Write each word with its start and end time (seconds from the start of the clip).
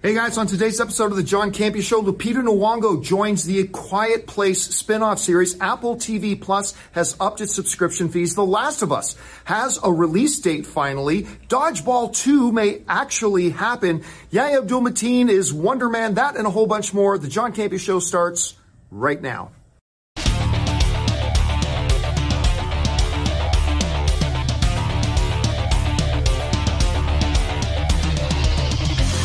Hey 0.00 0.14
guys, 0.14 0.38
on 0.38 0.46
today's 0.46 0.80
episode 0.80 1.10
of 1.10 1.16
the 1.16 1.24
John 1.24 1.50
Campea 1.50 1.82
Show, 1.82 2.00
Lupita 2.00 2.40
Nyong'o 2.40 3.02
joins 3.02 3.44
the 3.44 3.64
Quiet 3.64 4.28
Place 4.28 4.62
spin-off 4.62 5.18
series. 5.18 5.60
Apple 5.60 5.96
TV 5.96 6.40
Plus 6.40 6.72
has 6.92 7.16
upped 7.18 7.40
its 7.40 7.52
subscription 7.52 8.08
fees. 8.08 8.36
The 8.36 8.46
Last 8.46 8.82
of 8.82 8.92
Us 8.92 9.16
has 9.42 9.80
a 9.82 9.92
release 9.92 10.38
date 10.38 10.66
finally. 10.66 11.24
Dodgeball 11.48 12.14
2 12.14 12.52
may 12.52 12.82
actually 12.88 13.50
happen. 13.50 14.04
Yahya 14.30 14.58
Abdul-Mateen 14.58 15.28
is 15.28 15.52
Wonder 15.52 15.88
Man. 15.88 16.14
That 16.14 16.36
and 16.36 16.46
a 16.46 16.50
whole 16.50 16.68
bunch 16.68 16.94
more. 16.94 17.18
The 17.18 17.26
John 17.26 17.52
Campea 17.52 17.80
Show 17.80 17.98
starts 17.98 18.54
right 18.92 19.20
now. 19.20 19.50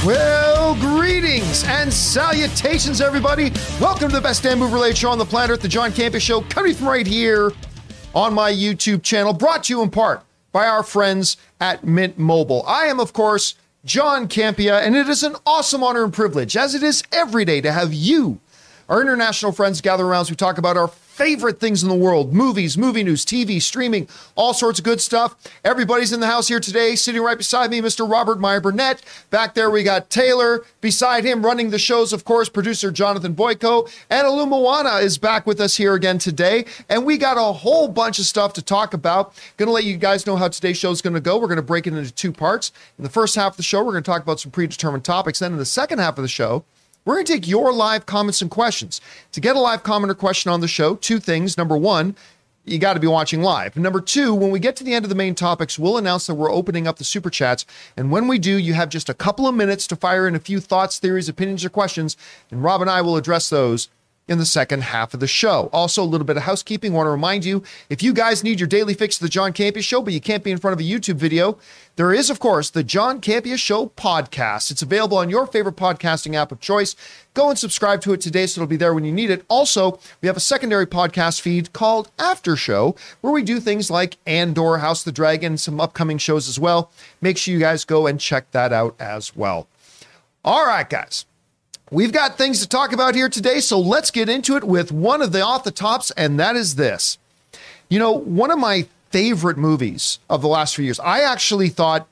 Well, 0.05 0.42
greetings 0.76 1.63
and 1.66 1.91
salutations, 1.91 3.02
everybody. 3.02 3.52
Welcome 3.80 4.09
to 4.09 4.16
the 4.16 4.22
best 4.22 4.44
damn 4.44 4.59
movie 4.59 4.73
related 4.73 4.98
show 4.98 5.09
on 5.09 5.18
the 5.18 5.26
planet 5.26 5.52
Earth, 5.52 5.62
the 5.62 5.68
John 5.68 5.91
Campea 5.91 6.22
Show, 6.22 6.41
coming 6.41 6.73
from 6.73 6.88
right 6.88 7.05
here 7.05 7.52
on 8.16 8.34
my 8.34 8.52
YouTube 8.52 9.04
channel, 9.04 9.34
brought 9.34 9.66
to 9.66 9.73
you 9.73 9.82
in 9.82 9.90
part 9.90 10.23
by 10.52 10.66
our 10.66 10.84
friends 10.84 11.38
at 11.59 11.84
Mint 11.84 12.18
Mobile. 12.18 12.63
I 12.68 12.86
am, 12.86 12.99
of 12.99 13.13
course, 13.13 13.55
John 13.86 14.27
Campea, 14.27 14.82
and 14.82 14.96
it 14.96 15.09
is 15.09 15.23
an 15.23 15.36
awesome 15.46 15.84
honor 15.84 16.04
and 16.04 16.13
privilege, 16.13 16.55
as 16.55 16.76
it 16.76 16.84
is 16.84 17.04
every 17.12 17.46
day, 17.46 17.60
to 17.62 17.71
have 17.71 17.94
you, 17.94 18.40
our 18.88 19.02
international 19.02 19.52
friends, 19.52 19.82
gather 19.82 20.05
around 20.05 20.21
as 20.21 20.30
we 20.30 20.35
talk 20.35 20.58
about 20.58 20.77
our 20.77 20.88
favorite 21.13 21.59
things 21.59 21.84
in 21.84 21.90
the 21.90 21.95
world 21.95 22.34
movies, 22.34 22.76
movie 22.76 23.03
news, 23.03 23.23
TV, 23.23 23.62
streaming, 23.62 24.08
all 24.35 24.54
sorts 24.54 24.80
of 24.80 24.85
good 24.85 24.99
stuff. 24.99 25.35
Everybody's 25.63 26.12
in 26.12 26.20
the 26.20 26.27
house 26.27 26.48
here 26.48 26.59
today. 26.59 26.95
Sitting 26.95 27.21
right 27.21 27.38
beside 27.38 27.70
me, 27.70 27.81
Mr. 27.81 28.09
Robert 28.09 28.40
Meyer 28.40 28.59
Burnett. 28.59 29.04
Back 29.30 29.54
there, 29.54 29.70
we 29.70 29.84
got 29.84 30.09
Taylor. 30.09 30.65
Beside 30.82 31.24
him, 31.24 31.46
running 31.46 31.70
the 31.70 31.77
shows, 31.77 32.13
of 32.13 32.26
course, 32.26 32.49
producer 32.49 32.90
Jonathan 32.91 33.35
Boyko. 33.35 33.90
And 34.10 34.26
Alumawana 34.26 35.04
is 35.04 35.20
back 35.20 35.46
with 35.46 35.62
us 35.62 35.77
here 35.77 35.93
again 35.93 36.18
today. 36.18 36.65
And 36.90 37.05
we 37.05 37.18
got 37.18 37.37
a 37.37 37.54
whole 37.54 37.87
bunch 37.87 38.18
of 38.18 38.26
stuff 38.26 38.54
to 38.54 38.63
talk 38.63 38.96
about. 38.96 39.35
Going 39.57 39.68
to 39.68 39.74
let 39.74 39.84
you 39.84 39.98
guys 39.98 40.26
know 40.26 40.35
how 40.35 40.48
today's 40.48 40.77
show 40.77 40.90
is 40.90 41.04
going 41.04 41.13
to 41.13 41.21
go. 41.21 41.37
We're 41.37 41.48
going 41.48 41.57
to 41.57 41.62
break 41.62 41.85
it 41.85 41.93
into 41.93 42.12
two 42.12 42.32
parts. 42.32 42.71
In 42.98 43.04
the 43.04 43.09
first 43.09 43.35
half 43.35 43.54
of 43.54 43.57
the 43.57 43.63
show, 43.63 43.84
we're 43.84 43.91
going 43.91 44.04
to 44.04 44.12
talk 44.12 44.24
about 44.24 44.40
some 44.40 44.52
predetermined 44.52 45.05
topics. 45.05 45.40
Then 45.40 45.52
in 45.52 45.59
the 45.59 45.65
second 45.65 45.99
half 45.99 46.18
of 46.18 46.24
the 46.24 46.27
show, 46.27 46.65
we're 47.05 47.15
going 47.15 47.26
to 47.26 47.34
take 47.34 47.48
your 47.48 47.73
live 47.73 48.05
comments 48.05 48.41
and 48.41 48.49
questions. 48.49 49.01
To 49.34 49.41
get 49.41 49.55
a 49.55 49.59
live 49.59 49.84
comment 49.84 50.12
or 50.12 50.15
question 50.15 50.51
on 50.51 50.62
the 50.62 50.68
show, 50.68 50.96
two 50.96 51.20
things. 51.20 51.57
Number 51.57 51.76
one, 51.76 52.15
you 52.65 52.77
got 52.77 52.93
to 52.93 52.99
be 52.99 53.07
watching 53.07 53.41
live. 53.41 53.76
Number 53.76 53.99
two, 53.99 54.34
when 54.34 54.51
we 54.51 54.59
get 54.59 54.76
to 54.77 54.84
the 54.84 54.93
end 54.93 55.04
of 55.04 55.09
the 55.09 55.15
main 55.15 55.35
topics, 55.35 55.77
we'll 55.77 55.98
announce 55.98 56.27
that 56.27 56.35
we're 56.35 56.51
opening 56.51 56.87
up 56.87 56.98
the 56.98 57.04
super 57.04 57.29
chats. 57.29 57.65
And 57.98 58.09
when 58.09 58.27
we 58.27 58.40
do, 58.40 58.57
you 58.57 58.74
have 58.74 58.90
just 58.90 59.09
a 59.09 59.13
couple 59.13 59.48
of 59.48 59.55
minutes 59.55 59.85
to 59.87 59.98
fire 59.98 60.27
in 60.27 60.35
a 60.35 60.40
few 60.40 60.62
thoughts, 60.62 60.98
theories, 60.98 61.27
opinions, 61.27 61.65
or 61.65 61.70
questions. 61.70 62.15
And 62.49 62.63
Rob 62.63 62.81
and 62.81 62.90
I 62.90 63.01
will 63.01 63.18
address 63.18 63.49
those 63.49 63.90
in 64.28 64.38
the 64.38 64.46
second 64.46 64.84
half 64.84 65.13
of 65.13 65.19
the 65.19 65.28
show. 65.28 65.69
Also, 65.74 66.02
a 66.02 66.06
little 66.06 66.25
bit 66.25 66.38
of 66.38 66.44
housekeeping. 66.44 66.94
Want 66.94 67.07
to 67.07 67.12
remind 67.12 67.44
you 67.44 67.62
if 67.90 68.02
you 68.02 68.13
guys 68.13 68.44
need 68.44 68.59
your 68.59 68.68
daily 68.68 68.94
fix 68.94 69.18
of 69.18 69.22
the 69.22 69.30
John 69.30 69.52
Campea 69.52 69.84
Show, 69.84 70.02
but 70.02 70.13
you 70.13 70.22
can't 70.22 70.44
be 70.44 70.52
in 70.52 70.57
front 70.57 70.74
of 70.74 70.80
a 70.80 70.90
YouTube 70.90 71.16
video, 71.16 71.57
there 71.96 72.13
is, 72.13 72.30
of 72.30 72.40
course, 72.40 72.69
the 72.69 72.84
John 72.84 73.19
Campea 73.19 73.57
Show 73.57 73.88
podcast. 73.88 74.72
It's 74.72 74.81
available 74.81 75.18
on 75.18 75.30
your 75.30 75.46
favorite 75.46 75.75
podcasting 75.75 76.35
app 76.35 76.52
of 76.52 76.59
choice. 76.59 76.96
Go 77.34 77.50
and 77.50 77.59
subscribe 77.59 78.02
to 78.02 78.13
it 78.13 78.22
today 78.22 78.47
so 78.47 78.62
it'll 78.62 78.69
be 78.69 78.78
there 78.78 78.94
when 78.94 79.06
you 79.06 79.12
need 79.12 79.30
it. 79.30 79.46
Also, 79.50 80.00
we 80.22 80.28
have 80.28 80.38
a 80.38 80.41
secondary 80.41 80.88
podcast 80.88 81.41
feed 81.41 81.74
called 81.74 82.09
After 82.18 82.56
Show, 82.56 82.96
where 83.22 83.34
we 83.34 83.44
do 83.44 83.59
things 83.59 83.91
like 83.91 84.18
Andor, 84.25 84.78
House 84.78 85.02
of 85.02 85.06
the 85.06 85.12
Dragon, 85.12 85.58
some 85.58 85.81
upcoming 85.81 86.18
shows 86.18 86.47
as 86.47 86.59
well. 86.59 86.91
Make 87.22 87.38
sure 87.38 87.53
you 87.53 87.59
guys 87.59 87.84
go 87.84 88.08
and 88.08 88.19
check 88.19 88.52
that 88.52 88.72
out 88.72 88.96
as 89.00 89.35
well. 89.35 89.68
All 90.46 90.66
right, 90.66 90.90
guys. 90.90 91.25
We've 91.94 92.12
got 92.12 92.40
things 92.40 92.59
to 92.59 92.68
talk 92.68 92.91
about 92.91 93.13
here 93.13 93.30
today, 93.30 93.59
so 93.59 93.80
let's 93.80 94.09
get 94.09 94.28
into 94.28 94.56
it 94.56 94.64
with 94.64 94.92
one 94.92 95.22
of 95.22 95.31
the 95.31 95.42
off 95.42 95.64
the 95.64 95.70
tops, 95.70 96.09
and 96.18 96.40
that 96.40 96.56
is 96.56 96.74
this. 96.74 97.20
You 97.88 98.00
know, 98.00 98.12
one 98.12 98.50
of 98.50 98.58
my 98.58 98.88
favorite 99.12 99.59
movies 99.59 100.18
of 100.28 100.42
the 100.42 100.48
last 100.48 100.76
few 100.76 100.86
years, 100.86 101.00
I 101.00 101.22
actually 101.22 101.70
thought 101.70 102.08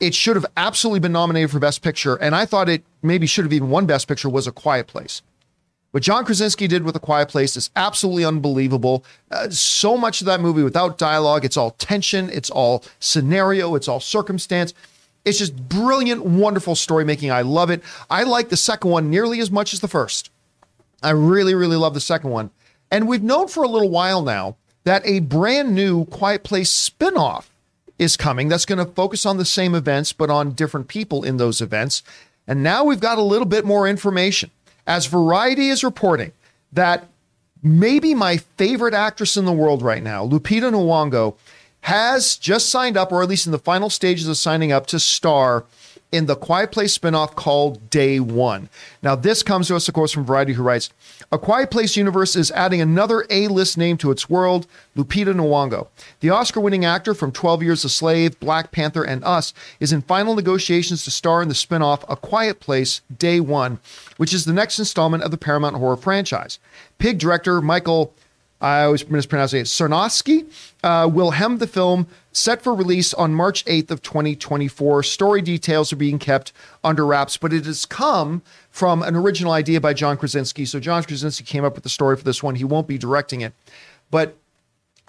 it 0.00 0.14
should 0.14 0.36
have 0.36 0.44
absolutely 0.54 1.00
been 1.00 1.12
nominated 1.12 1.50
for 1.50 1.58
Best 1.58 1.80
Picture, 1.80 2.16
and 2.16 2.34
I 2.34 2.44
thought 2.44 2.68
it 2.68 2.84
maybe 3.02 3.26
should 3.26 3.46
have 3.46 3.54
even 3.54 3.70
won 3.70 3.86
Best 3.86 4.06
Picture, 4.06 4.28
was 4.28 4.46
A 4.46 4.52
Quiet 4.52 4.86
Place. 4.86 5.22
What 5.92 6.02
John 6.02 6.26
Krasinski 6.26 6.68
did 6.68 6.82
with 6.82 6.94
A 6.94 7.00
Quiet 7.00 7.30
Place 7.30 7.56
is 7.56 7.70
absolutely 7.76 8.26
unbelievable. 8.26 9.02
Uh, 9.30 9.48
so 9.48 9.96
much 9.96 10.20
of 10.20 10.26
that 10.26 10.42
movie 10.42 10.62
without 10.62 10.98
dialogue, 10.98 11.46
it's 11.46 11.56
all 11.56 11.70
tension, 11.70 12.28
it's 12.28 12.50
all 12.50 12.84
scenario, 12.98 13.74
it's 13.76 13.88
all 13.88 13.98
circumstance. 13.98 14.74
It's 15.30 15.38
just 15.38 15.68
brilliant, 15.68 16.24
wonderful 16.24 16.74
story 16.74 17.04
making. 17.04 17.30
I 17.30 17.42
love 17.42 17.70
it. 17.70 17.82
I 18.10 18.24
like 18.24 18.48
the 18.48 18.56
second 18.56 18.90
one 18.90 19.08
nearly 19.10 19.40
as 19.40 19.50
much 19.50 19.72
as 19.72 19.80
the 19.80 19.88
first. 19.88 20.30
I 21.02 21.10
really, 21.10 21.54
really 21.54 21.76
love 21.76 21.94
the 21.94 22.00
second 22.00 22.30
one. 22.30 22.50
And 22.90 23.08
we've 23.08 23.22
known 23.22 23.48
for 23.48 23.62
a 23.62 23.68
little 23.68 23.88
while 23.88 24.22
now 24.22 24.56
that 24.84 25.06
a 25.06 25.20
brand 25.20 25.74
new 25.74 26.04
Quiet 26.06 26.42
Place 26.42 26.70
spinoff 26.70 27.46
is 27.98 28.16
coming 28.16 28.48
that's 28.48 28.66
going 28.66 28.84
to 28.84 28.92
focus 28.92 29.24
on 29.24 29.36
the 29.36 29.44
same 29.44 29.74
events, 29.74 30.12
but 30.12 30.30
on 30.30 30.52
different 30.52 30.88
people 30.88 31.22
in 31.22 31.36
those 31.36 31.60
events. 31.60 32.02
And 32.46 32.62
now 32.62 32.82
we've 32.82 33.00
got 33.00 33.18
a 33.18 33.22
little 33.22 33.46
bit 33.46 33.64
more 33.64 33.86
information. 33.86 34.50
As 34.86 35.06
Variety 35.06 35.68
is 35.68 35.84
reporting 35.84 36.32
that 36.72 37.06
maybe 37.62 38.14
my 38.14 38.38
favorite 38.38 38.94
actress 38.94 39.36
in 39.36 39.44
the 39.44 39.52
world 39.52 39.82
right 39.82 40.02
now, 40.02 40.26
Lupita 40.26 40.72
Nyong'o, 40.72 41.36
has 41.82 42.36
just 42.36 42.68
signed 42.68 42.96
up, 42.96 43.12
or 43.12 43.22
at 43.22 43.28
least 43.28 43.46
in 43.46 43.52
the 43.52 43.58
final 43.58 43.90
stages 43.90 44.28
of 44.28 44.36
signing 44.36 44.72
up, 44.72 44.86
to 44.86 45.00
star 45.00 45.64
in 46.12 46.26
the 46.26 46.34
Quiet 46.34 46.72
Place 46.72 46.96
spinoff 46.96 47.34
called 47.34 47.88
Day 47.88 48.18
One. 48.18 48.68
Now, 49.02 49.14
this 49.14 49.42
comes 49.42 49.68
to 49.68 49.76
us, 49.76 49.86
of 49.86 49.94
course, 49.94 50.12
from 50.12 50.24
Variety, 50.24 50.54
who 50.54 50.62
writes 50.62 50.90
A 51.30 51.38
Quiet 51.38 51.70
Place 51.70 51.96
universe 51.96 52.34
is 52.34 52.50
adding 52.50 52.80
another 52.80 53.24
A 53.30 53.48
list 53.48 53.78
name 53.78 53.96
to 53.98 54.10
its 54.10 54.28
world, 54.28 54.66
Lupita 54.96 55.32
Nyong'o. 55.32 55.86
The 56.20 56.30
Oscar 56.30 56.60
winning 56.60 56.84
actor 56.84 57.14
from 57.14 57.32
12 57.32 57.62
Years 57.62 57.84
a 57.84 57.88
Slave, 57.88 58.38
Black 58.40 58.72
Panther, 58.72 59.04
and 59.04 59.22
Us 59.24 59.54
is 59.78 59.92
in 59.92 60.02
final 60.02 60.34
negotiations 60.34 61.04
to 61.04 61.10
star 61.10 61.42
in 61.42 61.48
the 61.48 61.54
spinoff 61.54 62.04
A 62.08 62.16
Quiet 62.16 62.60
Place 62.60 63.02
Day 63.16 63.38
One, 63.38 63.78
which 64.16 64.34
is 64.34 64.44
the 64.44 64.52
next 64.52 64.78
installment 64.78 65.22
of 65.22 65.30
the 65.30 65.38
Paramount 65.38 65.76
horror 65.76 65.96
franchise. 65.96 66.58
Pig 66.98 67.18
director 67.18 67.60
Michael 67.60 68.12
I 68.60 68.84
always 68.84 69.08
mispronounce 69.08 69.54
it, 69.54 69.66
Sarnoski, 69.66 70.46
uh, 70.84 71.08
will 71.10 71.30
hem 71.30 71.58
the 71.58 71.66
film 71.66 72.06
set 72.32 72.62
for 72.62 72.74
release 72.74 73.14
on 73.14 73.34
March 73.34 73.64
8th 73.64 73.90
of 73.90 74.02
2024. 74.02 75.02
Story 75.02 75.40
details 75.40 75.92
are 75.92 75.96
being 75.96 76.18
kept 76.18 76.52
under 76.84 77.06
wraps, 77.06 77.38
but 77.38 77.52
it 77.52 77.64
has 77.64 77.86
come 77.86 78.42
from 78.70 79.02
an 79.02 79.16
original 79.16 79.52
idea 79.52 79.80
by 79.80 79.94
John 79.94 80.18
Krasinski. 80.18 80.66
So 80.66 80.78
John 80.78 81.02
Krasinski 81.02 81.44
came 81.44 81.64
up 81.64 81.74
with 81.74 81.84
the 81.84 81.90
story 81.90 82.16
for 82.16 82.24
this 82.24 82.42
one. 82.42 82.54
He 82.54 82.64
won't 82.64 82.86
be 82.86 82.98
directing 82.98 83.40
it. 83.40 83.54
But 84.10 84.36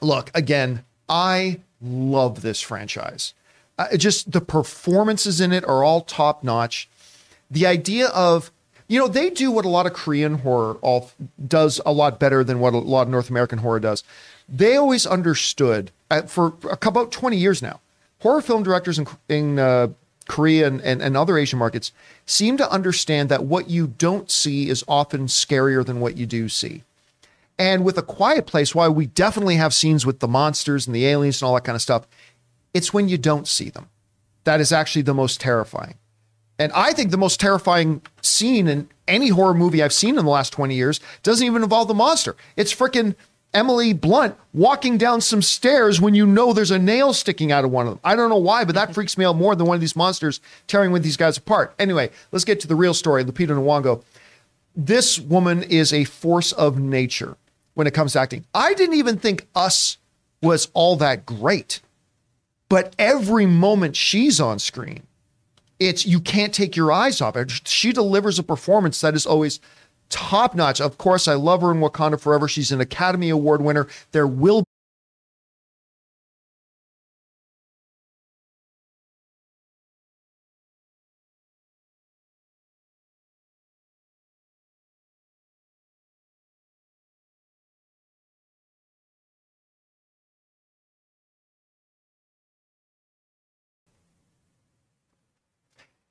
look, 0.02 0.32
again, 0.34 0.86
I 1.10 1.60
love 1.82 2.42
this 2.42 2.62
franchise. 2.62 3.34
Uh, 3.78 3.98
just 3.98 4.32
the 4.32 4.42
performances 4.42 5.42
in 5.42 5.52
it 5.52 5.66
are 5.66 5.84
all 5.84 6.02
top 6.02 6.44
notch. 6.44 6.90
The 7.50 7.66
idea 7.66 8.08
of 8.08 8.52
you 8.92 9.00
know, 9.00 9.08
they 9.08 9.30
do 9.30 9.52
what 9.52 9.64
a 9.64 9.70
lot 9.70 9.86
of 9.86 9.94
Korean 9.94 10.40
horror 10.40 10.74
all 10.82 11.12
does 11.48 11.80
a 11.86 11.94
lot 11.94 12.20
better 12.20 12.44
than 12.44 12.60
what 12.60 12.74
a 12.74 12.78
lot 12.78 13.04
of 13.04 13.08
North 13.08 13.30
American 13.30 13.60
horror 13.60 13.80
does. 13.80 14.04
They 14.50 14.76
always 14.76 15.06
understood 15.06 15.92
uh, 16.10 16.24
for 16.24 16.54
about 16.70 17.10
20 17.10 17.38
years 17.38 17.62
now. 17.62 17.80
Horror 18.20 18.42
film 18.42 18.64
directors 18.64 19.00
in, 19.00 19.08
in 19.30 19.60
uh, 19.60 19.88
Korea 20.28 20.68
and, 20.68 20.82
and, 20.82 21.02
and 21.02 21.16
other 21.16 21.38
Asian 21.38 21.58
markets 21.58 21.94
seem 22.26 22.58
to 22.58 22.70
understand 22.70 23.30
that 23.30 23.46
what 23.46 23.70
you 23.70 23.88
don't 23.88 24.30
see 24.30 24.68
is 24.68 24.84
often 24.90 25.28
scarier 25.28 25.86
than 25.86 26.02
what 26.02 26.18
you 26.18 26.26
do 26.26 26.50
see. 26.50 26.84
And 27.58 27.86
with 27.86 27.98
A 27.98 28.04
Quiet 28.04 28.46
Place, 28.46 28.76
why 28.76 28.90
we 28.90 29.06
definitely 29.06 29.56
have 29.56 29.74
scenes 29.74 30.06
with 30.06 30.20
the 30.20 30.28
monsters 30.28 30.86
and 30.86 30.94
the 30.94 31.06
aliens 31.06 31.42
and 31.42 31.48
all 31.48 31.56
that 31.56 31.64
kind 31.64 31.78
of 31.78 31.82
stuff, 31.82 32.08
it's 32.74 32.94
when 32.94 33.08
you 33.08 33.18
don't 33.18 33.48
see 33.48 33.70
them 33.70 33.88
that 34.44 34.60
is 34.60 34.72
actually 34.72 35.04
the 35.04 35.14
most 35.14 35.40
terrifying. 35.40 35.96
And 36.62 36.72
I 36.74 36.94
think 36.94 37.10
the 37.10 37.18
most 37.18 37.40
terrifying 37.40 38.04
scene 38.22 38.68
in 38.68 38.88
any 39.08 39.30
horror 39.30 39.56
movie 39.56 39.82
I've 39.82 39.92
seen 39.92 40.20
in 40.20 40.24
the 40.24 40.30
last 40.30 40.54
20 40.54 40.76
years 40.76 41.00
doesn't 41.24 41.44
even 41.44 41.64
involve 41.64 41.88
the 41.88 41.96
monster. 41.96 42.36
It's 42.56 42.72
freaking 42.72 43.16
Emily 43.52 43.94
Blunt 43.94 44.36
walking 44.54 45.00
down 45.00 45.22
some 45.22 45.42
stairs 45.42 46.00
when 46.00 46.14
you 46.14 46.28
know 46.28 46.54
there's 46.54 46.70
a 46.70 46.78
nail 46.78 47.14
sticking 47.14 47.52
out 47.52 47.66
of 47.66 47.72
one 47.72 47.88
of 47.88 47.94
them. 47.94 48.00
I 48.04 48.16
don't 48.16 48.30
know 48.30 48.38
why, 48.38 48.64
but 48.64 48.76
that 48.76 48.94
freaks 48.94 49.18
me 49.18 49.26
out 49.26 49.38
more 49.38 49.56
than 49.56 49.66
one 49.66 49.74
of 49.74 49.82
these 49.82 49.96
monsters 49.96 50.40
tearing 50.68 50.92
with 50.92 51.02
these 51.02 51.18
guys 51.18 51.36
apart. 51.36 51.74
Anyway, 51.80 52.12
let's 52.32 52.46
get 52.46 52.60
to 52.60 52.68
the 52.68 52.76
real 52.76 52.94
story. 52.94 53.26
Lupita 53.26 53.48
Nyong'o. 53.48 54.04
This 54.76 55.20
woman 55.20 55.64
is 55.64 55.92
a 55.92 56.04
force 56.04 56.52
of 56.52 56.78
nature 56.78 57.38
when 57.74 57.88
it 57.88 57.96
comes 57.96 58.14
to 58.14 58.20
acting. 58.20 58.46
I 58.54 58.76
didn't 58.76 58.98
even 58.98 59.18
think 59.18 59.48
Us 59.56 59.98
was 60.44 60.70
all 60.76 60.96
that 60.98 61.26
great, 61.26 61.82
but 62.70 62.94
every 63.00 63.48
moment 63.48 63.96
she's 63.96 64.40
on 64.40 64.60
screen, 64.60 65.08
it's 65.82 66.06
you 66.06 66.20
can't 66.20 66.54
take 66.54 66.76
your 66.76 66.92
eyes 66.92 67.22
off 67.22 67.36
it. 67.36 67.68
She 67.68 67.92
delivers 67.92 68.38
a 68.38 68.44
performance 68.44 69.02
that 69.02 69.16
is 69.16 69.26
always 69.26 69.60
top 70.10 70.54
notch. 70.54 70.80
Of 70.80 71.00
course, 71.00 71.28
I 71.28 71.34
love 71.34 71.62
her 71.62 71.72
in 71.72 71.80
Wakanda 71.80 72.22
Forever. 72.22 72.48
She's 72.48 72.72
an 72.72 72.80
Academy 72.80 73.30
Award 73.30 73.64
winner. 73.64 73.88
There 74.12 74.28
will 74.28 74.64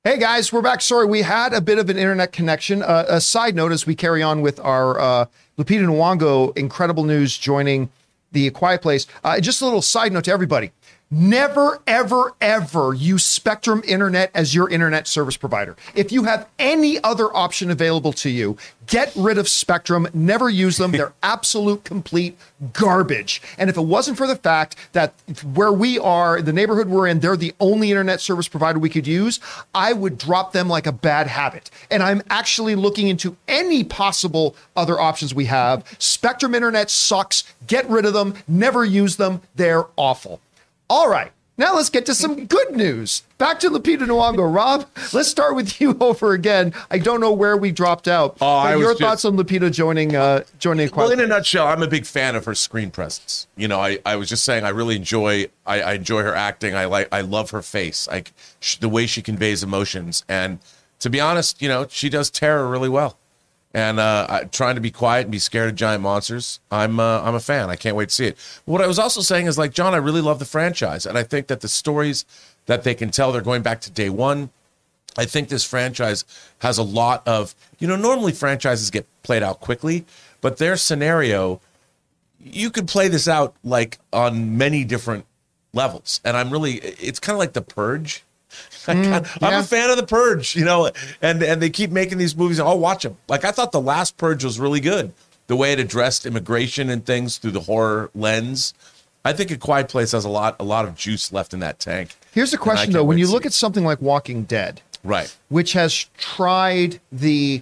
Hey 0.03 0.17
guys, 0.17 0.51
we're 0.51 0.63
back. 0.63 0.81
Sorry, 0.81 1.05
we 1.05 1.21
had 1.21 1.53
a 1.53 1.61
bit 1.61 1.77
of 1.77 1.87
an 1.87 1.95
internet 1.95 2.31
connection. 2.31 2.81
Uh, 2.81 3.05
a 3.07 3.21
side 3.21 3.53
note 3.53 3.71
as 3.71 3.85
we 3.85 3.93
carry 3.93 4.23
on 4.23 4.41
with 4.41 4.59
our 4.61 4.99
uh, 4.99 5.25
Lupita 5.59 5.85
Nyong'o 5.85 6.57
incredible 6.57 7.03
news 7.03 7.37
joining 7.37 7.87
the 8.31 8.49
Quiet 8.49 8.81
Place. 8.81 9.05
Uh, 9.23 9.39
just 9.39 9.61
a 9.61 9.65
little 9.65 9.83
side 9.83 10.11
note 10.11 10.23
to 10.23 10.31
everybody. 10.31 10.71
Never, 11.13 11.81
ever, 11.87 12.35
ever 12.39 12.93
use 12.93 13.25
Spectrum 13.25 13.83
Internet 13.85 14.31
as 14.33 14.55
your 14.55 14.69
internet 14.69 15.09
service 15.09 15.35
provider. 15.35 15.75
If 15.93 16.09
you 16.13 16.23
have 16.23 16.47
any 16.57 17.03
other 17.03 17.35
option 17.35 17.69
available 17.69 18.13
to 18.13 18.29
you, 18.29 18.55
get 18.87 19.11
rid 19.17 19.37
of 19.37 19.49
Spectrum. 19.49 20.07
Never 20.13 20.49
use 20.49 20.77
them. 20.77 20.93
They're 20.93 21.11
absolute, 21.21 21.83
complete 21.83 22.37
garbage. 22.71 23.41
And 23.57 23.69
if 23.69 23.75
it 23.75 23.81
wasn't 23.81 24.17
for 24.17 24.25
the 24.25 24.37
fact 24.37 24.77
that 24.93 25.13
where 25.53 25.73
we 25.73 25.99
are, 25.99 26.41
the 26.41 26.53
neighborhood 26.53 26.87
we're 26.87 27.07
in, 27.07 27.19
they're 27.19 27.35
the 27.35 27.53
only 27.59 27.91
internet 27.91 28.21
service 28.21 28.47
provider 28.47 28.79
we 28.79 28.87
could 28.87 29.05
use, 29.05 29.41
I 29.75 29.91
would 29.91 30.17
drop 30.17 30.53
them 30.53 30.69
like 30.69 30.87
a 30.87 30.93
bad 30.93 31.27
habit. 31.27 31.69
And 31.89 32.01
I'm 32.01 32.21
actually 32.29 32.75
looking 32.75 33.09
into 33.09 33.35
any 33.49 33.83
possible 33.83 34.55
other 34.77 34.97
options 34.97 35.35
we 35.35 35.43
have. 35.45 35.83
Spectrum 35.99 36.55
Internet 36.55 36.89
sucks. 36.89 37.43
Get 37.67 37.89
rid 37.89 38.05
of 38.05 38.13
them. 38.13 38.35
Never 38.47 38.85
use 38.85 39.17
them. 39.17 39.41
They're 39.55 39.87
awful. 39.97 40.39
All 40.91 41.07
right. 41.07 41.31
Now 41.57 41.75
let's 41.75 41.89
get 41.89 42.05
to 42.07 42.13
some 42.13 42.47
good 42.47 42.75
news. 42.75 43.23
Back 43.37 43.61
to 43.61 43.69
Lupita 43.69 43.99
Nyong'o. 43.99 44.53
Rob, 44.53 44.85
let's 45.13 45.29
start 45.29 45.55
with 45.55 45.79
you 45.79 45.95
over 46.01 46.33
again. 46.33 46.73
I 46.89 46.97
don't 46.97 47.21
know 47.21 47.31
where 47.31 47.55
we 47.55 47.71
dropped 47.71 48.09
out. 48.09 48.35
Oh, 48.41 48.77
your 48.77 48.93
thoughts 48.95 49.23
on 49.23 49.37
Lupita 49.37 49.71
joining 49.71 50.17
uh, 50.17 50.43
joining 50.59 50.89
Well, 50.93 51.09
in 51.09 51.21
a 51.21 51.27
nutshell, 51.27 51.65
I'm 51.65 51.81
a 51.81 51.87
big 51.87 52.05
fan 52.05 52.35
of 52.35 52.43
her 52.43 52.53
screen 52.53 52.91
presence. 52.91 53.47
You 53.55 53.69
know, 53.69 53.79
I, 53.79 53.99
I 54.05 54.17
was 54.17 54.27
just 54.27 54.43
saying 54.43 54.65
I 54.65 54.69
really 54.69 54.97
enjoy 54.97 55.47
I, 55.65 55.81
I 55.81 55.93
enjoy 55.93 56.23
her 56.23 56.35
acting. 56.35 56.75
I 56.75 56.85
like 56.85 57.07
I 57.13 57.21
love 57.21 57.51
her 57.51 57.61
face, 57.61 58.05
like 58.09 58.33
the 58.81 58.89
way 58.89 59.05
she 59.05 59.21
conveys 59.21 59.63
emotions. 59.63 60.25
And 60.27 60.59
to 60.99 61.09
be 61.09 61.21
honest, 61.21 61.61
you 61.61 61.69
know, 61.69 61.87
she 61.89 62.09
does 62.09 62.29
terror 62.29 62.67
really 62.67 62.89
well. 62.89 63.17
And 63.73 64.01
uh, 64.01 64.45
trying 64.51 64.75
to 64.75 64.81
be 64.81 64.91
quiet 64.91 65.21
and 65.21 65.31
be 65.31 65.39
scared 65.39 65.69
of 65.69 65.75
giant 65.75 66.03
monsters, 66.03 66.59
I'm 66.71 66.99
uh, 66.99 67.21
I'm 67.21 67.35
a 67.35 67.39
fan. 67.39 67.69
I 67.69 67.77
can't 67.77 67.95
wait 67.95 68.09
to 68.09 68.15
see 68.15 68.25
it. 68.25 68.37
What 68.65 68.81
I 68.81 68.87
was 68.87 68.99
also 68.99 69.21
saying 69.21 69.47
is 69.47 69.57
like 69.57 69.71
John, 69.71 69.93
I 69.93 69.97
really 69.97 70.19
love 70.19 70.39
the 70.39 70.45
franchise, 70.45 71.05
and 71.05 71.17
I 71.17 71.23
think 71.23 71.47
that 71.47 71.61
the 71.61 71.69
stories 71.69 72.25
that 72.65 72.83
they 72.83 72.93
can 72.93 73.11
tell, 73.11 73.31
they're 73.31 73.41
going 73.41 73.61
back 73.61 73.79
to 73.81 73.91
day 73.91 74.09
one. 74.09 74.49
I 75.17 75.25
think 75.25 75.49
this 75.49 75.63
franchise 75.63 76.23
has 76.59 76.77
a 76.77 76.83
lot 76.83 77.27
of, 77.27 77.53
you 77.79 77.87
know, 77.87 77.95
normally 77.95 78.31
franchises 78.31 78.89
get 78.89 79.05
played 79.23 79.43
out 79.43 79.59
quickly, 79.59 80.05
but 80.39 80.57
their 80.57 80.77
scenario, 80.77 81.59
you 82.39 82.69
could 82.69 82.87
play 82.87 83.07
this 83.07 83.27
out 83.27 83.53
like 83.63 83.99
on 84.13 84.57
many 84.57 84.83
different 84.83 85.25
levels. 85.73 86.21
And 86.23 86.37
I'm 86.37 86.49
really, 86.49 86.75
it's 86.75 87.19
kind 87.19 87.35
of 87.35 87.39
like 87.39 87.53
The 87.53 87.61
Purge. 87.61 88.23
Kinda- 88.85 89.23
hmm, 89.27 89.45
I'm 89.45 89.59
a 89.59 89.63
fan 89.63 89.89
of 89.89 89.97
The 89.97 90.05
Purge, 90.05 90.55
you 90.55 90.65
know, 90.65 90.89
and, 91.21 91.41
and 91.43 91.61
they 91.61 91.69
keep 91.69 91.91
making 91.91 92.17
these 92.17 92.35
movies 92.35 92.59
and 92.59 92.67
I'll 92.67 92.79
watch 92.79 93.03
them. 93.03 93.17
Like 93.27 93.45
I 93.45 93.51
thought 93.51 93.71
The 93.71 93.81
Last 93.81 94.17
Purge 94.17 94.43
was 94.43 94.59
really 94.59 94.79
good. 94.79 95.13
The 95.47 95.55
way 95.55 95.73
it 95.73 95.79
addressed 95.79 96.25
immigration 96.25 96.89
and 96.89 97.05
things 97.05 97.37
through 97.37 97.51
the 97.51 97.61
horror 97.61 98.09
lens. 98.15 98.73
I 99.25 99.33
think 99.33 99.51
A 99.51 99.57
Quiet 99.57 99.87
Place 99.89 100.13
has 100.13 100.25
a 100.25 100.29
lot, 100.29 100.55
a 100.59 100.63
lot 100.63 100.85
of 100.85 100.95
juice 100.95 101.31
left 101.33 101.53
in 101.53 101.59
that 101.59 101.77
tank. 101.79 102.15
Here's 102.31 102.51
the 102.51 102.57
question 102.57 102.91
though: 102.93 103.03
when 103.03 103.17
you 103.17 103.27
look 103.29 103.43
see 103.43 103.47
at 103.47 103.53
something 103.53 103.83
like 103.83 104.01
Walking 104.01 104.43
Dead, 104.43 104.81
Right. 105.03 105.35
which 105.49 105.73
has 105.73 106.05
tried 106.17 106.99
the 107.11 107.61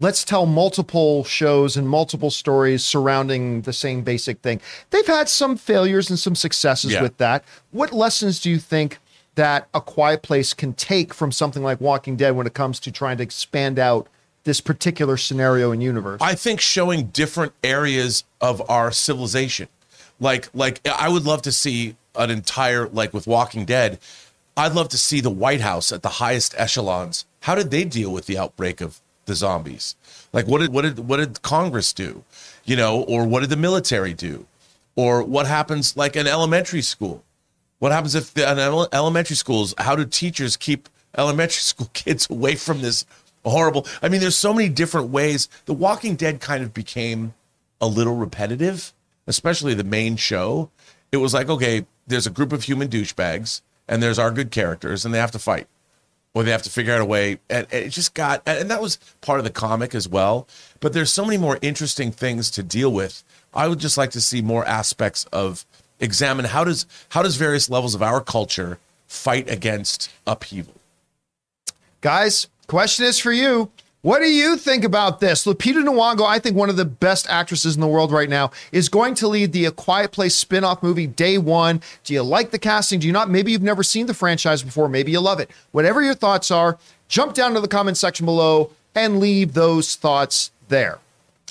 let's 0.00 0.24
tell 0.24 0.46
multiple 0.46 1.24
shows 1.24 1.76
and 1.76 1.88
multiple 1.88 2.30
stories 2.30 2.84
surrounding 2.84 3.62
the 3.62 3.72
same 3.72 4.02
basic 4.02 4.40
thing. 4.40 4.60
They've 4.90 5.06
had 5.06 5.28
some 5.28 5.56
failures 5.56 6.08
and 6.10 6.18
some 6.18 6.34
successes 6.34 6.92
Yeah. 6.92 7.02
with 7.02 7.16
that. 7.18 7.44
What 7.70 7.92
lessons 7.92 8.40
do 8.40 8.48
you 8.50 8.58
think 8.58 8.98
that 9.34 9.68
A 9.74 9.80
Quiet 9.80 10.22
Place 10.22 10.54
can 10.54 10.72
take 10.74 11.12
from 11.12 11.32
something 11.32 11.62
like 11.62 11.80
Walking 11.80 12.16
Dead 12.16 12.36
when 12.36 12.46
it 12.46 12.54
comes 12.54 12.78
to 12.80 12.92
trying 12.92 13.16
to 13.18 13.22
expand 13.22 13.78
out 13.78 14.08
this 14.44 14.60
particular 14.60 15.16
scenario 15.16 15.72
and 15.72 15.82
universe? 15.82 16.20
I 16.20 16.34
think 16.34 16.60
showing 16.60 17.06
different 17.06 17.52
areas 17.62 18.24
of 18.40 18.62
our 18.70 18.92
civilization. 18.92 19.68
Like 20.20 20.48
like 20.54 20.80
I 20.86 21.08
would 21.08 21.24
love 21.24 21.42
to 21.42 21.52
see 21.52 21.96
an 22.14 22.30
entire 22.30 22.88
like 22.88 23.12
with 23.12 23.26
Walking 23.26 23.64
Dead, 23.64 23.98
I'd 24.56 24.72
love 24.72 24.88
to 24.90 24.98
see 24.98 25.20
the 25.20 25.30
White 25.30 25.60
House 25.60 25.90
at 25.90 26.02
the 26.02 26.08
highest 26.08 26.54
echelons. 26.56 27.24
How 27.40 27.54
did 27.54 27.70
they 27.70 27.84
deal 27.84 28.12
with 28.12 28.26
the 28.26 28.38
outbreak 28.38 28.80
of 28.80 29.00
the 29.26 29.34
zombies? 29.34 29.96
Like 30.32 30.46
what 30.46 30.60
did 30.60 30.72
what 30.72 30.82
did 30.82 31.00
what 31.00 31.16
did 31.16 31.42
Congress 31.42 31.92
do? 31.92 32.22
You 32.64 32.76
know, 32.76 33.02
or 33.02 33.26
what 33.26 33.40
did 33.40 33.50
the 33.50 33.56
military 33.56 34.14
do? 34.14 34.46
Or 34.96 35.24
what 35.24 35.46
happens 35.46 35.96
like 35.96 36.14
an 36.14 36.28
elementary 36.28 36.82
school? 36.82 37.24
What 37.84 37.92
happens 37.92 38.14
if 38.14 38.32
the, 38.32 38.48
elementary 38.94 39.36
schools? 39.36 39.74
How 39.76 39.94
do 39.94 40.06
teachers 40.06 40.56
keep 40.56 40.88
elementary 41.18 41.60
school 41.60 41.90
kids 41.92 42.26
away 42.30 42.54
from 42.54 42.80
this 42.80 43.04
horrible? 43.44 43.86
I 44.00 44.08
mean, 44.08 44.22
there's 44.22 44.38
so 44.38 44.54
many 44.54 44.70
different 44.70 45.10
ways. 45.10 45.50
The 45.66 45.74
Walking 45.74 46.16
Dead 46.16 46.40
kind 46.40 46.64
of 46.64 46.72
became 46.72 47.34
a 47.82 47.86
little 47.86 48.16
repetitive, 48.16 48.94
especially 49.26 49.74
the 49.74 49.84
main 49.84 50.16
show. 50.16 50.70
It 51.12 51.18
was 51.18 51.34
like, 51.34 51.50
okay, 51.50 51.84
there's 52.06 52.26
a 52.26 52.30
group 52.30 52.54
of 52.54 52.62
human 52.62 52.88
douchebags, 52.88 53.60
and 53.86 54.02
there's 54.02 54.18
our 54.18 54.30
good 54.30 54.50
characters, 54.50 55.04
and 55.04 55.12
they 55.12 55.18
have 55.18 55.32
to 55.32 55.38
fight, 55.38 55.66
or 56.32 56.42
they 56.42 56.52
have 56.52 56.62
to 56.62 56.70
figure 56.70 56.94
out 56.94 57.02
a 57.02 57.04
way. 57.04 57.32
And, 57.50 57.66
and 57.70 57.84
it 57.84 57.90
just 57.90 58.14
got, 58.14 58.40
and 58.46 58.70
that 58.70 58.80
was 58.80 58.98
part 59.20 59.40
of 59.40 59.44
the 59.44 59.50
comic 59.50 59.94
as 59.94 60.08
well. 60.08 60.48
But 60.80 60.94
there's 60.94 61.12
so 61.12 61.22
many 61.22 61.36
more 61.36 61.58
interesting 61.60 62.12
things 62.12 62.50
to 62.52 62.62
deal 62.62 62.90
with. 62.90 63.22
I 63.52 63.68
would 63.68 63.78
just 63.78 63.98
like 63.98 64.12
to 64.12 64.22
see 64.22 64.40
more 64.40 64.66
aspects 64.66 65.26
of 65.34 65.66
examine 66.00 66.46
how 66.46 66.64
does 66.64 66.86
how 67.10 67.22
does 67.22 67.36
various 67.36 67.70
levels 67.70 67.94
of 67.94 68.02
our 68.02 68.20
culture 68.20 68.78
fight 69.06 69.48
against 69.48 70.10
upheaval. 70.26 70.74
Guys, 72.00 72.48
question 72.66 73.06
is 73.06 73.18
for 73.18 73.32
you. 73.32 73.70
What 74.02 74.18
do 74.18 74.26
you 74.26 74.58
think 74.58 74.84
about 74.84 75.20
this? 75.20 75.46
Lupita 75.46 75.82
Nyong'o, 75.82 76.26
I 76.26 76.38
think 76.38 76.56
one 76.56 76.68
of 76.68 76.76
the 76.76 76.84
best 76.84 77.26
actresses 77.30 77.74
in 77.74 77.80
the 77.80 77.86
world 77.86 78.12
right 78.12 78.28
now, 78.28 78.50
is 78.70 78.90
going 78.90 79.14
to 79.14 79.28
lead 79.28 79.52
the 79.52 79.64
A 79.64 79.70
Quiet 79.70 80.12
Place 80.12 80.34
spin-off 80.34 80.82
movie 80.82 81.06
day 81.06 81.38
one. 81.38 81.80
Do 82.02 82.12
you 82.12 82.22
like 82.22 82.50
the 82.50 82.58
casting? 82.58 83.00
Do 83.00 83.06
you 83.06 83.14
not? 83.14 83.30
Maybe 83.30 83.52
you've 83.52 83.62
never 83.62 83.82
seen 83.82 84.04
the 84.04 84.12
franchise 84.12 84.62
before. 84.62 84.90
Maybe 84.90 85.12
you 85.12 85.20
love 85.20 85.40
it. 85.40 85.50
Whatever 85.72 86.02
your 86.02 86.14
thoughts 86.14 86.50
are, 86.50 86.76
jump 87.08 87.32
down 87.32 87.54
to 87.54 87.60
the 87.60 87.68
comment 87.68 87.96
section 87.96 88.26
below 88.26 88.72
and 88.94 89.20
leave 89.20 89.54
those 89.54 89.94
thoughts 89.94 90.50
there. 90.68 90.98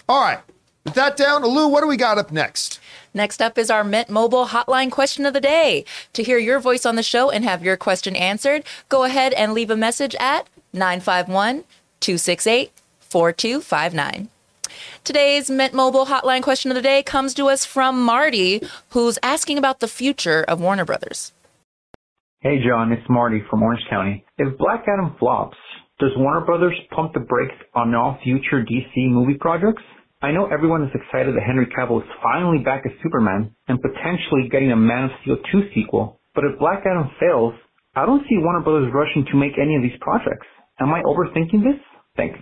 All 0.07 0.21
right. 0.21 0.39
With 0.83 0.93
that 0.93 1.17
down, 1.17 1.43
Lou, 1.43 1.69
what 1.69 1.81
do 1.81 1.87
we 1.87 1.97
got 1.97 2.19
up 2.19 2.31
next? 2.31 2.79
Next 3.13 3.41
up 3.41 3.57
is 3.57 3.69
our 3.69 3.83
Mint 3.83 4.09
Mobile 4.09 4.47
hotline 4.47 4.91
question 4.91 5.25
of 5.25 5.33
the 5.33 5.41
day. 5.41 5.85
To 6.13 6.23
hear 6.23 6.39
your 6.39 6.59
voice 6.59 6.85
on 6.85 6.95
the 6.95 7.03
show 7.03 7.29
and 7.29 7.43
have 7.43 7.63
your 7.63 7.77
question 7.77 8.15
answered, 8.15 8.63
go 8.89 9.03
ahead 9.03 9.33
and 9.33 9.53
leave 9.53 9.69
a 9.69 9.77
message 9.77 10.15
at 10.19 10.47
951 10.73 11.63
268 11.99 12.71
4259. 12.99 14.29
Today's 15.03 15.51
Mint 15.51 15.73
Mobile 15.73 16.07
hotline 16.07 16.41
question 16.41 16.71
of 16.71 16.75
the 16.75 16.81
day 16.81 17.03
comes 17.03 17.35
to 17.35 17.49
us 17.49 17.65
from 17.65 18.01
Marty, 18.01 18.61
who's 18.89 19.19
asking 19.21 19.59
about 19.59 19.79
the 19.79 19.87
future 19.87 20.43
of 20.47 20.59
Warner 20.59 20.85
Brothers. 20.85 21.33
Hey 22.39 22.57
John, 22.67 22.91
it's 22.91 23.07
Marty 23.09 23.43
from 23.49 23.61
Orange 23.61 23.83
County. 23.89 24.25
If 24.37 24.57
Black 24.57 24.85
Adam 24.87 25.15
flops, 25.19 25.57
does 25.99 26.11
Warner 26.17 26.43
Brothers 26.45 26.77
pump 26.95 27.13
the 27.13 27.19
brakes 27.19 27.55
on 27.75 27.93
all 27.93 28.17
future 28.23 28.65
DC 28.65 29.09
movie 29.09 29.37
projects? 29.39 29.83
I 30.23 30.31
know 30.31 30.47
everyone 30.47 30.83
is 30.83 30.89
excited 30.95 31.35
that 31.35 31.43
Henry 31.43 31.67
Cavill 31.67 32.01
is 32.01 32.07
finally 32.23 32.59
back 32.63 32.83
as 32.85 32.93
Superman 33.03 33.53
and 33.67 33.77
potentially 33.81 34.47
getting 34.49 34.71
a 34.71 34.75
Man 34.75 35.03
of 35.03 35.09
Steel 35.21 35.35
2 35.51 35.63
sequel, 35.75 36.21
but 36.33 36.45
if 36.45 36.57
Black 36.59 36.85
Adam 36.85 37.11
fails, 37.19 37.53
I 37.93 38.05
don't 38.05 38.21
see 38.29 38.37
Warner 38.37 38.61
Brothers 38.61 38.89
rushing 38.93 39.25
to 39.29 39.37
make 39.37 39.59
any 39.61 39.75
of 39.75 39.81
these 39.81 39.99
projects. 39.99 40.47
Am 40.79 40.93
I 40.93 41.01
overthinking 41.01 41.61
this? 41.63 41.79
Thanks. 42.15 42.39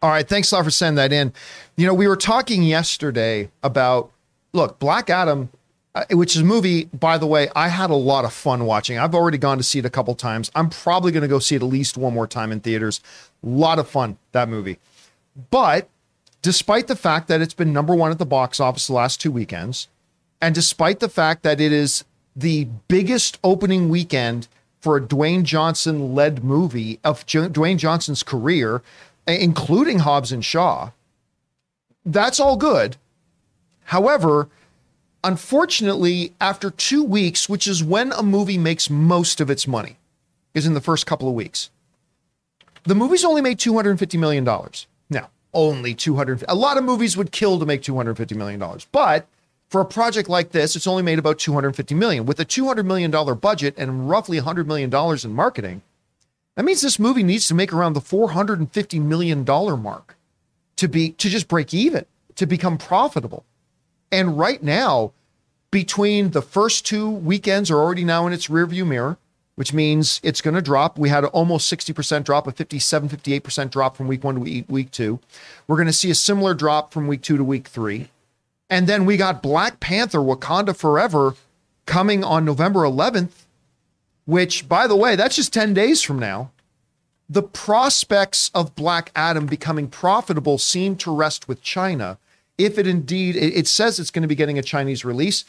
All 0.00 0.08
right, 0.08 0.26
thanks 0.26 0.50
a 0.52 0.56
lot 0.56 0.64
for 0.64 0.70
sending 0.70 0.96
that 0.96 1.12
in. 1.12 1.34
You 1.76 1.86
know, 1.86 1.92
we 1.92 2.08
were 2.08 2.16
talking 2.16 2.62
yesterday 2.62 3.50
about 3.62 4.10
look, 4.54 4.78
Black 4.78 5.10
Adam, 5.10 5.50
uh, 5.94 6.04
which 6.12 6.34
is 6.34 6.40
a 6.40 6.46
movie. 6.46 6.84
By 6.86 7.18
the 7.18 7.26
way, 7.26 7.50
I 7.54 7.68
had 7.68 7.90
a 7.90 7.94
lot 7.94 8.24
of 8.24 8.32
fun 8.32 8.64
watching. 8.64 8.96
I've 8.96 9.14
already 9.14 9.36
gone 9.36 9.58
to 9.58 9.64
see 9.64 9.78
it 9.78 9.84
a 9.84 9.90
couple 9.90 10.14
times. 10.14 10.50
I'm 10.54 10.70
probably 10.70 11.12
going 11.12 11.22
to 11.22 11.28
go 11.28 11.40
see 11.40 11.56
it 11.56 11.62
at 11.62 11.68
least 11.68 11.98
one 11.98 12.14
more 12.14 12.26
time 12.26 12.52
in 12.52 12.60
theaters. 12.60 13.02
A 13.44 13.48
lot 13.48 13.78
of 13.78 13.86
fun 13.86 14.16
that 14.32 14.48
movie, 14.48 14.78
but 15.50 15.90
despite 16.42 16.88
the 16.88 16.96
fact 16.96 17.28
that 17.28 17.40
it's 17.40 17.54
been 17.54 17.72
number 17.72 17.94
one 17.94 18.10
at 18.10 18.18
the 18.18 18.26
box 18.26 18.60
office 18.60 18.88
the 18.88 18.92
last 18.92 19.20
two 19.20 19.30
weekends, 19.30 19.88
and 20.40 20.54
despite 20.54 21.00
the 21.00 21.08
fact 21.08 21.42
that 21.44 21.60
it 21.60 21.72
is 21.72 22.04
the 22.34 22.66
biggest 22.88 23.38
opening 23.44 23.88
weekend 23.88 24.48
for 24.80 24.96
a 24.96 25.00
Dwayne 25.00 25.44
Johnson 25.44 26.14
led 26.14 26.42
movie 26.42 26.98
of 27.04 27.24
Dwayne 27.24 27.78
Johnson's 27.78 28.24
career, 28.24 28.82
including 29.26 30.00
Hobbs 30.00 30.32
and 30.32 30.44
Shaw, 30.44 30.90
that's 32.04 32.40
all 32.40 32.56
good. 32.56 32.96
However, 33.84 34.48
unfortunately, 35.22 36.32
after 36.40 36.70
two 36.70 37.04
weeks, 37.04 37.48
which 37.48 37.68
is 37.68 37.84
when 37.84 38.10
a 38.12 38.22
movie 38.24 38.58
makes 38.58 38.90
most 38.90 39.40
of 39.40 39.50
its 39.50 39.68
money, 39.68 39.98
is 40.54 40.66
in 40.66 40.74
the 40.74 40.80
first 40.80 41.06
couple 41.06 41.28
of 41.28 41.34
weeks, 41.34 41.70
the 42.84 42.96
movie's 42.96 43.24
only 43.24 43.40
made 43.42 43.58
$250 43.58 44.18
million. 44.18 44.44
Only 45.54 45.94
200. 45.94 46.44
A 46.48 46.54
lot 46.54 46.78
of 46.78 46.84
movies 46.84 47.16
would 47.16 47.30
kill 47.30 47.58
to 47.58 47.66
make 47.66 47.82
$250 47.82 48.34
million. 48.36 48.62
But 48.90 49.26
for 49.68 49.80
a 49.80 49.86
project 49.86 50.28
like 50.28 50.52
this, 50.52 50.76
it's 50.76 50.86
only 50.86 51.02
made 51.02 51.18
about 51.18 51.38
250 51.38 51.94
million. 51.94 52.26
With 52.26 52.40
a 52.40 52.44
$200 52.44 52.84
million 52.84 53.10
budget 53.38 53.74
and 53.76 54.08
roughly 54.08 54.40
$100 54.40 54.66
million 54.66 54.92
in 55.24 55.34
marketing, 55.34 55.82
That 56.54 56.64
means 56.64 56.82
this 56.82 56.98
movie 56.98 57.22
needs 57.22 57.48
to 57.48 57.54
make 57.54 57.72
around 57.72 57.94
the 57.94 58.00
$450 58.00 59.00
million 59.00 59.44
mark 59.44 60.16
to 60.76 60.88
be 60.88 61.10
to 61.12 61.28
just 61.28 61.48
break 61.48 61.72
even, 61.72 62.04
to 62.36 62.46
become 62.46 62.76
profitable. 62.76 63.44
And 64.10 64.38
right 64.38 64.62
now, 64.62 65.12
between 65.70 66.32
the 66.32 66.42
first 66.42 66.84
two 66.84 67.08
weekends 67.08 67.70
are 67.70 67.78
already 67.78 68.04
now 68.04 68.26
in 68.26 68.32
its 68.32 68.48
rearview 68.48 68.86
mirror, 68.86 69.16
which 69.62 69.72
means 69.72 70.20
it's 70.24 70.40
going 70.40 70.56
to 70.56 70.60
drop. 70.60 70.98
We 70.98 71.08
had 71.08 71.24
almost 71.26 71.72
60% 71.72 72.24
drop, 72.24 72.48
a 72.48 72.50
57, 72.50 73.08
58% 73.08 73.70
drop 73.70 73.96
from 73.96 74.08
week 74.08 74.24
one 74.24 74.34
to 74.34 74.64
week 74.66 74.90
two. 74.90 75.20
We're 75.68 75.76
going 75.76 75.86
to 75.86 75.92
see 75.92 76.10
a 76.10 76.16
similar 76.16 76.52
drop 76.52 76.92
from 76.92 77.06
week 77.06 77.22
two 77.22 77.36
to 77.36 77.44
week 77.44 77.68
three. 77.68 78.10
And 78.68 78.88
then 78.88 79.06
we 79.06 79.16
got 79.16 79.40
Black 79.40 79.78
Panther 79.78 80.18
Wakanda 80.18 80.74
Forever 80.76 81.36
coming 81.86 82.24
on 82.24 82.44
November 82.44 82.80
11th, 82.80 83.44
which, 84.24 84.68
by 84.68 84.88
the 84.88 84.96
way, 84.96 85.14
that's 85.14 85.36
just 85.36 85.52
10 85.52 85.74
days 85.74 86.02
from 86.02 86.18
now. 86.18 86.50
The 87.30 87.44
prospects 87.44 88.50
of 88.56 88.74
Black 88.74 89.12
Adam 89.14 89.46
becoming 89.46 89.86
profitable 89.86 90.58
seem 90.58 90.96
to 90.96 91.14
rest 91.14 91.46
with 91.46 91.62
China. 91.62 92.18
If 92.58 92.78
it 92.78 92.88
indeed, 92.88 93.36
it, 93.36 93.68
says 93.68 94.00
it's 94.00 94.10
going 94.10 94.22
to 94.22 94.28
be 94.28 94.34
getting 94.34 94.58
a 94.58 94.62
Chinese 94.62 95.04
release. 95.04 95.44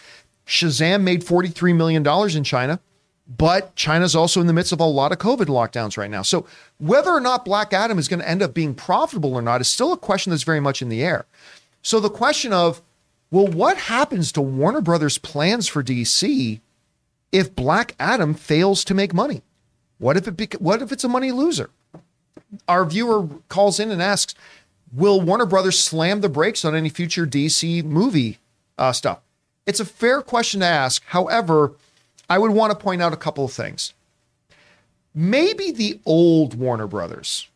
Shazam 0.46 1.02
made 1.02 1.24
$43 1.24 1.76
million 1.76 2.08
in 2.38 2.44
China, 2.44 2.80
but 3.28 3.76
China's 3.76 4.16
also 4.16 4.42
in 4.42 4.48
the 4.48 4.54
midst 4.54 4.74
of 4.74 4.80
a 4.80 4.86
lot 4.86 5.12
of 5.12 5.18
COVID 5.18 5.46
lockdowns 5.46 5.98
right 5.98 6.12
now. 6.12 6.22
So 6.22 6.46
whether 6.78 7.10
or 7.10 7.22
not 7.22 7.46
Black 7.46 7.74
Adam 7.74 7.98
is 7.98 8.08
going 8.08 8.20
to 8.20 8.30
end 8.30 8.42
up 8.42 8.54
being 8.54 8.76
profitable 8.76 9.34
or 9.34 9.42
not 9.42 9.62
is 9.62 9.68
still 9.68 9.94
a 9.94 9.98
question 9.98 10.32
that's 10.32 10.44
very 10.44 10.60
much 10.60 10.82
in 10.82 10.90
the 10.90 11.04
air. 11.04 11.26
So 11.82 12.00
the 12.00 12.10
question 12.10 12.52
of, 12.52 12.82
well, 13.32 13.48
what 13.48 13.78
happens 13.78 14.32
to 14.34 14.42
Warner 14.42 14.82
Brothers' 14.82 15.18
plans 15.18 15.68
for 15.68 15.84
DC 15.84 16.60
if 17.32 17.56
Black 17.56 17.96
Adam 18.00 18.34
fails 18.34 18.84
to 18.86 18.94
make 18.94 19.14
money? 19.14 19.42
What 19.98 20.18
if 20.18 20.28
it 20.28 20.62
what 20.62 20.82
if 20.82 20.92
it's 20.92 21.04
a 21.04 21.10
money 21.10 21.32
loser? 21.32 21.70
Our 22.68 22.86
viewer 22.86 23.28
calls 23.48 23.80
in 23.80 23.90
and 23.90 24.02
asks, 24.02 24.36
"Will 24.92 25.22
Warner 25.22 25.46
Brothers 25.46 25.80
slam 25.80 26.22
the 26.22 26.30
brakes 26.30 26.66
on 26.66 26.76
any 26.76 26.90
future 26.90 27.26
DC 27.26 27.84
movie 27.84 28.38
uh, 28.78 28.92
stuff?" 28.92 29.20
It's 29.66 29.80
a 29.80 29.86
fair 29.86 30.22
question 30.22 30.60
to 30.60 30.66
ask. 30.66 31.04
However, 31.06 31.74
I 32.34 32.40
would 32.40 32.50
want 32.50 32.72
to 32.72 32.84
point 32.84 33.00
out 33.00 33.14
a 33.14 33.16
couple 33.16 33.46
of 33.46 33.54
things. 33.54 33.94
Maybe 35.14 35.70
the 35.70 36.00
old 36.04 36.56
Warner 36.56 36.88
Brothers, 36.88 37.48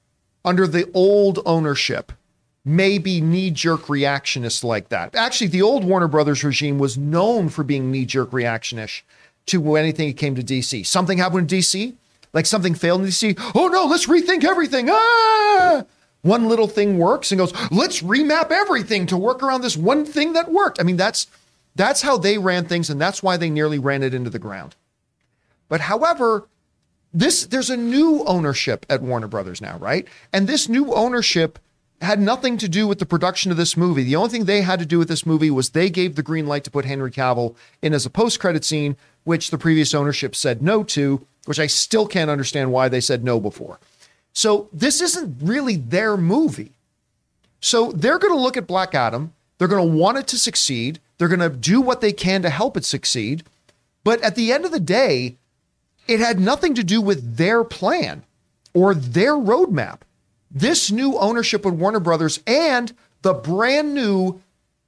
under 0.45 0.67
the 0.67 0.87
old 0.93 1.39
ownership, 1.47 2.11
may 2.63 2.99
be 2.99 3.19
knee 3.19 3.49
jerk 3.49 3.87
reactionists 3.87 4.63
like 4.63 4.89
that. 4.89 5.15
Actually, 5.15 5.47
the 5.47 5.63
old 5.63 5.83
Warner 5.83 6.07
Brothers 6.07 6.43
regime 6.43 6.77
was 6.77 6.95
known 6.95 7.49
for 7.49 7.63
being 7.63 7.89
knee 7.89 8.05
jerk 8.05 8.29
reactionish 8.29 9.01
to 9.47 9.77
anything 9.77 10.09
that 10.09 10.17
came 10.17 10.35
to 10.35 10.43
DC. 10.43 10.85
Something 10.85 11.17
happened 11.17 11.51
in 11.51 11.59
DC, 11.59 11.95
like 12.31 12.45
something 12.45 12.75
failed 12.75 13.01
in 13.01 13.07
DC. 13.07 13.35
Oh 13.55 13.69
no, 13.69 13.85
let's 13.85 14.05
rethink 14.05 14.43
everything. 14.43 14.89
Ah! 14.91 15.85
One 16.21 16.47
little 16.47 16.67
thing 16.67 16.99
works 16.99 17.31
and 17.31 17.39
goes, 17.39 17.51
let's 17.71 18.03
remap 18.03 18.51
everything 18.51 19.07
to 19.07 19.17
work 19.17 19.41
around 19.41 19.61
this 19.61 19.75
one 19.75 20.05
thing 20.05 20.33
that 20.33 20.51
worked. 20.51 20.79
I 20.79 20.83
mean, 20.83 20.97
that's 20.97 21.25
that's 21.77 22.01
how 22.01 22.17
they 22.17 22.37
ran 22.37 22.65
things, 22.65 22.89
and 22.89 22.99
that's 22.99 23.23
why 23.23 23.37
they 23.37 23.49
nearly 23.49 23.79
ran 23.79 24.03
it 24.03 24.13
into 24.13 24.29
the 24.29 24.39
ground. 24.39 24.75
But 25.69 25.81
however, 25.81 26.47
this 27.13 27.45
there's 27.45 27.69
a 27.69 27.77
new 27.77 28.23
ownership 28.25 28.85
at 28.89 29.01
Warner 29.01 29.27
Brothers 29.27 29.61
now, 29.61 29.77
right? 29.77 30.07
And 30.33 30.47
this 30.47 30.67
new 30.67 30.93
ownership 30.93 31.59
had 32.01 32.19
nothing 32.19 32.57
to 32.59 32.69
do 32.69 32.87
with 32.87 32.99
the 32.99 33.05
production 33.05 33.49
of 33.49 33.57
this 33.57 33.75
movie. 33.75 34.03
The 34.03 34.15
only 34.15 34.29
thing 34.29 34.45
they 34.45 34.61
had 34.61 34.79
to 34.79 34.85
do 34.85 34.99
with 34.99 35.07
this 35.07 35.25
movie 35.25 35.49
was 35.49 35.69
they 35.69 35.89
gave 35.89 36.15
the 36.15 36.21
green 36.21 36.45
light 36.45 36.63
to 36.65 36.71
put 36.71 36.85
Henry 36.85 37.11
Cavill 37.11 37.55
in 37.81 37.93
as 37.93 38.05
a 38.05 38.09
post-credit 38.11 38.63
scene, 38.63 38.95
which 39.23 39.49
the 39.49 39.57
previous 39.57 39.95
ownership 39.95 40.35
said 40.35 40.61
no 40.61 40.83
to, 40.83 41.25
which 41.45 41.59
I 41.59 41.65
still 41.65 42.05
can't 42.05 42.29
understand 42.29 42.71
why 42.71 42.87
they 42.87 43.01
said 43.01 43.23
no 43.23 43.39
before. 43.39 43.79
So 44.31 44.69
this 44.71 45.01
isn't 45.01 45.37
really 45.41 45.77
their 45.77 46.17
movie. 46.17 46.73
So 47.61 47.91
they're 47.91 48.19
going 48.19 48.33
to 48.33 48.39
look 48.39 48.57
at 48.57 48.67
Black 48.67 48.93
Adam, 48.93 49.33
they're 49.57 49.67
going 49.67 49.89
to 49.89 49.97
want 49.97 50.19
it 50.19 50.27
to 50.27 50.37
succeed, 50.37 50.99
they're 51.17 51.27
going 51.27 51.39
to 51.39 51.49
do 51.49 51.81
what 51.81 52.01
they 52.01 52.13
can 52.13 52.41
to 52.41 52.49
help 52.49 52.77
it 52.77 52.85
succeed, 52.85 53.43
but 54.03 54.21
at 54.21 54.35
the 54.35 54.51
end 54.51 54.65
of 54.65 54.71
the 54.71 54.79
day, 54.79 55.37
it 56.07 56.19
had 56.19 56.39
nothing 56.39 56.73
to 56.75 56.83
do 56.83 57.01
with 57.01 57.37
their 57.37 57.63
plan 57.63 58.23
or 58.73 58.93
their 58.93 59.33
roadmap 59.33 59.99
this 60.49 60.91
new 60.91 61.17
ownership 61.17 61.65
of 61.65 61.79
Warner 61.79 61.99
Brothers 61.99 62.39
and 62.47 62.93
the 63.21 63.33
brand 63.33 63.93
new, 63.93 64.41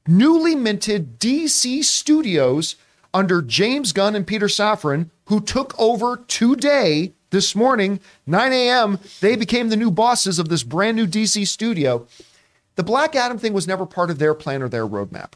newly 0.07 0.55
minted 0.55 1.19
DC 1.19 1.83
Studios 1.83 2.75
under 3.13 3.41
James 3.41 3.91
Gunn 3.91 4.15
and 4.15 4.25
Peter 4.25 4.47
Safran, 4.47 5.09
who 5.25 5.41
took 5.41 5.77
over 5.79 6.17
today, 6.27 7.13
this 7.31 7.55
morning, 7.55 7.99
9 8.25 8.51
a.m. 8.51 8.99
They 9.21 9.35
became 9.35 9.69
the 9.69 9.77
new 9.77 9.91
bosses 9.91 10.39
of 10.39 10.49
this 10.49 10.63
brand 10.63 10.97
new 10.97 11.05
DC 11.05 11.47
studio. 11.47 12.07
The 12.75 12.83
Black 12.83 13.15
Adam 13.15 13.37
thing 13.37 13.53
was 13.53 13.67
never 13.67 13.85
part 13.85 14.09
of 14.09 14.17
their 14.17 14.33
plan 14.33 14.63
or 14.63 14.69
their 14.69 14.87
roadmap. 14.87 15.33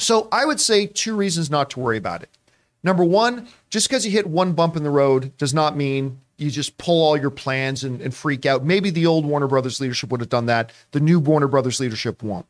So 0.00 0.28
I 0.32 0.44
would 0.44 0.60
say 0.60 0.86
two 0.86 1.14
reasons 1.14 1.50
not 1.50 1.70
to 1.70 1.80
worry 1.80 1.96
about 1.96 2.22
it. 2.22 2.30
Number 2.82 3.04
one, 3.04 3.46
just 3.68 3.88
because 3.88 4.06
you 4.06 4.12
hit 4.12 4.26
one 4.26 4.52
bump 4.52 4.76
in 4.76 4.82
the 4.82 4.90
road 4.90 5.36
does 5.36 5.52
not 5.52 5.76
mean 5.76 6.20
you 6.38 6.50
just 6.50 6.78
pull 6.78 7.04
all 7.04 7.16
your 7.16 7.30
plans 7.30 7.84
and, 7.84 8.00
and 8.00 8.14
freak 8.14 8.46
out. 8.46 8.64
Maybe 8.64 8.88
the 8.88 9.06
old 9.06 9.26
Warner 9.26 9.46
Brothers 9.46 9.80
leadership 9.80 10.10
would 10.10 10.20
have 10.20 10.30
done 10.30 10.46
that. 10.46 10.72
The 10.92 11.00
new 11.00 11.20
Warner 11.20 11.48
Brothers 11.48 11.78
leadership 11.80 12.22
won't. 12.22 12.46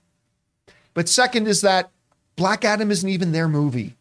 But 0.94 1.08
second 1.08 1.48
is 1.48 1.60
that 1.62 1.90
Black 2.36 2.64
Adam 2.64 2.90
isn't 2.90 3.08
even 3.08 3.32
their 3.32 3.48
movie, 3.48 3.96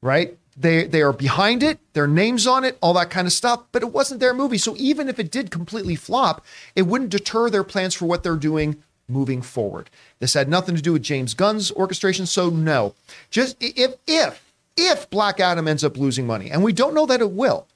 right? 0.00 0.36
They 0.56 0.86
they 0.86 1.02
are 1.02 1.12
behind 1.12 1.62
it, 1.62 1.78
their 1.92 2.08
names 2.08 2.46
on 2.46 2.64
it, 2.64 2.78
all 2.80 2.94
that 2.94 3.10
kind 3.10 3.26
of 3.26 3.32
stuff, 3.32 3.64
but 3.70 3.82
it 3.82 3.92
wasn't 3.92 4.20
their 4.20 4.34
movie. 4.34 4.58
So 4.58 4.74
even 4.76 5.08
if 5.08 5.18
it 5.18 5.30
did 5.30 5.50
completely 5.50 5.94
flop, 5.94 6.44
it 6.74 6.82
wouldn't 6.82 7.10
deter 7.10 7.50
their 7.50 7.62
plans 7.64 7.94
for 7.94 8.06
what 8.06 8.22
they're 8.22 8.36
doing 8.36 8.82
moving 9.08 9.42
forward. 9.42 9.90
This 10.18 10.34
had 10.34 10.48
nothing 10.48 10.76
to 10.76 10.82
do 10.82 10.92
with 10.92 11.02
James 11.02 11.34
Gunn's 11.34 11.72
orchestration, 11.72 12.26
so 12.26 12.50
no. 12.50 12.94
Just 13.30 13.56
if 13.60 13.94
if 14.06 14.52
if 14.76 15.10
Black 15.10 15.40
Adam 15.40 15.66
ends 15.66 15.82
up 15.82 15.96
losing 15.96 16.26
money, 16.26 16.50
and 16.50 16.62
we 16.62 16.72
don't 16.72 16.94
know 16.94 17.06
that 17.06 17.20
it 17.20 17.32
will, 17.32 17.66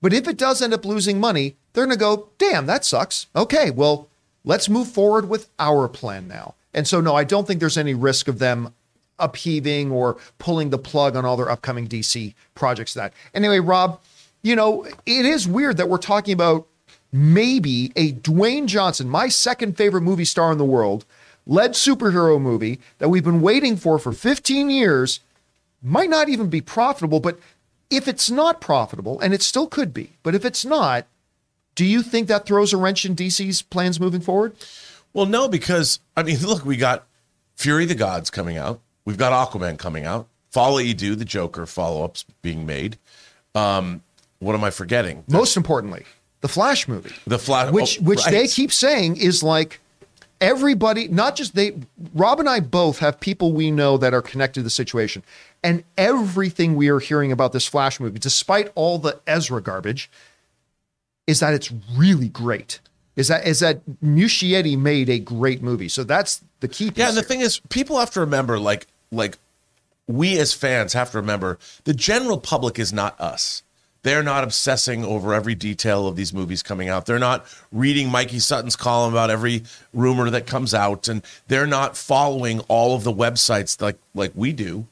but 0.00 0.12
if 0.12 0.28
it 0.28 0.36
does 0.36 0.60
end 0.60 0.74
up 0.74 0.84
losing 0.84 1.18
money, 1.18 1.56
they're 1.72 1.86
going 1.86 1.96
to 1.96 2.00
go, 2.00 2.28
damn, 2.38 2.66
that 2.66 2.84
sucks. 2.84 3.26
Okay, 3.34 3.70
well, 3.70 4.08
let's 4.44 4.68
move 4.68 4.88
forward 4.88 5.28
with 5.28 5.48
our 5.58 5.88
plan 5.88 6.28
now. 6.28 6.54
And 6.74 6.86
so, 6.86 7.00
no, 7.00 7.14
I 7.14 7.24
don't 7.24 7.46
think 7.46 7.60
there's 7.60 7.78
any 7.78 7.94
risk 7.94 8.28
of 8.28 8.38
them 8.38 8.74
upheaving 9.18 9.90
or 9.90 10.16
pulling 10.38 10.70
the 10.70 10.78
plug 10.78 11.16
on 11.16 11.24
all 11.24 11.36
their 11.36 11.50
upcoming 11.50 11.86
DC 11.86 12.34
projects. 12.54 12.94
That 12.94 13.12
anyway, 13.34 13.60
Rob, 13.60 14.00
you 14.42 14.56
know, 14.56 14.84
it 14.84 15.24
is 15.24 15.46
weird 15.46 15.76
that 15.76 15.88
we're 15.88 15.98
talking 15.98 16.34
about 16.34 16.66
maybe 17.12 17.92
a 17.94 18.12
Dwayne 18.12 18.66
Johnson, 18.66 19.08
my 19.08 19.28
second 19.28 19.76
favorite 19.76 20.00
movie 20.02 20.24
star 20.24 20.50
in 20.50 20.58
the 20.58 20.64
world, 20.64 21.04
led 21.46 21.72
superhero 21.72 22.40
movie 22.40 22.80
that 22.98 23.08
we've 23.08 23.24
been 23.24 23.42
waiting 23.42 23.76
for 23.76 23.98
for 23.98 24.12
15 24.12 24.70
years, 24.70 25.20
might 25.82 26.08
not 26.08 26.28
even 26.28 26.48
be 26.48 26.60
profitable, 26.60 27.20
but 27.20 27.38
if 27.90 28.08
it's 28.08 28.30
not 28.30 28.60
profitable, 28.60 29.20
and 29.20 29.34
it 29.34 29.42
still 29.42 29.66
could 29.66 29.92
be, 29.92 30.12
but 30.22 30.34
if 30.34 30.44
it's 30.44 30.64
not, 30.64 31.06
do 31.74 31.84
you 31.84 32.02
think 32.02 32.28
that 32.28 32.46
throws 32.46 32.72
a 32.72 32.76
wrench 32.76 33.04
in 33.04 33.14
DC's 33.14 33.62
plans 33.62 34.00
moving 34.00 34.20
forward? 34.20 34.54
Well, 35.12 35.26
no, 35.26 35.48
because 35.48 36.00
I 36.16 36.22
mean, 36.22 36.38
look, 36.42 36.64
we 36.64 36.76
got 36.76 37.06
Fury 37.56 37.84
the 37.84 37.94
Gods 37.94 38.30
coming 38.30 38.56
out. 38.56 38.80
We've 39.04 39.18
got 39.18 39.32
Aquaman 39.32 39.78
coming 39.78 40.06
out. 40.06 40.28
Folie 40.50 40.92
à 40.92 40.96
Deux, 40.96 41.14
the 41.16 41.24
Joker 41.24 41.66
follow 41.66 42.04
ups 42.04 42.24
being 42.42 42.66
made. 42.66 42.98
Um, 43.54 44.02
what 44.38 44.54
am 44.54 44.64
I 44.64 44.70
forgetting? 44.70 45.24
Most 45.28 45.56
importantly, 45.56 46.04
the 46.42 46.48
Flash 46.48 46.86
movie, 46.86 47.14
The 47.26 47.38
Flash, 47.38 47.72
which 47.72 47.98
oh, 48.00 48.04
which 48.04 48.24
right. 48.26 48.32
they 48.32 48.46
keep 48.46 48.70
saying 48.72 49.16
is 49.16 49.42
like 49.42 49.80
everybody, 50.40 51.08
not 51.08 51.36
just 51.36 51.54
they. 51.54 51.72
Rob 52.12 52.40
and 52.40 52.48
I 52.48 52.60
both 52.60 52.98
have 52.98 53.18
people 53.18 53.52
we 53.52 53.70
know 53.70 53.96
that 53.96 54.12
are 54.12 54.20
connected 54.20 54.60
to 54.60 54.64
the 54.64 54.70
situation, 54.70 55.22
and 55.62 55.84
everything 55.96 56.74
we 56.74 56.88
are 56.88 56.98
hearing 56.98 57.32
about 57.32 57.52
this 57.52 57.66
Flash 57.66 57.98
movie, 58.00 58.18
despite 58.18 58.70
all 58.74 58.98
the 58.98 59.20
Ezra 59.26 59.62
garbage, 59.62 60.10
is 61.26 61.40
that 61.40 61.54
it's 61.54 61.72
really 61.96 62.28
great. 62.28 62.80
Is 63.14 63.28
that 63.28 63.46
is 63.46 63.60
that 63.60 63.80
Muschietti 64.02 64.76
made 64.76 65.08
a 65.08 65.18
great 65.18 65.62
movie? 65.62 65.88
So 65.88 66.02
that's 66.02 66.42
the 66.60 66.68
key. 66.68 66.90
Piece 66.90 66.98
Yeah, 66.98 67.08
and 67.08 67.16
the 67.16 67.20
here. 67.20 67.28
thing 67.28 67.40
is, 67.40 67.60
people 67.68 67.98
have 67.98 68.10
to 68.12 68.20
remember, 68.20 68.58
like, 68.58 68.86
like 69.10 69.38
we 70.08 70.38
as 70.38 70.52
fans 70.54 70.92
have 70.94 71.12
to 71.12 71.18
remember, 71.18 71.58
the 71.84 71.94
general 71.94 72.38
public 72.38 72.78
is 72.78 72.92
not 72.92 73.20
us. 73.20 73.62
They're 74.02 74.22
not 74.22 74.42
obsessing 74.42 75.04
over 75.04 75.32
every 75.32 75.54
detail 75.54 76.08
of 76.08 76.16
these 76.16 76.32
movies 76.32 76.62
coming 76.62 76.88
out. 76.88 77.06
They're 77.06 77.20
not 77.20 77.46
reading 77.70 78.10
Mikey 78.10 78.40
Sutton's 78.40 78.74
column 78.74 79.12
about 79.14 79.30
every 79.30 79.62
rumor 79.94 80.28
that 80.30 80.46
comes 80.46 80.74
out, 80.74 81.06
and 81.06 81.22
they're 81.46 81.66
not 81.68 81.96
following 81.96 82.60
all 82.68 82.96
of 82.96 83.04
the 83.04 83.12
websites 83.12 83.80
like 83.80 83.98
like 84.14 84.32
we 84.34 84.52
do, 84.52 84.86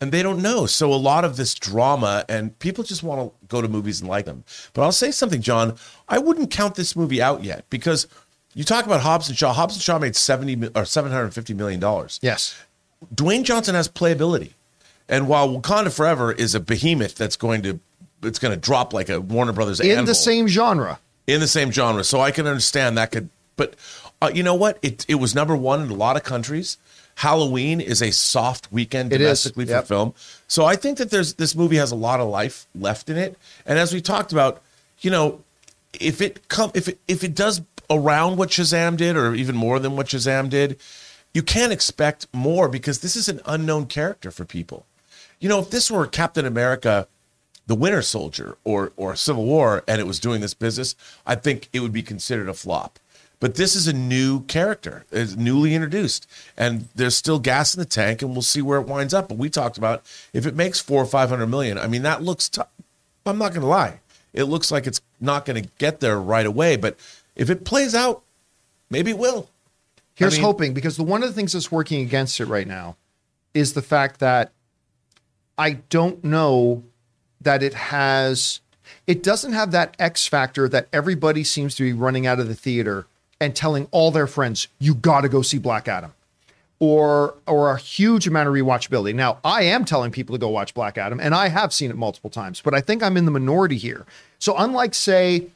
and 0.00 0.12
they 0.12 0.22
don't 0.22 0.40
know. 0.40 0.64
So 0.64 0.92
a 0.92 0.96
lot 0.96 1.26
of 1.26 1.36
this 1.36 1.54
drama, 1.54 2.24
and 2.26 2.58
people 2.58 2.84
just 2.84 3.02
want 3.02 3.20
to 3.20 3.46
go 3.48 3.60
to 3.60 3.68
movies 3.68 4.00
and 4.00 4.08
like 4.08 4.24
them. 4.24 4.44
But 4.72 4.82
I'll 4.82 4.92
say 4.92 5.10
something, 5.10 5.42
John. 5.42 5.76
I 6.08 6.18
wouldn't 6.18 6.50
count 6.50 6.74
this 6.74 6.96
movie 6.96 7.20
out 7.20 7.44
yet 7.44 7.66
because 7.68 8.06
you 8.54 8.64
talk 8.64 8.86
about 8.86 9.02
Hobbs 9.02 9.28
and 9.28 9.36
Shaw. 9.36 9.52
Hobbs 9.52 9.74
and 9.74 9.82
Shaw 9.82 9.98
made 9.98 10.16
seventy 10.16 10.70
or 10.74 10.86
seven 10.86 11.12
hundred 11.12 11.34
fifty 11.34 11.52
million 11.52 11.80
dollars. 11.80 12.18
yes, 12.22 12.56
Dwayne 13.14 13.42
Johnson 13.42 13.74
has 13.74 13.88
playability, 13.88 14.54
and 15.06 15.28
while 15.28 15.50
Wakanda 15.50 15.94
Forever 15.94 16.32
is 16.32 16.54
a 16.54 16.60
behemoth 16.60 17.14
that's 17.14 17.36
going 17.36 17.62
to 17.64 17.78
it's 18.24 18.38
going 18.38 18.54
to 18.54 18.60
drop 18.60 18.92
like 18.92 19.08
a 19.08 19.20
Warner 19.20 19.52
Brothers 19.52 19.80
in 19.80 19.90
anvil, 19.90 20.06
the 20.06 20.14
same 20.14 20.48
genre. 20.48 20.98
in 21.26 21.40
the 21.40 21.48
same 21.48 21.70
genre. 21.70 22.04
So 22.04 22.20
I 22.20 22.30
can 22.30 22.46
understand 22.46 22.98
that 22.98 23.12
could, 23.12 23.28
but 23.56 23.74
uh, 24.20 24.30
you 24.32 24.42
know 24.42 24.54
what? 24.54 24.78
It 24.82 25.04
it 25.08 25.16
was 25.16 25.34
number 25.34 25.56
one 25.56 25.82
in 25.82 25.90
a 25.90 25.94
lot 25.94 26.16
of 26.16 26.22
countries. 26.22 26.78
Halloween 27.16 27.80
is 27.80 28.02
a 28.02 28.10
soft 28.10 28.72
weekend 28.72 29.12
It 29.12 29.18
domestically 29.18 29.66
yep. 29.66 29.84
for 29.84 29.88
film. 29.88 30.14
So 30.48 30.64
I 30.64 30.76
think 30.76 30.98
that 30.98 31.10
there's 31.10 31.34
this 31.34 31.54
movie 31.54 31.76
has 31.76 31.92
a 31.92 31.96
lot 31.96 32.20
of 32.20 32.28
life 32.28 32.66
left 32.74 33.08
in 33.08 33.16
it. 33.16 33.38
And 33.66 33.78
as 33.78 33.92
we 33.92 34.00
talked 34.00 34.32
about, 34.32 34.62
you 35.00 35.10
know, 35.10 35.42
if 36.00 36.20
it 36.20 36.48
come 36.48 36.70
if 36.74 36.88
it 36.88 36.98
if 37.06 37.22
it 37.22 37.34
does 37.34 37.62
around 37.90 38.36
what 38.36 38.48
Shazam 38.48 38.96
did 38.96 39.16
or 39.16 39.34
even 39.34 39.54
more 39.54 39.78
than 39.78 39.96
what 39.96 40.08
Shazam 40.08 40.48
did, 40.48 40.78
you 41.32 41.42
can't 41.42 41.72
expect 41.72 42.26
more 42.32 42.68
because 42.68 43.00
this 43.00 43.14
is 43.16 43.28
an 43.28 43.40
unknown 43.46 43.86
character 43.86 44.30
for 44.30 44.44
people. 44.44 44.86
You 45.38 45.48
know, 45.48 45.60
if 45.60 45.70
this 45.70 45.90
were 45.90 46.06
Captain 46.06 46.46
America 46.46 47.06
the 47.66 47.74
Winter 47.74 48.02
Soldier 48.02 48.56
or 48.64 48.92
or 48.96 49.16
Civil 49.16 49.44
War 49.44 49.84
and 49.88 50.00
it 50.00 50.06
was 50.06 50.20
doing 50.20 50.40
this 50.40 50.54
business, 50.54 50.94
I 51.26 51.34
think 51.34 51.68
it 51.72 51.80
would 51.80 51.92
be 51.92 52.02
considered 52.02 52.48
a 52.48 52.54
flop. 52.54 52.98
But 53.40 53.56
this 53.56 53.76
is 53.76 53.86
a 53.86 53.92
new 53.92 54.42
character, 54.44 55.04
it's 55.12 55.36
newly 55.36 55.74
introduced, 55.74 56.26
and 56.56 56.88
there's 56.94 57.16
still 57.16 57.38
gas 57.38 57.74
in 57.74 57.78
the 57.78 57.84
tank, 57.84 58.22
and 58.22 58.32
we'll 58.32 58.42
see 58.42 58.62
where 58.62 58.80
it 58.80 58.86
winds 58.86 59.12
up. 59.12 59.28
But 59.28 59.36
we 59.36 59.50
talked 59.50 59.76
about 59.76 60.04
if 60.32 60.46
it 60.46 60.54
makes 60.54 60.80
four 60.80 61.02
or 61.02 61.06
five 61.06 61.28
hundred 61.28 61.48
million. 61.48 61.76
I 61.76 61.86
mean, 61.86 62.02
that 62.02 62.22
looks. 62.22 62.50
I'm 63.26 63.38
not 63.38 63.50
going 63.50 63.62
to 63.62 63.66
lie, 63.66 64.00
it 64.32 64.44
looks 64.44 64.70
like 64.70 64.86
it's 64.86 65.00
not 65.20 65.44
going 65.44 65.62
to 65.62 65.68
get 65.78 66.00
there 66.00 66.18
right 66.18 66.46
away. 66.46 66.76
But 66.76 66.96
if 67.36 67.50
it 67.50 67.64
plays 67.64 67.94
out, 67.94 68.22
maybe 68.90 69.10
it 69.10 69.18
will. 69.18 69.48
Here's 70.14 70.34
mean- 70.34 70.42
hoping 70.42 70.74
because 70.74 70.96
the 70.96 71.02
one 71.02 71.22
of 71.22 71.28
the 71.28 71.34
things 71.34 71.52
that's 71.52 71.72
working 71.72 72.02
against 72.02 72.40
it 72.40 72.46
right 72.46 72.66
now 72.66 72.96
is 73.52 73.74
the 73.74 73.82
fact 73.82 74.20
that 74.20 74.52
I 75.58 75.74
don't 75.90 76.24
know 76.24 76.82
that 77.44 77.62
it 77.62 77.74
has 77.74 78.60
it 79.06 79.22
doesn't 79.22 79.52
have 79.52 79.70
that 79.72 79.94
X 79.98 80.26
factor 80.26 80.68
that 80.68 80.88
everybody 80.92 81.44
seems 81.44 81.74
to 81.76 81.82
be 81.82 81.92
running 81.92 82.26
out 82.26 82.40
of 82.40 82.48
the 82.48 82.54
theater 82.54 83.06
and 83.40 83.54
telling 83.54 83.86
all 83.90 84.10
their 84.10 84.26
friends, 84.26 84.68
you 84.78 84.94
gotta 84.94 85.28
go 85.28 85.42
see 85.42 85.58
Black 85.58 85.88
Adam. 85.88 86.12
Or 86.80 87.34
or 87.46 87.70
a 87.70 87.78
huge 87.78 88.26
amount 88.26 88.48
of 88.48 88.54
rewatchability. 88.54 89.14
Now, 89.14 89.38
I 89.44 89.62
am 89.62 89.84
telling 89.84 90.10
people 90.10 90.34
to 90.34 90.40
go 90.40 90.48
watch 90.48 90.74
Black 90.74 90.98
Adam, 90.98 91.20
and 91.20 91.34
I 91.34 91.48
have 91.48 91.72
seen 91.72 91.90
it 91.90 91.96
multiple 91.96 92.30
times, 92.30 92.60
but 92.60 92.74
I 92.74 92.80
think 92.80 93.02
I'm 93.02 93.16
in 93.16 93.24
the 93.24 93.30
minority 93.30 93.78
here. 93.78 94.04
So 94.38 94.56
unlike, 94.58 94.92
say, 94.92 95.46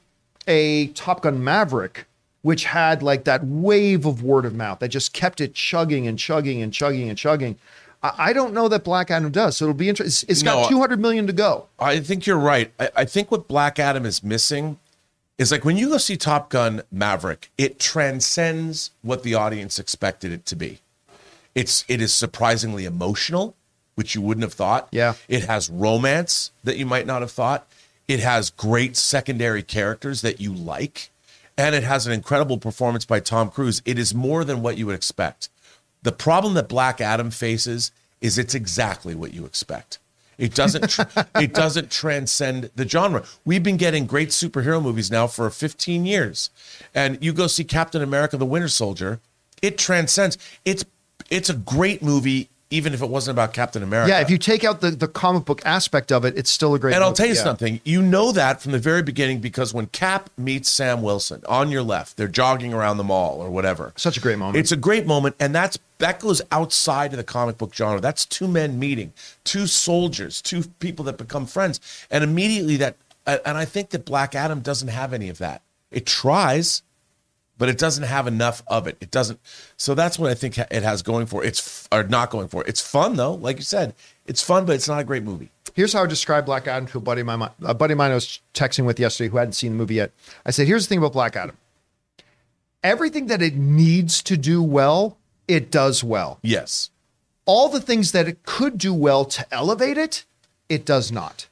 a 0.47 0.87
Top 0.89 1.23
Gun 1.23 1.43
Maverick, 1.43 2.07
which 2.43 2.65
had 2.65 3.03
like 3.03 3.25
that 3.25 3.45
wave 3.45 4.07
of 4.07 4.23
word 4.23 4.45
of 4.45 4.55
mouth 4.55 4.79
that 4.79 4.89
just 4.89 5.13
kept 5.13 5.41
it 5.41 5.55
chugging 5.55 6.07
and 6.07 6.19
chugging 6.19 6.63
and 6.63 6.73
chugging 6.73 7.09
and 7.09 7.19
chugging. 7.19 7.57
I, 8.03 8.33
don't 8.33 8.55
know 8.55 8.69
that 8.69 8.85
Black 8.85 9.11
Adam 9.11 9.31
does. 9.31 9.57
So 9.57 9.65
it'll 9.65 9.75
be 9.75 9.89
interesting. 9.89 10.29
It's, 10.29 10.41
it's 10.41 10.43
got 10.43 10.63
No. 10.63 10.69
200 10.69 11.01
million 11.01 11.27
to 11.27 11.33
go. 11.33 11.67
I 11.79 12.01
think 12.01 12.27
you're 12.27 12.39
right. 12.39 12.73
I, 12.79 12.91
I 12.97 13.05
think 13.05 13.31
what 13.31 13.49
Black 13.49 13.79
Adam 13.79 14.07
is 14.07 14.23
missing 14.23 14.79
is 15.37 15.51
like 15.51 15.65
when 15.65 15.77
you 15.77 15.89
go 15.91 15.99
see 15.99 16.17
Top 16.17 16.49
Gun 16.51 16.83
Maverick, 16.93 17.51
it 17.59 17.79
transcends 17.79 18.91
what 19.03 19.23
the 19.23 19.35
audience 19.35 19.79
expected 19.79 20.33
it 20.33 20.47
to 20.47 20.57
be. 20.57 20.79
It's 21.55 21.85
it 21.89 22.01
is 22.01 22.15
surprisingly 22.15 22.85
emotional, 22.85 23.57
which 23.97 24.15
you 24.15 24.21
wouldn't 24.21 24.45
have 24.45 24.53
thought. 24.53 24.89
Yeah. 24.93 25.15
It 25.29 25.45
has 25.47 25.69
romance 25.69 26.53
that 26.65 26.77
you 26.77 26.87
might 26.87 27.07
not 27.07 27.21
have 27.23 27.33
thought. 27.33 27.67
It 28.07 28.21
has 28.21 28.51
great 28.51 28.97
secondary 28.97 29.63
characters 29.63 30.23
that 30.23 30.41
you 30.41 30.53
like. 30.53 31.11
And 31.57 31.75
it 31.75 31.83
has 31.83 32.07
an 32.07 32.13
incredible 32.13 32.59
performance 32.59 33.05
by 33.05 33.19
Tom 33.19 33.51
Cruise. 33.51 33.83
It 33.85 33.99
is 33.99 34.15
more 34.15 34.45
than 34.45 34.63
what 34.63 34.79
you 34.79 34.87
would 34.87 34.95
expect. 34.95 35.49
The 36.03 36.13
problem 36.13 36.55
that 36.55 36.69
Black 36.69 37.01
Adam 37.01 37.31
faces 37.31 37.93
is 38.21 38.39
it's 38.39 38.55
exactly 38.55 39.15
what 39.15 39.35
you 39.35 39.45
expect. 39.45 39.99
It 40.39 40.55
doesn't 40.55 40.89
tr- 40.91 41.03
it 41.41 41.53
doesn't 41.53 41.91
transcend 41.91 42.71
the 42.77 42.89
genre. 42.89 43.25
We've 43.45 43.63
been 43.63 43.77
getting 43.77 44.07
great 44.07 44.29
superhero 44.29 44.83
movies 44.83 45.11
now 45.11 45.27
for 45.27 45.51
15 45.51 46.07
years. 46.07 46.51
And 46.95 47.19
you 47.23 47.33
go 47.33 47.47
see 47.49 47.65
Captain 47.65 48.03
America 48.03 48.37
the 48.37 48.47
Winter 48.47 48.69
Soldier, 48.69 49.21
it 49.61 49.79
transcends. 49.79 50.39
It's 50.65 50.85
it's 51.31 51.51
a 51.51 51.55
great 51.55 52.03
movie 52.03 52.49
even 52.71 52.93
if 52.93 53.01
it 53.03 53.09
wasn't 53.09 53.35
about 53.35 53.53
Captain 53.53 53.83
America. 53.83 54.11
Yeah, 54.11 54.21
if 54.21 54.29
you 54.31 54.37
take 54.39 54.63
out 54.63 54.81
the, 54.81 54.91
the 54.91 55.09
comic 55.09 55.45
book 55.47 55.63
aspect 55.65 56.13
of 56.13 56.25
it, 56.25 56.37
it's 56.37 56.51
still 56.51 56.75
a 56.75 56.79
great 56.79 56.95
And 56.95 57.03
I'll 57.03 57.13
tell 57.13 57.27
you 57.27 57.35
Yeah. 57.35 57.43
something. 57.43 57.81
You 57.85 58.03
know 58.03 58.31
that 58.33 58.61
from 58.61 58.73
the 58.73 58.79
very 58.79 59.03
beginning 59.03 59.41
because 59.41 59.73
when 59.73 59.87
Cap 59.87 60.29
meets 60.37 60.69
Sam 60.69 61.01
Wilson 61.03 61.43
on 61.49 61.71
your 61.71 61.83
left, 61.83 62.17
they're 62.17 62.29
jogging 62.29 62.75
around 62.75 62.99
the 62.99 63.05
mall 63.05 63.41
or 63.41 63.51
whatever. 63.51 63.93
Such 63.97 64.17
a 64.17 64.21
great 64.21 64.39
moment. 64.39 64.57
It's 64.57 64.73
a 64.73 64.77
great 64.77 65.07
moment, 65.07 65.37
and 65.41 65.55
that's 65.55 65.79
that 65.99 66.21
goes 66.21 66.41
outside 66.53 67.13
of 67.13 67.17
the 67.17 67.25
comic 67.25 67.59
book 67.59 67.75
genre. 67.75 68.01
That's 68.01 68.25
two 68.25 68.47
men 68.47 68.79
meeting, 68.79 69.13
two 69.45 69.67
soldiers, 69.67 70.41
two 70.41 70.63
people 70.79 71.05
that 71.07 71.17
become 71.19 71.47
friends, 71.47 71.81
and 72.11 72.23
immediately 72.23 72.77
that. 72.77 72.97
And 73.27 73.59
I 73.59 73.65
think 73.65 73.91
that 73.91 74.05
Black 74.05 74.35
Adam 74.35 74.61
doesn't 74.61 74.89
have 74.89 75.13
any 75.13 75.29
of 75.29 75.39
that. 75.39 75.61
It 75.91 76.07
tries, 76.07 76.83
but 77.59 77.69
it 77.69 77.77
doesn't 77.77 78.05
have 78.05 78.27
enough 78.27 78.63
of 78.69 78.87
it. 78.87 78.97
It 79.01 79.11
doesn't. 79.11 79.41
So 79.77 79.95
that's 79.95 80.19
what 80.19 80.31
I 80.31 80.35
think 80.35 80.57
it 80.57 80.83
has 80.83 81.03
going 81.03 81.27
for. 81.27 81.45
it. 81.45 81.49
It's 81.49 81.89
or 81.93 82.05
not 82.05 82.31
going 82.31 82.49
for. 82.49 82.63
it. 82.63 82.69
It's 82.69 82.81
fun 82.81 83.17
though, 83.17 83.35
like 83.35 83.57
you 83.57 83.63
said. 83.63 83.95
It's 84.27 84.43
fun, 84.43 84.65
but 84.65 84.77
it's 84.77 84.89
not 84.89 85.01
a 85.01 85.05
great 85.05 85.23
movie. 85.25 85.51
Here's 85.75 85.93
how 85.93 86.05
I 86.05 86.07
describe 86.07 86.47
Black 86.47 86.67
Adam 86.67 86.87
to 86.89 86.99
a 86.99 87.01
buddy 87.01 87.21
of 87.21 87.27
mine. 87.27 87.49
A 87.63 87.75
buddy 87.75 87.93
of 87.93 87.99
mine 87.99 88.11
I 88.11 88.15
was 88.15 88.41
texting 88.55 88.85
with 88.85 88.99
yesterday 88.99 89.29
who 89.31 89.37
hadn't 89.37 89.53
seen 89.53 89.73
the 89.73 89.79
movie 89.79 89.95
yet. 89.95 90.13
I 90.47 90.51
said, 90.51 90.67
"Here's 90.67 90.87
the 90.87 90.89
thing 90.89 90.99
about 90.99 91.13
Black 91.13 91.37
Adam. 91.37 91.57
Everything 92.83 93.27
that 93.27 93.43
it 93.43 93.57
needs 93.57 94.23
to 94.23 94.37
do 94.37 94.63
well, 94.63 95.19
it 95.47 95.71
does 95.71 96.05
well. 96.05 96.39
Yes. 96.43 96.91
All 97.45 97.69
the 97.69 97.81
things 97.81 98.13
that 98.13 98.29
it 98.29 98.45
could 98.45 98.79
do 98.79 98.95
well 98.95 99.25
to 99.25 99.47
elevate 99.53 99.99
it, 99.99 100.25
it 100.69 100.85
does 100.85 101.11
not. 101.11 101.49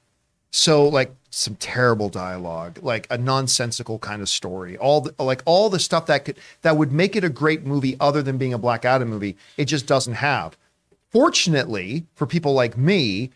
So, 0.51 0.87
like 0.87 1.15
some 1.37 1.55
terrible 1.57 2.09
dialogue, 2.09 2.79
like 2.81 3.07
a 3.11 3.19
nonsensical 3.19 3.99
kind 3.99 4.23
of 4.23 4.29
story, 4.29 4.79
all 4.79 5.03
the, 5.03 5.23
like 5.23 5.43
all 5.45 5.69
the 5.69 5.79
stuff 5.79 6.07
that 6.07 6.25
could 6.25 6.39
that 6.63 6.79
would 6.79 6.93
make 6.93 7.15
it 7.15 7.25
a 7.25 7.29
great 7.29 7.67
movie, 7.67 7.95
other 8.01 8.23
than 8.23 8.39
being 8.39 8.55
a 8.55 8.59
Black 8.59 8.87
Adam 8.87 9.09
movie, 9.09 9.37
it 9.59 9.67
just 9.67 9.87
doesn't 9.87 10.15
have. 10.15 10.57
Fortunately, 11.11 12.05
for 12.15 12.27
people 12.27 12.55
like 12.55 12.79
me, 12.79 13.31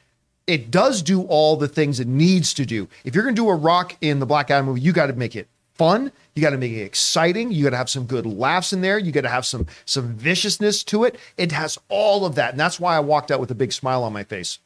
it 0.47 0.71
does 0.71 1.03
do 1.03 1.23
all 1.25 1.57
the 1.57 1.69
things 1.69 2.01
it 2.01 2.09
needs 2.09 2.55
to 2.55 2.65
do. 2.65 2.89
If 3.05 3.15
you're 3.15 3.23
going 3.23 3.37
to 3.37 3.43
do 3.43 3.51
a 3.51 3.55
rock 3.55 3.95
in 4.01 4.19
the 4.19 4.27
Black 4.27 4.51
Adam 4.51 4.67
movie, 4.67 4.81
you 4.81 4.93
got 4.93 5.09
to 5.09 5.13
make 5.13 5.37
it 5.37 5.47
fun. 5.75 6.11
You 6.35 6.41
got 6.41 6.51
to 6.51 6.59
make 6.59 6.73
it 6.73 6.83
exciting. 6.83 7.53
You 7.53 7.65
got 7.65 7.71
to 7.71 7.77
have 7.77 7.91
some 7.91 8.07
good 8.07 8.25
laughs 8.25 8.73
in 8.73 8.81
there. 8.81 8.99
You 8.99 9.13
got 9.13 9.23
to 9.23 9.29
have 9.29 9.45
some 9.45 9.67
some 9.85 10.15
viciousness 10.15 10.83
to 10.85 11.05
it. 11.05 11.17
It 11.37 11.53
has 11.53 11.79
all 11.91 12.25
of 12.25 12.35
that, 12.37 12.53
and 12.53 12.61
that's 12.61 12.81
why 12.81 12.97
I 12.97 13.01
walked 13.01 13.31
out 13.31 13.41
with 13.41 13.51
a 13.51 13.55
big 13.55 13.75
smile 13.75 14.03
on 14.05 14.13
my 14.15 14.25
face. 14.25 14.59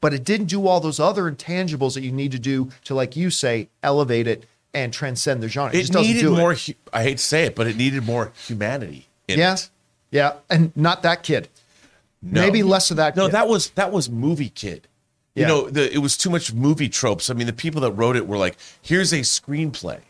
But 0.00 0.14
it 0.14 0.22
didn't 0.24 0.46
do 0.46 0.66
all 0.66 0.78
those 0.80 1.00
other 1.00 1.30
intangibles 1.30 1.94
that 1.94 2.02
you 2.02 2.12
need 2.12 2.30
to 2.32 2.38
do 2.38 2.70
to, 2.84 2.94
like 2.94 3.16
you 3.16 3.30
say, 3.30 3.68
elevate 3.82 4.26
it 4.28 4.44
and 4.72 4.92
transcend 4.92 5.42
the 5.42 5.48
genre. 5.48 5.72
It, 5.72 5.78
It 5.78 5.80
just 5.80 5.92
doesn't 5.92 6.06
needed 6.06 6.22
do 6.22 6.36
more. 6.36 6.52
It. 6.52 6.76
I 6.92 7.02
hate 7.02 7.18
to 7.18 7.24
say 7.24 7.44
it, 7.44 7.56
but 7.56 7.66
it 7.66 7.76
needed 7.76 8.04
more 8.04 8.32
humanity. 8.46 9.08
In 9.26 9.38
Yeah, 9.38 9.54
it. 9.54 9.70
yeah, 10.10 10.32
and 10.48 10.70
not 10.76 11.02
that 11.02 11.22
kid. 11.22 11.48
No. 12.22 12.40
Maybe 12.40 12.62
less 12.62 12.90
of 12.90 12.96
that. 12.98 13.16
No, 13.16 13.26
kid. 13.26 13.32
that 13.34 13.48
was 13.48 13.70
that 13.70 13.90
was 13.92 14.08
movie 14.10 14.50
kid. 14.50 14.86
You 15.34 15.46
know, 15.46 15.70
the, 15.70 15.94
it 15.94 15.98
was 15.98 16.16
too 16.16 16.30
much 16.30 16.52
movie 16.52 16.88
tropes. 16.88 17.30
I 17.30 17.34
mean, 17.34 17.46
the 17.46 17.52
people 17.52 17.80
that 17.82 17.92
wrote 17.92 18.16
it 18.16 18.26
were 18.26 18.36
like, 18.38 18.56
"Here's 18.82 19.12
a 19.12 19.20
screenplay," 19.20 20.00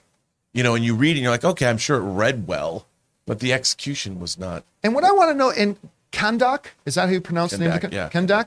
you 0.54 0.62
know, 0.62 0.74
and 0.74 0.82
you 0.82 0.94
read 0.94 1.16
and 1.16 1.22
you're 1.22 1.30
like, 1.30 1.44
"Okay, 1.44 1.66
I'm 1.66 1.76
sure 1.76 1.98
it 1.98 2.00
read 2.00 2.46
well, 2.46 2.86
but 3.26 3.40
the 3.40 3.52
execution 3.52 4.20
was 4.20 4.38
not." 4.38 4.64
And 4.82 4.94
what 4.94 5.04
I 5.04 5.12
want 5.12 5.30
to 5.30 5.34
know, 5.34 5.50
and 5.50 5.76
Kahndaq, 6.12 6.66
is 6.86 6.94
that 6.94 7.06
how 7.08 7.12
you 7.12 7.20
pronounce 7.20 7.50
the 7.52 7.58
name? 7.58 7.72
of 7.72 7.80
the 7.82 7.90
yeah. 7.92 8.08
Kahndaq. 8.08 8.46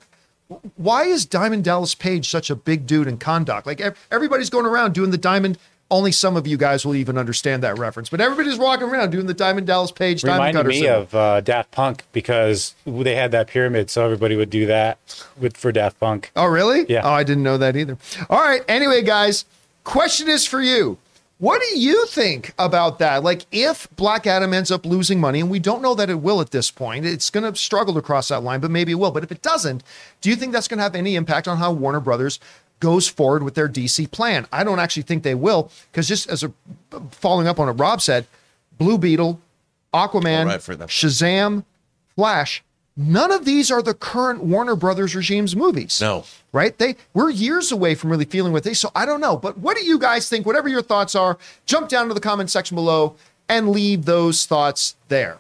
Why 0.76 1.04
is 1.04 1.26
Diamond 1.26 1.64
Dallas 1.64 1.96
Page 1.96 2.30
such 2.30 2.50
a 2.50 2.56
big 2.56 2.86
dude 2.86 3.08
in 3.08 3.18
Kahndaq? 3.18 3.66
Like 3.66 3.82
everybody's 4.12 4.50
going 4.50 4.66
around 4.66 4.94
doing 4.94 5.12
the 5.12 5.18
Diamond. 5.18 5.58
Only 5.90 6.14
some 6.14 6.38
of 6.38 6.48
you 6.48 6.56
guys 6.56 6.86
will 6.86 6.96
even 6.96 7.18
understand 7.18 7.64
that 7.64 7.78
reference, 7.78 8.10
but 8.10 8.22
everybody's 8.22 8.58
walking 8.58 8.88
around 8.88 9.10
doing 9.10 9.26
the 9.26 9.34
Diamond 9.34 9.68
Dallas 9.68 9.92
Page 9.92 10.22
Diamond 10.22 10.40
reminded 10.40 10.60
Cutter 10.60 10.70
me 10.70 10.80
symbol. 10.80 11.02
of 11.02 11.16
uh, 11.16 11.42
Daft 11.42 11.72
Punk 11.72 12.04
because 12.14 12.76
they 12.86 13.14
had 13.16 13.32
that 13.32 13.48
pyramid, 13.48 13.90
so 13.90 14.06
everybody 14.06 14.38
would 14.38 14.50
do 14.50 14.66
that 14.68 14.98
with 15.38 15.58
for 15.58 15.70
Daft 15.74 16.00
Punk. 16.00 16.32
Oh, 16.34 16.46
really? 16.46 16.86
Yeah. 16.88 17.02
Oh, 17.04 17.12
I 17.12 17.26
didn't 17.26 17.44
know 17.44 17.58
that 17.58 17.76
either. 17.76 17.98
All 18.30 18.40
right. 18.40 18.62
Anyway, 18.70 19.02
guys, 19.02 19.44
question 19.84 20.30
is 20.30 20.46
for 20.46 20.62
you. 20.62 20.98
What 21.42 21.60
do 21.60 21.80
you 21.80 22.06
think 22.06 22.54
about 22.60 23.00
that? 23.00 23.24
Like, 23.24 23.48
if 23.52 23.88
Black 23.96 24.28
Adam 24.28 24.54
ends 24.54 24.70
up 24.70 24.86
losing 24.86 25.20
money, 25.20 25.40
and 25.40 25.50
we 25.50 25.58
don't 25.58 25.82
know 25.82 25.96
that 25.96 26.08
it 26.08 26.22
will 26.22 26.40
at 26.40 26.52
this 26.52 26.70
point, 26.70 27.04
it's 27.04 27.32
going 27.32 27.52
to 27.52 27.58
struggle 27.58 27.96
to 27.96 28.02
cross 28.04 28.28
that 28.28 28.44
line, 28.44 28.60
but 28.60 28.70
maybe 28.70 28.92
it 28.92 28.96
will. 29.00 29.10
But 29.10 29.24
if 29.24 29.32
it 29.32 29.42
doesn't, 29.42 29.84
do 30.22 30.30
you 30.30 30.36
think 30.36 30.54
that's 30.54 30.68
going 30.68 30.78
to 30.78 30.84
have 30.84 30.94
any 30.94 31.16
impact 31.16 31.48
on 31.48 31.58
how 31.58 31.72
Warner 31.72 32.00
Brothers 32.00 32.40
goes 32.80 33.08
forward 33.08 33.42
with 33.42 33.56
their 33.56 33.68
DC 33.68 34.12
plan? 34.12 34.46
I 34.52 34.64
don't 34.64 34.78
actually 34.78 35.02
think 35.02 35.24
they 35.24 35.34
will, 35.34 35.72
because 35.92 36.08
just 36.08 36.30
as 36.30 36.44
a 36.44 36.54
following 37.10 37.48
up 37.48 37.60
on 37.60 37.66
what 37.66 37.80
Rob 37.80 38.04
said, 38.04 38.28
Blue 38.78 39.00
Beetle, 39.00 39.42
Aquaman, 39.96 40.46
right. 40.46 40.88
Shazam, 40.88 41.66
Flash, 42.16 42.64
none 42.98 43.32
of 43.32 43.46
these 43.46 43.72
are 43.72 43.82
the 43.82 43.94
current 43.94 44.44
Warner 44.44 44.76
Brothers 44.76 45.16
regime's 45.16 45.56
movies 45.56 46.00
No. 46.02 46.26
right? 46.52 46.78
They 46.78 46.96
we're 47.14 47.30
years 47.30 47.72
away 47.72 47.96
from 47.96 48.10
really 48.10 48.26
feeling 48.26 48.54
what 48.54 48.64
they. 48.64 48.74
So 48.74 48.92
I 48.96 49.06
don't 49.06 49.22
know, 49.22 49.38
but 49.38 49.58
what 49.58 49.78
do 49.78 49.84
you 49.84 49.98
guys 49.98 50.28
think? 50.30 50.46
Whatever 50.46 50.68
your 50.70 50.82
thoughts 50.82 51.16
are, 51.16 51.38
jump 51.66 51.90
down 51.90 52.08
to 52.10 52.14
the 52.14 52.20
comment 52.20 52.50
section 52.50 52.76
below 52.76 53.16
and 53.50 53.70
leave 53.70 54.06
those 54.06 54.46
thoughts 54.46 54.96
there. 55.08 55.38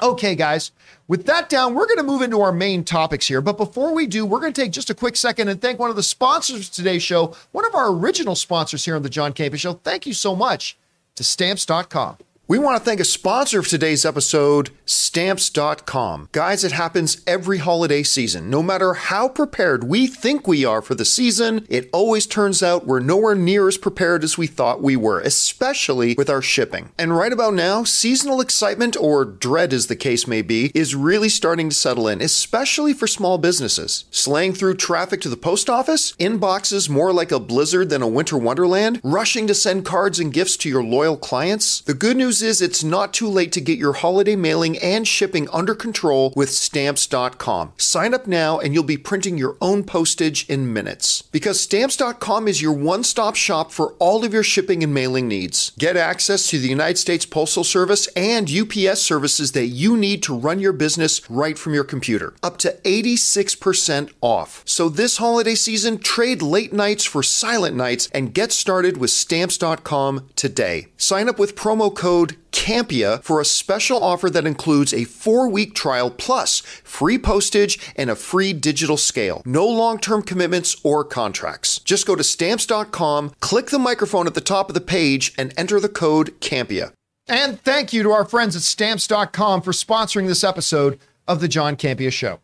Okay, 0.00 0.36
guys, 0.36 0.70
with 1.08 1.26
that 1.26 1.48
down, 1.48 1.74
we're 1.74 1.86
going 1.86 1.96
to 1.98 2.04
move 2.04 2.22
into 2.22 2.40
our 2.40 2.52
main 2.52 2.84
topics 2.84 3.26
here. 3.26 3.40
But 3.40 3.56
before 3.56 3.92
we 3.92 4.06
do, 4.06 4.24
we're 4.24 4.38
going 4.38 4.52
to 4.52 4.60
take 4.60 4.70
just 4.70 4.90
a 4.90 4.94
quick 4.94 5.16
second 5.16 5.48
and 5.48 5.60
thank 5.60 5.80
one 5.80 5.90
of 5.90 5.96
the 5.96 6.04
sponsors 6.04 6.68
of 6.68 6.72
today's 6.72 7.02
show, 7.02 7.34
one 7.50 7.64
of 7.66 7.74
our 7.74 7.90
original 7.92 8.36
sponsors 8.36 8.84
here 8.84 8.94
on 8.94 9.02
the 9.02 9.08
John 9.08 9.32
Campea 9.32 9.56
Show. 9.58 9.72
Thank 9.72 10.06
you 10.06 10.12
so 10.12 10.36
much 10.36 10.76
to 11.16 11.24
stamps.com. 11.24 12.18
We 12.48 12.58
want 12.58 12.78
to 12.78 12.82
thank 12.82 12.98
a 12.98 13.04
sponsor 13.04 13.58
of 13.58 13.68
today's 13.68 14.06
episode, 14.06 14.70
Stamps.com. 14.86 16.30
Guys, 16.32 16.64
it 16.64 16.72
happens 16.72 17.20
every 17.26 17.58
holiday 17.58 18.02
season. 18.02 18.48
No 18.48 18.62
matter 18.62 18.94
how 18.94 19.28
prepared 19.28 19.84
we 19.84 20.06
think 20.06 20.48
we 20.48 20.64
are 20.64 20.80
for 20.80 20.94
the 20.94 21.04
season, 21.04 21.66
it 21.68 21.90
always 21.92 22.26
turns 22.26 22.62
out 22.62 22.86
we're 22.86 23.00
nowhere 23.00 23.34
near 23.34 23.68
as 23.68 23.76
prepared 23.76 24.24
as 24.24 24.38
we 24.38 24.46
thought 24.46 24.82
we 24.82 24.96
were, 24.96 25.20
especially 25.20 26.14
with 26.14 26.30
our 26.30 26.40
shipping. 26.40 26.88
And 26.96 27.14
right 27.14 27.34
about 27.34 27.52
now, 27.52 27.84
seasonal 27.84 28.40
excitement, 28.40 28.96
or 28.96 29.26
dread 29.26 29.74
as 29.74 29.88
the 29.88 29.96
case 29.96 30.26
may 30.26 30.40
be, 30.40 30.72
is 30.74 30.94
really 30.94 31.28
starting 31.28 31.68
to 31.68 31.76
settle 31.76 32.08
in, 32.08 32.22
especially 32.22 32.94
for 32.94 33.06
small 33.06 33.36
businesses. 33.36 34.06
Slaying 34.10 34.54
through 34.54 34.76
traffic 34.76 35.20
to 35.20 35.28
the 35.28 35.36
post 35.36 35.68
office, 35.68 36.12
inboxes 36.12 36.88
more 36.88 37.12
like 37.12 37.30
a 37.30 37.40
blizzard 37.40 37.90
than 37.90 38.00
a 38.00 38.08
winter 38.08 38.38
wonderland, 38.38 39.02
rushing 39.04 39.46
to 39.48 39.54
send 39.54 39.84
cards 39.84 40.18
and 40.18 40.32
gifts 40.32 40.56
to 40.56 40.70
your 40.70 40.82
loyal 40.82 41.18
clients. 41.18 41.82
The 41.82 41.92
good 41.92 42.16
news 42.16 42.37
is 42.42 42.60
it's 42.60 42.84
not 42.84 43.12
too 43.12 43.28
late 43.28 43.52
to 43.52 43.60
get 43.60 43.78
your 43.78 43.94
holiday 43.94 44.36
mailing 44.36 44.78
and 44.78 45.06
shipping 45.06 45.48
under 45.52 45.74
control 45.74 46.32
with 46.36 46.50
stamps.com. 46.50 47.72
Sign 47.76 48.14
up 48.14 48.26
now 48.26 48.58
and 48.58 48.74
you'll 48.74 48.82
be 48.82 48.96
printing 48.96 49.38
your 49.38 49.56
own 49.60 49.84
postage 49.84 50.48
in 50.48 50.72
minutes. 50.72 51.22
Because 51.22 51.60
stamps.com 51.60 52.48
is 52.48 52.62
your 52.62 52.72
one 52.72 53.04
stop 53.04 53.36
shop 53.36 53.72
for 53.72 53.92
all 53.94 54.24
of 54.24 54.32
your 54.32 54.42
shipping 54.42 54.82
and 54.82 54.92
mailing 54.92 55.28
needs. 55.28 55.72
Get 55.78 55.96
access 55.96 56.48
to 56.48 56.58
the 56.58 56.68
United 56.68 56.98
States 56.98 57.26
Postal 57.26 57.64
Service 57.64 58.06
and 58.16 58.50
UPS 58.50 59.00
services 59.02 59.52
that 59.52 59.66
you 59.66 59.96
need 59.96 60.22
to 60.24 60.36
run 60.36 60.60
your 60.60 60.72
business 60.72 61.28
right 61.30 61.58
from 61.58 61.74
your 61.74 61.84
computer. 61.84 62.34
Up 62.42 62.56
to 62.58 62.72
86% 62.84 64.12
off. 64.20 64.62
So 64.64 64.88
this 64.88 65.18
holiday 65.18 65.54
season, 65.54 65.98
trade 65.98 66.42
late 66.42 66.72
nights 66.72 67.04
for 67.04 67.22
silent 67.22 67.76
nights 67.76 68.08
and 68.12 68.34
get 68.34 68.52
started 68.52 68.96
with 68.96 69.10
stamps.com 69.10 70.28
today. 70.36 70.88
Sign 70.96 71.28
up 71.28 71.38
with 71.38 71.56
promo 71.56 71.94
code 71.94 72.27
Campea 72.52 73.22
for 73.22 73.40
a 73.40 73.44
special 73.44 74.02
offer 74.02 74.28
that 74.30 74.46
includes 74.46 74.92
a 74.92 75.04
four 75.04 75.48
week 75.48 75.74
trial 75.74 76.10
plus 76.10 76.60
free 76.60 77.18
postage 77.18 77.78
and 77.96 78.10
a 78.10 78.16
free 78.16 78.52
digital 78.52 78.96
scale. 78.96 79.42
No 79.44 79.66
long 79.66 79.98
term 79.98 80.22
commitments 80.22 80.76
or 80.84 81.04
contracts. 81.04 81.78
Just 81.78 82.06
go 82.06 82.16
to 82.16 82.24
stamps.com, 82.24 83.32
click 83.40 83.66
the 83.66 83.78
microphone 83.78 84.26
at 84.26 84.34
the 84.34 84.40
top 84.40 84.68
of 84.68 84.74
the 84.74 84.80
page, 84.80 85.32
and 85.38 85.54
enter 85.56 85.80
the 85.80 85.88
code 85.88 86.38
CAMPEA. 86.40 86.92
And 87.28 87.60
thank 87.60 87.92
you 87.92 88.02
to 88.02 88.10
our 88.10 88.24
friends 88.24 88.56
at 88.56 88.62
stamps.com 88.62 89.62
for 89.62 89.72
sponsoring 89.72 90.26
this 90.26 90.42
episode 90.42 90.98
of 91.26 91.40
the 91.40 91.48
John 91.48 91.76
Campea 91.76 92.10
Show. 92.10 92.40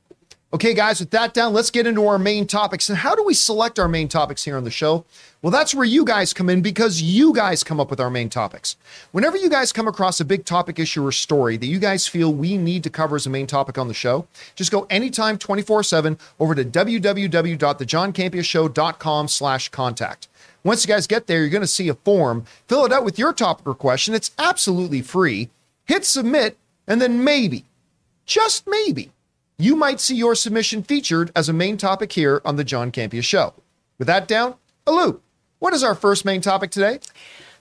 Okay, 0.54 0.72
guys, 0.72 1.00
with 1.00 1.10
that 1.10 1.34
down, 1.34 1.52
let's 1.52 1.72
get 1.72 1.84
into 1.84 2.06
our 2.06 2.16
main 2.16 2.46
topics. 2.46 2.88
And 2.88 2.96
how 2.96 3.16
do 3.16 3.24
we 3.24 3.34
select 3.34 3.80
our 3.80 3.88
main 3.88 4.06
topics 4.06 4.44
here 4.44 4.56
on 4.56 4.62
the 4.62 4.70
show? 4.70 5.04
Well, 5.42 5.50
that's 5.50 5.74
where 5.74 5.84
you 5.84 6.04
guys 6.04 6.32
come 6.32 6.48
in 6.48 6.62
because 6.62 7.02
you 7.02 7.34
guys 7.34 7.64
come 7.64 7.80
up 7.80 7.90
with 7.90 7.98
our 7.98 8.08
main 8.08 8.28
topics. 8.28 8.76
Whenever 9.10 9.36
you 9.36 9.50
guys 9.50 9.72
come 9.72 9.88
across 9.88 10.20
a 10.20 10.24
big 10.24 10.44
topic, 10.44 10.78
issue, 10.78 11.04
or 11.04 11.10
story 11.10 11.56
that 11.56 11.66
you 11.66 11.80
guys 11.80 12.06
feel 12.06 12.32
we 12.32 12.56
need 12.56 12.84
to 12.84 12.90
cover 12.90 13.16
as 13.16 13.26
a 13.26 13.30
main 13.30 13.48
topic 13.48 13.78
on 13.78 13.88
the 13.88 13.94
show, 13.94 14.28
just 14.54 14.70
go 14.70 14.86
anytime 14.90 15.38
24-7 15.38 16.20
over 16.38 16.54
to 16.54 16.64
www.thejohncampeashow.com 16.64 19.28
slash 19.28 19.68
contact. 19.70 20.28
Once 20.62 20.86
you 20.86 20.94
guys 20.94 21.08
get 21.08 21.26
there, 21.26 21.40
you're 21.40 21.48
going 21.48 21.62
to 21.62 21.66
see 21.66 21.88
a 21.88 21.94
form. 21.94 22.44
Fill 22.68 22.84
it 22.84 22.92
out 22.92 23.04
with 23.04 23.18
your 23.18 23.32
topic 23.32 23.66
or 23.66 23.74
question. 23.74 24.14
It's 24.14 24.30
absolutely 24.38 25.02
free. 25.02 25.48
Hit 25.86 26.04
submit, 26.04 26.56
and 26.86 27.02
then 27.02 27.24
maybe, 27.24 27.64
just 28.24 28.68
maybe, 28.68 29.10
you 29.58 29.76
might 29.76 30.00
see 30.00 30.16
your 30.16 30.34
submission 30.34 30.82
featured 30.82 31.30
as 31.36 31.48
a 31.48 31.52
main 31.52 31.76
topic 31.76 32.12
here 32.12 32.42
on 32.44 32.56
the 32.56 32.64
John 32.64 32.90
Campea 32.90 33.22
Show. 33.22 33.54
With 33.98 34.08
that 34.08 34.26
down, 34.26 34.54
Alou, 34.86 35.20
what 35.60 35.72
is 35.72 35.84
our 35.84 35.94
first 35.94 36.24
main 36.24 36.40
topic 36.40 36.72
today? 36.72 36.98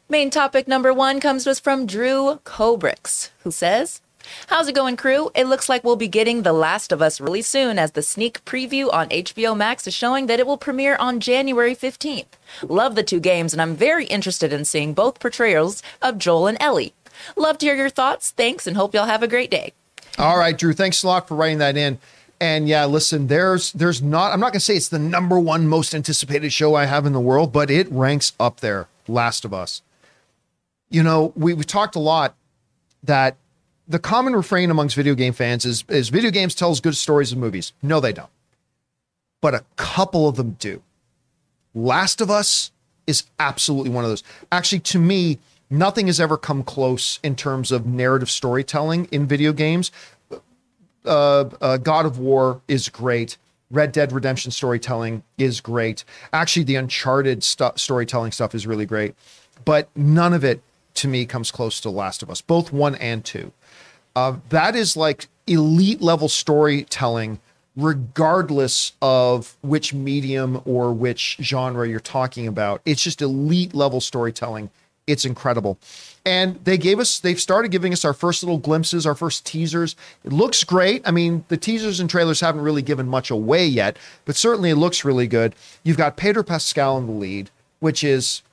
Main 0.09 0.31
topic 0.31 0.67
number 0.67 0.91
one 0.91 1.19
comes 1.19 1.43
to 1.43 1.51
us 1.51 1.59
from 1.59 1.85
Drew 1.85 2.39
Cobrix, 2.45 3.29
who 3.43 3.51
says, 3.51 4.01
How's 4.47 4.67
it 4.67 4.75
going, 4.75 4.97
crew? 4.97 5.29
It 5.35 5.47
looks 5.47 5.69
like 5.69 5.83
we'll 5.83 5.95
be 5.95 6.07
getting 6.07 6.41
The 6.41 6.53
Last 6.53 6.91
of 6.91 7.01
Us 7.01 7.21
really 7.21 7.41
soon, 7.41 7.77
as 7.77 7.91
the 7.91 8.01
sneak 8.01 8.43
preview 8.45 8.91
on 8.91 9.09
HBO 9.09 9.55
Max 9.55 9.85
is 9.85 9.93
showing 9.93 10.27
that 10.27 10.39
it 10.39 10.47
will 10.47 10.57
premiere 10.57 10.95
on 10.95 11.19
January 11.19 11.75
15th. 11.75 12.25
Love 12.63 12.95
the 12.95 13.03
two 13.03 13.19
games, 13.19 13.53
and 13.53 13.61
I'm 13.61 13.75
very 13.75 14.05
interested 14.05 14.51
in 14.51 14.65
seeing 14.65 14.93
both 14.93 15.19
portrayals 15.19 15.83
of 16.01 16.17
Joel 16.17 16.47
and 16.47 16.57
Ellie. 16.59 16.93
Love 17.35 17.57
to 17.59 17.65
hear 17.65 17.75
your 17.75 17.89
thoughts. 17.89 18.31
Thanks, 18.31 18.65
and 18.65 18.77
hope 18.77 18.93
y'all 18.93 19.05
have 19.05 19.23
a 19.23 19.27
great 19.27 19.51
day. 19.51 19.73
All 20.17 20.37
right, 20.37 20.57
Drew. 20.57 20.73
Thanks 20.73 21.03
a 21.03 21.07
lot 21.07 21.27
for 21.27 21.35
writing 21.35 21.57
that 21.57 21.75
in. 21.75 21.99
And 22.39 22.67
yeah, 22.67 22.85
listen, 22.85 23.27
there's 23.27 23.71
there's 23.71 24.01
not 24.01 24.33
I'm 24.33 24.39
not 24.39 24.51
gonna 24.51 24.59
say 24.59 24.75
it's 24.75 24.89
the 24.89 24.99
number 24.99 25.39
one 25.39 25.67
most 25.67 25.95
anticipated 25.95 26.51
show 26.51 26.75
I 26.75 26.85
have 26.85 27.05
in 27.05 27.13
the 27.13 27.19
world, 27.19 27.53
but 27.53 27.71
it 27.71 27.89
ranks 27.91 28.33
up 28.39 28.59
there. 28.59 28.87
Last 29.07 29.45
of 29.45 29.53
Us. 29.53 29.81
You 30.89 31.03
know, 31.03 31.33
we 31.35 31.53
we 31.53 31.63
talked 31.63 31.95
a 31.95 31.99
lot 31.99 32.35
that 33.03 33.37
the 33.87 33.99
common 33.99 34.35
refrain 34.35 34.69
amongst 34.69 34.95
video 34.95 35.15
game 35.15 35.33
fans 35.33 35.65
is 35.65 35.83
is 35.87 36.09
video 36.09 36.31
games 36.31 36.53
tells 36.53 36.79
good 36.79 36.97
stories 36.97 37.31
of 37.31 37.37
movies. 37.37 37.73
No, 37.81 37.99
they 37.99 38.13
don't. 38.13 38.29
But 39.41 39.53
a 39.53 39.63
couple 39.75 40.27
of 40.27 40.35
them 40.35 40.57
do. 40.59 40.81
Last 41.73 42.21
of 42.21 42.29
Us 42.29 42.71
is 43.07 43.23
absolutely 43.39 43.89
one 43.89 44.03
of 44.03 44.09
those. 44.09 44.23
Actually, 44.51 44.79
to 44.79 44.99
me, 44.99 45.39
nothing 45.73 46.07
has 46.07 46.19
ever 46.19 46.37
come 46.37 46.63
close 46.63 47.19
in 47.23 47.35
terms 47.35 47.71
of 47.71 47.85
narrative 47.85 48.29
storytelling 48.29 49.05
in 49.11 49.25
video 49.25 49.51
games. 49.51 49.91
Uh, 51.03 51.49
uh, 51.59 51.77
God 51.77 52.05
of 52.05 52.19
War 52.19 52.61
is 52.67 52.87
great. 52.87 53.37
Red 53.71 53.91
Dead 53.91 54.11
Redemption 54.11 54.51
storytelling 54.51 55.23
is 55.37 55.59
great. 55.59 56.05
Actually, 56.31 56.63
the 56.63 56.75
Uncharted 56.75 57.43
st- 57.43 57.79
storytelling 57.79 58.31
stuff 58.31 58.53
is 58.53 58.67
really 58.67 58.85
great, 58.85 59.15
but 59.65 59.89
none 59.95 60.31
of 60.31 60.43
it 60.43 60.61
to 60.93 61.07
me 61.07 61.25
comes 61.25 61.49
close 61.49 61.81
to 61.81 61.89
Last 61.89 62.21
of 62.21 62.29
Us, 62.29 62.39
both 62.39 62.71
one 62.71 62.93
and 62.95 63.25
two. 63.25 63.51
Uh, 64.15 64.37
that 64.49 64.75
is 64.75 64.95
like 64.95 65.27
elite 65.47 66.01
level 66.01 66.29
storytelling, 66.29 67.39
regardless 67.75 68.93
of 69.01 69.57
which 69.61 69.91
medium 69.91 70.61
or 70.65 70.93
which 70.93 71.37
genre 71.41 71.89
you're 71.89 71.99
talking 71.99 72.45
about. 72.45 72.79
It's 72.85 73.01
just 73.01 73.23
elite 73.23 73.73
level 73.73 73.99
storytelling. 73.99 74.69
It's 75.05 75.25
incredible. 75.25 75.77
And 76.25 76.63
they 76.63 76.77
gave 76.77 76.99
us, 76.99 77.19
they've 77.19 77.39
started 77.39 77.71
giving 77.71 77.91
us 77.91 78.05
our 78.05 78.13
first 78.13 78.41
little 78.41 78.57
glimpses, 78.57 79.05
our 79.05 79.15
first 79.15 79.45
teasers. 79.45 79.95
It 80.23 80.31
looks 80.31 80.63
great. 80.63 81.01
I 81.05 81.11
mean, 81.11 81.43
the 81.49 81.57
teasers 81.57 81.99
and 81.99 82.09
trailers 82.09 82.39
haven't 82.39 82.61
really 82.61 82.81
given 82.81 83.07
much 83.09 83.29
away 83.29 83.65
yet, 83.65 83.97
but 84.23 84.37
certainly 84.37 84.69
it 84.69 84.75
looks 84.75 85.03
really 85.03 85.27
good. 85.27 85.55
You've 85.83 85.97
got 85.97 86.15
Pedro 86.15 86.43
Pascal 86.43 86.97
in 86.97 87.07
the 87.07 87.11
lead, 87.11 87.49
which 87.79 88.03
is 88.03 88.43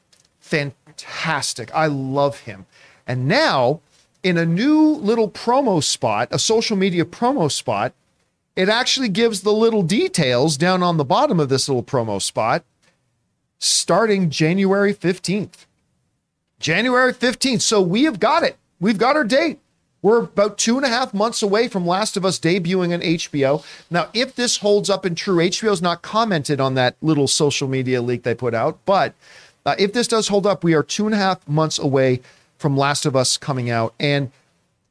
fantastic. 0.40 1.72
I 1.72 1.86
love 1.86 2.40
him. 2.40 2.66
And 3.06 3.28
now, 3.28 3.80
in 4.24 4.36
a 4.36 4.44
new 4.44 4.88
little 4.94 5.30
promo 5.30 5.82
spot, 5.82 6.28
a 6.32 6.38
social 6.38 6.76
media 6.76 7.04
promo 7.04 7.50
spot, 7.50 7.92
it 8.56 8.68
actually 8.68 9.08
gives 9.08 9.42
the 9.42 9.52
little 9.52 9.82
details 9.82 10.56
down 10.56 10.82
on 10.82 10.96
the 10.96 11.04
bottom 11.04 11.38
of 11.38 11.48
this 11.48 11.68
little 11.68 11.84
promo 11.84 12.20
spot 12.20 12.64
starting 13.58 14.30
January 14.30 14.92
15th. 14.92 15.66
January 16.60 17.12
15th. 17.12 17.62
So 17.62 17.80
we 17.80 18.04
have 18.04 18.20
got 18.20 18.44
it. 18.44 18.56
We've 18.78 18.98
got 18.98 19.16
our 19.16 19.24
date. 19.24 19.58
We're 20.02 20.20
about 20.20 20.56
two 20.56 20.76
and 20.76 20.86
a 20.86 20.88
half 20.88 21.12
months 21.12 21.42
away 21.42 21.68
from 21.68 21.86
Last 21.86 22.16
of 22.16 22.24
Us 22.24 22.38
debuting 22.38 22.94
on 22.94 23.00
HBO. 23.00 23.64
Now, 23.90 24.08
if 24.14 24.34
this 24.34 24.58
holds 24.58 24.88
up 24.88 25.04
and 25.04 25.16
true, 25.16 25.36
HBO's 25.36 25.82
not 25.82 26.00
commented 26.00 26.60
on 26.60 26.74
that 26.74 26.96
little 27.02 27.28
social 27.28 27.68
media 27.68 28.00
leak 28.00 28.22
they 28.22 28.34
put 28.34 28.54
out, 28.54 28.78
but 28.86 29.14
uh, 29.66 29.74
if 29.78 29.92
this 29.92 30.08
does 30.08 30.28
hold 30.28 30.46
up, 30.46 30.64
we 30.64 30.72
are 30.74 30.82
two 30.82 31.04
and 31.04 31.14
a 31.14 31.18
half 31.18 31.46
months 31.46 31.78
away 31.78 32.22
from 32.56 32.78
Last 32.78 33.04
of 33.04 33.14
Us 33.14 33.36
coming 33.36 33.68
out. 33.68 33.94
And 34.00 34.32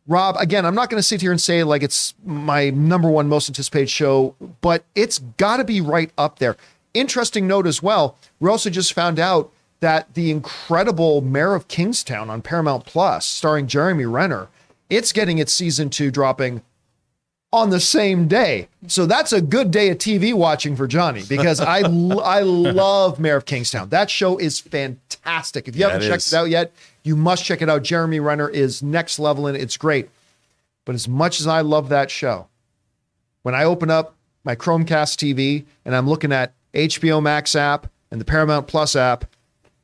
Rob, 0.08 0.36
again, 0.38 0.64
I'm 0.64 0.76
not 0.76 0.92
going 0.92 1.00
to 1.00 1.08
sit 1.08 1.22
here 1.22 1.32
and 1.32 1.42
say 1.42 1.64
like 1.64 1.82
it's 1.82 2.14
my 2.24 2.70
number 2.70 3.10
one 3.10 3.28
most 3.28 3.50
anticipated 3.50 3.90
show, 3.90 4.36
but 4.62 4.84
it's 4.94 5.20
got 5.38 5.58
to 5.58 5.64
be 5.64 5.82
right 5.82 6.12
up 6.20 6.38
there. 6.38 6.56
Interesting 6.94 7.48
note 7.48 7.66
as 7.66 7.82
well. 7.82 8.16
We 8.40 8.50
also 8.50 8.70
just 8.70 8.94
found 8.94 9.20
out 9.20 9.52
that 9.82 10.14
the 10.14 10.30
incredible 10.32 11.22
Mayor 11.22 11.56
of 11.56 11.68
Kingstown 11.68 12.30
on 12.30 12.42
Paramount 12.42 12.86
Plus, 12.86 13.26
starring 13.26 13.68
Jeremy 13.68 14.06
Renner, 14.06 14.48
it's 14.90 15.12
getting 15.12 15.38
its 15.38 15.54
season 15.54 15.90
two 15.90 16.12
dropping 16.12 16.62
on 17.52 17.70
the 17.72 17.80
same 17.80 18.28
day. 18.28 18.68
So 18.88 19.06
that's 19.06 19.34
a 19.34 19.42
good 19.42 19.72
day 19.72 19.90
of 19.90 19.98
TV 19.98 20.34
watching 20.34 20.76
for 20.76 20.88
Johnny 20.88 21.24
because 21.28 21.60
I 21.60 21.80
I 22.24 22.42
love 22.42 23.20
Mayor 23.20 23.38
of 23.38 23.46
Kingstown. 23.46 23.90
That 23.90 24.10
show 24.10 24.38
is 24.38 24.60
fantastic. 24.60 25.68
If 25.68 25.76
you 25.76 25.82
Yeah, 25.82 25.88
haven't 25.92 26.04
it 26.06 26.10
checked 26.10 26.24
is. 26.28 26.34
it 26.34 26.38
out 26.38 26.50
yet, 26.50 26.72
you 27.04 27.16
must 27.16 27.44
check 27.46 27.62
it 27.62 27.70
out. 27.70 27.84
Jeremy 27.84 28.20
Renner 28.20 28.50
is 28.50 28.84
next 28.84 29.18
level 29.20 29.48
and 29.48 29.58
it's 29.58 29.78
great. 29.78 30.10
But 30.86 30.96
as 30.96 31.08
much 31.08 31.40
as 31.40 31.48
I 31.48 31.62
love 31.62 31.90
that 31.90 32.12
show, 32.12 32.48
when 33.44 33.56
I 33.56 33.64
open 33.64 33.90
up 33.90 34.16
my 34.44 34.56
Chromecast 34.56 35.18
TV 35.18 35.66
and 35.86 35.96
I'm 35.96 36.08
looking 36.08 36.32
at 36.32 36.54
HBO 36.74 37.22
Max 37.22 37.56
app 37.56 37.88
and 38.12 38.20
the 38.20 38.26
Paramount 38.26 38.68
Plus 38.68 38.96
app, 38.96 39.26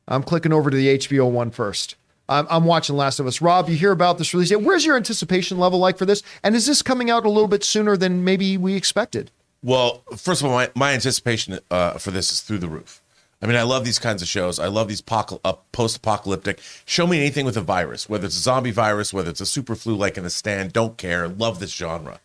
I'm 0.08 0.22
clicking 0.22 0.52
over 0.52 0.70
to 0.70 0.76
the 0.76 0.98
HBO 0.98 1.30
one 1.30 1.50
first. 1.50 1.96
I'm, 2.28 2.46
I'm 2.50 2.64
watching 2.64 2.96
Last 2.96 3.20
of 3.20 3.26
Us. 3.26 3.40
Rob, 3.40 3.68
you 3.68 3.76
hear 3.76 3.92
about 3.92 4.18
this 4.18 4.34
release 4.34 4.48
date. 4.48 4.56
Where's 4.56 4.84
your 4.84 4.96
anticipation 4.96 5.58
level 5.58 5.78
like 5.78 5.96
for 5.96 6.06
this? 6.06 6.22
And 6.42 6.54
is 6.54 6.66
this 6.66 6.82
coming 6.82 7.10
out 7.10 7.24
a 7.24 7.30
little 7.30 7.48
bit 7.48 7.64
sooner 7.64 7.96
than 7.96 8.24
maybe 8.24 8.56
we 8.56 8.74
expected? 8.74 9.30
Well, 9.62 10.02
first 10.16 10.42
of 10.42 10.46
all, 10.46 10.54
my, 10.54 10.70
my 10.74 10.92
anticipation 10.92 11.58
uh, 11.70 11.98
for 11.98 12.10
this 12.10 12.30
is 12.30 12.40
through 12.40 12.58
the 12.58 12.68
roof. 12.68 13.02
I 13.42 13.46
mean, 13.46 13.56
I 13.56 13.62
love 13.62 13.84
these 13.84 13.98
kinds 13.98 14.22
of 14.22 14.28
shows. 14.28 14.58
I 14.58 14.68
love 14.68 14.88
these 14.88 15.02
uh, 15.08 15.52
post-apocalyptic. 15.72 16.60
Show 16.86 17.06
me 17.06 17.18
anything 17.20 17.44
with 17.44 17.56
a 17.56 17.60
virus, 17.60 18.08
whether 18.08 18.26
it's 18.26 18.36
a 18.36 18.40
zombie 18.40 18.70
virus, 18.70 19.12
whether 19.12 19.30
it's 19.30 19.42
a 19.42 19.46
super 19.46 19.74
flu 19.74 19.94
like 19.94 20.16
in 20.16 20.24
the 20.24 20.30
stand. 20.30 20.72
Don't 20.72 20.96
care. 20.96 21.28
Love 21.28 21.60
this 21.60 21.72
genre. 21.74 22.20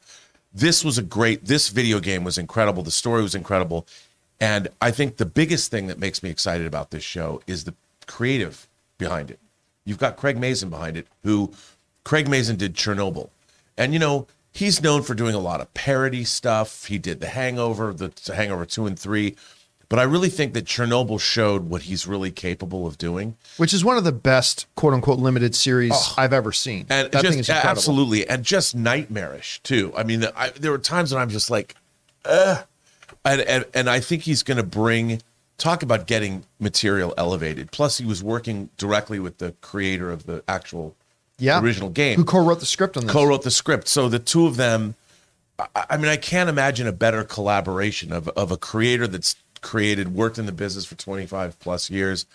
This 0.54 0.84
was 0.84 0.98
a 0.98 1.02
great. 1.02 1.46
This 1.46 1.70
video 1.70 2.00
game 2.00 2.24
was 2.24 2.38
incredible. 2.38 2.84
The 2.84 2.92
story 2.92 3.22
was 3.22 3.36
incredible, 3.36 3.88
and 4.42 4.68
I 4.82 4.92
think 4.92 5.16
the 5.18 5.26
biggest 5.26 5.72
thing 5.72 5.88
that 5.88 6.00
makes 6.00 6.22
me 6.22 6.30
excited 6.30 6.68
about 6.68 6.92
this 6.92 7.04
show 7.04 7.42
is 7.48 7.64
the 7.64 7.76
creative 8.08 8.68
behind 8.98 9.32
it. 9.32 9.40
You've 9.86 10.00
got 10.00 10.18
Craig 10.18 10.38
Mazin 10.38 10.70
behind 10.70 10.98
it, 10.98 11.08
who 11.24 11.54
Craig 12.04 12.28
Mazin 12.28 12.58
did 12.58 12.74
Chernobyl, 12.74 13.30
and 13.78 13.94
you 13.94 14.00
know 14.00 14.28
he's 14.52 14.82
known 14.82 15.04
for 15.04 15.14
doing 15.14 15.36
a 15.36 15.40
lot 15.40 15.62
of 15.62 15.74
parody 15.74 16.24
stuff. 16.26 16.86
He 16.86 16.98
did 16.98 17.22
The 17.22 17.28
Hangover, 17.28 17.94
the 17.94 18.12
Hangover 18.34 18.66
two 18.66 18.86
and 18.86 19.00
three. 19.00 19.36
But 19.90 20.00
I 20.00 20.04
really 20.04 20.30
think 20.30 20.54
that 20.54 20.64
Chernobyl 20.64 21.20
showed 21.20 21.68
what 21.68 21.82
he's 21.82 22.08
really 22.08 22.32
capable 22.32 22.88
of 22.88 22.98
doing. 22.98 23.36
Which 23.58 23.74
is 23.74 23.84
one 23.84 23.98
of 23.98 24.06
the 24.06 24.14
best 24.14 24.66
quote 24.76 24.94
unquote 24.94 25.20
limited 25.20 25.54
series 25.54 26.14
I've 26.18 26.32
ever 26.32 26.54
seen. 26.54 26.86
And 26.90 27.12
that 27.12 27.22
just 27.22 27.26
thing 27.28 27.40
is 27.40 27.50
incredible. 27.50 27.72
absolutely, 27.72 28.28
and 28.28 28.46
just 28.46 28.74
nightmarish 28.74 29.60
too. 29.64 29.92
I 29.96 30.04
mean, 30.04 30.26
I, 30.34 30.52
there 30.52 30.72
were 30.72 30.78
times 30.78 31.14
when 31.14 31.22
I'm 31.22 31.30
just 31.30 31.52
like, 31.52 31.76
uh, 32.24 32.64
and 33.26 33.42
and, 33.42 33.66
and 33.74 33.90
I 33.90 34.00
think 34.00 34.24
he's 34.24 34.44
going 34.44 34.58
to 34.58 34.64
bring 34.64 35.22
talk 35.58 35.84
about 35.84 36.08
getting 36.08 36.44
material 36.60 37.14
elevated. 37.18 37.72
Plus, 37.72 38.00
he 38.00 38.06
was 38.06 38.24
working 38.24 38.70
directly 38.78 39.20
with 39.20 39.38
the 39.38 39.54
creator 39.62 40.12
of 40.12 40.26
the 40.26 40.44
actual 40.48 40.96
yeah. 41.38 41.62
original 41.62 41.90
game, 41.90 42.18
Who 42.18 42.26
co-wrote 42.26 42.60
the 42.60 42.66
script 42.66 42.98
on 42.98 43.04
this? 43.06 43.12
co-wrote 43.12 43.44
the 43.44 43.52
script. 43.52 43.88
So 43.88 44.10
the 44.10 44.20
two 44.20 44.48
of 44.48 44.58
them, 44.58 44.96
I, 45.60 45.86
I 45.92 45.98
mean, 45.98 46.08
I 46.08 46.18
can't 46.18 46.50
imagine 46.50 46.88
a 46.88 46.92
better 46.92 47.24
collaboration 47.24 48.12
of 48.12 48.28
of 48.30 48.52
a 48.52 48.58
creator 48.58 49.08
that's 49.08 49.36
created, 49.62 50.14
worked 50.14 50.40
in 50.40 50.48
the 50.48 50.52
business 50.52 50.86
for 50.86 50.96
25 50.96 51.60
plus 51.60 51.90
years, 51.90 52.26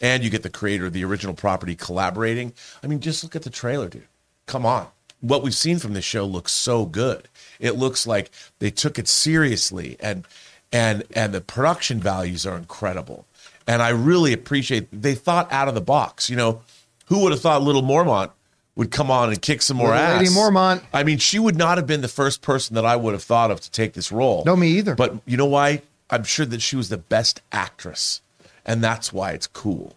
and 0.00 0.22
you 0.22 0.30
get 0.30 0.42
the 0.42 0.50
creator 0.50 0.86
of 0.86 0.92
the 0.92 1.04
original 1.04 1.34
property 1.34 1.74
collaborating. 1.74 2.52
I 2.82 2.86
mean, 2.86 3.00
just 3.00 3.24
look 3.24 3.34
at 3.34 3.42
the 3.42 3.50
trailer, 3.50 3.88
dude. 3.88 4.06
Come 4.46 4.66
on. 4.66 4.86
What 5.26 5.42
we've 5.42 5.54
seen 5.54 5.78
from 5.78 5.94
this 5.94 6.04
show 6.04 6.24
looks 6.24 6.52
so 6.52 6.86
good. 6.86 7.28
It 7.58 7.72
looks 7.72 8.06
like 8.06 8.30
they 8.58 8.70
took 8.70 8.98
it 8.98 9.08
seriously 9.08 9.96
and 10.00 10.26
and 10.72 11.04
and 11.14 11.32
the 11.32 11.40
production 11.40 12.00
values 12.00 12.46
are 12.46 12.56
incredible. 12.56 13.24
And 13.66 13.82
I 13.82 13.88
really 13.88 14.32
appreciate 14.32 14.88
they 14.92 15.14
thought 15.14 15.50
out 15.52 15.68
of 15.68 15.74
the 15.74 15.80
box. 15.80 16.30
You 16.30 16.36
know, 16.36 16.62
who 17.06 17.22
would 17.22 17.32
have 17.32 17.40
thought 17.40 17.62
Little 17.62 17.82
Mormont 17.82 18.30
would 18.76 18.90
come 18.90 19.10
on 19.10 19.30
and 19.30 19.40
kick 19.40 19.62
some 19.62 19.78
more 19.78 19.88
Little 19.88 20.02
ass? 20.02 20.20
Lady 20.20 20.30
Mormont. 20.34 20.82
I 20.92 21.02
mean, 21.02 21.18
she 21.18 21.38
would 21.38 21.56
not 21.56 21.78
have 21.78 21.86
been 21.86 22.02
the 22.02 22.08
first 22.08 22.42
person 22.42 22.74
that 22.74 22.84
I 22.84 22.94
would 22.94 23.14
have 23.14 23.22
thought 23.22 23.50
of 23.50 23.60
to 23.62 23.70
take 23.70 23.94
this 23.94 24.12
role. 24.12 24.44
No, 24.44 24.54
me 24.54 24.68
either. 24.68 24.94
But 24.94 25.16
you 25.24 25.36
know 25.36 25.46
why? 25.46 25.82
I'm 26.10 26.24
sure 26.24 26.46
that 26.46 26.62
she 26.62 26.76
was 26.76 26.88
the 26.88 26.98
best 26.98 27.42
actress, 27.50 28.20
and 28.64 28.84
that's 28.84 29.12
why 29.12 29.32
it's 29.32 29.48
cool. 29.48 29.96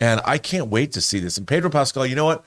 And 0.00 0.20
I 0.24 0.38
can't 0.38 0.68
wait 0.68 0.92
to 0.92 1.00
see 1.00 1.18
this. 1.18 1.36
And 1.38 1.48
Pedro 1.48 1.70
Pascal, 1.70 2.06
you 2.06 2.14
know 2.14 2.26
what? 2.26 2.44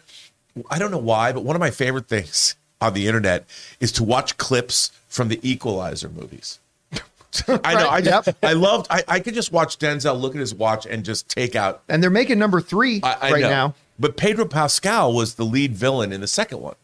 I 0.69 0.79
don't 0.79 0.91
know 0.91 0.97
why, 0.97 1.31
but 1.31 1.43
one 1.43 1.55
of 1.55 1.59
my 1.59 1.71
favorite 1.71 2.07
things 2.07 2.55
on 2.81 2.93
the 2.93 3.07
internet 3.07 3.45
is 3.79 3.91
to 3.93 4.03
watch 4.03 4.37
clips 4.37 4.91
from 5.07 5.27
the 5.27 5.39
Equalizer 5.49 6.09
movies. 6.09 6.59
I 7.47 7.75
know. 7.75 7.89
I 7.89 8.01
just, 8.01 8.27
Yep. 8.27 8.37
I 8.43 8.53
loved. 8.53 8.87
I, 8.89 9.03
I 9.07 9.19
could 9.21 9.33
just 9.33 9.51
watch 9.53 9.79
Denzel 9.79 10.19
look 10.19 10.35
at 10.35 10.39
his 10.41 10.53
watch 10.53 10.85
and 10.85 11.05
just 11.05 11.29
take 11.29 11.55
out 11.55 11.81
And 11.87 12.03
they're 12.03 12.09
making 12.09 12.39
number 12.39 12.59
three 12.59 12.99
I, 13.03 13.13
I 13.21 13.31
right 13.31 13.41
know. 13.41 13.49
now. 13.49 13.75
But 13.99 14.17
Pedro 14.17 14.45
Pascal 14.45 15.13
was 15.13 15.35
the 15.35 15.45
lead 15.45 15.73
villain 15.75 16.11
in 16.11 16.21
the 16.21 16.27
second 16.27 16.59
one. 16.59 16.75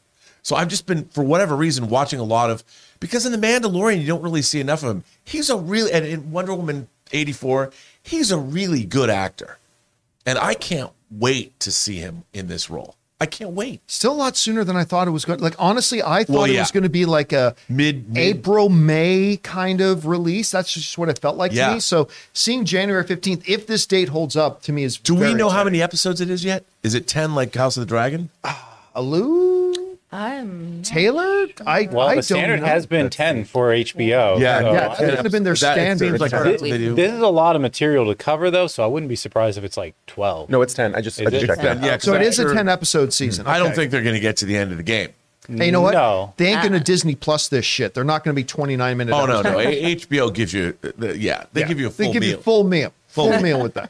So 0.44 0.56
I've 0.56 0.70
just 0.70 0.86
been, 0.86 1.06
for 1.10 1.24
whatever 1.24 1.56
reason, 1.58 1.90
watching 1.90 2.20
a 2.20 2.24
lot 2.24 2.50
of 2.50 2.64
because 3.02 3.26
in 3.26 3.34
the 3.34 3.38
Mandalorian 3.46 4.00
you 4.00 4.08
don't 4.08 4.22
really 4.22 4.42
see 4.42 4.62
enough 4.62 4.84
of 4.84 4.90
him. 4.90 5.04
He's 5.26 5.50
a 5.50 5.58
really 5.58 5.92
and 5.92 6.06
in 6.06 6.32
Wonder 6.32 6.54
Woman 6.54 6.88
eighty 7.12 7.34
four, 7.34 7.72
he's 8.02 8.32
a 8.32 8.38
really 8.38 8.86
good 8.86 9.10
actor, 9.10 9.58
and 10.26 10.38
I 10.40 10.54
can't 10.54 10.92
wait 11.12 11.60
to 11.60 11.72
see 11.72 11.98
him 11.98 12.24
in 12.34 12.48
this 12.48 12.70
role. 12.70 12.96
I 13.20 13.26
can't 13.26 13.52
wait. 13.54 13.82
Still 13.88 14.14
a 14.14 14.16
lot 14.16 14.38
sooner 14.38 14.64
than 14.64 14.76
I 14.76 14.84
thought 14.84 15.08
it 15.08 15.12
was 15.12 15.26
going. 15.26 15.40
Like 15.40 15.56
honestly, 15.58 16.04
I 16.04 16.24
thought 16.24 16.34
Well, 16.34 16.44
it 16.46 16.60
was 16.60 16.70
going 16.72 16.84
to 16.84 16.90
be 16.90 17.06
like 17.06 17.34
a 17.34 17.56
Mid, 17.68 18.10
mid 18.10 18.18
April 18.18 18.70
May 18.70 19.38
kind 19.42 19.82
of 19.82 20.06
release. 20.06 20.52
That's 20.52 20.72
just 20.72 20.98
what 21.00 21.10
it 21.10 21.18
felt 21.20 21.36
like 21.36 21.50
to 21.52 21.58
Yeah. 21.58 21.74
me. 21.74 21.80
So 21.80 22.08
seeing 22.34 22.64
January 22.64 23.04
fifteenth, 23.06 23.48
if 23.50 23.66
this 23.66 23.88
date 23.88 24.10
holds 24.10 24.36
up, 24.36 24.62
to 24.64 24.72
me 24.72 24.84
is 24.84 24.98
Do 24.98 25.16
we 25.16 25.34
know 25.34 25.50
how 25.50 25.64
many 25.64 25.82
episodes 25.82 26.22
it 26.22 26.30
is 26.30 26.44
yet? 26.46 26.64
Is 26.84 26.94
it 26.94 27.08
ten 27.08 27.34
like 27.34 27.56
House 27.56 27.76
of 27.76 27.82
the 27.82 27.88
Dragon? 27.88 28.30
Ah, 28.44 28.78
Alou 28.96 29.74
I'm 30.12 30.82
Taylor? 30.84 31.48
I 31.66 31.90
Well, 31.92 32.08
I 32.08 32.12
the 32.12 32.16
don't 32.16 32.24
standard 32.24 32.62
know. 32.62 32.66
has 32.66 32.86
been 32.86 33.10
10 33.10 33.44
for 33.44 33.72
HBO. 33.74 34.40
Yeah, 34.40 34.60
so 34.62 34.72
yeah, 34.72 34.88
that 34.88 35.00
would 35.02 35.10
have 35.24 35.32
been 35.34 35.44
their 35.44 35.54
That- 35.54 35.74
standard. 35.74 36.00
seems 36.08 36.22
like 36.22 36.32
term. 36.32 36.56
they 36.62 36.78
do. 36.78 36.96
This 36.96 37.12
is 37.12 37.20
a 37.20 37.28
lot 37.28 37.58
of 37.58 37.62
material 37.62 38.06
to 38.06 38.16
cover, 38.16 38.50
though, 38.50 38.68
so 38.68 38.84
I 38.84 38.88
wouldn't 38.88 39.10
be 39.10 39.18
surprised 39.18 39.58
if 39.58 39.66
it's 39.66 39.76
like 39.76 39.96
12. 40.08 40.50
No, 40.50 40.62
it's 40.62 40.74
10. 40.74 40.96
I 40.96 41.02
just, 41.02 41.20
I 41.20 41.26
just 41.26 41.46
checked 41.46 41.60
10? 41.62 41.82
that. 41.82 41.86
Yeah, 41.86 41.98
so 41.98 42.14
it 42.14 42.22
is 42.22 42.40
a 42.40 42.54
ten 42.54 42.70
episode 42.70 43.12
season. 43.12 43.48
I 43.48 43.60
don't 43.60 43.76
think 43.76 43.92
they're 43.92 44.02
going 44.02 44.16
to 44.16 44.22
get 44.22 44.38
to 44.38 44.46
the 44.46 44.56
end 44.56 44.72
of 44.72 44.78
the 44.78 44.84
game. 44.84 45.10
Hey, 45.50 45.68
you 45.68 45.72
know 45.72 45.82
what? 45.82 45.94
No. 45.94 46.34
They 46.36 46.48
ain't 46.48 46.62
gonna 46.62 46.76
ah. 46.78 46.84
Disney 46.84 47.16
Plus 47.16 47.48
this 47.48 47.64
shit. 47.64 47.94
They're 47.94 48.04
not 48.04 48.26
gonna 48.26 48.34
be 48.34 48.44
twenty 48.44 48.76
nine 48.76 48.98
minutes. 48.98 49.16
Oh 49.18 49.26
no, 49.26 49.42
no. 49.42 49.52
HBO 49.60 50.34
gives 50.34 50.52
you, 50.54 50.78
uh, 50.84 50.90
the, 50.98 51.18
yeah, 51.18 51.46
they 51.54 51.64
give 51.64 51.80
you 51.80 51.88
a 51.88 51.90
full 51.90 52.06
They 52.08 52.12
give 52.12 52.20
meal. 52.22 52.32
you 52.32 52.38
full 52.38 52.64
meal. 52.66 52.92
Full, 53.08 53.32
Full. 53.32 53.42
meal 53.42 53.62
with 53.62 53.74
that. 53.76 53.90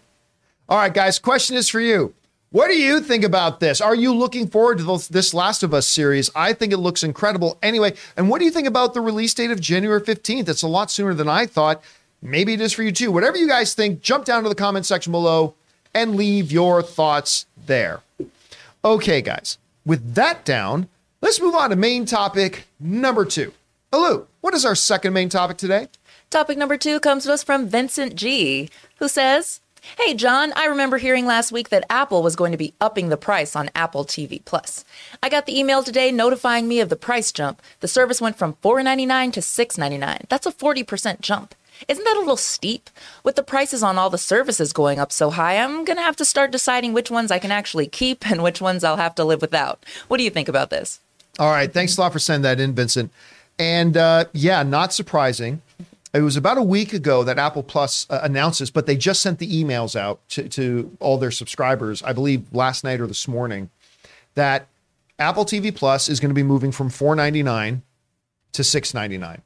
All 0.69 0.77
right, 0.77 0.93
guys. 0.93 1.17
Question 1.17 1.56
is 1.56 1.67
for 1.67 1.80
you. 1.82 2.13
What 2.51 2.69
do 2.69 2.77
you 2.77 3.01
think 3.01 3.25
about 3.25 3.60
this? 3.60 3.81
Are 3.81 3.93
you 3.95 4.13
looking 4.15 4.47
forward 4.47 4.77
to 4.77 5.12
this, 5.12 5.33
Last 5.33 5.63
of 5.63 5.73
Us 5.73 5.86
series? 5.86 6.29
I 6.33 6.53
think 6.53 6.71
it 6.71 6.77
looks 6.77 7.03
incredible. 7.03 7.60
Anyway, 7.62 7.93
and 8.15 8.29
what 8.29 8.39
do 8.39 8.45
you 8.45 8.51
think 8.51 8.69
about 8.69 8.93
the 8.93 9.01
release 9.01 9.33
date 9.33 9.51
of 9.51 9.60
January 9.60 9.99
15th? 9.99 10.47
It's 10.47 10.62
a 10.62 10.67
lot 10.67 10.89
sooner 10.89 11.13
than 11.13 11.27
I 11.27 11.45
thought. 11.45 11.83
Maybe 12.21 12.53
it 12.53 12.62
is 12.62 12.71
for 12.71 12.83
you 12.83 12.93
too. 12.93 13.12
Whatever 13.12 13.36
you 13.36 13.49
guys 13.49 13.73
think, 13.73 14.01
jump 14.01 14.23
down 14.23 14.43
to 14.43 14.49
the 14.49 14.55
comment 14.55 14.86
section 14.86 15.12
below 15.12 15.55
and 15.93 16.15
leave 16.15 16.49
your 16.49 16.81
thoughts 16.81 17.47
there. 17.65 17.99
Okay, 18.83 19.21
guys. 19.21 19.57
With 19.86 20.15
that 20.15 20.45
down, 20.45 20.88
let's 21.21 21.41
move 21.41 21.53
on 21.53 21.71
to 21.71 21.75
main 21.75 22.05
topic 22.05 22.65
number 22.79 23.25
two. 23.25 23.51
Hello, 23.91 24.27
what 24.39 24.53
is 24.53 24.63
our 24.63 24.75
second 24.75 25.12
main 25.12 25.27
topic 25.27 25.57
today? 25.57 25.89
Topic 26.29 26.57
number 26.57 26.77
two 26.77 27.01
comes 27.01 27.25
to 27.25 27.33
us 27.33 27.43
from 27.43 27.67
Vincent 27.67 28.15
G, 28.15 28.69
who 28.99 29.10
says, 29.10 29.60
Hey 29.95 30.13
John, 30.15 30.52
I 30.56 30.65
remember 30.65 30.97
hearing 30.97 31.26
last 31.26 31.52
week 31.52 31.69
that 31.69 31.86
Apple 31.89 32.21
was 32.21 32.36
going 32.36 32.52
to 32.52 32.58
be 32.58 32.73
upping 32.82 33.08
the 33.08 33.15
price 33.15 33.56
on 33.56 33.69
Apple 33.73 34.04
TV 34.04 34.43
Plus. 34.43 34.84
I 35.23 35.30
got 35.30 35.45
the 35.45 35.58
email 35.58 35.82
today 35.82 36.12
notifying 36.12 36.67
me 36.67 36.82
of 36.82 36.89
the 36.89 36.97
price 36.97 37.32
jump. 37.32 37.62
The 37.80 37.88
service 37.88 38.19
went 38.19 38.38
from 38.38 38.56
$4.99 38.56 39.34
to 39.34 39.39
$6.99. 39.39 40.28
That's 40.28 40.45
a 40.45 40.52
40% 40.52 41.21
jump. 41.21 41.56
Isn't 41.88 42.04
that 42.04 42.17
a 42.17 42.19
little 42.19 42.36
steep? 42.38 42.89
With 43.23 43.36
the 43.36 43.43
prices 43.43 43.82
on 43.82 43.97
all 43.97 44.10
the 44.10 44.17
services 44.17 44.73
going 44.73 45.00
up 45.00 45.12
so 45.12 45.30
high, 45.30 45.58
I'm 45.58 45.86
going 45.86 45.97
to 45.97 46.04
have 46.04 46.17
to 46.17 46.26
start 46.26 46.52
deciding 46.52 46.91
which 46.91 47.10
ones 47.10 47.32
I 47.32 47.39
can 47.39 47.52
actually 47.52 47.88
keep 47.88 48.30
and 48.30 48.43
which 48.43 48.60
ones 48.60 48.84
I'll 48.84 48.97
have 48.97 49.15
to 49.15 49.23
live 49.23 49.41
without. 49.41 49.86
What 50.10 50.17
do 50.17 50.23
you 50.23 50.30
think 50.30 50.50
about 50.50 50.69
this? 50.69 51.00
All 51.39 51.52
right. 51.52 51.71
Thanks 51.71 51.97
a 51.97 52.02
lot 52.02 52.12
for 52.12 52.19
sending 52.19 52.43
that 52.43 52.60
in, 52.60 52.73
Vincent. 52.73 53.12
And 53.58 53.95
uh, 53.95 54.26
yeah, 54.34 54.63
not 54.63 54.91
surprising. 54.91 55.62
It 56.13 56.21
was 56.21 56.37
about 56.37 56.57
a 56.57 56.63
week 56.63 56.93
ago 56.93 57.23
that 57.23 57.37
Apple 57.37 57.63
Plus 57.63 58.07
uh, 58.09 58.19
announced 58.23 58.59
this, 58.59 58.69
but 58.69 58.85
they 58.85 58.95
just 58.95 59.21
sent 59.21 59.39
the 59.39 59.63
emails 59.63 59.95
out 59.95 60.27
to, 60.29 60.47
to 60.49 60.95
all 60.99 61.17
their 61.17 61.31
subscribers, 61.31 62.01
I 62.03 62.13
believe 62.13 62.53
last 62.53 62.83
night 62.83 63.01
or 63.01 63.07
this 63.07 63.27
morning, 63.27 63.69
that 64.35 64.67
Apple 65.19 65.45
TV 65.45 65.75
Plus 65.75 66.07
is 66.09 66.19
going 66.19 66.29
to 66.29 66.35
be 66.35 66.43
moving 66.43 66.71
from 66.71 66.89
$4.99 66.89 67.81
to 68.53 68.61
$6.99. 68.61 69.41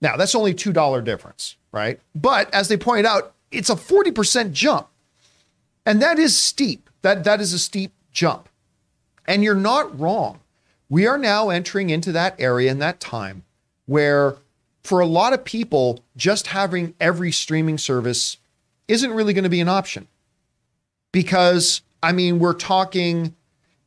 Now, 0.00 0.16
that's 0.16 0.34
only 0.34 0.54
$2 0.54 1.04
difference, 1.04 1.56
right? 1.72 2.00
But 2.14 2.52
as 2.54 2.68
they 2.68 2.76
pointed 2.76 3.06
out, 3.06 3.34
it's 3.50 3.70
a 3.70 3.74
40% 3.74 4.52
jump. 4.52 4.88
And 5.84 6.02
that 6.02 6.18
is 6.18 6.36
steep. 6.36 6.90
That 7.02 7.24
that 7.24 7.40
is 7.40 7.52
a 7.52 7.58
steep 7.58 7.92
jump. 8.12 8.48
And 9.26 9.42
you're 9.42 9.54
not 9.54 9.98
wrong. 9.98 10.40
We 10.88 11.06
are 11.06 11.18
now 11.18 11.50
entering 11.50 11.90
into 11.90 12.12
that 12.12 12.34
area 12.38 12.70
and 12.70 12.80
that 12.80 13.00
time 13.00 13.44
where, 13.86 14.36
for 14.82 15.00
a 15.00 15.06
lot 15.06 15.32
of 15.32 15.44
people, 15.44 16.00
just 16.16 16.48
having 16.48 16.94
every 17.00 17.32
streaming 17.32 17.78
service 17.78 18.38
isn't 18.86 19.12
really 19.12 19.32
going 19.32 19.44
to 19.44 19.50
be 19.50 19.60
an 19.60 19.68
option. 19.68 20.08
Because, 21.12 21.82
I 22.02 22.12
mean, 22.12 22.38
we're 22.38 22.54
talking. 22.54 23.34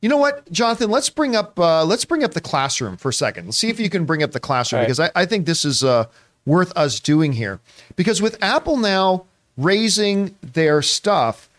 You 0.01 0.09
know 0.09 0.17
what, 0.17 0.51
Jonathan? 0.51 0.89
Let's 0.89 1.09
bring 1.09 1.35
up 1.35 1.59
uh, 1.59 1.85
let's 1.85 2.05
bring 2.05 2.23
up 2.23 2.33
the 2.33 2.41
classroom 2.41 2.97
for 2.97 3.09
a 3.09 3.13
second. 3.13 3.45
Let's 3.45 3.57
see 3.57 3.69
if 3.69 3.79
you 3.79 3.89
can 3.89 4.05
bring 4.05 4.23
up 4.23 4.31
the 4.31 4.39
classroom 4.39 4.79
right. 4.79 4.85
because 4.85 4.99
I, 4.99 5.11
I 5.15 5.25
think 5.25 5.45
this 5.45 5.63
is 5.63 5.83
uh, 5.83 6.05
worth 6.45 6.75
us 6.75 6.99
doing 6.99 7.33
here. 7.33 7.59
Because 7.95 8.21
with 8.21 8.41
Apple 8.43 8.77
now 8.77 9.25
raising 9.57 10.35
their 10.41 10.81
stuff, 10.81 11.49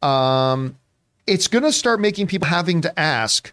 um, 0.00 0.76
it's 1.26 1.48
going 1.48 1.64
to 1.64 1.72
start 1.72 2.00
making 2.00 2.28
people 2.28 2.48
having 2.48 2.80
to 2.82 2.98
ask 2.98 3.52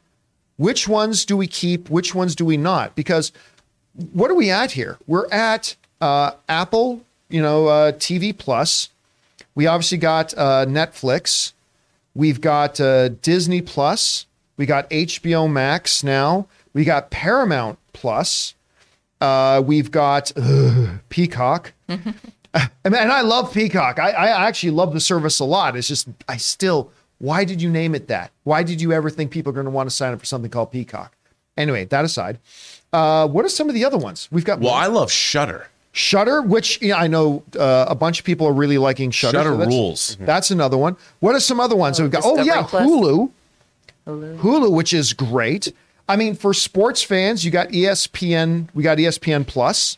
which 0.57 0.87
ones 0.87 1.25
do 1.25 1.37
we 1.37 1.47
keep, 1.47 1.89
which 1.89 2.13
ones 2.13 2.35
do 2.35 2.43
we 2.43 2.57
not? 2.57 2.95
Because 2.95 3.31
what 4.13 4.31
are 4.31 4.35
we 4.35 4.49
at 4.49 4.71
here? 4.71 4.97
We're 5.07 5.29
at 5.31 5.75
uh, 6.01 6.31
Apple, 6.47 7.01
you 7.29 7.41
know, 7.41 7.67
uh, 7.67 7.91
TV 7.93 8.37
Plus. 8.37 8.89
We 9.55 9.67
obviously 9.67 9.97
got 9.97 10.33
uh, 10.37 10.65
Netflix. 10.65 11.53
We've 12.15 12.41
got 12.41 12.79
uh, 12.79 13.09
Disney 13.09 13.61
Plus. 13.61 14.25
We 14.57 14.65
got 14.65 14.89
HBO 14.89 15.51
Max 15.51 16.03
now. 16.03 16.47
We 16.73 16.85
got 16.85 17.09
Paramount 17.11 17.79
Plus. 17.93 18.55
Uh, 19.21 19.61
we've 19.65 19.91
got 19.91 20.31
Peacock. 21.09 21.73
And 22.83 22.95
I 22.95 23.21
love 23.21 23.53
Peacock. 23.53 23.99
I, 23.99 24.09
I 24.09 24.47
actually 24.47 24.71
love 24.71 24.93
the 24.93 24.99
service 24.99 25.39
a 25.39 25.45
lot. 25.45 25.77
It's 25.77 25.87
just, 25.87 26.07
I 26.27 26.37
still, 26.37 26.91
why 27.19 27.43
did 27.43 27.61
you 27.61 27.69
name 27.69 27.93
it 27.93 28.07
that? 28.07 28.31
Why 28.43 28.63
did 28.63 28.81
you 28.81 28.91
ever 28.91 29.11
think 29.11 29.29
people 29.29 29.51
are 29.51 29.53
going 29.53 29.65
to 29.65 29.71
want 29.71 29.87
to 29.87 29.95
sign 29.95 30.13
up 30.13 30.19
for 30.19 30.25
something 30.25 30.49
called 30.49 30.71
Peacock? 30.71 31.15
Anyway, 31.55 31.85
that 31.85 32.05
aside, 32.05 32.39
uh, 32.93 33.27
what 33.27 33.45
are 33.45 33.49
some 33.49 33.67
of 33.69 33.75
the 33.75 33.85
other 33.85 33.97
ones? 33.97 34.27
We've 34.31 34.45
got 34.45 34.59
Well, 34.59 34.73
I 34.73 34.87
love 34.87 35.11
Shudder. 35.11 35.67
Shudder, 35.91 36.41
which 36.41 36.81
yeah, 36.81 36.97
I 36.97 37.07
know 37.07 37.43
uh, 37.57 37.85
a 37.89 37.95
bunch 37.95 38.19
of 38.19 38.25
people 38.25 38.45
are 38.47 38.53
really 38.53 38.77
liking 38.77 39.11
Shutter. 39.11 39.37
Shudder 39.39 39.51
that's- 39.51 39.67
rules. 39.67 40.17
That's 40.19 40.51
another 40.51 40.77
one. 40.77 40.97
What 41.19 41.35
are 41.35 41.39
some 41.39 41.59
other 41.59 41.75
ones? 41.75 41.99
We've 41.99 42.11
got 42.11 42.21
oh 42.25 42.41
yeah, 42.43 42.63
Plus. 42.63 42.83
Hulu. 42.87 43.31
Hulu. 44.07 44.37
Hulu, 44.39 44.71
which 44.71 44.93
is 44.93 45.13
great. 45.13 45.73
I 46.07 46.15
mean, 46.15 46.35
for 46.35 46.53
sports 46.53 47.03
fans, 47.03 47.43
you 47.45 47.51
got 47.51 47.69
ESPN. 47.69 48.67
We 48.73 48.81
got 48.83 48.97
ESPN 48.97 49.45
Plus, 49.45 49.97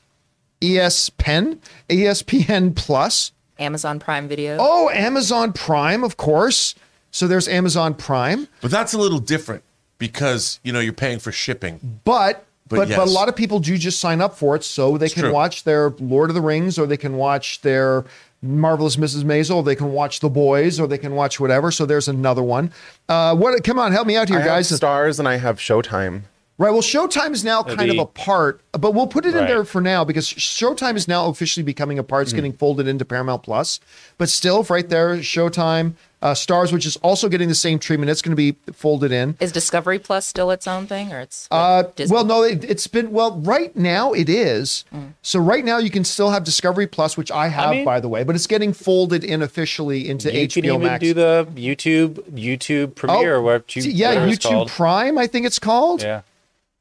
ESPN, 0.61 1.59
ESPN 1.89 2.75
Plus. 2.75 3.31
Amazon 3.59 3.99
Prime 3.99 4.27
Video. 4.27 4.57
Oh, 4.59 4.89
Amazon 4.89 5.53
Prime, 5.53 6.03
of 6.03 6.17
course. 6.17 6.73
So 7.11 7.27
there's 7.27 7.47
Amazon 7.47 7.93
Prime, 7.93 8.47
But 8.61 8.71
that's 8.71 8.93
a 8.93 8.97
little 8.97 9.19
different 9.19 9.63
because, 9.97 10.59
you 10.63 10.71
know, 10.73 10.79
you're 10.79 10.93
paying 10.93 11.19
for 11.19 11.31
shipping. 11.31 11.99
but 12.05 12.45
But 12.77 12.89
but 12.89 12.95
but, 12.97 13.07
a 13.07 13.11
lot 13.11 13.29
of 13.29 13.35
people 13.35 13.59
do 13.59 13.77
just 13.77 13.99
sign 13.99 14.21
up 14.21 14.35
for 14.37 14.55
it 14.55 14.63
so 14.63 14.97
they 14.97 15.09
can 15.09 15.23
true. 15.23 15.31
watch 15.33 15.63
their 15.63 15.89
Lord 15.99 16.29
of 16.29 16.35
the 16.35 16.41
Rings 16.41 16.79
or 16.79 16.85
they 16.87 16.97
can 16.97 17.17
watch 17.17 17.61
their 17.61 18.05
Marvelous 18.43 18.95
Mrs. 18.95 19.23
Maisel, 19.23 19.57
or 19.57 19.63
they 19.63 19.75
can 19.75 19.91
watch 19.91 20.19
The 20.19 20.29
Boys, 20.29 20.79
or 20.79 20.87
they 20.87 20.97
can 20.97 21.13
watch 21.13 21.39
whatever. 21.39 21.69
So 21.69 21.85
there's 21.85 22.07
another 22.07 22.41
one. 22.41 22.71
Uh, 23.07 23.35
what? 23.35 23.63
Come 23.63 23.77
on, 23.77 23.91
help 23.91 24.07
me 24.07 24.15
out 24.17 24.29
here, 24.29 24.39
I 24.39 24.41
have 24.41 24.49
guys. 24.49 24.75
stars 24.75 25.19
and 25.19 25.27
I 25.27 25.37
have 25.37 25.57
Showtime. 25.59 26.23
Right. 26.57 26.71
Well, 26.71 26.81
Showtime 26.81 27.33
is 27.33 27.43
now 27.43 27.63
kind 27.63 27.89
of 27.89 27.97
a 27.97 28.05
part, 28.05 28.61
but 28.71 28.93
we'll 28.93 29.07
put 29.07 29.25
it 29.25 29.29
in 29.29 29.35
Right. 29.35 29.47
there 29.47 29.63
for 29.63 29.81
now 29.81 30.03
because 30.03 30.27
Showtime 30.27 30.95
is 30.95 31.07
now 31.07 31.27
officially 31.27 31.63
becoming 31.63 31.97
a 31.97 32.03
part. 32.03 32.23
It's 32.23 32.33
getting 32.33 32.53
folded 32.53 32.87
into 32.87 33.03
Paramount 33.03 33.41
Plus, 33.41 33.79
but 34.19 34.29
still, 34.29 34.61
right 34.63 34.87
there, 34.87 35.17
Showtime, 35.17 35.93
uh, 36.21 36.33
Stars, 36.33 36.71
which 36.71 36.85
is 36.85 36.97
also 36.97 37.27
getting 37.27 37.47
the 37.49 37.55
same 37.55 37.79
treatment. 37.79 38.09
It's 38.11 38.21
going 38.21 38.35
to 38.35 38.53
be 38.53 38.55
folded 38.73 39.11
in. 39.11 39.35
Is 39.39 39.51
Discovery 39.51 39.97
Plus 39.99 40.25
still 40.27 40.51
its 40.51 40.67
own 40.67 40.85
thing, 40.87 41.11
or 41.11 41.19
it's 41.19 41.47
Uh, 41.49 41.83
well, 42.09 42.23
no, 42.25 42.43
it, 42.43 42.63
it's 42.63 42.85
been 42.87 43.11
well. 43.11 43.39
Right 43.39 43.75
now, 43.75 44.13
it 44.13 44.29
is. 44.29 44.85
Mm. 44.93 45.13
So 45.23 45.39
right 45.39 45.65
now, 45.65 45.77
you 45.79 45.89
can 45.89 46.03
still 46.03 46.29
have 46.29 46.43
Discovery 46.43 46.85
Plus, 46.87 47.17
which 47.17 47.31
I 47.31 47.47
have, 47.47 47.71
mean- 47.71 47.85
by 47.85 47.99
the 47.99 48.07
way, 48.07 48.23
but 48.23 48.35
it's 48.35 48.45
getting 48.47 48.71
folded 48.73 49.23
in 49.23 49.41
officially 49.41 50.07
into 50.09 50.27
You 50.31 50.47
can 50.47 50.63
HBO 50.63 50.75
even 50.75 50.81
Max. 50.83 50.99
do 51.01 51.13
the 51.15 51.47
YouTube 51.55 52.15
YouTube 52.31 52.95
Premiere, 52.95 53.35
or 53.35 53.41
whatever, 53.41 53.63
you, 53.69 53.81
yeah, 53.83 54.09
whatever 54.09 54.27
YouTube 54.27 54.49
called. 54.51 54.69
Prime, 54.69 55.17
I 55.17 55.25
think 55.27 55.45
it's 55.47 55.59
called. 55.59 56.03
Yeah, 56.03 56.21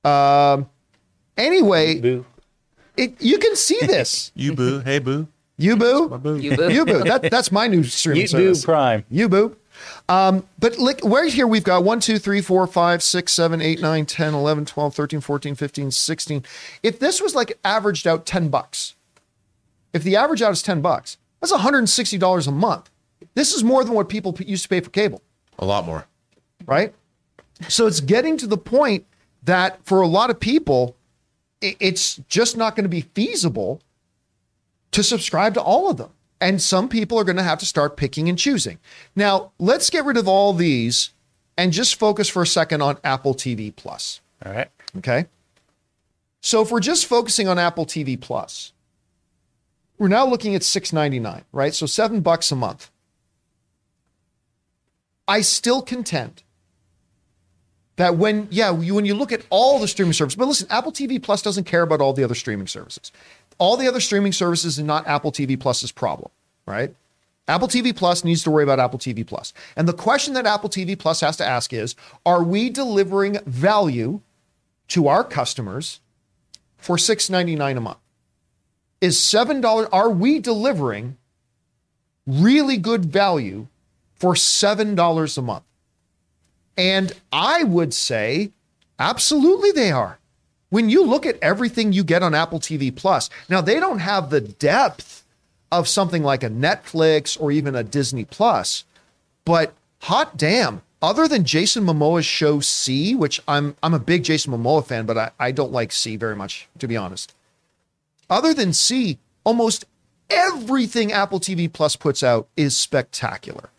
Um. 0.04 0.68
Anyway, 1.36 1.98
boo. 2.00 2.26
it, 2.96 3.14
you 3.20 3.38
can 3.38 3.56
see 3.56 3.78
this. 3.86 4.30
You 4.34 4.52
boo. 4.54 4.80
Hey, 4.80 4.98
boo. 4.98 5.28
You 5.60 5.76
boo. 5.76 6.10
You 6.40 6.56
boo. 6.56 6.72
You 6.72 6.84
boo. 6.84 7.02
That, 7.04 7.30
that's 7.30 7.52
my 7.52 7.66
new 7.66 7.84
streaming 7.84 8.24
YouTube 8.24 8.28
service. 8.30 8.64
Prime. 8.64 9.04
You 9.10 9.28
boo. 9.28 9.56
Um, 10.08 10.44
but 10.58 10.78
like 10.78 11.00
right 11.04 11.32
here, 11.32 11.46
we've 11.46 11.64
got 11.64 11.84
1, 11.84 12.00
2, 12.00 12.18
3, 12.18 12.40
4, 12.40 12.66
5, 12.66 13.02
6, 13.02 13.32
7, 13.32 13.60
8, 13.62 13.80
9, 13.80 14.06
10, 14.06 14.34
11, 14.34 14.64
12, 14.66 14.94
13, 14.94 15.20
14, 15.20 15.54
15, 15.54 15.90
16. 15.90 16.44
If 16.82 16.98
this 16.98 17.20
was 17.22 17.34
like 17.34 17.58
averaged 17.64 18.06
out 18.06 18.26
10 18.26 18.48
bucks, 18.48 18.94
if 19.92 20.02
the 20.02 20.16
average 20.16 20.42
out 20.42 20.52
is 20.52 20.62
10 20.62 20.80
bucks, 20.80 21.16
that's 21.40 21.52
$160 21.52 22.46
a 22.46 22.50
month. 22.50 22.90
This 23.34 23.54
is 23.54 23.64
more 23.64 23.84
than 23.84 23.94
what 23.94 24.08
people 24.08 24.36
used 24.40 24.62
to 24.64 24.68
pay 24.68 24.80
for 24.80 24.90
cable, 24.90 25.22
A 25.58 25.64
lot 25.64 25.86
more. 25.86 26.06
right? 26.66 26.94
So 27.68 27.86
it's 27.86 28.00
getting 28.00 28.36
to 28.38 28.46
the 28.46 28.58
point 28.58 29.06
that 29.42 29.78
for 29.84 30.00
a 30.00 30.06
lot 30.06 30.30
of 30.30 30.38
people, 30.40 30.96
it's 31.62 32.16
just 32.28 32.56
not 32.56 32.74
going 32.76 32.84
to 32.84 32.88
be 32.90 33.02
feasible 33.02 33.80
to 34.92 35.02
subscribe 35.02 35.54
to 35.54 35.62
all 35.62 35.90
of 35.90 35.96
them. 35.96 36.10
And 36.40 36.60
some 36.60 36.88
people 36.88 37.18
are 37.18 37.24
going 37.24 37.36
to 37.36 37.42
have 37.42 37.58
to 37.58 37.66
start 37.66 37.96
picking 37.96 38.28
and 38.28 38.38
choosing. 38.38 38.78
Now, 39.14 39.52
let's 39.58 39.90
get 39.90 40.04
rid 40.04 40.16
of 40.16 40.26
all 40.26 40.52
these 40.52 41.10
and 41.56 41.72
just 41.72 41.98
focus 41.98 42.28
for 42.28 42.42
a 42.42 42.46
second 42.46 42.80
on 42.80 42.96
Apple 43.04 43.34
TV 43.34 43.74
Plus. 43.74 44.20
All 44.44 44.52
right. 44.52 44.68
Okay. 44.96 45.26
So 46.40 46.62
if 46.62 46.70
we're 46.70 46.80
just 46.80 47.04
focusing 47.06 47.48
on 47.48 47.58
Apple 47.58 47.84
TV 47.84 48.18
Plus, 48.18 48.72
we're 49.98 50.08
now 50.08 50.26
looking 50.26 50.54
at 50.54 50.62
$6.99, 50.62 51.44
right? 51.52 51.74
So 51.74 51.84
seven 51.84 52.22
bucks 52.22 52.50
a 52.50 52.56
month. 52.56 52.90
I 55.28 55.42
still 55.42 55.82
contend 55.82 56.42
that 57.96 58.16
when, 58.16 58.48
yeah, 58.50 58.76
you, 58.80 58.94
when 58.94 59.04
you 59.04 59.14
look 59.14 59.30
at 59.30 59.44
all 59.50 59.78
the 59.78 59.86
streaming 59.86 60.14
services, 60.14 60.36
but 60.36 60.48
listen, 60.48 60.66
Apple 60.70 60.90
TV 60.90 61.22
Plus 61.22 61.42
doesn't 61.42 61.64
care 61.64 61.82
about 61.82 62.00
all 62.00 62.14
the 62.14 62.24
other 62.24 62.34
streaming 62.34 62.66
services. 62.66 63.12
All 63.60 63.76
the 63.76 63.86
other 63.86 64.00
streaming 64.00 64.32
services 64.32 64.80
are 64.80 64.84
not 64.84 65.06
Apple 65.06 65.30
TV 65.30 65.60
Plus's 65.60 65.92
problem, 65.92 66.30
right? 66.66 66.94
Apple 67.46 67.68
TV 67.68 67.94
Plus 67.94 68.24
needs 68.24 68.42
to 68.44 68.50
worry 68.50 68.62
about 68.62 68.80
Apple 68.80 68.98
TV 68.98 69.24
Plus. 69.24 69.52
And 69.76 69.86
the 69.86 69.92
question 69.92 70.32
that 70.34 70.46
Apple 70.46 70.70
TV 70.70 70.98
Plus 70.98 71.20
has 71.20 71.36
to 71.36 71.46
ask 71.46 71.72
is 71.74 71.94
Are 72.24 72.42
we 72.42 72.70
delivering 72.70 73.38
value 73.44 74.22
to 74.88 75.08
our 75.08 75.22
customers 75.22 76.00
for 76.78 76.96
$6.99 76.96 77.76
a 77.76 77.80
month? 77.80 77.98
Is 79.02 79.18
$7, 79.18 79.88
are 79.92 80.10
we 80.10 80.38
delivering 80.38 81.18
really 82.26 82.78
good 82.78 83.04
value 83.04 83.66
for 84.14 84.34
$7 84.34 85.38
a 85.38 85.42
month? 85.42 85.64
And 86.78 87.12
I 87.30 87.64
would 87.64 87.92
say, 87.92 88.52
absolutely 88.98 89.72
they 89.72 89.90
are. 89.90 90.19
When 90.70 90.88
you 90.88 91.04
look 91.04 91.26
at 91.26 91.38
everything 91.42 91.92
you 91.92 92.04
get 92.04 92.22
on 92.22 92.34
Apple 92.34 92.60
TV 92.60 92.94
Plus, 92.94 93.28
now 93.48 93.60
they 93.60 93.78
don't 93.78 93.98
have 93.98 94.30
the 94.30 94.40
depth 94.40 95.24
of 95.70 95.88
something 95.88 96.22
like 96.22 96.42
a 96.42 96.48
Netflix 96.48 97.40
or 97.40 97.52
even 97.52 97.74
a 97.74 97.84
Disney 97.84 98.24
Plus, 98.24 98.84
but 99.44 99.74
hot 100.02 100.36
damn, 100.36 100.82
other 101.02 101.26
than 101.26 101.44
Jason 101.44 101.84
Momoa's 101.84 102.26
show 102.26 102.60
See, 102.60 103.14
which 103.14 103.40
I'm 103.48 103.76
I'm 103.82 103.94
a 103.94 103.98
big 103.98 104.22
Jason 104.22 104.52
Momoa 104.52 104.86
fan, 104.86 105.06
but 105.06 105.18
I, 105.18 105.30
I 105.38 105.50
don't 105.50 105.72
like 105.72 105.92
See 105.92 106.16
very 106.16 106.36
much, 106.36 106.68
to 106.78 106.86
be 106.86 106.96
honest. 106.96 107.34
Other 108.28 108.54
than 108.54 108.72
See, 108.72 109.18
almost 109.44 109.84
everything 110.28 111.12
Apple 111.12 111.40
TV 111.40 111.72
Plus 111.72 111.96
puts 111.96 112.22
out 112.22 112.48
is 112.56 112.76
spectacular. 112.76 113.70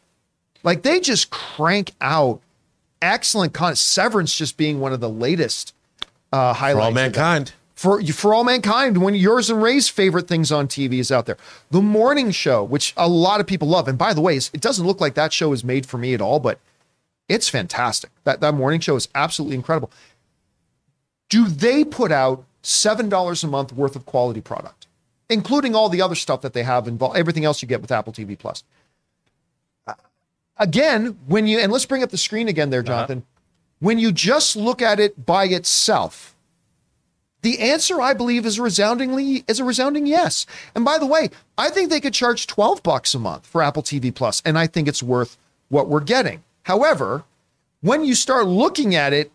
Like 0.63 0.81
they 0.81 0.99
just 0.99 1.29
crank 1.29 1.91
out 2.01 2.41
excellent 3.01 3.53
content. 3.53 3.77
Severance 3.77 4.35
just 4.35 4.57
being 4.57 4.79
one 4.79 4.91
of 4.91 4.99
the 4.99 5.09
latest 5.09 5.73
uh, 6.31 6.53
For 6.53 6.79
all 6.79 6.91
mankind. 6.91 7.53
for 7.75 8.01
for 8.03 8.33
all 8.33 8.43
mankind 8.43 8.97
when 9.03 9.15
yours 9.15 9.49
and 9.49 9.61
Ray's 9.61 9.89
favorite 9.89 10.27
things 10.27 10.51
on 10.51 10.67
TV 10.67 10.93
is 10.99 11.11
out 11.11 11.25
there. 11.25 11.37
The 11.71 11.81
morning 11.81 12.31
show, 12.31 12.63
which 12.63 12.93
a 12.97 13.07
lot 13.07 13.39
of 13.39 13.47
people 13.47 13.67
love, 13.67 13.87
and 13.87 13.97
by 13.97 14.13
the 14.13 14.21
way, 14.21 14.37
it 14.37 14.61
doesn't 14.61 14.85
look 14.85 15.01
like 15.01 15.15
that 15.15 15.33
show 15.33 15.51
is 15.53 15.63
made 15.63 15.85
for 15.85 15.97
me 15.97 16.13
at 16.13 16.21
all, 16.21 16.39
but 16.39 16.59
it's 17.27 17.49
fantastic. 17.49 18.09
That 18.23 18.39
that 18.41 18.53
morning 18.53 18.79
show 18.79 18.95
is 18.95 19.07
absolutely 19.15 19.55
incredible. 19.55 19.91
Do 21.29 21.47
they 21.47 21.83
put 21.85 22.11
out 22.11 22.43
seven 22.61 23.09
dollars 23.09 23.43
a 23.43 23.47
month 23.47 23.73
worth 23.73 23.95
of 23.95 24.05
quality 24.05 24.41
product, 24.41 24.85
including 25.29 25.75
all 25.75 25.89
the 25.89 26.01
other 26.01 26.15
stuff 26.15 26.41
that 26.41 26.53
they 26.53 26.63
have 26.63 26.87
involved, 26.87 27.17
everything 27.17 27.45
else 27.45 27.61
you 27.61 27.67
get 27.67 27.81
with 27.81 27.91
Apple 27.91 28.13
TV 28.13 28.37
Plus? 28.37 28.63
Uh, 29.87 29.93
Again, 30.57 31.17
when 31.25 31.47
you 31.47 31.59
and 31.59 31.71
let's 31.71 31.85
bring 31.85 32.03
up 32.03 32.09
the 32.09 32.17
screen 32.17 32.47
again, 32.47 32.69
there, 32.69 32.83
Jonathan. 32.83 33.23
When 33.81 33.97
you 33.97 34.11
just 34.11 34.55
look 34.55 34.79
at 34.79 34.99
it 34.99 35.25
by 35.25 35.45
itself, 35.45 36.35
the 37.41 37.59
answer, 37.59 37.99
I 37.99 38.13
believe, 38.13 38.45
is 38.45 38.59
resoundingly 38.59 39.43
is 39.47 39.59
a 39.59 39.63
resounding 39.63 40.05
yes. 40.05 40.45
And 40.75 40.85
by 40.85 40.99
the 40.99 41.07
way, 41.07 41.31
I 41.57 41.71
think 41.71 41.89
they 41.89 41.99
could 41.99 42.13
charge 42.13 42.45
12 42.45 42.83
bucks 42.83 43.15
a 43.15 43.19
month 43.19 43.47
for 43.47 43.63
Apple 43.63 43.81
TV 43.81 44.13
Plus, 44.13 44.39
and 44.45 44.55
I 44.59 44.67
think 44.67 44.87
it's 44.87 45.01
worth 45.01 45.35
what 45.69 45.89
we're 45.89 45.99
getting. 45.99 46.43
However, 46.63 47.23
when 47.81 48.05
you 48.05 48.13
start 48.13 48.45
looking 48.45 48.93
at 48.93 49.13
it, 49.13 49.31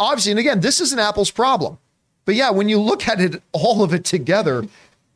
obviously, 0.00 0.32
and 0.32 0.40
again, 0.40 0.60
this 0.60 0.80
isn't 0.80 0.98
Apple's 0.98 1.30
problem. 1.30 1.78
But 2.24 2.34
yeah, 2.34 2.50
when 2.50 2.68
you 2.68 2.80
look 2.80 3.06
at 3.06 3.20
it, 3.20 3.40
all 3.52 3.84
of 3.84 3.94
it 3.94 4.04
together, 4.04 4.64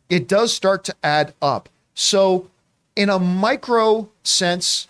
it 0.08 0.28
does 0.28 0.54
start 0.54 0.84
to 0.84 0.94
add 1.02 1.34
up. 1.42 1.68
So, 1.94 2.48
in 2.94 3.10
a 3.10 3.18
micro 3.18 4.08
sense, 4.22 4.86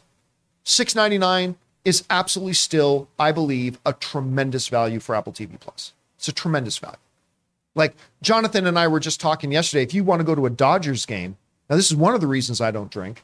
699 0.64 1.56
is 1.84 2.04
absolutely 2.10 2.52
still, 2.52 3.08
I 3.18 3.32
believe, 3.32 3.78
a 3.86 3.92
tremendous 3.92 4.68
value 4.68 5.00
for 5.00 5.14
Apple 5.14 5.32
TV 5.32 5.58
Plus. 5.58 5.92
It's 6.18 6.28
a 6.28 6.32
tremendous 6.32 6.78
value. 6.78 6.96
Like 7.74 7.94
Jonathan 8.22 8.66
and 8.66 8.78
I 8.78 8.88
were 8.88 9.00
just 9.00 9.20
talking 9.20 9.52
yesterday. 9.52 9.82
If 9.82 9.94
you 9.94 10.04
want 10.04 10.20
to 10.20 10.24
go 10.24 10.34
to 10.34 10.46
a 10.46 10.50
Dodgers 10.50 11.06
game, 11.06 11.36
now 11.68 11.76
this 11.76 11.90
is 11.90 11.96
one 11.96 12.14
of 12.14 12.20
the 12.20 12.26
reasons 12.26 12.60
I 12.60 12.70
don't 12.70 12.90
drink. 12.90 13.22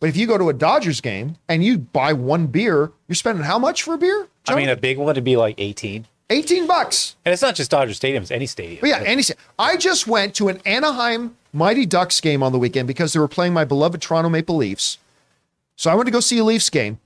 But 0.00 0.10
if 0.10 0.16
you 0.16 0.26
go 0.26 0.38
to 0.38 0.48
a 0.48 0.52
Dodgers 0.52 1.00
game 1.00 1.36
and 1.48 1.64
you 1.64 1.78
buy 1.78 2.12
one 2.12 2.46
beer, 2.46 2.92
you're 3.08 3.16
spending 3.16 3.44
how 3.44 3.58
much 3.58 3.82
for 3.82 3.94
a 3.94 3.98
beer? 3.98 4.28
I 4.46 4.54
mean, 4.54 4.68
a 4.68 4.76
big 4.76 4.98
one 4.98 5.06
would 5.06 5.24
be 5.24 5.36
like 5.36 5.56
18. 5.58 6.06
18 6.30 6.66
bucks. 6.66 7.16
And 7.24 7.32
it's 7.32 7.42
not 7.42 7.54
just 7.54 7.70
Dodger 7.70 7.94
Stadium, 7.94 8.22
it's 8.22 8.30
any 8.30 8.46
stadium. 8.46 8.78
But 8.80 8.90
yeah, 8.90 9.02
any 9.04 9.22
I 9.58 9.76
just 9.76 10.06
went 10.06 10.34
to 10.36 10.48
an 10.48 10.60
Anaheim 10.64 11.36
Mighty 11.52 11.86
Ducks 11.86 12.20
game 12.20 12.42
on 12.42 12.52
the 12.52 12.58
weekend 12.58 12.86
because 12.86 13.12
they 13.12 13.18
were 13.18 13.28
playing 13.28 13.54
my 13.54 13.64
beloved 13.64 14.02
Toronto 14.02 14.28
Maple 14.28 14.56
Leafs. 14.56 14.98
So 15.76 15.90
I 15.90 15.94
went 15.94 16.06
to 16.06 16.12
go 16.12 16.20
see 16.20 16.38
a 16.38 16.44
Leafs 16.44 16.70
game. 16.70 17.00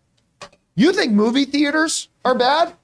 You 0.74 0.92
think 0.92 1.12
movie 1.12 1.44
theaters 1.44 2.08
are 2.24 2.34
bad? 2.34 2.74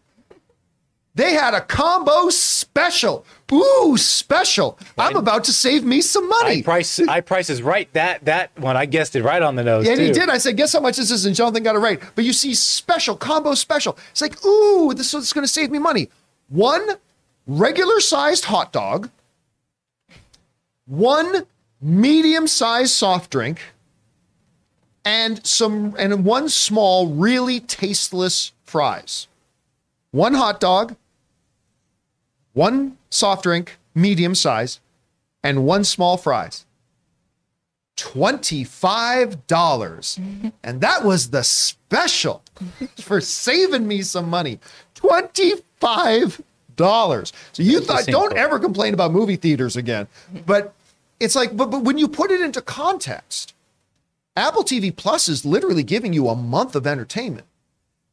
They 1.15 1.33
had 1.33 1.53
a 1.53 1.61
combo 1.61 2.29
special. 2.29 3.27
Ooh, 3.53 3.97
special. 3.97 4.79
I'm 4.97 5.17
about 5.17 5.43
to 5.45 5.53
save 5.53 5.83
me 5.83 6.01
some 6.01 6.29
money. 6.29 6.61
I 6.61 6.63
price 6.63 7.01
I 7.01 7.23
price 7.23 7.51
is 7.51 7.61
right. 7.61 7.93
That 7.93 8.25
that 8.27 8.57
one 8.57 8.77
I 8.77 8.87
guessed 8.87 9.17
it 9.17 9.25
right 9.25 9.43
on 9.43 9.57
the 9.57 9.65
nose. 9.65 9.89
and 9.89 9.97
too. 9.97 10.05
he 10.05 10.13
did. 10.13 10.29
I 10.29 10.39
said, 10.39 10.57
guess 10.57 10.75
how 10.75 10.81
much 10.81 10.97
this 10.97 11.11
is? 11.11 11.27
And 11.27 11.35
Jonathan 11.35 11.65
got 11.65 11.75
it 11.75 11.81
right. 11.81 12.01
But 12.15 12.25
you 12.25 12.33
see 12.33 12.55
special, 12.55 13.17
combo 13.17 13.55
special. 13.55 13.99
It's 14.13 14.21
like, 14.21 14.45
ooh, 14.47 14.95
this 14.95 15.13
is 15.13 15.33
going 15.33 15.45
to 15.45 15.53
save 15.53 15.73
me 15.73 15.81
money. 15.81 16.09
One 16.51 16.87
regular 17.49 17.99
sized 17.99 18.45
hot 18.45 18.73
dog, 18.73 19.11
one 20.87 21.47
medium 21.81 22.47
sized 22.47 22.93
soft 22.93 23.31
drink, 23.31 23.61
and 25.09 25.45
some 25.47 25.95
and 25.99 26.27
one 26.27 26.51
small, 26.51 27.09
really 27.09 27.61
tasteless 27.61 28.53
fries. 28.65 29.27
One 30.11 30.35
hot 30.35 30.61
dog, 30.61 30.97
one 32.53 32.99
soft 33.09 33.45
drink, 33.45 33.79
medium 33.95 34.35
size, 34.35 34.81
and 35.43 35.65
one 35.65 35.85
small 35.85 36.19
fries. 36.19 36.67
$25. 37.97 40.53
And 40.63 40.83
that 40.83 41.05
was 41.05 41.31
the 41.31 41.43
special 41.43 42.43
for 43.01 43.23
saving 43.23 43.89
me 43.89 44.03
some 44.03 44.29
money. 44.29 44.61
$25. 44.97 46.43
So 46.77 47.63
you 47.63 47.81
thought, 47.81 48.05
don't 48.07 48.37
ever 48.37 48.59
complain 48.59 48.93
about 48.93 49.13
movie 49.13 49.37
theaters 49.37 49.75
again. 49.77 50.07
But 50.47 50.75
it's 51.19 51.35
like, 51.35 51.57
but, 51.57 51.71
but 51.71 51.83
when 51.83 51.97
you 51.97 52.09
put 52.09 52.31
it 52.31 52.43
into 52.43 52.61
context, 52.61 53.55
Apple 54.39 54.63
TV 54.63 54.95
Plus 54.95 55.29
is 55.29 55.45
literally 55.45 55.83
giving 55.83 56.13
you 56.13 56.29
a 56.29 56.37
month 56.37 56.77
of 56.77 56.87
entertainment. 56.87 57.47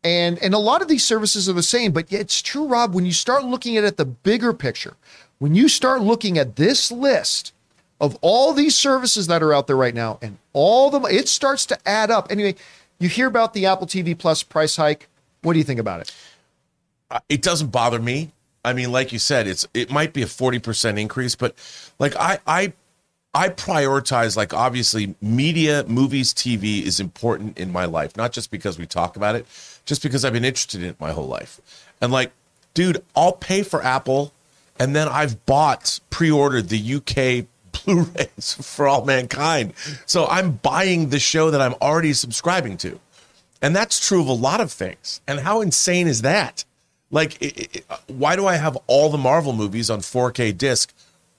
And 0.04 0.38
and 0.40 0.54
a 0.54 0.60
lot 0.60 0.82
of 0.82 0.88
these 0.88 1.04
services 1.04 1.48
are 1.48 1.54
the 1.54 1.64
same, 1.64 1.92
but 1.92 2.12
it's 2.12 2.42
true, 2.42 2.66
Rob, 2.66 2.94
when 2.94 3.06
you 3.06 3.12
start 3.12 3.46
looking 3.46 3.78
at 3.78 3.84
it 3.84 3.98
the 3.98 4.06
bigger 4.06 4.54
picture, 4.54 4.96
when 5.40 5.56
you 5.56 5.70
start 5.70 6.02
looking 6.02 6.38
at 6.38 6.56
this 6.56 6.92
list 6.92 7.54
of 8.02 8.18
all 8.22 8.54
these 8.54 8.76
services 8.76 9.28
that 9.28 9.42
are 9.42 9.54
out 9.54 9.68
there 9.68 9.76
right 9.76 9.96
now 9.96 10.20
and 10.22 10.38
all 10.54 10.90
the 10.90 11.02
it 11.04 11.28
starts 11.28 11.66
to 11.68 11.78
add 11.88 12.12
up. 12.12 12.32
Anyway, 12.32 12.56
you 13.00 13.08
hear 13.08 13.28
about 13.28 13.54
the 13.54 13.66
Apple 13.68 13.88
TV 13.88 14.18
Plus 14.18 14.44
price 14.44 14.76
hike. 14.76 15.08
What 15.42 15.54
do 15.54 15.60
you 15.60 15.66
think 15.66 15.80
about 15.80 16.02
it? 16.02 16.16
Uh, 17.12 17.20
it 17.30 17.42
doesn't 17.42 17.68
bother 17.68 18.00
me. 18.00 18.32
I 18.64 18.74
mean, 18.74 18.92
like 18.92 19.14
you 19.14 19.20
said, 19.20 19.48
it's 19.48 19.68
it 19.76 19.92
might 19.92 20.12
be 20.12 20.24
a 20.24 20.28
forty 20.28 20.60
percent 20.60 20.98
increase, 20.98 21.36
but 21.36 21.56
like 22.00 22.16
I 22.16 22.40
I 22.48 22.74
I 23.36 23.50
prioritize 23.50 24.38
like 24.38 24.54
obviously 24.54 25.14
media, 25.22 25.84
movies, 25.88 26.34
TV 26.34 26.82
is 26.82 27.02
important 27.02 27.60
in 27.60 27.70
my 27.70 27.84
life, 27.84 28.16
not 28.16 28.32
just 28.32 28.50
because 28.50 28.80
we 28.80 28.86
talk 28.86 29.18
about 29.18 29.36
it, 29.36 29.46
just 29.84 30.02
because 30.02 30.24
I've 30.24 30.32
been 30.32 30.46
interested 30.46 30.82
in 30.82 30.92
it 30.92 31.02
my 31.02 31.12
whole 31.12 31.28
life. 31.28 31.60
And 32.00 32.14
like, 32.14 32.32
dude, 32.74 33.04
I'll 33.14 33.34
pay 33.34 33.62
for 33.62 33.84
Apple, 33.84 34.32
and 34.80 34.96
then 34.96 35.10
I've 35.10 35.46
bought 35.46 36.00
pre-ordered 36.10 36.70
the 36.70 36.96
UK 36.96 37.48
Blu-rays 37.86 38.54
for 38.54 38.88
all 38.88 39.04
mankind. 39.04 39.74
So 40.06 40.28
I'm 40.28 40.54
buying 40.54 41.10
the 41.10 41.20
show 41.20 41.52
that 41.52 41.60
I'm 41.60 41.74
already 41.82 42.14
subscribing 42.14 42.78
to. 42.78 43.02
And 43.62 43.76
that's 43.76 44.06
true 44.08 44.22
of 44.22 44.28
a 44.28 44.34
lot 44.34 44.62
of 44.62 44.72
things. 44.72 45.20
And 45.28 45.42
how 45.42 45.60
insane 45.60 46.08
is 46.08 46.22
that? 46.22 46.64
Like, 47.12 47.42
it, 47.42 47.76
it, 47.76 47.86
why 48.08 48.38
do 48.38 48.48
I 48.48 48.56
have 48.56 48.78
all 48.88 49.10
the 49.10 49.18
Marvel 49.18 49.52
movies 49.52 49.90
on 49.90 50.00
4K 50.00 50.58
disc 50.58 50.94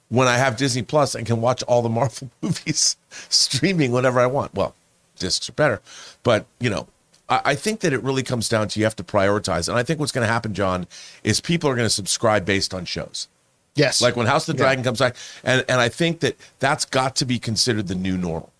when 0.09 0.29
I 0.29 0.37
have 0.37 0.57
Disney 0.57 0.83
Plus 0.83 1.15
and 1.15 1.27
can 1.27 1.41
watch 1.41 1.63
all 1.65 1.83
the 1.83 1.89
Marvel 1.89 2.31
movies 2.43 2.97
streaming 3.29 3.93
whenever 3.93 4.21
I 4.21 4.27
want? 4.27 4.55
Well, 4.55 4.75
discs 5.19 5.49
are 5.49 5.53
better. 5.53 5.81
But, 6.23 6.47
you 6.61 6.71
know, 6.71 6.89
I, 7.29 7.41
I 7.45 7.55
think 7.55 7.81
that 7.81 7.93
it 7.93 8.03
really 8.03 8.23
comes 8.23 8.49
down 8.49 8.69
to 8.69 8.79
you 8.81 8.85
have 8.85 8.97
to 8.97 9.05
prioritize. 9.05 9.69
And 9.69 9.77
I 9.77 9.83
think 9.83 10.01
what's 10.01 10.13
going 10.13 10.27
to 10.27 10.33
happen, 10.33 10.55
John, 10.55 10.87
is 11.25 11.41
people 11.41 11.69
are 11.71 11.75
going 11.75 11.87
to 11.87 11.91
subscribe 11.91 12.45
based 12.45 12.73
on 12.73 12.85
shows. 12.85 13.29
Yes. 13.75 14.01
Like 14.01 14.17
when 14.17 14.27
House 14.27 14.49
of 14.49 14.57
the 14.57 14.63
Dragon 14.63 14.83
comes 14.83 14.99
back, 14.99 15.17
and 15.45 15.63
and 15.69 15.81
I 15.81 15.91
think 15.91 16.21
that 16.21 16.37
that's 16.59 16.87
got 16.87 17.15
to 17.17 17.27
be 17.27 17.39
considered 17.39 17.89
the 17.89 17.95
new 17.95 18.17
normal. 18.17 18.51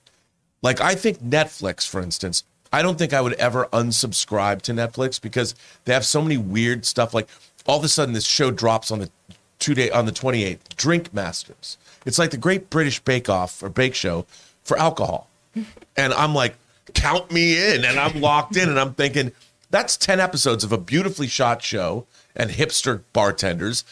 Like 0.63 0.81
I 0.81 0.95
think 0.95 1.21
Netflix, 1.21 1.89
for 1.89 2.03
instance, 2.03 2.45
I 2.73 2.83
don't 2.83 2.99
think 2.99 3.15
I 3.15 3.23
would 3.23 3.33
ever 3.35 3.67
unsubscribe 3.73 4.61
to 4.63 4.73
Netflix 4.73 5.21
because 5.21 5.55
they 5.85 5.95
have 5.95 6.05
so 6.05 6.21
many 6.21 6.37
weird 6.37 6.85
stuff. 6.85 7.15
Like 7.15 7.29
all 7.65 7.79
of 7.79 7.85
a 7.85 7.89
sudden, 7.89 8.13
this 8.13 8.27
show 8.27 8.51
drops 8.51 8.91
on 8.91 8.99
the 8.99 9.11
two 9.59 9.75
day 9.75 9.91
on 9.91 10.07
the 10.07 10.13
twenty 10.13 10.45
eighth. 10.45 10.77
Drink 10.77 11.13
Masters. 11.13 11.79
It's 12.05 12.19
like 12.19 12.31
the 12.31 12.37
Great 12.37 12.71
British 12.71 13.01
Bake 13.01 13.29
Off 13.29 13.63
or 13.63 13.69
Bake 13.69 13.95
Show 13.95 14.27
for 14.63 14.79
alcohol, 14.79 15.29
and 15.97 16.13
I'm 16.13 16.35
like, 16.35 16.55
count 16.95 17.31
me 17.31 17.75
in, 17.75 17.85
and 17.85 17.99
I'm 17.99 18.21
locked 18.21 18.57
in, 18.57 18.69
and 18.69 18.79
I'm 18.79 18.95
thinking 18.95 19.33
that's 19.71 19.97
ten 19.97 20.21
episodes 20.21 20.65
of 20.65 20.73
a 20.73 20.79
beautifully 20.79 21.27
shot 21.27 21.63
show 21.63 22.07
and 22.35 22.51
hipster 22.51 23.03
bartenders 23.13 23.85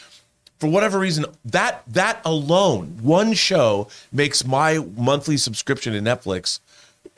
for 0.59 0.67
whatever 0.67 0.99
reason 0.99 1.25
that 1.43 1.83
that 1.87 2.21
alone 2.23 2.97
one 3.01 3.33
show 3.33 3.87
makes 4.11 4.45
my 4.45 4.79
monthly 4.95 5.37
subscription 5.37 5.93
to 5.93 5.99
netflix 5.99 6.59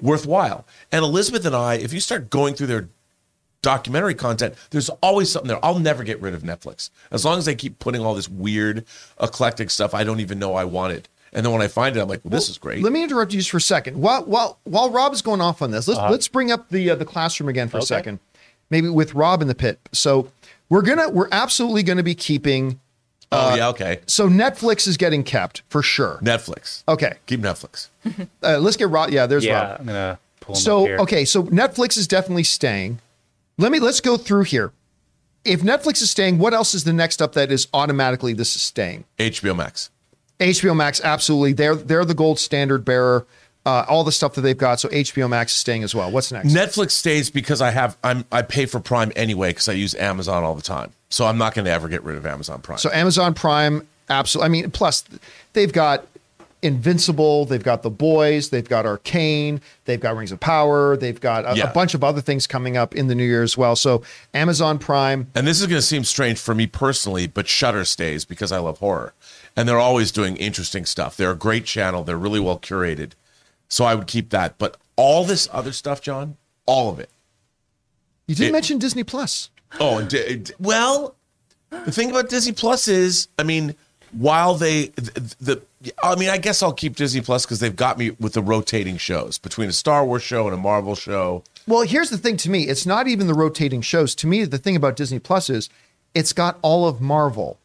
worthwhile 0.02 0.66
and 0.92 1.04
elizabeth 1.04 1.46
and 1.46 1.56
i 1.56 1.76
if 1.76 1.94
you 1.94 2.00
start 2.00 2.30
going 2.30 2.54
through 2.54 2.68
their 2.68 2.90
documentary 3.62 4.14
content 4.14 4.54
there's 4.70 4.90
always 5.02 5.30
something 5.32 5.48
there 5.48 5.64
i'll 5.66 5.80
never 5.80 6.04
get 6.04 6.22
rid 6.22 6.34
of 6.34 6.44
netflix 6.44 6.90
as 7.12 7.26
long 7.26 7.38
as 7.40 7.46
they 7.46 7.56
keep 7.56 7.80
putting 7.80 8.02
all 8.02 8.14
this 8.14 8.30
weird 8.30 8.86
eclectic 9.20 9.70
stuff 9.70 9.94
i 9.94 10.04
don't 10.04 10.20
even 10.20 10.38
know 10.40 10.54
i 10.56 10.64
wanted 10.64 11.10
and 11.34 11.46
then 11.46 11.52
when 11.52 11.62
i 11.62 11.68
find 11.68 11.98
it 11.98 12.00
i'm 12.00 12.08
like 12.08 12.22
well, 12.24 12.30
this 12.32 12.50
is 12.50 12.58
great 12.58 12.84
Let 12.84 12.94
me 12.94 13.04
interrupt 13.04 13.34
you 13.34 13.40
just 13.40 13.50
for 13.50 13.58
a 13.58 13.62
second. 13.62 14.00
While 14.00 14.24
while 14.26 14.60
while 14.64 14.90
Rob 14.92 15.12
is 15.14 15.22
going 15.22 15.42
off 15.42 15.62
on 15.62 15.72
this, 15.72 15.88
let's 15.88 16.00
let's 16.10 16.28
bring 16.28 16.52
up 16.52 16.70
the 16.70 16.92
uh, 16.92 16.96
the 16.96 17.04
classroom 17.06 17.50
again 17.50 17.68
for 17.68 17.80
a 17.80 17.82
second. 17.82 18.20
Maybe 18.70 18.90
with 18.90 19.14
Rob 19.14 19.42
in 19.42 19.48
the 19.48 19.56
pit. 19.56 19.80
So 19.92 20.32
we're 20.70 20.82
gonna 20.84 21.10
we're 21.10 21.28
absolutely 21.32 21.84
gonna 21.84 22.04
be 22.04 22.16
keeping. 22.16 22.80
oh 23.34 23.56
yeah 23.56 23.68
okay 23.70 24.00
So 24.08 24.30
Netflix 24.30 24.88
is 24.88 24.96
getting 24.98 25.24
kept 25.24 25.64
for 25.68 25.82
sure. 25.82 26.20
netflix 26.24 26.84
Okay, 26.88 27.16
keep 27.26 27.42
netflix 27.42 27.90
uh, 28.44 28.60
let's 28.60 28.78
get 28.78 28.88
Rob. 28.90 29.10
Yeah, 29.10 29.26
there's 29.26 29.44
Yeah, 29.44 29.72
Rob. 29.72 29.80
I'm 29.82 29.86
gonna 29.88 30.20
pull 30.40 30.54
him 30.56 30.58
up 30.60 30.64
So 30.64 30.86
here. 30.86 30.98
okay, 31.00 31.26
so 31.26 31.44
Netflix 31.44 31.98
is 31.98 32.08
definitely 32.08 32.44
staying. 32.44 33.00
Let 33.58 33.72
me 33.72 33.80
let's 33.80 34.02
go 34.02 34.18
through 34.18 34.44
here. 34.44 34.72
If 35.46 35.62
Netflix 35.62 36.02
is 36.02 36.12
staying, 36.12 36.40
what 36.40 36.54
else 36.54 36.74
is 36.74 36.84
the 36.84 36.94
next 36.94 37.22
up 37.22 37.34
that 37.34 37.52
is 37.52 37.68
automatically 37.74 38.34
this 38.34 38.56
is 38.56 38.62
staying? 38.62 39.06
hbo 39.18 39.56
max 39.56 39.90
HBO 40.40 40.76
Max, 40.76 41.02
absolutely. 41.04 41.54
They're 41.54 41.76
they're 41.76 42.06
the 42.06 42.14
gold 42.14 42.40
standard 42.40 42.86
bearer. 42.86 43.26
Uh, 43.66 43.86
all 43.90 44.06
the 44.06 44.14
stuff 44.14 44.34
that 44.36 44.42
they've 44.42 44.58
got. 44.58 44.80
So 44.80 44.88
HBO 44.88 45.30
Max 45.30 45.52
is 45.52 45.58
staying 45.58 45.84
as 45.84 45.94
well. 45.94 46.10
What's 46.10 46.32
next? 46.32 46.48
Netflix 46.48 46.92
stays 46.92 47.30
because 47.30 47.62
I 47.62 47.72
have 47.72 47.98
I'm 48.02 48.24
I 48.32 48.42
pay 48.42 48.66
for 48.66 48.80
Prime 48.80 49.12
anyway 49.14 49.50
because 49.50 49.68
I 49.68 49.74
use 49.74 49.94
Amazon 49.96 50.46
all 50.46 50.56
the 50.56 50.62
time. 50.62 50.94
So 51.10 51.26
I'm 51.26 51.38
not 51.38 51.54
going 51.54 51.66
to 51.66 51.72
ever 51.72 51.90
get 51.90 52.02
rid 52.04 52.16
of 52.16 52.26
Amazon 52.26 52.62
Prime. 52.62 52.78
So 52.78 52.90
Amazon 52.94 53.34
Prime, 53.34 53.86
absolutely. 54.10 54.46
I 54.46 54.50
mean, 54.50 54.72
plus 54.72 55.04
they've 55.52 55.74
got 55.74 56.08
Invincible, 56.64 57.46
they've 57.46 57.64
got 57.64 57.84
The 57.84 57.90
Boys, 57.90 58.50
they've 58.50 58.68
got 58.68 58.86
Arcane, 58.86 59.62
they've 59.86 60.00
got 60.00 60.16
Rings 60.16 60.32
of 60.32 60.40
Power, 60.40 60.98
they've 60.98 61.20
got 61.20 61.46
a, 61.46 61.70
a 61.70 61.72
bunch 61.72 61.94
of 61.94 62.04
other 62.04 62.20
things 62.20 62.48
coming 62.48 62.76
up 62.76 62.96
in 62.96 63.08
the 63.08 63.16
new 63.16 63.24
year 63.26 63.44
as 63.44 63.56
well. 63.58 63.76
So 63.76 64.02
Amazon 64.34 64.80
Prime, 64.80 65.28
and 65.36 65.46
this 65.46 65.62
is 65.62 65.68
going 65.68 65.78
to 65.80 65.86
seem 65.86 66.04
strange 66.04 66.40
for 66.40 66.56
me 66.56 66.66
personally, 66.66 67.28
but 67.28 67.48
Shudder 67.48 67.86
stays 67.86 68.26
because 68.26 68.52
I 68.52 68.58
love 68.58 68.80
horror, 68.80 69.14
and 69.56 69.70
they're 69.70 69.80
always 69.80 70.12
doing 70.12 70.36
interesting 70.38 70.86
stuff. 70.86 71.16
They're 71.16 71.32
a 71.32 71.36
great 71.36 71.66
channel. 71.66 72.04
They're 72.04 72.18
really 72.18 72.40
well 72.40 72.58
curated, 72.60 73.12
so 73.70 73.86
I 73.86 73.94
would 73.94 74.08
keep 74.08 74.32
that. 74.32 74.58
But 74.58 74.78
all 74.96 75.24
this 75.26 75.48
other 75.54 75.72
stuff, 75.72 76.02
John, 76.02 76.38
all 76.66 76.90
of 76.90 77.00
it. 77.00 77.10
you 78.26 78.34
didn't 78.36 78.50
It- 78.50 78.54
mention 78.54 78.80
Disney 78.80 79.04
Plus. 79.04 79.52
Oh, 79.80 80.00
and 80.00 80.10
di- 80.10 80.38
di- 80.38 80.54
well, 80.60 81.16
the 81.70 81.92
thing 81.92 82.10
about 82.10 82.30
Disney 82.30 82.54
Plus 82.54 82.88
is, 82.88 83.28
I 83.38 83.44
mean, 83.44 83.76
while 84.12 84.56
they 84.56 84.88
the, 84.96 85.34
the 85.40 85.62
I 86.04 86.16
mean, 86.16 86.30
I 86.30 86.38
guess 86.38 86.64
I'll 86.64 86.74
keep 86.74 86.96
Disney 86.96 87.22
Plus 87.22 87.46
because 87.46 87.60
they've 87.60 87.76
got 87.76 87.98
me 87.98 88.12
with 88.20 88.34
the 88.34 88.42
rotating 88.42 88.98
shows 88.98 89.38
between 89.38 89.70
a 89.70 89.74
Star 89.74 90.06
Wars 90.06 90.24
show 90.24 90.46
and 90.48 90.54
a 90.54 90.58
Marvel 90.58 90.96
show. 90.96 91.44
Well, 91.68 91.82
here's 91.82 92.10
the 92.10 92.18
thing 92.18 92.38
to 92.38 92.50
me, 92.50 92.64
it's 92.68 92.86
not 92.86 93.08
even 93.08 93.28
the 93.28 93.34
rotating 93.34 93.82
shows. 93.82 94.16
To 94.16 94.28
me, 94.28 94.46
the 94.46 94.58
thing 94.58 94.76
about 94.76 94.96
Disney 94.96 95.20
Plus 95.20 95.50
is 95.50 95.70
it's 96.16 96.34
got 96.34 96.58
all 96.62 96.88
of 96.88 97.02
Marvel 97.02 97.58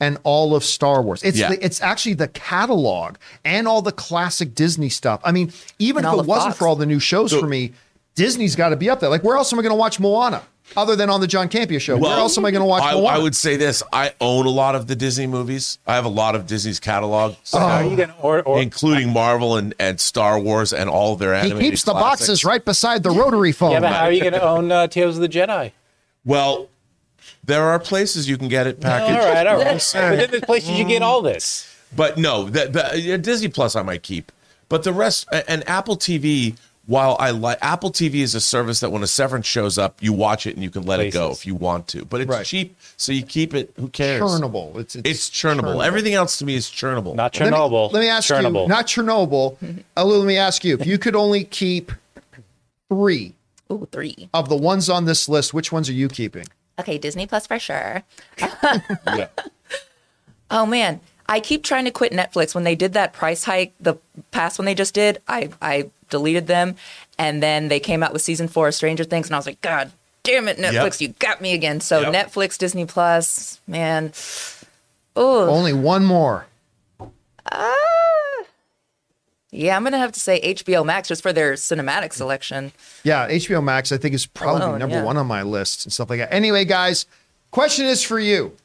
and 0.00 0.18
all 0.24 0.56
of 0.56 0.64
Star 0.64 1.00
Wars. 1.02 1.22
It's 1.22 1.38
Yeah. 1.38 1.50
the, 1.50 1.64
it's 1.64 1.80
actually 1.80 2.14
the 2.14 2.28
catalog 2.28 3.16
and 3.44 3.68
all 3.68 3.82
the 3.82 3.92
classic 3.92 4.54
Disney 4.54 4.88
stuff. 4.88 5.20
I 5.22 5.30
mean, 5.32 5.52
even 5.78 6.04
And 6.04 6.14
if 6.14 6.24
it 6.24 6.26
wasn't 6.26 6.50
Fox. 6.52 6.58
for 6.58 6.66
all 6.66 6.74
the 6.76 6.86
new 6.86 6.98
shows 6.98 7.32
for 7.32 7.46
me, 7.46 7.72
Disney's 8.16 8.56
got 8.56 8.70
to 8.70 8.76
be 8.76 8.90
up 8.90 8.98
there. 9.00 9.08
Like, 9.10 9.22
where 9.22 9.36
else 9.36 9.52
am 9.52 9.58
I 9.58 9.62
going 9.62 9.70
to 9.70 9.76
watch 9.76 10.00
Moana 10.00 10.42
other 10.76 10.96
than 10.96 11.10
on 11.10 11.20
the 11.20 11.26
John 11.26 11.48
Campea 11.48 11.80
show? 11.80 11.96
where 11.96 12.16
else 12.16 12.36
am 12.38 12.44
I 12.44 12.50
going 12.50 12.62
to 12.62 12.66
watch 12.66 12.82
I, 12.82 12.94
Moana? 12.94 13.08
I 13.08 13.18
would 13.18 13.36
say 13.36 13.56
this: 13.56 13.82
I 13.92 14.12
own 14.20 14.46
a 14.46 14.50
lot 14.50 14.74
of 14.74 14.86
the 14.86 14.96
Disney 14.96 15.26
movies. 15.26 15.78
I 15.86 15.94
have 15.94 16.04
a 16.04 16.10
lot 16.10 16.34
of 16.34 16.46
Disney's 16.46 16.80
catalog, 16.80 17.34
So 17.44 17.58
how 17.58 17.66
are 17.66 17.84
you 17.84 17.96
gonna 17.96 18.14
or, 18.20 18.42
or 18.42 18.60
including 18.60 19.12
Marvel 19.12 19.56
and, 19.56 19.74
and 19.78 20.00
Star 20.00 20.38
Wars 20.38 20.72
and 20.72 20.88
all 20.88 21.16
their 21.16 21.34
he 21.34 21.40
animated. 21.50 21.70
keeps 21.70 21.84
the 21.84 21.92
classics. 21.92 22.20
boxes 22.20 22.44
right 22.44 22.64
beside 22.64 23.02
the 23.02 23.10
rotary 23.10 23.52
phone. 23.52 23.72
yeah, 23.72 23.80
but 23.80 23.92
how 23.92 24.04
are 24.04 24.12
you 24.12 24.22
gonna 24.22 24.40
own 24.40 24.70
uh, 24.72 24.86
Tales 24.86 25.16
of 25.16 25.22
the 25.22 25.28
Jedi? 25.28 25.72
Well, 26.24 26.68
there 27.44 27.64
are 27.64 27.78
places 27.78 28.28
you 28.28 28.38
can 28.38 28.48
get 28.48 28.66
it 28.66 28.80
packaged. 28.80 29.18
All 29.18 29.32
right, 29.32 29.46
all 29.46 29.56
right. 29.56 29.64
but 29.92 30.16
then 30.16 30.30
there's 30.30 30.44
places 30.44 30.70
you 30.78 30.84
get 30.84 31.02
all 31.02 31.22
this. 31.22 31.68
But 31.94 32.16
no, 32.16 32.44
the, 32.48 32.68
the, 32.68 33.14
uh, 33.14 33.16
Disney 33.18 33.48
Plus 33.48 33.76
I 33.76 33.82
might 33.82 34.02
keep. 34.02 34.32
But 34.68 34.84
the 34.84 34.92
rest, 34.92 35.28
and 35.48 35.68
Apple 35.68 35.98
TV, 35.98 36.56
while 36.86 37.16
I 37.20 37.30
like 37.30 37.58
Apple 37.62 37.90
TV 37.92 38.16
is 38.16 38.34
a 38.34 38.40
service 38.40 38.80
that 38.80 38.90
when 38.90 39.02
a 39.02 39.06
severance 39.06 39.46
shows 39.46 39.78
up, 39.78 40.02
you 40.02 40.12
watch 40.12 40.46
it 40.46 40.54
and 40.54 40.62
you 40.64 40.70
can 40.70 40.82
let 40.82 40.98
it 41.00 41.12
go 41.12 41.30
if 41.30 41.46
you 41.46 41.54
want 41.54 41.86
to. 41.88 42.04
But 42.04 42.20
it's 42.22 42.28
Right. 42.30 42.44
cheap, 42.44 42.76
so 42.96 43.12
you 43.12 43.22
keep 43.22 43.54
it. 43.54 43.72
Who 43.78 43.88
cares? 43.88 44.20
Churnable. 44.22 44.76
It's 44.78 44.96
It's 44.96 45.30
churnable. 45.30 45.84
Everything 45.84 46.14
else 46.14 46.38
to 46.38 46.44
me 46.44 46.54
is 46.56 46.66
churnable. 46.68 47.14
Not 47.14 47.38
Let 47.38 47.52
me- 47.52 47.58
Let 47.58 48.00
me, 48.00 48.08
ask 48.08 48.28
Chernobyl. 48.28 48.62
you, 48.62 48.68
not 48.68 48.86
Chernobyl. 48.88 49.82
Alu, 49.96 50.16
let 50.18 50.26
me 50.26 50.36
ask 50.36 50.64
you, 50.64 50.74
if 50.78 50.86
you 50.86 50.98
could 50.98 51.14
only 51.14 51.44
keep 51.44 51.92
three 52.88 53.34
Ooh, 53.70 53.86
three. 53.92 54.28
of 54.34 54.48
the 54.48 54.56
ones 54.56 54.90
on 54.90 55.04
this 55.04 55.28
list, 55.28 55.54
which 55.54 55.70
ones 55.72 55.88
are 55.88 55.92
you 55.94 56.08
keeping? 56.08 56.46
Okay, 56.80 56.98
Disney 56.98 57.26
Plus 57.26 57.46
for 57.46 57.58
sure. 57.58 58.02
Yeah. 59.06 59.28
Oh 60.50 60.66
man, 60.66 61.00
I 61.26 61.40
keep 61.40 61.64
trying 61.64 61.86
to 61.86 61.90
quit 61.90 62.12
Netflix. 62.12 62.54
When 62.54 62.64
they 62.64 62.74
did 62.74 62.92
that 62.92 63.14
price 63.14 63.44
hike, 63.44 63.72
the 63.80 63.94
past 64.32 64.58
one 64.58 64.66
they 64.66 64.74
just 64.74 64.92
did, 64.92 65.22
I 65.26 65.48
I 65.62 65.90
deleted 66.12 66.46
them, 66.46 66.76
and 67.18 67.42
then 67.42 67.66
they 67.66 67.80
came 67.80 68.04
out 68.04 68.12
with 68.12 68.22
season 68.22 68.46
four 68.46 68.68
of 68.68 68.74
Stranger 68.76 69.02
Things, 69.02 69.26
and 69.26 69.34
I 69.34 69.38
was 69.38 69.46
like, 69.46 69.60
God 69.60 69.90
damn 70.22 70.46
it, 70.46 70.56
Netflix, 70.58 71.00
you 71.00 71.08
got 71.18 71.40
me 71.40 71.52
again. 71.52 71.80
So 71.80 72.00
Yep. 72.00 72.12
Netflix, 72.14 72.56
Disney 72.56 72.86
Plus, 72.86 73.60
man. 73.66 74.12
Oh, 75.16 75.48
Only 75.48 75.72
one 75.72 76.04
more. 76.04 76.46
Ah. 77.50 77.74
yeah, 79.50 79.76
I'm 79.76 79.82
gonna 79.82 79.98
have 79.98 80.12
to 80.12 80.20
say 80.20 80.40
HBO 80.40 80.84
Max 80.84 81.08
just 81.08 81.22
for 81.22 81.32
their 81.32 81.54
cinematic 81.54 82.12
selection. 82.12 82.72
Yeah, 83.02 83.28
HBO 83.28 83.62
Max, 83.62 83.90
I 83.90 83.96
think, 83.96 84.14
is 84.14 84.26
probably 84.26 84.62
Alone, 84.62 84.78
number 84.78 84.96
yeah. 84.96 85.04
one 85.04 85.16
on 85.16 85.26
my 85.26 85.42
list 85.42 85.84
and 85.84 85.92
stuff 85.92 86.08
like 86.08 86.20
that. 86.20 86.32
Anyway, 86.32 86.64
guys, 86.64 87.06
question 87.50 87.86
is 87.86 88.02
for 88.02 88.20
you. 88.20 88.56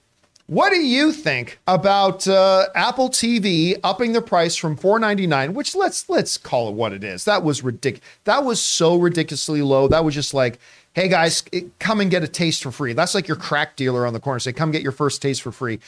What 0.47 0.69
do 0.69 0.77
you 0.77 1.11
think 1.11 1.59
about 1.67 2.25
uh, 2.25 2.67
Apple 2.73 3.09
TV 3.09 3.77
upping 3.83 4.13
the 4.13 4.21
price 4.21 4.55
from 4.55 4.77
$4.99, 4.77 5.51
which 5.51 5.75
let's 5.75 6.07
let's 6.07 6.37
call 6.37 6.69
it 6.69 6.73
what 6.73 6.93
it 6.93 7.03
is. 7.03 7.25
That 7.25 7.43
was 7.43 7.63
ridiculous. 7.63 8.07
That 8.23 8.45
was 8.45 8.61
so 8.61 8.95
ridiculously 8.95 9.61
low. 9.61 9.89
That 9.89 10.05
was 10.05 10.15
just 10.15 10.33
like, 10.33 10.57
hey 10.93 11.09
guys, 11.09 11.43
come 11.79 11.99
and 11.99 12.09
get 12.09 12.23
a 12.23 12.29
taste 12.29 12.63
for 12.63 12.71
free. 12.71 12.93
That's 12.93 13.13
like 13.13 13.27
your 13.27 13.35
crack 13.35 13.75
dealer 13.75 14.07
on 14.07 14.13
the 14.13 14.21
corner 14.21 14.39
say, 14.39 14.53
come 14.53 14.71
get 14.71 14.81
your 14.81 14.93
first 14.93 15.21
taste 15.21 15.41
for 15.41 15.51
free. 15.51 15.79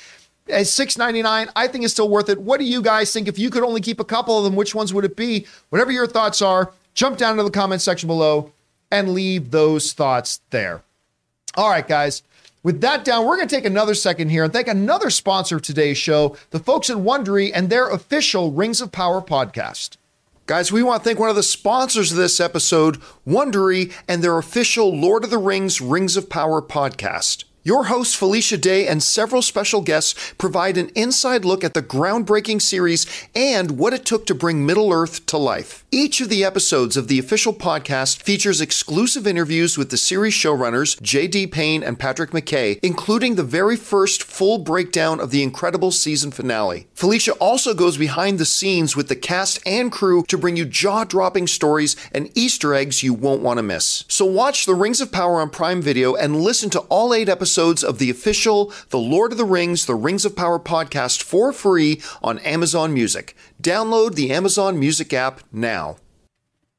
At 0.49 0.63
$6.99, 0.63 1.49
I 1.55 1.67
think 1.67 1.85
it's 1.85 1.93
still 1.93 2.09
worth 2.09 2.27
it. 2.27 2.41
What 2.41 2.59
do 2.59 2.65
you 2.65 2.81
guys 2.81 3.13
think? 3.13 3.27
If 3.27 3.39
you 3.39 3.49
could 3.49 3.63
only 3.63 3.81
keep 3.81 3.99
a 3.99 4.05
couple 4.05 4.37
of 4.37 4.43
them, 4.43 4.55
which 4.55 4.75
ones 4.75 4.93
would 4.93 5.05
it 5.05 5.15
be? 5.15 5.45
Whatever 5.69 5.91
your 5.91 6.07
thoughts 6.07 6.41
are, 6.41 6.73
jump 6.95 7.17
down 7.17 7.37
to 7.37 7.43
the 7.43 7.49
comment 7.49 7.81
section 7.81 8.07
below 8.07 8.51
and 8.91 9.13
leave 9.13 9.51
those 9.51 9.93
thoughts 9.93 10.41
there. 10.49 10.81
All 11.55 11.69
right, 11.69 11.87
guys. 11.87 12.23
With 12.61 12.81
that 12.81 13.05
down, 13.05 13.25
we're 13.25 13.37
going 13.37 13.47
to 13.47 13.55
take 13.55 13.65
another 13.65 13.93
second 13.93 14.29
here 14.29 14.43
and 14.43 14.51
thank 14.51 14.67
another 14.67 15.09
sponsor 15.09 15.55
of 15.55 15.61
today's 15.61 15.97
show, 15.97 16.35
the 16.49 16.59
folks 16.59 16.89
at 16.89 16.97
Wondery 16.97 17.51
and 17.53 17.69
their 17.69 17.89
official 17.89 18.51
Rings 18.51 18.81
of 18.81 18.91
Power 18.91 19.21
podcast. 19.21 19.95
Guys, 20.45 20.69
we 20.69 20.83
want 20.83 21.01
to 21.01 21.07
thank 21.07 21.19
one 21.19 21.29
of 21.29 21.37
the 21.37 21.43
sponsors 21.43 22.11
of 22.11 22.17
this 22.17 22.41
episode, 22.41 22.99
Wondery, 23.25 23.93
and 24.09 24.21
their 24.21 24.37
official 24.37 24.93
Lord 24.93 25.23
of 25.23 25.29
the 25.29 25.37
Rings 25.37 25.79
Rings 25.79 26.17
of 26.17 26.29
Power 26.29 26.61
podcast. 26.61 27.45
Your 27.69 27.83
host, 27.83 28.17
Felicia 28.17 28.57
Day, 28.57 28.87
and 28.87 29.03
several 29.03 29.43
special 29.43 29.81
guests 29.81 30.33
provide 30.39 30.75
an 30.75 30.89
inside 30.95 31.45
look 31.45 31.63
at 31.63 31.75
the 31.75 31.83
groundbreaking 31.83 32.63
series 32.63 33.05
and 33.35 33.77
what 33.77 33.93
it 33.93 34.05
took 34.05 34.25
to 34.25 34.33
bring 34.33 34.65
Middle 34.65 34.91
Earth 34.91 35.23
to 35.27 35.37
life. 35.37 35.85
Each 35.91 36.19
of 36.19 36.29
the 36.29 36.43
episodes 36.43 36.97
of 36.97 37.07
the 37.07 37.19
official 37.19 37.53
podcast 37.53 38.23
features 38.23 38.59
exclusive 38.59 39.27
interviews 39.27 39.77
with 39.77 39.91
the 39.91 39.97
series 39.97 40.33
showrunners, 40.33 40.99
J.D. 40.99 41.45
Payne 41.45 41.83
and 41.83 41.99
Patrick 41.99 42.31
McKay, 42.31 42.79
including 42.81 43.35
the 43.35 43.43
very 43.43 43.75
first 43.75 44.23
full 44.23 44.57
breakdown 44.57 45.19
of 45.19 45.29
the 45.29 45.43
incredible 45.43 45.91
season 45.91 46.31
finale. 46.31 46.87
Felicia 46.95 47.33
also 47.33 47.75
goes 47.75 47.99
behind 47.99 48.39
the 48.39 48.45
scenes 48.45 48.95
with 48.95 49.09
the 49.09 49.15
cast 49.15 49.59
and 49.67 49.91
crew 49.91 50.23
to 50.23 50.39
bring 50.39 50.57
you 50.57 50.65
jaw 50.65 51.03
dropping 51.03 51.45
stories 51.45 51.95
and 52.13 52.35
Easter 52.35 52.73
eggs 52.73 53.03
you 53.03 53.13
won't 53.13 53.43
want 53.43 53.59
to 53.59 53.63
miss. 53.63 54.05
So 54.07 54.25
watch 54.25 54.65
The 54.65 54.73
Rings 54.73 55.01
of 55.01 55.11
Power 55.11 55.39
on 55.39 55.51
Prime 55.51 55.83
Video 55.83 56.15
and 56.15 56.41
listen 56.41 56.71
to 56.71 56.79
all 56.89 57.13
eight 57.13 57.29
episodes 57.29 57.58
of 57.59 57.99
the 57.99 58.09
official 58.09 58.71
The 58.89 58.97
Lord 58.97 59.33
of 59.33 59.37
the 59.37 59.43
Rings, 59.43 59.85
The 59.85 59.93
Rings 59.93 60.23
of 60.23 60.33
Power 60.33 60.59
podcast 60.59 61.21
for 61.21 61.51
free 61.51 62.01
on 62.23 62.39
Amazon 62.39 62.93
Music. 62.93 63.35
Download 63.61 64.15
the 64.15 64.31
Amazon 64.31 64.79
Music 64.79 65.11
app 65.11 65.41
now. 65.51 65.97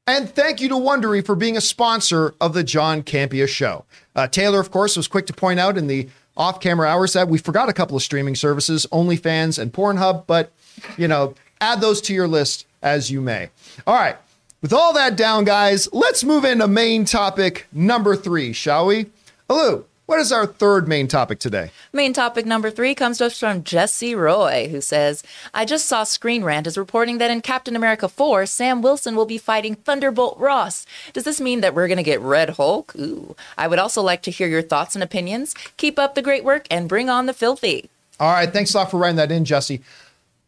And 0.07 0.27
thank 0.27 0.59
you 0.59 0.67
to 0.69 0.75
Wondery 0.75 1.23
for 1.23 1.35
being 1.35 1.55
a 1.55 1.61
sponsor 1.61 2.33
of 2.41 2.53
the 2.53 2.63
John 2.63 3.03
Campea 3.03 3.47
Show. 3.47 3.85
Uh, 4.15 4.27
Taylor, 4.27 4.59
of 4.59 4.71
course, 4.71 4.97
was 4.97 5.07
quick 5.07 5.27
to 5.27 5.33
point 5.33 5.59
out 5.59 5.77
in 5.77 5.85
the 5.85 6.09
off 6.35 6.59
camera 6.59 6.87
hours 6.87 7.13
that 7.13 7.27
we 7.27 7.37
forgot 7.37 7.69
a 7.69 7.73
couple 7.73 7.95
of 7.95 8.01
streaming 8.01 8.35
services, 8.35 8.87
OnlyFans 8.91 9.59
and 9.59 9.71
Pornhub, 9.71 10.25
but, 10.25 10.51
you 10.97 11.07
know, 11.07 11.35
add 11.61 11.79
those 11.79 12.01
to 12.01 12.13
your 12.13 12.27
list 12.27 12.65
as 12.81 13.11
you 13.11 13.21
may. 13.21 13.51
All 13.85 13.93
right. 13.93 14.17
With 14.63 14.73
all 14.73 14.93
that 14.93 15.15
down, 15.15 15.43
guys, 15.43 15.87
let's 15.93 16.23
move 16.23 16.43
into 16.43 16.67
main 16.67 17.05
topic 17.05 17.67
number 17.71 18.15
three, 18.15 18.53
shall 18.53 18.87
we? 18.87 19.05
Hello. 19.47 19.85
What 20.11 20.19
is 20.19 20.33
our 20.33 20.45
third 20.45 20.89
main 20.89 21.07
topic 21.07 21.39
today? 21.39 21.71
Main 21.93 22.11
topic 22.11 22.45
number 22.45 22.69
three 22.69 22.93
comes 22.93 23.19
to 23.19 23.27
us 23.27 23.39
from 23.39 23.63
Jesse 23.63 24.13
Roy, 24.13 24.67
who 24.69 24.81
says, 24.81 25.23
I 25.53 25.63
just 25.63 25.85
saw 25.85 26.03
Screen 26.03 26.43
Rant 26.43 26.67
is 26.67 26.77
reporting 26.77 27.17
that 27.19 27.31
in 27.31 27.39
Captain 27.39 27.77
America 27.77 28.09
4, 28.09 28.45
Sam 28.45 28.81
Wilson 28.81 29.15
will 29.15 29.25
be 29.25 29.37
fighting 29.37 29.75
Thunderbolt 29.75 30.37
Ross. 30.37 30.85
Does 31.13 31.23
this 31.23 31.39
mean 31.39 31.61
that 31.61 31.73
we're 31.73 31.87
going 31.87 31.95
to 31.95 32.03
get 32.03 32.19
Red 32.19 32.49
Hulk? 32.49 32.93
Ooh. 32.99 33.37
I 33.57 33.69
would 33.69 33.79
also 33.79 34.01
like 34.01 34.21
to 34.23 34.31
hear 34.31 34.49
your 34.49 34.61
thoughts 34.61 34.97
and 34.97 35.01
opinions. 35.01 35.55
Keep 35.77 35.97
up 35.97 36.15
the 36.15 36.21
great 36.21 36.43
work 36.43 36.67
and 36.69 36.89
bring 36.89 37.09
on 37.09 37.25
the 37.25 37.33
filthy. 37.33 37.89
All 38.19 38.33
right. 38.33 38.51
Thanks 38.51 38.73
a 38.73 38.79
lot 38.79 38.91
for 38.91 38.97
writing 38.97 39.15
that 39.15 39.31
in, 39.31 39.45
Jesse. 39.45 39.79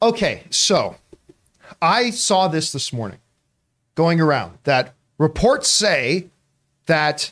Okay. 0.01 0.43
So 0.49 0.97
I 1.81 2.09
saw 2.09 2.49
this 2.49 2.73
this 2.73 2.91
morning 2.91 3.19
going 3.95 4.19
around 4.19 4.57
that 4.65 4.93
reports 5.17 5.69
say 5.69 6.25
that 6.87 7.31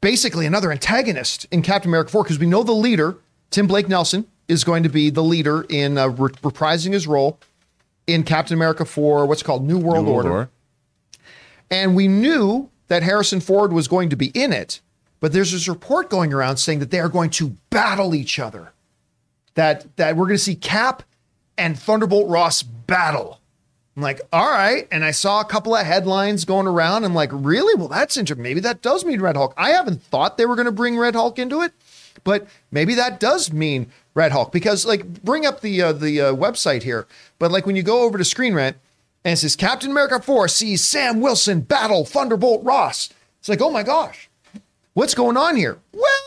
basically 0.00 0.46
another 0.46 0.70
antagonist 0.72 1.46
in 1.50 1.62
Captain 1.62 1.90
America 1.90 2.10
4, 2.10 2.22
because 2.22 2.38
we 2.38 2.46
know 2.46 2.62
the 2.62 2.72
leader, 2.72 3.16
Tim 3.50 3.66
Blake 3.66 3.88
Nelson, 3.88 4.26
is 4.48 4.64
going 4.64 4.82
to 4.82 4.88
be 4.88 5.10
the 5.10 5.22
leader 5.22 5.66
in 5.68 5.98
uh, 5.98 6.08
re- 6.08 6.30
reprising 6.30 6.92
his 6.92 7.06
role 7.06 7.38
in 8.06 8.22
Captain 8.22 8.54
America 8.54 8.84
4, 8.84 9.26
what's 9.26 9.42
called 9.42 9.66
New 9.66 9.78
World, 9.78 10.06
Order. 10.06 10.50
And 11.70 11.96
we 11.96 12.08
knew 12.08 12.70
that 12.88 13.02
Harrison 13.02 13.40
Ford 13.40 13.72
was 13.72 13.88
going 13.88 14.10
to 14.10 14.16
be 14.16 14.26
in 14.28 14.52
it, 14.52 14.80
but 15.20 15.32
there's 15.32 15.52
this 15.52 15.68
report 15.68 16.10
going 16.10 16.32
around 16.32 16.58
saying 16.58 16.80
that 16.80 16.90
they 16.90 17.00
are 17.00 17.08
going 17.08 17.30
to 17.30 17.56
battle 17.70 18.14
each 18.14 18.38
other. 18.38 18.72
That 19.54 19.96
that 19.96 20.16
we're 20.16 20.26
going 20.26 20.36
to 20.36 20.42
see 20.42 20.56
Cap 20.56 21.02
and 21.56 21.78
Thunderbolt 21.78 22.28
Ross 22.28 22.62
battle. 22.62 23.40
I'm 23.96 24.02
like, 24.02 24.20
all 24.32 24.50
right. 24.50 24.88
And 24.90 25.04
I 25.04 25.12
saw 25.12 25.40
a 25.40 25.44
couple 25.44 25.74
of 25.74 25.86
headlines 25.86 26.44
going 26.44 26.66
around. 26.66 27.04
I'm 27.04 27.14
like, 27.14 27.30
really? 27.32 27.74
Well, 27.76 27.88
that's 27.88 28.16
interesting. 28.16 28.42
Maybe 28.42 28.60
that 28.60 28.82
does 28.82 29.04
mean 29.04 29.20
Red 29.20 29.36
Hulk. 29.36 29.54
I 29.56 29.70
haven't 29.70 30.02
thought 30.02 30.36
they 30.36 30.46
were 30.46 30.56
going 30.56 30.66
to 30.66 30.72
bring 30.72 30.98
Red 30.98 31.14
Hulk 31.14 31.38
into 31.38 31.62
it, 31.62 31.72
but 32.24 32.46
maybe 32.72 32.94
that 32.94 33.20
does 33.20 33.52
mean 33.52 33.92
Red 34.14 34.32
Hulk 34.32 34.50
because, 34.50 34.84
like, 34.84 35.22
bring 35.22 35.46
up 35.46 35.60
the 35.60 35.80
uh, 35.80 35.92
the 35.92 36.20
uh, 36.20 36.34
website 36.34 36.82
here. 36.82 37.06
But 37.38 37.52
like 37.52 37.66
when 37.66 37.76
you 37.76 37.82
go 37.82 38.02
over 38.02 38.18
to 38.18 38.24
Screen 38.24 38.54
Rant 38.54 38.76
and 39.24 39.34
it 39.34 39.36
says 39.36 39.56
Captain 39.56 39.90
America 39.90 40.20
4 40.20 40.48
sees 40.48 40.84
Sam 40.84 41.20
Wilson 41.20 41.60
battle 41.60 42.04
Thunderbolt 42.04 42.64
Ross. 42.64 43.10
It's 43.38 43.48
like, 43.48 43.60
oh 43.60 43.70
my 43.70 43.82
gosh, 43.82 44.28
what's 44.94 45.14
going 45.14 45.36
on 45.36 45.56
here? 45.56 45.78
Well, 45.92 46.23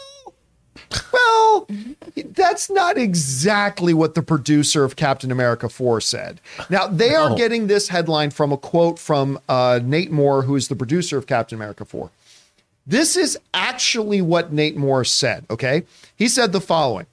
well, 1.14 1.68
that's 2.16 2.70
not 2.70 2.98
exactly 2.98 3.94
what 3.94 4.16
the 4.16 4.22
producer 4.22 4.84
of 4.84 4.96
Captain 4.96 5.32
America 5.32 5.70
4 5.70 6.02
said. 6.02 6.40
Now, 6.70 6.88
they 6.88 7.16
are 7.16 7.36
getting 7.36 7.68
this 7.68 7.90
headline 7.90 8.32
from 8.32 8.52
a 8.52 8.58
quote 8.58 9.00
from 9.00 9.40
uh, 9.50 9.80
Nate 9.84 10.12
Moore, 10.12 10.44
who 10.44 10.56
is 10.56 10.68
the 10.68 10.76
producer 10.76 11.18
of 11.18 11.28
Captain 11.28 11.58
America 11.58 11.86
4. 11.86 12.10
This 12.86 13.18
is 13.18 13.38
actually 13.54 14.22
what 14.22 14.54
Nate 14.54 14.78
Moore 14.78 15.04
said, 15.04 15.46
okay? 15.50 15.84
He 16.16 16.30
said 16.30 16.54
the 16.54 16.62
following 16.62 17.06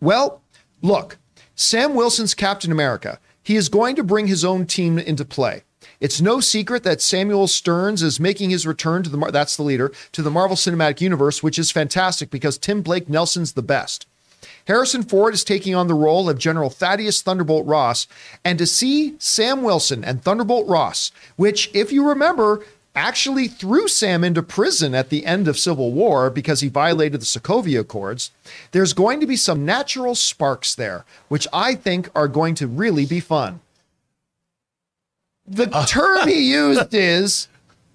Well, 0.00 0.40
look, 0.80 1.18
Sam 1.54 1.94
Wilson's 1.94 2.34
Captain 2.34 2.72
America, 2.72 3.18
he 3.42 3.56
is 3.56 3.68
going 3.68 3.96
to 3.96 4.04
bring 4.04 4.26
his 4.26 4.44
own 4.44 4.64
team 4.64 4.98
into 4.98 5.24
play. 5.24 5.64
It's 6.00 6.20
no 6.20 6.40
secret 6.40 6.82
that 6.84 7.02
Samuel 7.02 7.46
Stearns 7.46 8.02
is 8.02 8.18
making 8.18 8.48
his 8.48 8.66
return 8.66 9.02
to 9.02 9.10
the 9.10 9.18
Mar- 9.18 9.30
that's 9.30 9.56
the 9.56 9.62
leader 9.62 9.92
to 10.12 10.22
the 10.22 10.30
Marvel 10.30 10.56
Cinematic 10.56 11.02
Universe, 11.02 11.42
which 11.42 11.58
is 11.58 11.70
fantastic 11.70 12.30
because 12.30 12.56
Tim 12.56 12.80
Blake 12.80 13.10
Nelson's 13.10 13.52
the 13.52 13.60
best. 13.60 14.06
Harrison 14.66 15.02
Ford 15.02 15.34
is 15.34 15.44
taking 15.44 15.74
on 15.74 15.88
the 15.88 15.94
role 15.94 16.30
of 16.30 16.38
General 16.38 16.70
Thaddeus 16.70 17.20
Thunderbolt 17.20 17.66
Ross, 17.66 18.06
and 18.42 18.58
to 18.58 18.66
see 18.66 19.14
Sam 19.18 19.62
Wilson 19.62 20.02
and 20.02 20.22
Thunderbolt 20.22 20.66
Ross, 20.66 21.12
which, 21.36 21.70
if 21.74 21.92
you 21.92 22.08
remember, 22.08 22.64
actually 22.94 23.46
threw 23.46 23.86
Sam 23.86 24.24
into 24.24 24.42
prison 24.42 24.94
at 24.94 25.10
the 25.10 25.26
end 25.26 25.48
of 25.48 25.58
Civil 25.58 25.92
War 25.92 26.30
because 26.30 26.60
he 26.60 26.68
violated 26.68 27.20
the 27.20 27.26
Sokovia 27.26 27.80
Accords, 27.80 28.30
there's 28.72 28.94
going 28.94 29.20
to 29.20 29.26
be 29.26 29.36
some 29.36 29.66
natural 29.66 30.14
sparks 30.14 30.74
there, 30.74 31.04
which 31.28 31.46
I 31.52 31.74
think 31.74 32.08
are 32.14 32.28
going 32.28 32.54
to 32.56 32.66
really 32.66 33.04
be 33.04 33.20
fun. 33.20 33.60
The 35.50 35.66
term 35.88 36.28
he 36.28 36.50
used 36.52 36.94
is 36.94 37.48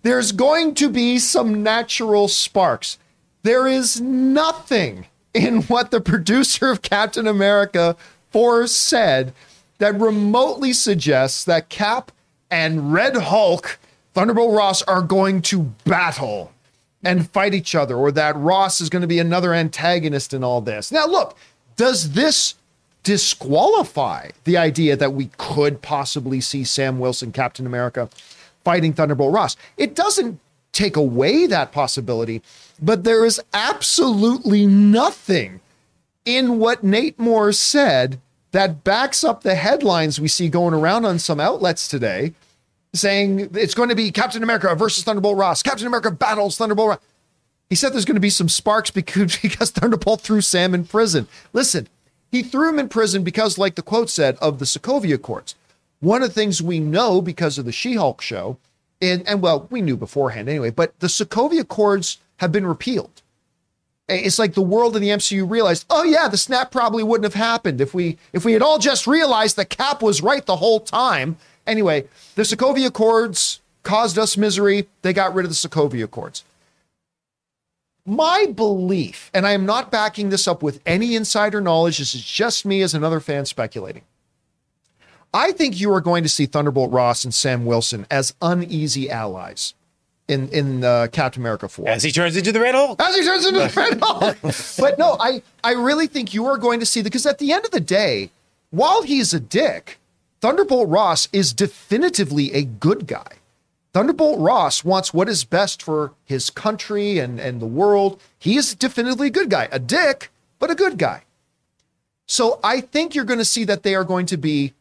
there's 0.03 0.31
going 0.31 0.75
to 0.75 0.89
be 0.89 1.17
some 1.17 1.63
natural 1.63 2.27
sparks. 2.27 2.99
There 3.43 3.65
is 3.65 4.01
nothing 4.01 5.07
in 5.33 5.63
what 5.63 5.91
the 5.91 6.01
producer 6.01 6.69
of 6.69 6.81
Captain 6.81 7.27
America 7.27 7.95
4 8.31 8.67
said 8.67 9.33
that 9.77 9.99
remotely 9.99 10.73
suggests 10.73 11.43
that 11.45 11.69
Cap 11.69 12.11
and 12.51 12.93
Red 12.93 13.15
Hulk 13.15 13.79
Thunderbolt 14.13 14.55
Ross 14.55 14.81
are 14.83 15.01
going 15.01 15.41
to 15.43 15.73
battle 15.85 16.51
and 17.03 17.29
fight 17.29 17.53
each 17.53 17.75
other, 17.75 17.95
or 17.95 18.11
that 18.11 18.35
Ross 18.35 18.81
is 18.81 18.89
going 18.89 19.01
to 19.01 19.07
be 19.07 19.19
another 19.19 19.53
antagonist 19.53 20.33
in 20.33 20.43
all 20.43 20.61
this. 20.61 20.91
Now, 20.91 21.05
look, 21.05 21.37
does 21.75 22.13
this 22.13 22.55
disqualify 23.05 24.31
the 24.43 24.57
idea 24.57 24.97
that 24.97 25.13
we 25.13 25.29
could 25.37 25.81
possibly 25.81 26.41
see 26.41 26.65
Sam 26.65 26.99
Wilson, 26.99 27.31
Captain 27.31 27.65
America, 27.65 28.09
fighting 28.65 28.91
Thunderbolt 28.91 29.33
Ross? 29.33 29.55
It 29.77 29.95
doesn't 29.95 30.39
take 30.73 30.97
away 30.97 31.45
that 31.45 31.71
possibility, 31.71 32.41
but 32.81 33.05
there 33.05 33.23
is 33.23 33.39
absolutely 33.53 34.65
nothing 34.65 35.61
in 36.25 36.59
what 36.59 36.83
Nate 36.83 37.17
Moore 37.17 37.53
said 37.53 38.19
that 38.51 38.83
backs 38.83 39.23
up 39.23 39.43
the 39.43 39.55
headlines 39.55 40.19
we 40.19 40.27
see 40.27 40.49
going 40.49 40.73
around 40.73 41.05
on 41.05 41.19
some 41.19 41.39
outlets 41.39 41.87
today 41.87 42.33
saying 42.93 43.51
it's 43.53 43.73
going 43.73 43.89
to 43.89 43.95
be 43.95 44.11
Captain 44.11 44.41
America 44.41 44.73
versus 44.75 45.03
Thunderbolt 45.03 45.37
Ross. 45.37 45.61
Captain 45.61 45.85
America 45.85 46.09
battles 46.09 46.57
Thunderbolt 46.57 46.89
Ross. 46.89 46.99
He 47.69 47.75
said 47.75 47.93
there's 47.93 48.05
going 48.05 48.15
to 48.15 48.21
be 48.21 48.29
some 48.29 48.49
sparks 48.49 48.91
because, 48.91 49.37
because 49.37 49.71
Thunderbolt 49.71 50.21
threw 50.21 50.41
Sam 50.41 50.73
in 50.73 50.85
prison. 50.85 51.27
Listen, 51.53 51.87
he 52.35 52.43
threw 52.43 52.67
him 52.67 52.79
in 52.79 52.89
prison 52.89 53.23
because, 53.23 53.57
like 53.57 53.75
the 53.75 53.81
quote 53.81 54.09
said, 54.09 54.35
of 54.41 54.59
the 54.59 54.65
Sokovia 54.65 55.15
Accords. 55.15 55.55
One 56.01 56.21
of 56.21 56.27
the 56.27 56.33
things 56.33 56.61
we 56.61 56.79
know 56.81 57.21
because 57.21 57.57
of 57.57 57.63
the 57.63 57.71
She 57.71 57.95
Hulk 57.95 58.21
show, 58.21 58.57
and, 59.01 59.25
and 59.25 59.41
well, 59.41 59.67
we 59.71 59.81
knew 59.81 59.95
beforehand 59.95 60.49
anyway, 60.49 60.69
but 60.69 60.99
the 60.99 61.07
Sokovia 61.07 61.61
Accords 61.61 62.17
have 62.37 62.51
been 62.51 62.65
repealed. 62.65 63.21
It's 64.09 64.37
like 64.37 64.53
the 64.53 64.61
world 64.61 64.97
in 64.97 65.01
the 65.01 65.09
MCU 65.09 65.49
realized, 65.49 65.85
oh 65.89 66.03
yeah, 66.03 66.27
the 66.27 66.35
snap 66.35 66.71
probably 66.71 67.03
wouldn't 67.03 67.23
have 67.23 67.41
happened 67.41 67.79
if 67.79 67.93
we 67.93 68.17
if 68.33 68.43
we 68.43 68.51
had 68.51 68.61
all 68.61 68.79
just 68.79 69.07
realized 69.07 69.55
the 69.55 69.63
cap 69.63 70.03
was 70.03 70.21
right 70.21 70.45
the 70.45 70.57
whole 70.57 70.81
time. 70.81 71.37
Anyway, 71.65 72.05
the 72.35 72.43
Sokovia 72.43 72.87
Accords 72.87 73.61
caused 73.83 74.19
us 74.19 74.35
misery. 74.35 74.87
They 75.03 75.13
got 75.13 75.33
rid 75.33 75.45
of 75.45 75.51
the 75.51 75.55
Sokovia 75.55 76.03
Accords. 76.03 76.43
My 78.05 78.45
belief, 78.45 79.31
and 79.33 79.47
I 79.47 79.51
am 79.53 79.65
not 79.65 79.91
backing 79.91 80.29
this 80.29 80.47
up 80.47 80.61
with 80.61 80.79
any 80.85 81.15
insider 81.15 81.59
knowledge, 81.59 81.97
this 81.97 82.13
is 82.13 82.23
just 82.23 82.63
me 82.65 82.81
as 82.81 82.93
another 82.93 83.19
fan 83.19 83.45
speculating. 83.45 84.03
I 85.33 85.51
think 85.51 85.79
you 85.79 85.91
are 85.91 86.01
going 86.01 86.23
to 86.23 86.29
see 86.29 86.45
Thunderbolt 86.45 86.91
Ross 86.91 87.23
and 87.23 87.33
Sam 87.33 87.65
Wilson 87.65 88.05
as 88.11 88.35
uneasy 88.41 89.09
allies 89.09 89.73
in 90.27 90.49
in 90.49 90.83
uh, 90.83 91.07
Captain 91.11 91.41
America 91.41 91.67
4. 91.67 91.89
As 91.89 92.03
he 92.03 92.11
turns 92.11 92.37
into 92.37 92.51
the 92.51 92.59
Red 92.61 92.75
Hulk. 92.75 93.01
As 93.01 93.15
he 93.15 93.23
turns 93.23 93.45
into 93.45 93.59
the 93.59 93.73
Red 93.75 93.99
Hulk. 94.03 94.37
but 94.77 94.97
no, 94.99 95.17
I, 95.19 95.41
I 95.63 95.73
really 95.73 96.07
think 96.07 96.33
you 96.33 96.45
are 96.45 96.57
going 96.57 96.79
to 96.79 96.85
see 96.85 97.01
because 97.01 97.25
at 97.25 97.39
the 97.39 97.51
end 97.51 97.65
of 97.65 97.71
the 97.71 97.79
day, 97.79 98.29
while 98.69 99.01
he's 99.01 99.33
a 99.33 99.39
dick, 99.39 99.99
Thunderbolt 100.41 100.89
Ross 100.89 101.27
is 101.33 101.53
definitively 101.53 102.53
a 102.53 102.63
good 102.63 103.07
guy. 103.07 103.39
Thunderbolt 103.95 104.41
Ross 104.41 104.83
wants 104.83 105.13
what 105.13 105.29
is 105.29 105.45
best 105.45 105.81
for 105.81 106.11
his 106.25 106.49
country 106.49 107.17
and, 107.17 107.39
and 107.39 107.61
the 107.61 107.65
world. 107.65 108.21
He 108.37 108.57
is 108.57 108.75
definitively 108.75 109.27
a 109.27 109.31
good 109.31 109.49
guy, 109.49 109.69
a 109.71 109.79
dick, 109.79 110.31
but 110.59 110.69
a 110.69 110.75
good 110.75 110.97
guy. 110.97 111.23
So 112.25 112.59
I 112.61 112.81
think 112.81 113.15
you're 113.15 113.23
going 113.23 113.39
to 113.39 113.45
see 113.45 113.63
that 113.63 113.83
they 113.83 113.95
are 113.95 114.03
going 114.03 114.25
to 114.25 114.35
be 114.35 114.73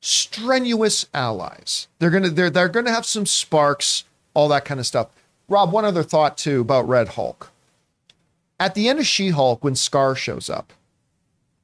strenuous 0.00 1.06
allies. 1.14 1.86
They're 2.00 2.10
going 2.10 2.24
to 2.24 2.30
they're 2.30 2.50
they're 2.50 2.68
going 2.68 2.86
to 2.86 2.92
have 2.92 3.06
some 3.06 3.24
sparks, 3.24 4.02
all 4.34 4.48
that 4.48 4.64
kind 4.64 4.80
of 4.80 4.86
stuff. 4.86 5.10
Rob, 5.48 5.70
one 5.70 5.84
other 5.84 6.02
thought 6.02 6.36
too 6.36 6.62
about 6.62 6.88
Red 6.88 7.10
Hulk. 7.10 7.52
At 8.58 8.74
the 8.74 8.88
end 8.88 8.98
of 8.98 9.06
She-Hulk, 9.06 9.62
when 9.62 9.76
Scar 9.76 10.16
shows 10.16 10.50
up, 10.50 10.72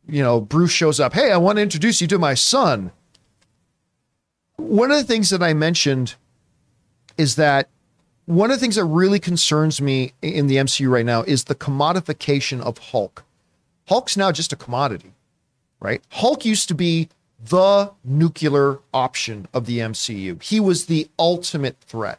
you 0.06 0.22
know, 0.22 0.40
Bruce 0.40 0.70
shows 0.70 1.00
up. 1.00 1.14
Hey, 1.14 1.32
I 1.32 1.36
want 1.36 1.56
to 1.56 1.62
introduce 1.62 2.00
you 2.00 2.06
to 2.06 2.16
my 2.16 2.34
son. 2.34 2.92
One 4.54 4.92
of 4.92 4.98
the 4.98 5.02
things 5.02 5.30
that 5.30 5.42
I 5.42 5.52
mentioned 5.52 6.14
is 7.16 7.36
that 7.36 7.68
one 8.26 8.50
of 8.50 8.56
the 8.56 8.60
things 8.60 8.76
that 8.76 8.84
really 8.84 9.18
concerns 9.18 9.80
me 9.80 10.12
in 10.22 10.46
the 10.46 10.56
MCU 10.56 10.88
right 10.88 11.04
now 11.04 11.22
is 11.22 11.44
the 11.44 11.54
commodification 11.54 12.60
of 12.60 12.78
Hulk. 12.78 13.24
Hulk's 13.88 14.16
now 14.16 14.32
just 14.32 14.52
a 14.52 14.56
commodity, 14.56 15.12
right? 15.80 16.02
Hulk 16.10 16.44
used 16.44 16.68
to 16.68 16.74
be 16.74 17.08
the 17.44 17.90
nuclear 18.02 18.78
option 18.94 19.46
of 19.52 19.66
the 19.66 19.80
MCU. 19.80 20.42
He 20.42 20.58
was 20.58 20.86
the 20.86 21.08
ultimate 21.18 21.76
threat. 21.80 22.18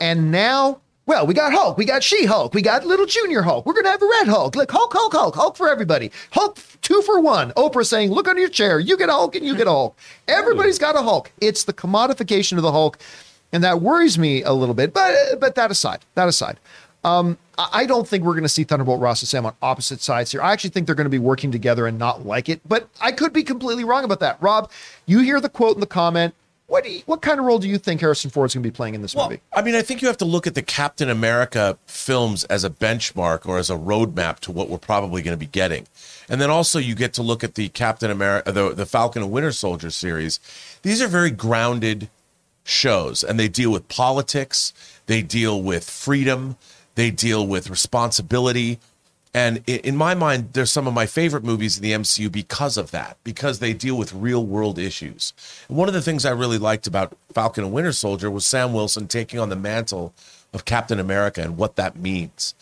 And 0.00 0.32
now, 0.32 0.80
well, 1.04 1.26
we 1.26 1.34
got 1.34 1.52
Hulk, 1.52 1.76
we 1.76 1.84
got 1.84 2.02
She 2.02 2.24
Hulk, 2.24 2.54
we 2.54 2.62
got 2.62 2.86
Little 2.86 3.04
Junior 3.04 3.42
Hulk. 3.42 3.66
We're 3.66 3.74
going 3.74 3.84
to 3.84 3.90
have 3.90 4.02
a 4.02 4.06
Red 4.06 4.28
Hulk. 4.28 4.56
Like 4.56 4.70
Hulk, 4.70 4.92
Hulk, 4.94 5.12
Hulk, 5.12 5.34
Hulk 5.34 5.56
for 5.56 5.68
everybody. 5.68 6.10
Hulk 6.30 6.58
two 6.80 7.02
for 7.02 7.20
one. 7.20 7.50
Oprah 7.52 7.86
saying, 7.86 8.10
look 8.10 8.26
under 8.26 8.40
your 8.40 8.50
chair. 8.50 8.80
You 8.80 8.96
get 8.96 9.10
a 9.10 9.12
Hulk 9.12 9.36
and 9.36 9.44
you 9.44 9.54
get 9.54 9.66
a 9.66 9.70
Hulk. 9.70 9.98
Everybody's 10.28 10.78
got 10.78 10.96
a 10.96 11.02
Hulk. 11.02 11.30
It's 11.40 11.64
the 11.64 11.72
commodification 11.72 12.56
of 12.56 12.62
the 12.62 12.72
Hulk 12.72 12.98
and 13.52 13.62
that 13.64 13.80
worries 13.80 14.18
me 14.18 14.42
a 14.42 14.52
little 14.52 14.74
bit. 14.74 14.92
But 14.94 15.40
but 15.40 15.54
that 15.54 15.70
aside, 15.70 16.00
that 16.14 16.28
aside, 16.28 16.58
um, 17.04 17.38
I 17.58 17.86
don't 17.86 18.08
think 18.08 18.24
we're 18.24 18.32
going 18.32 18.44
to 18.44 18.48
see 18.48 18.64
Thunderbolt 18.64 19.00
Ross 19.00 19.22
and 19.22 19.28
Sam 19.28 19.44
on 19.46 19.54
opposite 19.60 20.00
sides 20.00 20.32
here. 20.32 20.40
I 20.40 20.52
actually 20.52 20.70
think 20.70 20.86
they're 20.86 20.94
going 20.94 21.04
to 21.04 21.10
be 21.10 21.18
working 21.18 21.52
together 21.52 21.86
and 21.86 21.98
not 21.98 22.24
like 22.26 22.48
it. 22.48 22.60
But 22.66 22.88
I 23.00 23.12
could 23.12 23.32
be 23.32 23.42
completely 23.42 23.84
wrong 23.84 24.04
about 24.04 24.20
that. 24.20 24.38
Rob, 24.40 24.70
you 25.06 25.20
hear 25.20 25.40
the 25.40 25.48
quote 25.48 25.76
in 25.76 25.80
the 25.80 25.86
comment. 25.86 26.34
What 26.68 26.88
you, 26.88 27.02
what 27.04 27.20
kind 27.20 27.38
of 27.38 27.44
role 27.44 27.58
do 27.58 27.68
you 27.68 27.76
think 27.76 28.00
Harrison 28.00 28.30
Ford's 28.30 28.54
going 28.54 28.62
to 28.62 28.66
be 28.66 28.74
playing 28.74 28.94
in 28.94 29.02
this 29.02 29.14
Well, 29.14 29.28
movie? 29.28 29.42
I 29.52 29.60
mean, 29.60 29.74
I 29.74 29.82
think 29.82 30.00
you 30.00 30.08
have 30.08 30.16
to 30.18 30.24
look 30.24 30.46
at 30.46 30.54
the 30.54 30.62
Captain 30.62 31.10
America 31.10 31.76
films 31.86 32.44
as 32.44 32.64
a 32.64 32.70
benchmark 32.70 33.44
or 33.46 33.58
as 33.58 33.68
a 33.68 33.74
roadmap 33.74 34.38
to 34.40 34.52
what 34.52 34.70
we're 34.70 34.78
probably 34.78 35.20
going 35.20 35.34
to 35.34 35.38
be 35.38 35.44
getting. 35.44 35.86
And 36.30 36.40
then 36.40 36.48
also 36.48 36.78
you 36.78 36.94
get 36.94 37.12
to 37.14 37.22
look 37.22 37.44
at 37.44 37.56
the 37.56 37.68
Captain 37.68 38.10
America, 38.10 38.52
the, 38.52 38.72
the 38.72 38.86
Falcon 38.86 39.22
and 39.22 39.30
Winter 39.30 39.52
Soldier 39.52 39.90
series. 39.90 40.40
These 40.80 41.02
are 41.02 41.08
very 41.08 41.30
grounded 41.30 42.08
shows 42.64 43.22
and 43.24 43.38
they 43.38 43.48
deal 43.48 43.70
with 43.70 43.88
politics, 43.88 44.72
they 45.06 45.22
deal 45.22 45.62
with 45.62 45.88
freedom, 45.88 46.56
they 46.94 47.10
deal 47.10 47.46
with 47.46 47.70
responsibility. 47.70 48.78
And 49.34 49.62
in 49.66 49.96
my 49.96 50.14
mind, 50.14 50.52
they're 50.52 50.66
some 50.66 50.86
of 50.86 50.92
my 50.92 51.06
favorite 51.06 51.42
movies 51.42 51.78
in 51.78 51.82
the 51.82 51.92
MCU 51.92 52.30
because 52.30 52.76
of 52.76 52.90
that, 52.90 53.16
because 53.24 53.60
they 53.60 53.72
deal 53.72 53.96
with 53.96 54.12
real 54.12 54.44
world 54.44 54.78
issues. 54.78 55.32
One 55.68 55.88
of 55.88 55.94
the 55.94 56.02
things 56.02 56.26
I 56.26 56.32
really 56.32 56.58
liked 56.58 56.86
about 56.86 57.16
Falcon 57.32 57.64
and 57.64 57.72
Winter 57.72 57.92
Soldier 57.92 58.30
was 58.30 58.44
Sam 58.44 58.74
Wilson 58.74 59.08
taking 59.08 59.40
on 59.40 59.48
the 59.48 59.56
mantle 59.56 60.12
of 60.52 60.66
Captain 60.66 61.00
America 61.00 61.40
and 61.40 61.56
what 61.56 61.76
that 61.76 61.96
means. 61.96 62.54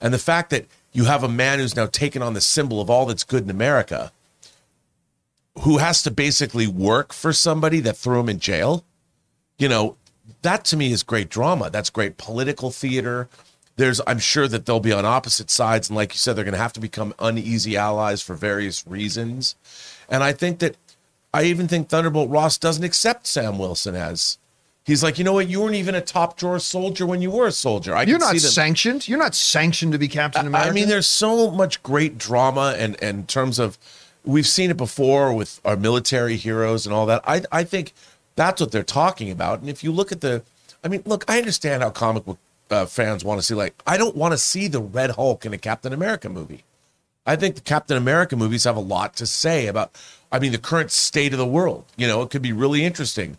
And 0.00 0.12
the 0.12 0.18
fact 0.18 0.50
that 0.50 0.66
you 0.92 1.04
have 1.04 1.22
a 1.22 1.28
man 1.28 1.60
who's 1.60 1.76
now 1.76 1.86
taken 1.86 2.22
on 2.22 2.34
the 2.34 2.40
symbol 2.40 2.80
of 2.80 2.90
all 2.90 3.06
that's 3.06 3.22
good 3.22 3.44
in 3.44 3.50
America, 3.50 4.10
who 5.60 5.78
has 5.78 6.02
to 6.02 6.10
basically 6.10 6.66
work 6.66 7.12
for 7.12 7.32
somebody 7.32 7.78
that 7.80 7.96
threw 7.96 8.18
him 8.18 8.28
in 8.28 8.40
jail 8.40 8.84
you 9.58 9.68
know, 9.68 9.96
that 10.42 10.64
to 10.66 10.76
me 10.76 10.92
is 10.92 11.02
great 11.02 11.28
drama. 11.28 11.70
That's 11.70 11.90
great 11.90 12.16
political 12.16 12.70
theater. 12.70 13.28
There's, 13.76 14.00
I'm 14.06 14.18
sure 14.18 14.48
that 14.48 14.66
they'll 14.66 14.80
be 14.80 14.92
on 14.92 15.04
opposite 15.04 15.50
sides. 15.50 15.88
And 15.88 15.96
like 15.96 16.12
you 16.12 16.18
said, 16.18 16.36
they're 16.36 16.44
going 16.44 16.52
to 16.52 16.58
have 16.58 16.72
to 16.74 16.80
become 16.80 17.14
uneasy 17.18 17.76
allies 17.76 18.22
for 18.22 18.34
various 18.34 18.86
reasons. 18.86 19.54
And 20.08 20.22
I 20.22 20.32
think 20.32 20.60
that, 20.60 20.76
I 21.34 21.44
even 21.44 21.68
think 21.68 21.88
Thunderbolt 21.88 22.30
Ross 22.30 22.56
doesn't 22.56 22.84
accept 22.84 23.26
Sam 23.26 23.58
Wilson 23.58 23.94
as. 23.94 24.38
He's 24.84 25.02
like, 25.02 25.18
you 25.18 25.24
know 25.24 25.32
what? 25.32 25.48
You 25.48 25.60
weren't 25.60 25.74
even 25.74 25.96
a 25.96 26.00
top 26.00 26.36
drawer 26.36 26.60
soldier 26.60 27.04
when 27.04 27.20
you 27.20 27.30
were 27.30 27.48
a 27.48 27.52
soldier. 27.52 27.94
I 27.94 28.04
You're 28.04 28.20
not 28.20 28.36
sanctioned. 28.36 29.08
You're 29.08 29.18
not 29.18 29.34
sanctioned 29.34 29.92
to 29.92 29.98
be 29.98 30.06
Captain 30.06 30.46
America. 30.46 30.70
I 30.70 30.72
mean, 30.72 30.86
there's 30.88 31.08
so 31.08 31.50
much 31.50 31.82
great 31.82 32.18
drama 32.18 32.76
and 32.78 32.96
and 33.02 33.18
in 33.18 33.26
terms 33.26 33.58
of 33.58 33.78
we've 34.24 34.46
seen 34.46 34.70
it 34.70 34.76
before 34.76 35.34
with 35.34 35.60
our 35.64 35.76
military 35.76 36.36
heroes 36.36 36.86
and 36.86 36.94
all 36.94 37.04
that. 37.06 37.20
I 37.26 37.42
I 37.50 37.64
think 37.64 37.94
that's 38.36 38.60
what 38.60 38.70
they're 38.70 38.82
talking 38.82 39.30
about. 39.30 39.60
And 39.60 39.68
if 39.68 39.82
you 39.82 39.90
look 39.90 40.12
at 40.12 40.20
the, 40.20 40.42
I 40.84 40.88
mean, 40.88 41.02
look, 41.04 41.24
I 41.28 41.38
understand 41.38 41.82
how 41.82 41.90
comic 41.90 42.24
book 42.24 42.38
uh, 42.70 42.86
fans 42.86 43.24
want 43.24 43.40
to 43.40 43.42
see. 43.46 43.54
Like, 43.54 43.74
I 43.86 43.96
don't 43.96 44.16
want 44.16 44.32
to 44.32 44.38
see 44.38 44.68
the 44.68 44.80
Red 44.80 45.10
Hulk 45.10 45.44
in 45.44 45.52
a 45.52 45.58
Captain 45.58 45.92
America 45.92 46.28
movie. 46.28 46.64
I 47.26 47.34
think 47.34 47.56
the 47.56 47.60
Captain 47.60 47.96
America 47.96 48.36
movies 48.36 48.64
have 48.64 48.76
a 48.76 48.80
lot 48.80 49.16
to 49.16 49.26
say 49.26 49.66
about, 49.66 49.98
I 50.30 50.38
mean, 50.38 50.52
the 50.52 50.58
current 50.58 50.92
state 50.92 51.32
of 51.32 51.38
the 51.38 51.46
world. 51.46 51.84
You 51.96 52.06
know, 52.06 52.22
it 52.22 52.30
could 52.30 52.42
be 52.42 52.52
really 52.52 52.84
interesting 52.84 53.36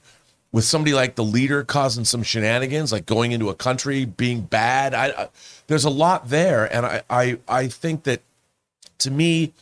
with 0.52 0.66
somebody 0.66 0.94
like 0.94 1.16
the 1.16 1.24
leader 1.24 1.64
causing 1.64 2.04
some 2.04 2.24
shenanigans, 2.24 2.92
like 2.92 3.06
going 3.06 3.32
into 3.32 3.50
a 3.50 3.56
country 3.56 4.06
being 4.06 4.42
bad. 4.42 4.94
I, 4.94 5.08
I 5.08 5.30
there's 5.68 5.86
a 5.86 5.90
lot 5.90 6.30
there, 6.30 6.74
and 6.74 6.86
I, 6.86 7.04
I 7.10 7.38
I 7.48 7.68
think 7.68 8.04
that 8.04 8.22
to 9.00 9.12
me, 9.12 9.54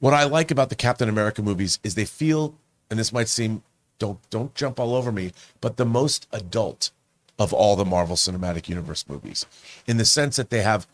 what 0.00 0.12
I 0.14 0.24
like 0.24 0.50
about 0.50 0.68
the 0.68 0.74
Captain 0.74 1.08
America 1.08 1.42
movies 1.42 1.78
is 1.82 1.94
they 1.94 2.04
feel, 2.04 2.54
and 2.90 2.98
this 2.98 3.12
might 3.12 3.28
seem 3.28 3.62
don't 3.98 4.18
don't 4.30 4.54
jump 4.54 4.78
all 4.80 4.94
over 4.94 5.12
me, 5.12 5.32
but 5.60 5.76
the 5.76 5.86
most 5.86 6.26
adult 6.32 6.90
of 7.38 7.52
all 7.52 7.76
the 7.76 7.84
Marvel 7.84 8.16
Cinematic 8.16 8.68
Universe 8.68 9.04
movies, 9.08 9.46
in 9.86 9.96
the 9.96 10.04
sense 10.04 10.36
that 10.36 10.50
they 10.50 10.62
have 10.62 10.86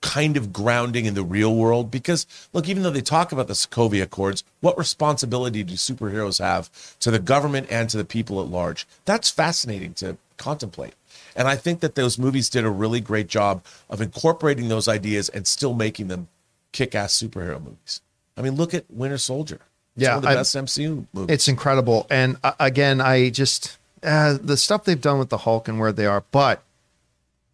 kind 0.00 0.36
of 0.36 0.52
grounding 0.52 1.06
in 1.06 1.14
the 1.14 1.24
real 1.24 1.54
world. 1.54 1.90
Because 1.90 2.26
look, 2.52 2.68
even 2.68 2.82
though 2.82 2.90
they 2.90 3.00
talk 3.00 3.32
about 3.32 3.48
the 3.48 3.54
Sokovia 3.54 4.02
Accords, 4.02 4.44
what 4.60 4.78
responsibility 4.78 5.62
do 5.64 5.74
superheroes 5.74 6.38
have 6.38 6.70
to 7.00 7.10
the 7.10 7.18
government 7.18 7.66
and 7.70 7.90
to 7.90 7.96
the 7.96 8.04
people 8.04 8.40
at 8.40 8.48
large? 8.48 8.86
That's 9.04 9.28
fascinating 9.28 9.94
to 9.94 10.16
contemplate. 10.36 10.94
And 11.34 11.48
I 11.48 11.56
think 11.56 11.80
that 11.80 11.94
those 11.94 12.18
movies 12.18 12.48
did 12.48 12.64
a 12.64 12.70
really 12.70 13.00
great 13.00 13.28
job 13.28 13.64
of 13.90 14.00
incorporating 14.00 14.68
those 14.68 14.88
ideas 14.88 15.28
and 15.28 15.46
still 15.46 15.74
making 15.74 16.08
them 16.08 16.28
kick-ass 16.72 17.20
superhero 17.20 17.62
movies. 17.62 18.00
I 18.36 18.42
mean, 18.42 18.54
look 18.54 18.74
at 18.74 18.84
Winter 18.88 19.18
Soldier. 19.18 19.60
Yeah, 20.02 20.10
one 20.10 20.16
of 20.18 20.22
the 20.22 20.28
I- 20.28 20.34
best 20.34 20.54
MCU 20.56 21.06
movies. 21.12 21.34
It's 21.34 21.48
incredible. 21.48 22.06
And 22.10 22.36
uh, 22.42 22.52
again, 22.60 23.00
I 23.00 23.30
just 23.30 23.78
uh, 24.02 24.38
the 24.40 24.56
stuff 24.56 24.84
they've 24.84 25.00
done 25.00 25.18
with 25.18 25.28
the 25.28 25.38
Hulk 25.38 25.68
and 25.68 25.78
where 25.78 25.92
they 25.92 26.06
are, 26.06 26.24
but, 26.30 26.62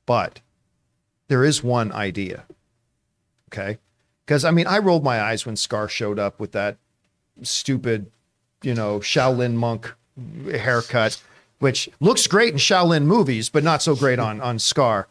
but 0.07 0.40
there 1.28 1.45
is 1.45 1.62
one 1.62 1.90
idea. 1.92 2.45
Okay. 3.49 3.78
Because 4.26 4.45
I 4.45 4.51
mean, 4.51 4.66
I 4.66 4.78
rolled 4.78 5.05
my 5.05 5.20
eyes 5.20 5.47
when 5.47 5.57
Scar 5.57 5.88
showed 5.88 6.18
up 6.18 6.40
with 6.40 6.53
that 6.53 6.76
stupid, 7.42 8.11
you 8.62 8.74
know, 8.74 9.01
Shaolin 9.01 9.55
monk 9.55 9.92
haircut, 10.51 11.20
which 11.59 11.88
looks 12.01 12.26
great 12.26 12.53
in 12.53 12.59
Shaolin 12.59 13.05
movies, 13.05 13.49
but 13.49 13.64
not 13.64 13.82
so 13.82 13.95
great 13.95 14.18
on 14.18 14.40
on 14.40 14.59
Scar. 14.59 15.09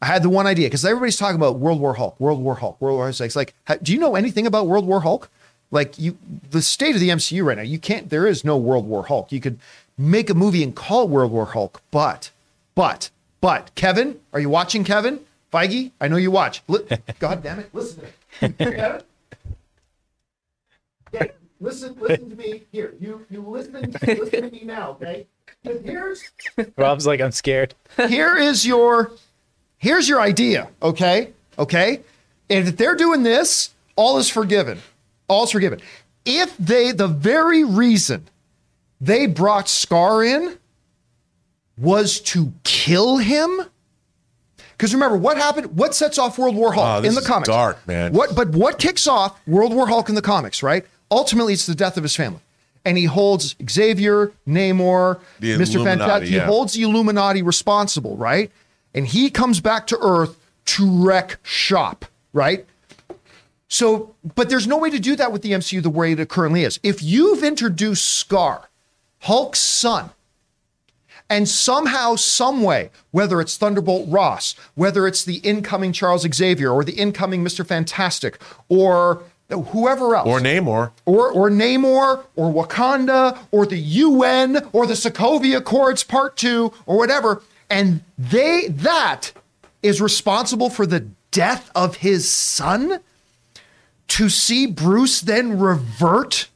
I 0.00 0.06
had 0.06 0.22
the 0.22 0.28
one 0.28 0.46
idea 0.46 0.66
because 0.66 0.84
everybody's 0.84 1.16
talking 1.16 1.36
about 1.36 1.58
World 1.60 1.80
War 1.80 1.94
Hulk, 1.94 2.18
World 2.18 2.42
War 2.42 2.56
Hulk, 2.56 2.80
World 2.80 2.96
War 2.96 3.04
Hulk. 3.06 3.20
It's 3.20 3.36
like, 3.36 3.54
do 3.82 3.92
you 3.92 3.98
know 3.98 4.16
anything 4.16 4.46
about 4.46 4.66
World 4.66 4.84
War 4.86 5.00
Hulk? 5.00 5.30
Like 5.72 5.98
you, 5.98 6.16
the 6.50 6.62
state 6.62 6.94
of 6.94 7.00
the 7.00 7.08
MCU 7.08 7.44
right 7.44 7.56
now, 7.56 7.64
you 7.64 7.80
can't. 7.80 8.10
There 8.10 8.26
is 8.28 8.44
no 8.44 8.56
World 8.56 8.86
War 8.86 9.06
Hulk. 9.06 9.32
You 9.32 9.40
could 9.40 9.58
make 9.98 10.30
a 10.30 10.34
movie 10.34 10.62
and 10.62 10.76
call 10.76 11.02
it 11.04 11.08
World 11.08 11.32
War 11.32 11.46
Hulk, 11.46 11.82
but, 11.90 12.30
but, 12.76 13.10
but, 13.40 13.74
Kevin, 13.74 14.20
are 14.32 14.38
you 14.38 14.48
watching? 14.48 14.84
Kevin 14.84 15.20
Feige, 15.52 15.90
I 16.00 16.06
know 16.08 16.16
you 16.16 16.30
watch. 16.30 16.62
Li- 16.68 16.86
God 17.18 17.42
damn 17.42 17.58
it, 17.58 17.74
listen 17.74 18.04
to 18.40 18.48
me. 18.48 18.54
Kevin? 18.58 19.02
Yeah, 21.12 21.26
listen, 21.60 21.96
listen 21.98 22.30
to 22.30 22.36
me 22.36 22.62
here. 22.70 22.94
You, 23.00 23.26
you 23.30 23.40
listen, 23.40 23.94
listen 24.06 24.30
to 24.30 24.50
me 24.50 24.62
now, 24.64 24.90
okay? 24.92 25.26
Here's 25.62 26.22
Rob's 26.76 27.06
like, 27.06 27.20
I'm 27.20 27.32
scared. 27.32 27.74
here 28.08 28.36
is 28.36 28.66
your 28.66 29.12
here's 29.78 30.08
your 30.08 30.20
idea 30.20 30.68
okay 30.80 31.32
okay 31.58 32.00
and 32.48 32.68
if 32.68 32.76
they're 32.76 32.94
doing 32.94 33.22
this 33.22 33.74
all 33.96 34.16
is 34.18 34.28
forgiven 34.30 34.80
all 35.32 35.44
is 35.44 35.50
forgiven. 35.50 35.80
If 36.24 36.56
they 36.58 36.92
the 36.92 37.08
very 37.08 37.64
reason 37.64 38.28
they 39.00 39.26
brought 39.26 39.68
scar 39.68 40.22
in 40.22 40.56
was 41.76 42.20
to 42.20 42.52
kill 42.62 43.16
him 43.16 43.62
because 44.76 44.94
remember 44.94 45.16
what 45.16 45.36
happened 45.36 45.76
what 45.76 45.94
sets 45.94 46.18
off 46.18 46.38
world 46.38 46.54
war 46.54 46.72
hulk 46.72 46.84
ah, 46.86 47.00
Wow, 47.00 47.08
in 47.08 47.14
the 47.14 47.22
comics? 47.22 47.48
dark, 47.48 47.84
man. 47.86 48.12
what 48.12 48.36
but 48.36 48.50
what 48.50 48.78
kicks 48.78 49.06
off 49.06 49.40
world 49.46 49.74
war 49.74 49.88
hulk 49.88 50.08
in 50.08 50.14
the 50.14 50.22
comics 50.22 50.62
right? 50.62 50.84
Ultimately 51.10 51.52
it's 51.54 51.66
the 51.66 51.74
death 51.74 51.96
of 51.96 52.02
his 52.02 52.14
family. 52.14 52.40
And 52.84 52.98
he 52.98 53.04
holds 53.04 53.54
xavier 53.68 54.32
namor 54.46 55.20
The 55.40 55.52
mr 55.52 55.82
fantastic 55.82 56.28
he 56.28 56.36
yeah. 56.36 56.46
holds 56.46 56.74
the 56.74 56.82
illuminati 56.82 57.42
responsible 57.42 58.16
right? 58.16 58.50
And 58.94 59.06
he 59.06 59.30
comes 59.30 59.60
back 59.60 59.86
to 59.88 59.98
earth 60.00 60.36
to 60.66 61.04
wreck 61.04 61.38
shop 61.42 62.04
right 62.32 62.66
so 63.72 64.14
but 64.34 64.50
there's 64.50 64.66
no 64.66 64.76
way 64.76 64.90
to 64.90 64.98
do 64.98 65.16
that 65.16 65.32
with 65.32 65.42
the 65.42 65.52
mcu 65.52 65.82
the 65.82 65.90
way 65.90 66.12
it 66.12 66.28
currently 66.28 66.62
is 66.62 66.78
if 66.82 67.02
you've 67.02 67.42
introduced 67.42 68.06
scar 68.06 68.68
hulk's 69.20 69.60
son 69.60 70.10
and 71.30 71.48
somehow, 71.48 72.14
some 72.16 72.62
way, 72.62 72.90
whether 73.10 73.40
it's 73.40 73.56
Thunderbolt 73.56 74.06
Ross, 74.10 74.54
whether 74.74 75.06
it's 75.06 75.24
the 75.24 75.36
incoming 75.36 75.92
Charles 75.92 76.26
Xavier, 76.30 76.70
or 76.70 76.84
the 76.84 76.92
incoming 76.92 77.42
Mister 77.42 77.64
Fantastic, 77.64 78.38
or 78.68 79.22
whoever 79.48 80.14
else, 80.14 80.28
Or 80.28 80.40
Namor. 80.40 80.90
or 81.06 81.30
or 81.30 81.48
Namor, 81.48 82.24
or 82.36 82.52
Wakanda, 82.52 83.38
or 83.50 83.64
the 83.64 83.78
UN, 83.78 84.68
or 84.74 84.86
the 84.86 84.92
Sokovia 84.92 85.56
Accords 85.56 86.04
Part 86.04 86.36
Two, 86.36 86.70
or 86.84 86.98
whatever, 86.98 87.42
and 87.70 88.02
they 88.18 88.66
that 88.68 89.32
is 89.82 90.02
responsible 90.02 90.68
for 90.68 90.84
the 90.84 91.06
death 91.30 91.70
of 91.74 91.96
his 91.96 92.28
son. 92.30 93.00
To 94.08 94.28
see 94.28 94.66
Bruce 94.66 95.20
then 95.20 95.58
revert 95.58 96.48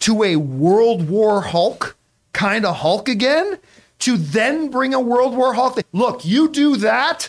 to 0.00 0.22
a 0.22 0.36
World 0.36 1.08
War 1.08 1.42
Hulk 1.42 1.96
kind 2.32 2.64
of 2.64 2.76
Hulk 2.76 3.08
again, 3.08 3.58
to 4.00 4.16
then 4.16 4.70
bring 4.70 4.94
a 4.94 5.00
World 5.00 5.36
War 5.36 5.54
Hulk. 5.54 5.78
Look, 5.92 6.24
you 6.24 6.48
do 6.50 6.76
that, 6.78 7.28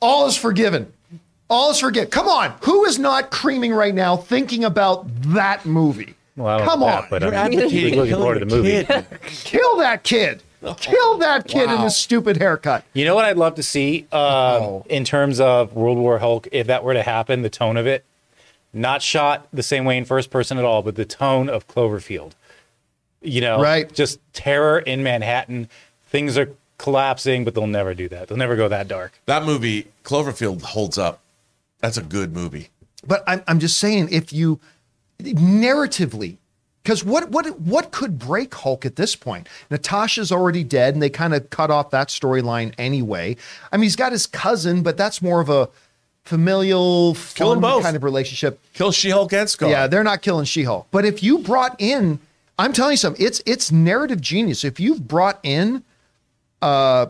all 0.00 0.26
is 0.26 0.36
forgiven. 0.36 0.92
All 1.50 1.70
is 1.70 1.80
forgiven. 1.80 2.10
Come 2.10 2.28
on, 2.28 2.54
who 2.62 2.84
is 2.84 2.98
not 2.98 3.30
creaming 3.30 3.72
right 3.72 3.94
now 3.94 4.16
thinking 4.16 4.64
about 4.64 5.06
that 5.32 5.66
movie? 5.66 6.14
Well, 6.36 6.60
Come 6.60 6.82
on, 6.84 6.88
that, 6.88 7.10
but 7.10 7.22
You're 7.22 7.34
I'm 7.34 7.52
advocating 7.52 7.96
looking 7.96 8.14
forward 8.14 8.38
to 8.38 8.44
the 8.44 8.56
movie. 8.56 8.84
kill 9.26 9.76
that 9.78 10.04
kid. 10.04 10.42
Kill 10.78 11.18
that 11.18 11.46
kid 11.46 11.70
in 11.70 11.78
his 11.78 11.96
stupid 11.96 12.36
haircut. 12.36 12.84
You 12.92 13.04
know 13.04 13.14
what 13.14 13.24
I'd 13.24 13.36
love 13.36 13.56
to 13.56 13.62
see 13.62 14.06
um, 14.12 14.82
in 14.88 15.04
terms 15.04 15.40
of 15.40 15.74
World 15.74 15.98
War 15.98 16.18
Hulk, 16.18 16.48
if 16.52 16.66
that 16.68 16.82
were 16.84 16.94
to 16.94 17.02
happen, 17.02 17.42
the 17.42 17.50
tone 17.50 17.76
of 17.76 17.86
it, 17.86 18.04
not 18.72 19.02
shot 19.02 19.48
the 19.52 19.62
same 19.62 19.84
way 19.84 19.96
in 19.96 20.04
first 20.04 20.30
person 20.30 20.58
at 20.58 20.64
all, 20.64 20.82
but 20.82 20.94
the 20.94 21.04
tone 21.04 21.48
of 21.48 21.66
Cloverfield. 21.66 22.32
You 23.20 23.40
know, 23.40 23.60
Right. 23.60 23.92
Just 23.92 24.20
terror 24.32 24.78
in 24.78 25.02
Manhattan. 25.02 25.68
Things 26.08 26.38
are 26.38 26.50
collapsing, 26.78 27.44
but 27.44 27.54
they'll 27.54 27.66
never 27.66 27.94
do 27.94 28.08
that. 28.08 28.28
They'll 28.28 28.38
never 28.38 28.56
go 28.56 28.68
that 28.68 28.86
dark. 28.88 29.20
That 29.26 29.44
movie, 29.44 29.88
Cloverfield, 30.04 30.62
holds 30.62 30.96
up. 30.98 31.20
That's 31.80 31.96
a 31.96 32.02
good 32.02 32.32
movie. 32.32 32.68
But 33.06 33.24
I'm, 33.26 33.42
I'm 33.48 33.58
just 33.58 33.78
saying, 33.78 34.08
if 34.10 34.32
you 34.32 34.60
narratively, 35.20 36.36
because 36.82 37.04
what 37.04 37.30
what 37.30 37.60
what 37.60 37.90
could 37.90 38.18
break 38.18 38.54
Hulk 38.54 38.86
at 38.86 38.96
this 38.96 39.14
point? 39.14 39.48
Natasha's 39.70 40.32
already 40.32 40.64
dead, 40.64 40.94
and 40.94 41.02
they 41.02 41.10
kind 41.10 41.34
of 41.34 41.50
cut 41.50 41.70
off 41.70 41.90
that 41.90 42.08
storyline 42.08 42.72
anyway. 42.78 43.36
I 43.72 43.76
mean, 43.76 43.82
he's 43.82 43.96
got 43.96 44.12
his 44.12 44.26
cousin, 44.26 44.82
but 44.82 44.96
that's 44.96 45.20
more 45.20 45.40
of 45.40 45.50
a 45.50 45.68
familial, 46.28 47.14
fun 47.14 47.60
both. 47.60 47.82
kind 47.82 47.96
of 47.96 48.04
relationship. 48.04 48.60
Kill 48.74 48.92
She-Hulk 48.92 49.32
and 49.32 49.48
Scar. 49.48 49.70
Yeah, 49.70 49.86
they're 49.86 50.04
not 50.04 50.20
killing 50.20 50.44
She-Hulk. 50.44 50.88
But 50.90 51.04
if 51.06 51.22
you 51.22 51.38
brought 51.38 51.74
in, 51.78 52.20
I'm 52.58 52.72
telling 52.72 52.92
you 52.92 52.96
something, 52.98 53.24
it's 53.24 53.40
it's 53.46 53.72
narrative 53.72 54.20
genius. 54.20 54.62
If 54.62 54.78
you've 54.78 55.08
brought 55.08 55.40
in 55.42 55.82
uh 56.60 57.06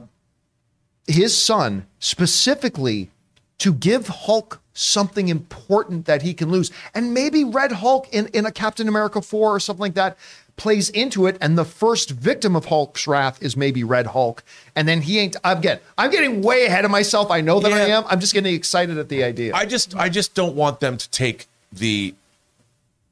his 1.07 1.37
son 1.37 1.87
specifically 1.99 3.11
to 3.59 3.73
give 3.73 4.07
Hulk 4.09 4.61
something 4.75 5.29
important 5.29 6.07
that 6.07 6.23
he 6.23 6.33
can 6.33 6.51
lose. 6.51 6.71
And 6.95 7.12
maybe 7.12 7.43
Red 7.43 7.73
Hulk 7.73 8.09
in, 8.12 8.29
in 8.29 8.47
a 8.47 8.53
Captain 8.53 8.87
America 8.87 9.21
4 9.21 9.57
or 9.57 9.59
something 9.59 9.81
like 9.81 9.95
that 9.95 10.16
plays 10.59 10.91
into 10.91 11.27
it. 11.27 11.39
And 11.41 11.57
the 11.57 11.65
first 11.65 12.11
victim 12.11 12.55
of 12.55 12.67
Hulk's 12.67 13.07
wrath 13.07 13.43
is 13.43 13.57
maybe 13.57 13.83
Red 13.85 14.09
Hulk. 14.09 14.45
And 14.77 14.87
then 14.87 15.01
he 15.01 15.19
ain't 15.19 15.37
I'm 15.43 15.61
getting 15.61 15.83
I'm 15.97 16.11
getting 16.11 16.43
way 16.43 16.67
ahead 16.67 16.85
of 16.85 16.91
myself. 16.91 17.31
I 17.31 17.41
know 17.41 17.61
that 17.61 17.73
I 17.73 17.87
am. 17.87 18.05
I'm 18.09 18.21
just 18.21 18.35
getting 18.35 18.55
excited 18.55 18.99
at 18.99 19.09
the 19.09 19.25
idea. 19.25 19.55
I 19.55 19.65
just 19.65 19.97
I 19.97 20.09
just 20.09 20.35
don't 20.35 20.55
want 20.55 20.81
them 20.81 20.99
to 20.99 21.09
take 21.11 21.47
the 21.73 22.15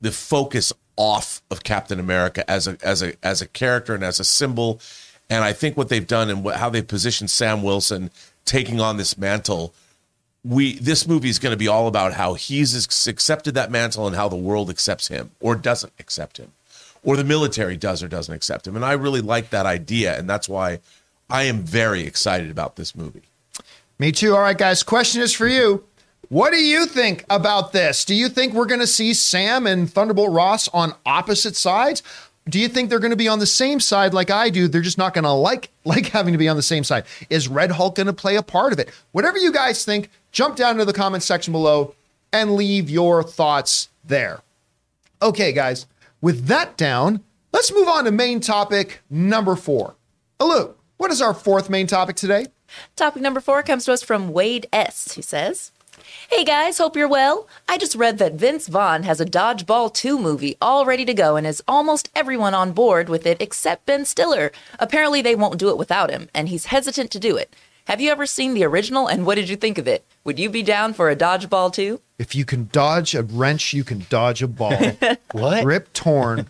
the 0.01 0.13
focus 0.13 0.73
off 0.97 1.43
of 1.51 1.63
Captain 1.63 2.01
America 2.01 2.49
as 2.51 2.67
a 2.67 2.77
as 2.83 3.03
a 3.03 3.15
as 3.23 3.41
a 3.41 3.47
character 3.47 3.95
and 3.95 4.05
as 4.05 4.21
a 4.21 4.25
symbol. 4.25 4.81
And 5.29 5.43
I 5.43 5.53
think 5.53 5.77
what 5.77 5.89
they've 5.89 6.07
done 6.07 6.31
and 6.31 6.45
what, 6.45 6.57
how 6.57 6.71
they 6.71 6.83
positioned 6.83 7.31
Sam 7.31 7.63
Wilson 7.63 8.11
taking 8.45 8.81
on 8.81 8.97
this 8.97 9.19
mantle, 9.19 9.75
we 10.45 10.79
this 10.79 11.07
movie 11.07 11.29
is 11.29 11.39
going 11.39 11.53
to 11.53 11.57
be 11.57 11.69
all 11.69 11.89
about 11.89 12.15
how 12.15 12.35
he's 12.35 12.75
accepted 13.07 13.55
that 13.55 13.71
mantle 13.71 14.07
and 14.07 14.17
how 14.17 14.29
the 14.29 14.37
world 14.37 14.71
accepts 14.71 15.09
him 15.09 15.33
or 15.41 15.55
doesn't 15.55 15.93
accept 15.99 16.39
him, 16.39 16.53
or 17.07 17.17
the 17.17 17.25
military 17.25 17.77
does 17.77 18.03
or 18.03 18.09
doesn't 18.09 18.35
accept 18.35 18.67
him. 18.67 18.77
And 18.77 18.85
I 18.85 18.93
really 18.93 19.23
like 19.23 19.51
that 19.51 19.65
idea, 19.65 20.19
and 20.19 20.29
that's 20.29 20.49
why 20.49 20.81
I 21.31 21.45
am 21.45 21.61
very 21.61 22.03
excited 22.03 22.51
about 22.51 22.77
this 22.77 22.95
movie. 22.95 23.23
Me 23.99 24.13
too. 24.13 24.35
All 24.35 24.43
right, 24.43 24.59
guys. 24.59 24.83
Question 24.83 25.23
is 25.23 25.33
for 25.33 25.47
you. 25.47 25.85
What 26.29 26.53
do 26.53 26.59
you 26.59 26.87
think 26.87 27.25
about 27.31 27.73
this? 27.73 28.05
Do 28.05 28.15
you 28.15 28.29
think 28.29 28.53
we're 28.53 28.67
going 28.67 28.81
to 28.81 28.87
see 28.87 29.15
Sam 29.15 29.67
and 29.67 29.91
Thunderbolt 29.91 30.33
Ross 30.33 30.67
on 30.69 30.95
opposite 31.07 31.55
sides? 31.55 32.03
Do 32.49 32.59
you 32.59 32.69
think 32.69 32.91
they're 32.91 32.99
going 32.99 33.11
to 33.13 33.17
be 33.17 33.29
on 33.29 33.39
the 33.39 33.47
same 33.47 33.79
side 33.79 34.13
like 34.13 34.31
I 34.31 34.51
do? 34.51 34.67
They're 34.67 34.83
just 34.83 34.99
not 34.99 35.15
going 35.15 35.25
to 35.25 35.31
like 35.31 35.71
like 35.85 36.09
having 36.09 36.33
to 36.33 36.39
be 36.39 36.49
on 36.49 36.57
the 36.57 36.63
same 36.63 36.83
side. 36.83 37.05
Is 37.31 37.47
Red 37.47 37.71
Hulk 37.71 37.95
going 37.95 38.09
to 38.09 38.13
play 38.13 38.35
a 38.35 38.43
part 38.43 38.73
of 38.73 38.81
it? 38.81 38.91
Whatever 39.13 39.39
you 39.39 39.53
guys 39.53 39.85
think, 39.85 40.11
jump 40.33 40.57
down 40.57 40.73
into 40.73 40.85
the 40.85 40.93
comment 40.93 41.23
section 41.23 41.53
below 41.53 41.95
and 42.33 42.57
leave 42.57 42.91
your 42.91 43.23
thoughts 43.23 43.89
there. 44.05 44.41
Okay, 45.23 45.53
guys. 45.53 45.87
With 46.21 46.47
that 46.47 46.77
down, 46.77 47.23
let's 47.53 47.73
move 47.73 47.89
on 47.89 48.05
to 48.05 48.11
main 48.11 48.41
topic 48.41 49.03
number 49.11 49.55
4. 49.55 49.95
Alu, 50.41 50.75
what 50.97 51.11
is 51.11 51.21
our 51.21 51.35
fourth 51.35 51.69
main 51.69 51.87
topic 51.87 52.17
today? 52.17 52.47
Topic 52.97 53.23
number 53.23 53.41
four 53.41 53.63
comes 53.63 53.85
to 53.85 53.93
us 53.93 54.03
from 54.03 54.33
Wade 54.33 54.67
S., 54.73 55.15
who 55.15 55.23
says, 55.23 55.73
Hey 56.29 56.45
guys, 56.45 56.79
hope 56.79 56.97
you're 56.97 57.09
well. 57.09 57.49
I 57.69 57.79
just 57.79 57.95
read 57.97 58.19
that 58.19 58.35
Vince 58.35 58.67
Vaughn 58.67 59.03
has 59.05 59.21
a 59.21 59.27
Dodgeball 59.27 59.93
2 59.93 60.19
movie 60.19 60.57
all 60.61 60.85
ready 60.85 61.05
to 61.05 61.15
go 61.15 61.37
and 61.37 61.47
has 61.47 61.63
almost 61.69 62.11
everyone 62.15 62.55
on 62.55 62.73
board 62.73 63.09
with 63.09 63.27
it 63.27 63.41
except 63.41 63.87
Ben 63.87 64.05
Stiller. 64.05 64.53
Apparently, 64.79 65.23
they 65.23 65.35
won't 65.35 65.59
do 65.59 65.69
it 65.69 65.79
without 65.79 66.11
him, 66.11 66.29
and 66.35 66.49
he's 66.49 66.67
hesitant 66.67 67.11
to 67.13 67.19
do 67.21 67.37
it. 67.37 67.55
Have 67.87 68.01
you 68.01 68.11
ever 68.11 68.27
seen 68.27 68.55
the 68.55 68.65
original, 68.65 69.07
and 69.07 69.25
what 69.25 69.37
did 69.37 69.49
you 69.49 69.57
think 69.57 69.79
of 69.79 69.87
it? 69.87 70.05
Would 70.25 70.39
you 70.39 70.51
be 70.51 70.63
down 70.63 70.93
for 70.93 71.09
a 71.09 71.17
Dodgeball 71.17 71.73
2? 71.73 72.01
If 72.19 72.35
you 72.35 72.45
can 72.45 72.69
dodge 72.73 73.15
a 73.15 73.23
wrench, 73.23 73.73
you 73.75 73.85
can 73.85 74.07
dodge 74.09 74.43
a 74.43 74.49
ball. 74.49 74.73
What? 75.33 75.65
Rip 75.65 75.93
Torn 75.93 76.47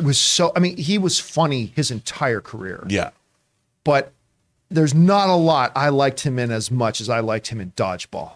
was 0.00 0.18
so, 0.18 0.52
I 0.54 0.60
mean, 0.60 0.76
he 0.76 0.98
was 0.98 1.18
funny 1.18 1.72
his 1.74 1.90
entire 1.90 2.40
career, 2.40 2.84
Yeah. 2.88 3.10
but 3.84 4.12
there's 4.70 4.94
not 4.94 5.28
a 5.28 5.34
lot 5.34 5.72
I 5.74 5.88
liked 5.88 6.20
him 6.20 6.38
in 6.38 6.50
as 6.50 6.70
much 6.70 7.00
as 7.00 7.08
I 7.10 7.20
liked 7.20 7.48
him 7.48 7.60
in 7.60 7.72
Dodgeball. 7.72 8.32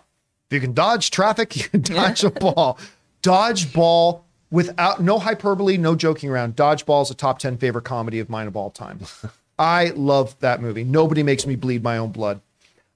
If 0.51 0.55
you 0.55 0.61
can 0.61 0.75
dodge 0.75 1.11
traffic, 1.11 1.57
you 1.63 1.65
can 1.69 1.81
dodge 1.83 2.25
a 2.25 2.31
ball. 2.31 2.79
Dodgeball 3.23 4.21
without 4.51 5.01
no 5.03 5.19
hyperbole, 5.19 5.77
no 5.77 5.95
joking 5.95 6.29
around. 6.31 6.57
Dodgeball 6.57 7.03
is 7.03 7.11
a 7.11 7.15
top 7.15 7.39
10 7.39 7.57
favorite 7.59 7.85
comedy 7.85 8.19
of 8.19 8.29
mine 8.29 8.47
of 8.49 8.57
all 8.57 8.71
time. 8.71 9.01
I 9.59 9.93
love 9.97 10.39
that 10.41 10.61
movie. 10.61 10.85
Nobody 10.85 11.23
makes 11.23 11.47
me 11.47 11.57
bleed 11.57 11.83
my 11.83 11.97
own 11.99 12.11
blood. 12.13 12.41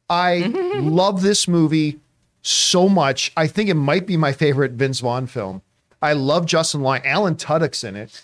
I 0.09 0.39
love 0.81 1.22
this 1.22 1.47
movie 1.49 2.01
so 2.43 2.88
much. 2.88 3.32
I 3.36 3.47
think 3.47 3.68
it 3.68 3.74
might 3.74 4.07
be 4.07 4.16
my 4.16 4.32
favorite 4.32 4.72
Vince 4.72 5.01
Vaughn 5.01 5.26
film. 5.26 5.62
I 6.03 6.14
love 6.14 6.47
Justin 6.47 6.82
Long. 6.82 7.01
Alan 7.05 7.36
Tudyk's 7.36 7.84
in 7.84 7.97
it. 7.97 8.22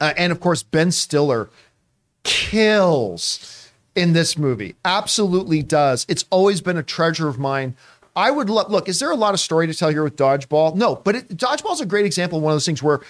Uh, 0.00 0.12
and 0.16 0.32
of 0.32 0.40
course, 0.40 0.62
Ben 0.62 0.90
Stiller 0.90 1.48
kills 2.24 3.70
in 3.94 4.12
this 4.12 4.36
movie. 4.36 4.74
Absolutely 4.84 5.62
does. 5.62 6.04
It's 6.08 6.24
always 6.30 6.60
been 6.60 6.76
a 6.76 6.82
treasure 6.82 7.28
of 7.28 7.38
mine. 7.38 7.76
I 8.16 8.30
would 8.30 8.50
lo- 8.50 8.66
look, 8.68 8.88
is 8.88 8.98
there 8.98 9.10
a 9.10 9.16
lot 9.16 9.34
of 9.34 9.40
story 9.40 9.66
to 9.66 9.74
tell 9.74 9.90
here 9.90 10.02
with 10.02 10.16
Dodgeball? 10.16 10.74
No, 10.74 10.96
but 10.96 11.16
it, 11.16 11.28
Dodgeball 11.28 11.72
is 11.72 11.80
a 11.80 11.86
great 11.86 12.06
example 12.06 12.38
of 12.38 12.44
one 12.44 12.52
of 12.52 12.56
those 12.56 12.66
things 12.66 12.82
where 12.82 13.00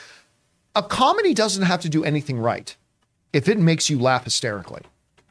a 0.75 0.83
comedy 0.83 1.35
doesn't 1.35 1.63
have 1.63 1.81
to 1.83 1.89
do 1.89 2.05
anything 2.05 2.39
right 2.39 2.75
if 3.33 3.49
it 3.49 3.59
makes 3.59 3.89
you 3.89 3.99
laugh 3.99 4.25
hysterically. 4.25 4.83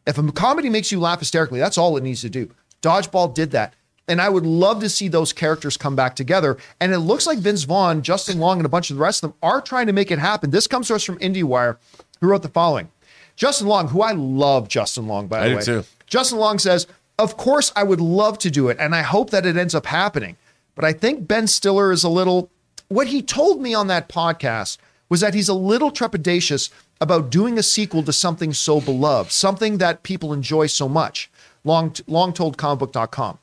If 0.06 0.18
a 0.18 0.32
comedy 0.32 0.70
makes 0.70 0.92
you 0.92 1.00
laugh 1.00 1.20
hysterically, 1.20 1.60
that's 1.60 1.78
all 1.78 1.96
it 1.98 2.04
needs 2.04 2.22
to 2.22 2.30
do. 2.30 2.50
Dodgeball 2.82 3.34
did 3.34 3.52
that. 3.52 3.74
And 4.08 4.22
I 4.22 4.28
would 4.28 4.46
love 4.46 4.82
to 4.82 4.90
see 4.90 5.08
those 5.08 5.32
characters 5.32 5.78
come 5.78 5.96
back 5.96 6.16
together. 6.16 6.58
And 6.82 6.92
it 6.92 7.00
looks 7.00 7.26
like 7.26 7.38
Vince 7.38 7.64
Vaughn, 7.64 8.02
Justin 8.02 8.38
Long, 8.40 8.60
and 8.60 8.66
a 8.66 8.70
bunch 8.70 8.90
of 8.90 8.98
the 8.98 9.02
rest 9.02 9.24
of 9.24 9.30
them 9.32 9.38
are 9.42 9.62
trying 9.62 9.88
to 9.88 9.94
make 9.94 10.12
it 10.12 10.20
happen. 10.20 10.52
This 10.52 10.68
comes 10.68 10.88
to 10.90 10.96
us 10.96 11.04
from 11.04 11.18
IndieWire, 11.20 11.78
who 12.20 12.28
wrote 12.28 12.42
the 12.42 12.50
following 12.50 12.90
Justin 13.36 13.68
Long, 13.68 13.88
who 13.88 14.02
I 14.02 14.12
love 14.12 14.68
Justin 14.68 15.08
Long, 15.08 15.28
by 15.28 15.46
I 15.46 15.50
the 15.50 15.56
way. 15.56 15.62
too. 15.62 15.84
Justin 16.06 16.38
Long 16.40 16.60
says, 16.60 16.86
Of 17.18 17.38
course, 17.38 17.72
I 17.76 17.84
would 17.84 18.02
love 18.02 18.38
to 18.40 18.52
do 18.52 18.68
it. 18.68 18.78
And 18.80 18.94
I 18.94 19.04
hope 19.04 19.30
that 19.30 19.46
it 19.46 19.56
ends 19.56 19.74
up 19.74 19.86
happening. 19.86 20.36
But 20.76 20.84
I 20.86 20.92
think 20.92 21.28
Ben 21.28 21.48
Stiller 21.48 21.92
is 21.92 22.04
a 22.04 22.10
little, 22.10 22.50
what 22.90 23.08
he 23.08 23.22
told 23.22 23.62
me 23.62 23.74
on 23.74 23.88
that 23.88 24.10
podcast 24.10 24.78
was 25.08 25.22
that 25.22 25.34
he's 25.34 25.50
a 25.50 25.54
little 25.54 25.92
trepidatious 25.92 26.72
about 27.00 27.30
doing 27.30 27.58
a 27.58 27.64
sequel 27.64 28.04
to 28.04 28.12
something 28.14 28.54
so 28.54 28.82
beloved, 28.82 29.32
something 29.32 29.78
that 29.78 30.04
people 30.04 30.34
enjoy 30.34 30.66
so 30.68 30.90
much. 30.90 31.30
Long, 31.64 31.94
long 32.08 32.34
told 32.34 32.58
comicbook.com. 32.58 33.38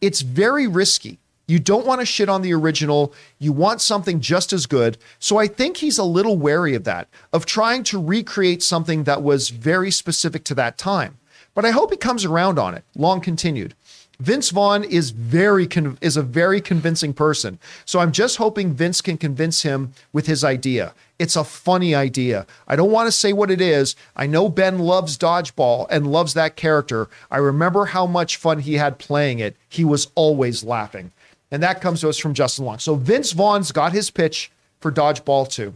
It's 0.00 0.20
very 0.20 0.66
risky. 0.66 1.18
You 1.48 1.60
don't 1.60 1.86
want 1.86 2.00
to 2.00 2.06
shit 2.06 2.28
on 2.28 2.42
the 2.42 2.52
original. 2.52 3.14
You 3.38 3.52
want 3.52 3.80
something 3.80 4.20
just 4.20 4.52
as 4.52 4.66
good. 4.66 4.98
So 5.20 5.38
I 5.38 5.46
think 5.46 5.76
he's 5.76 5.98
a 5.98 6.04
little 6.04 6.36
wary 6.36 6.74
of 6.74 6.84
that, 6.84 7.08
of 7.32 7.46
trying 7.46 7.84
to 7.84 8.02
recreate 8.02 8.62
something 8.62 9.04
that 9.04 9.22
was 9.22 9.50
very 9.50 9.92
specific 9.92 10.42
to 10.44 10.54
that 10.56 10.76
time. 10.76 11.18
But 11.54 11.64
I 11.64 11.70
hope 11.70 11.90
he 11.90 11.96
comes 11.96 12.24
around 12.24 12.58
on 12.58 12.74
it. 12.74 12.84
Long 12.96 13.20
continued. 13.20 13.74
Vince 14.18 14.50
Vaughn 14.50 14.82
is 14.84 15.10
very 15.10 15.66
con- 15.66 15.98
is 16.00 16.16
a 16.16 16.22
very 16.22 16.60
convincing 16.60 17.12
person. 17.12 17.58
So 17.84 18.00
I'm 18.00 18.12
just 18.12 18.38
hoping 18.38 18.72
Vince 18.72 19.00
can 19.00 19.18
convince 19.18 19.62
him 19.62 19.92
with 20.12 20.26
his 20.26 20.42
idea. 20.42 20.94
It's 21.18 21.36
a 21.36 21.44
funny 21.44 21.94
idea. 21.94 22.46
I 22.66 22.76
don't 22.76 22.90
want 22.90 23.08
to 23.08 23.12
say 23.12 23.32
what 23.32 23.50
it 23.50 23.60
is. 23.60 23.94
I 24.16 24.26
know 24.26 24.48
Ben 24.48 24.78
loves 24.78 25.18
dodgeball 25.18 25.86
and 25.90 26.10
loves 26.10 26.34
that 26.34 26.56
character. 26.56 27.08
I 27.30 27.38
remember 27.38 27.86
how 27.86 28.06
much 28.06 28.36
fun 28.36 28.60
he 28.60 28.74
had 28.74 28.98
playing 28.98 29.38
it. 29.38 29.56
He 29.68 29.84
was 29.84 30.08
always 30.14 30.64
laughing. 30.64 31.12
And 31.50 31.62
that 31.62 31.80
comes 31.80 32.00
to 32.00 32.08
us 32.08 32.18
from 32.18 32.34
Justin 32.34 32.64
Long. 32.64 32.78
So 32.78 32.96
Vince 32.96 33.32
Vaughn's 33.32 33.72
got 33.72 33.92
his 33.92 34.10
pitch 34.10 34.50
for 34.80 34.90
Dodgeball 34.90 35.50
2 35.50 35.74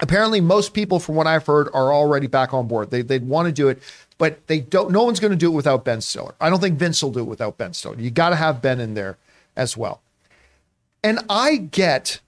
apparently 0.00 0.40
most 0.40 0.74
people 0.74 0.98
from 0.98 1.14
what 1.14 1.26
i've 1.26 1.46
heard 1.46 1.68
are 1.72 1.92
already 1.92 2.26
back 2.26 2.52
on 2.52 2.66
board 2.66 2.90
they, 2.90 3.02
they'd 3.02 3.26
want 3.26 3.46
to 3.46 3.52
do 3.52 3.68
it 3.68 3.80
but 4.18 4.46
they 4.46 4.60
don't 4.60 4.90
no 4.90 5.02
one's 5.04 5.20
going 5.20 5.30
to 5.30 5.36
do 5.36 5.50
it 5.50 5.54
without 5.54 5.84
ben 5.84 6.00
stiller 6.00 6.34
i 6.40 6.48
don't 6.50 6.60
think 6.60 6.78
vince 6.78 7.02
will 7.02 7.10
do 7.12 7.20
it 7.20 7.24
without 7.24 7.56
ben 7.58 7.72
stiller 7.72 7.98
you 8.00 8.10
got 8.10 8.30
to 8.30 8.36
have 8.36 8.62
ben 8.62 8.80
in 8.80 8.94
there 8.94 9.16
as 9.56 9.76
well 9.76 10.00
and 11.04 11.18
i 11.28 11.56
get 11.56 12.20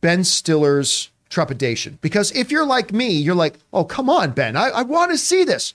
ben 0.00 0.24
stiller's 0.24 1.10
trepidation 1.28 1.98
because 2.00 2.30
if 2.32 2.50
you're 2.50 2.66
like 2.66 2.92
me 2.92 3.10
you're 3.10 3.34
like 3.34 3.58
oh 3.72 3.84
come 3.84 4.08
on 4.10 4.30
ben 4.30 4.56
i, 4.56 4.68
I 4.68 4.82
want 4.82 5.10
to 5.10 5.18
see 5.18 5.44
this 5.44 5.74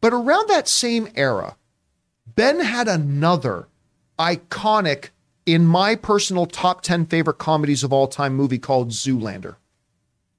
but 0.00 0.12
around 0.12 0.48
that 0.48 0.68
same 0.68 1.08
era 1.14 1.56
ben 2.34 2.60
had 2.60 2.88
another 2.88 3.66
iconic 4.18 5.08
in 5.46 5.66
my 5.66 5.94
personal 5.94 6.46
top 6.46 6.82
10 6.82 7.06
favorite 7.06 7.38
comedies 7.38 7.82
of 7.84 7.92
all 7.92 8.06
time 8.06 8.34
movie 8.34 8.58
called 8.58 8.90
zoolander 8.90 9.56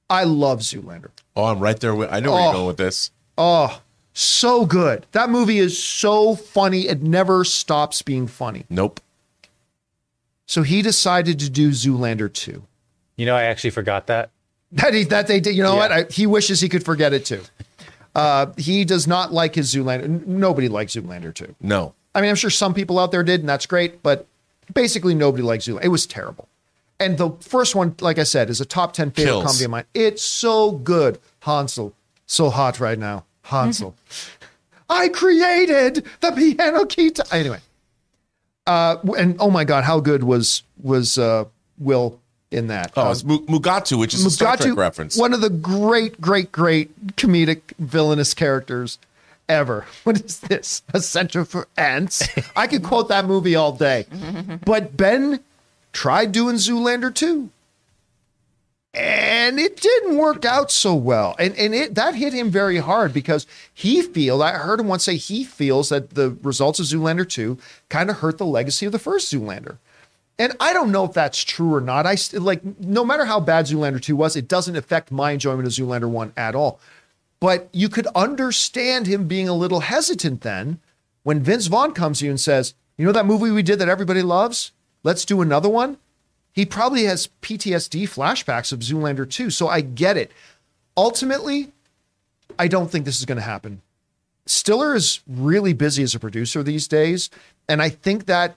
I 0.07 0.23
love 0.23 0.59
Zoolander. 0.59 1.09
Oh, 1.35 1.45
I'm 1.45 1.57
right 1.59 1.79
there. 1.79 1.95
With, 1.95 2.13
I 2.13 2.19
know 2.19 2.33
where 2.33 2.39
Oh. 2.39 2.43
you're 2.43 2.53
going 2.53 2.67
with 2.67 2.77
this. 2.77 3.09
Oh, 3.39 3.81
so 4.15 4.65
good. 4.65 5.05
That 5.11 5.29
movie 5.29 5.59
is 5.59 5.81
so 5.81 6.35
funny. 6.35 6.87
It 6.87 7.03
never 7.03 7.43
stops 7.43 8.01
being 8.01 8.25
funny. 8.27 8.65
Nope. 8.69 8.99
So 10.47 10.63
he 10.63 10.81
decided 10.81 11.37
to 11.39 11.49
do 11.49 11.69
Zoolander 11.71 12.31
2. 12.31 12.63
You 13.17 13.25
know, 13.25 13.35
I 13.35 13.43
actually 13.43 13.71
forgot 13.71 14.07
that. 14.07 14.29
That 14.71 14.93
he, 14.93 15.03
that 15.05 15.27
they 15.27 15.39
did. 15.39 15.55
You 15.55 15.63
know 15.63 15.73
Yeah. 15.73 15.79
what? 15.79 15.91
I, 15.91 16.03
he 16.09 16.25
wishes 16.27 16.61
he 16.61 16.69
could 16.69 16.83
forget 16.83 17.13
it 17.13 17.25
too. 17.25 17.41
Uh, 18.15 18.47
he 18.57 18.85
does 18.85 19.07
not 19.07 19.33
like 19.33 19.55
his 19.55 19.73
Zoolander. 19.73 20.25
Nobody 20.25 20.69
likes 20.69 20.95
Zoolander 20.95 21.33
2. 21.33 21.55
No. 21.61 21.93
I 22.13 22.21
mean, 22.21 22.29
I'm 22.29 22.35
sure 22.37 22.49
some 22.49 22.73
people 22.73 22.97
out 22.97 23.11
there 23.11 23.23
did, 23.23 23.41
and 23.41 23.49
that's 23.49 23.65
great, 23.65 24.01
but 24.01 24.25
basically 24.73 25.13
nobody 25.13 25.43
likes 25.43 25.65
Zoolander. 25.67 25.83
It 25.83 25.89
was 25.89 26.05
terrible. 26.05 26.47
And 26.99 27.17
the 27.17 27.31
first 27.41 27.75
one, 27.75 27.93
like 27.99 28.17
I 28.17 28.23
said, 28.23 28.49
is 28.49 28.61
a 28.61 28.65
top 28.65 28.93
10 28.93 29.11
favorite 29.11 29.31
Kills. 29.31 29.43
comedy 29.45 29.65
of 29.65 29.71
mine. 29.71 29.83
It's 29.93 30.23
so 30.23 30.71
good. 30.71 31.19
Hansel, 31.41 31.93
so 32.25 32.49
hot 32.49 32.79
right 32.79 32.97
now. 32.97 33.25
Hansel. 33.45 33.95
I 34.89 35.09
created 35.09 36.05
the 36.21 36.31
piano 36.31 36.85
key. 36.85 37.11
T-. 37.11 37.21
Anyway. 37.31 37.59
Uh, 38.67 38.97
and 39.17 39.35
oh 39.39 39.51
my 39.51 39.63
God, 39.63 39.83
how 39.83 39.99
good 39.99 40.23
was 40.23 40.63
was 40.81 41.17
uh, 41.17 41.45
Will 41.77 42.19
in 42.51 42.67
that? 42.67 42.91
Oh, 42.95 43.07
Uh, 43.07 43.11
it's 43.11 43.23
Mugatu, 43.23 43.97
which 43.99 44.13
is 44.13 44.25
a 44.25 44.31
Star 44.31 44.57
Trek 44.57 44.75
reference. 44.77 45.17
one 45.17 45.33
of 45.33 45.41
the 45.41 45.49
great, 45.49 46.19
great, 46.19 46.51
great 46.51 47.15
comedic 47.15 47.61
villainous 47.79 48.33
characters 48.33 48.97
ever. 49.47 49.85
What 50.03 50.19
is 50.23 50.39
this? 50.39 50.81
A 50.93 50.99
Center 51.01 51.45
for 51.45 51.67
Ants? 51.77 52.27
I 52.55 52.65
could 52.67 52.83
quote 52.83 53.09
that 53.09 53.25
movie 53.25 53.55
all 53.55 53.71
day. 53.71 54.05
But 54.65 54.97
Ben 54.97 55.41
tried 55.93 56.31
doing 56.31 56.55
Zoolander 56.55 57.13
too. 57.13 57.49
And 58.95 59.59
it 59.59 59.81
didn't 59.81 60.17
work 60.17 60.45
out 60.45 60.71
so 60.71 60.95
well. 60.95 61.35
And 61.37 61.53
and 61.57 61.75
it 61.75 61.95
that 61.95 62.15
hit 62.15 62.33
him 62.33 62.49
very 62.49 62.77
hard 62.77 63.13
because 63.13 63.45
he 63.73 64.01
feel 64.01 64.41
I 64.41 64.53
heard 64.53 64.79
him 64.79 64.87
once 64.87 65.03
say 65.03 65.17
he 65.17 65.43
feels 65.43 65.89
that 65.89 66.11
the 66.11 66.37
results 66.41 66.79
of 66.79 66.85
Zoolander 66.85 67.27
2 67.27 67.57
kind 67.89 68.09
of 68.09 68.17
hurt 68.17 68.37
the 68.37 68.45
legacy 68.45 68.85
of 68.85 68.93
the 68.93 68.99
first 68.99 69.31
Zoolander. 69.31 69.77
And 70.39 70.55
I 70.59 70.71
don't 70.71 70.91
know 70.91 71.03
if 71.03 71.13
that's 71.13 71.43
true 71.43 71.73
or 71.73 71.81
not. 71.81 72.05
I 72.05 72.15
like 72.33 72.61
no 72.79 73.03
matter 73.03 73.25
how 73.25 73.41
bad 73.41 73.65
Zoolander 73.65 74.01
2 74.01 74.15
was, 74.15 74.37
it 74.37 74.47
doesn't 74.47 74.77
affect 74.77 75.11
my 75.11 75.31
enjoyment 75.31 75.67
of 75.67 75.73
Zoolander 75.73 76.09
1 76.09 76.31
at 76.37 76.55
all. 76.55 76.79
But 77.41 77.67
you 77.73 77.89
could 77.89 78.07
understand 78.15 79.07
him 79.07 79.27
being 79.27 79.49
a 79.49 79.53
little 79.53 79.81
hesitant 79.81 80.41
then 80.41 80.79
when 81.23 81.43
Vince 81.43 81.67
Vaughn 81.67 81.91
comes 81.91 82.19
to 82.19 82.25
you 82.25 82.31
and 82.31 82.39
says, 82.39 82.73
"You 82.97 83.05
know 83.05 83.11
that 83.11 83.25
movie 83.25 83.51
we 83.51 83.61
did 83.61 83.79
that 83.79 83.89
everybody 83.89 84.21
loves? 84.21 84.71
Let's 85.03 85.25
do 85.25 85.41
another 85.41 85.69
one." 85.69 85.97
He 86.55 86.65
probably 86.65 87.03
has 87.03 87.27
PTSD 87.41 88.03
flashbacks 88.03 88.71
of 88.71 88.79
Zoolander 88.79 89.29
2, 89.29 89.49
so 89.49 89.67
I 89.67 89.81
get 89.81 90.15
it. 90.15 90.31
Ultimately, 90.95 91.73
I 92.57 92.69
don't 92.69 92.89
think 92.89 93.03
this 93.03 93.19
is 93.19 93.25
going 93.25 93.37
to 93.37 93.43
happen. 93.43 93.81
Stiller 94.45 94.95
is 94.95 95.19
really 95.27 95.73
busy 95.73 96.01
as 96.01 96.15
a 96.15 96.19
producer 96.19 96.63
these 96.63 96.87
days, 96.87 97.29
and 97.67 97.81
I 97.81 97.89
think 97.89 98.25
that 98.27 98.55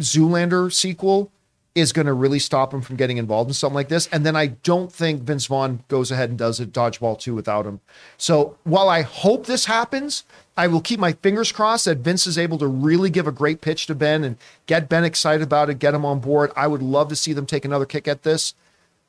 Zoolander 0.00 0.72
sequel 0.72 1.30
is 1.74 1.92
going 1.92 2.06
to 2.06 2.12
really 2.12 2.40
stop 2.40 2.74
him 2.74 2.82
from 2.82 2.96
getting 2.96 3.16
involved 3.16 3.48
in 3.50 3.54
something 3.54 3.76
like 3.76 3.88
this. 3.88 4.08
And 4.08 4.26
then 4.26 4.34
I 4.34 4.48
don't 4.48 4.92
think 4.92 5.22
Vince 5.22 5.46
Vaughn 5.46 5.84
goes 5.86 6.10
ahead 6.10 6.30
and 6.30 6.38
does 6.38 6.58
a 6.58 6.66
Dodgeball 6.66 7.18
2 7.20 7.34
without 7.34 7.64
him. 7.64 7.80
So 8.16 8.58
while 8.64 8.88
I 8.88 9.02
hope 9.02 9.46
this 9.46 9.66
happens, 9.66 10.24
I 10.60 10.66
will 10.66 10.82
keep 10.82 11.00
my 11.00 11.14
fingers 11.14 11.52
crossed 11.52 11.86
that 11.86 12.00
Vince 12.00 12.26
is 12.26 12.36
able 12.36 12.58
to 12.58 12.66
really 12.66 13.08
give 13.08 13.26
a 13.26 13.32
great 13.32 13.62
pitch 13.62 13.86
to 13.86 13.94
Ben 13.94 14.22
and 14.22 14.36
get 14.66 14.90
Ben 14.90 15.04
excited 15.04 15.42
about 15.42 15.70
it, 15.70 15.78
get 15.78 15.94
him 15.94 16.04
on 16.04 16.20
board. 16.20 16.52
I 16.54 16.66
would 16.66 16.82
love 16.82 17.08
to 17.08 17.16
see 17.16 17.32
them 17.32 17.46
take 17.46 17.64
another 17.64 17.86
kick 17.86 18.06
at 18.06 18.24
this, 18.24 18.52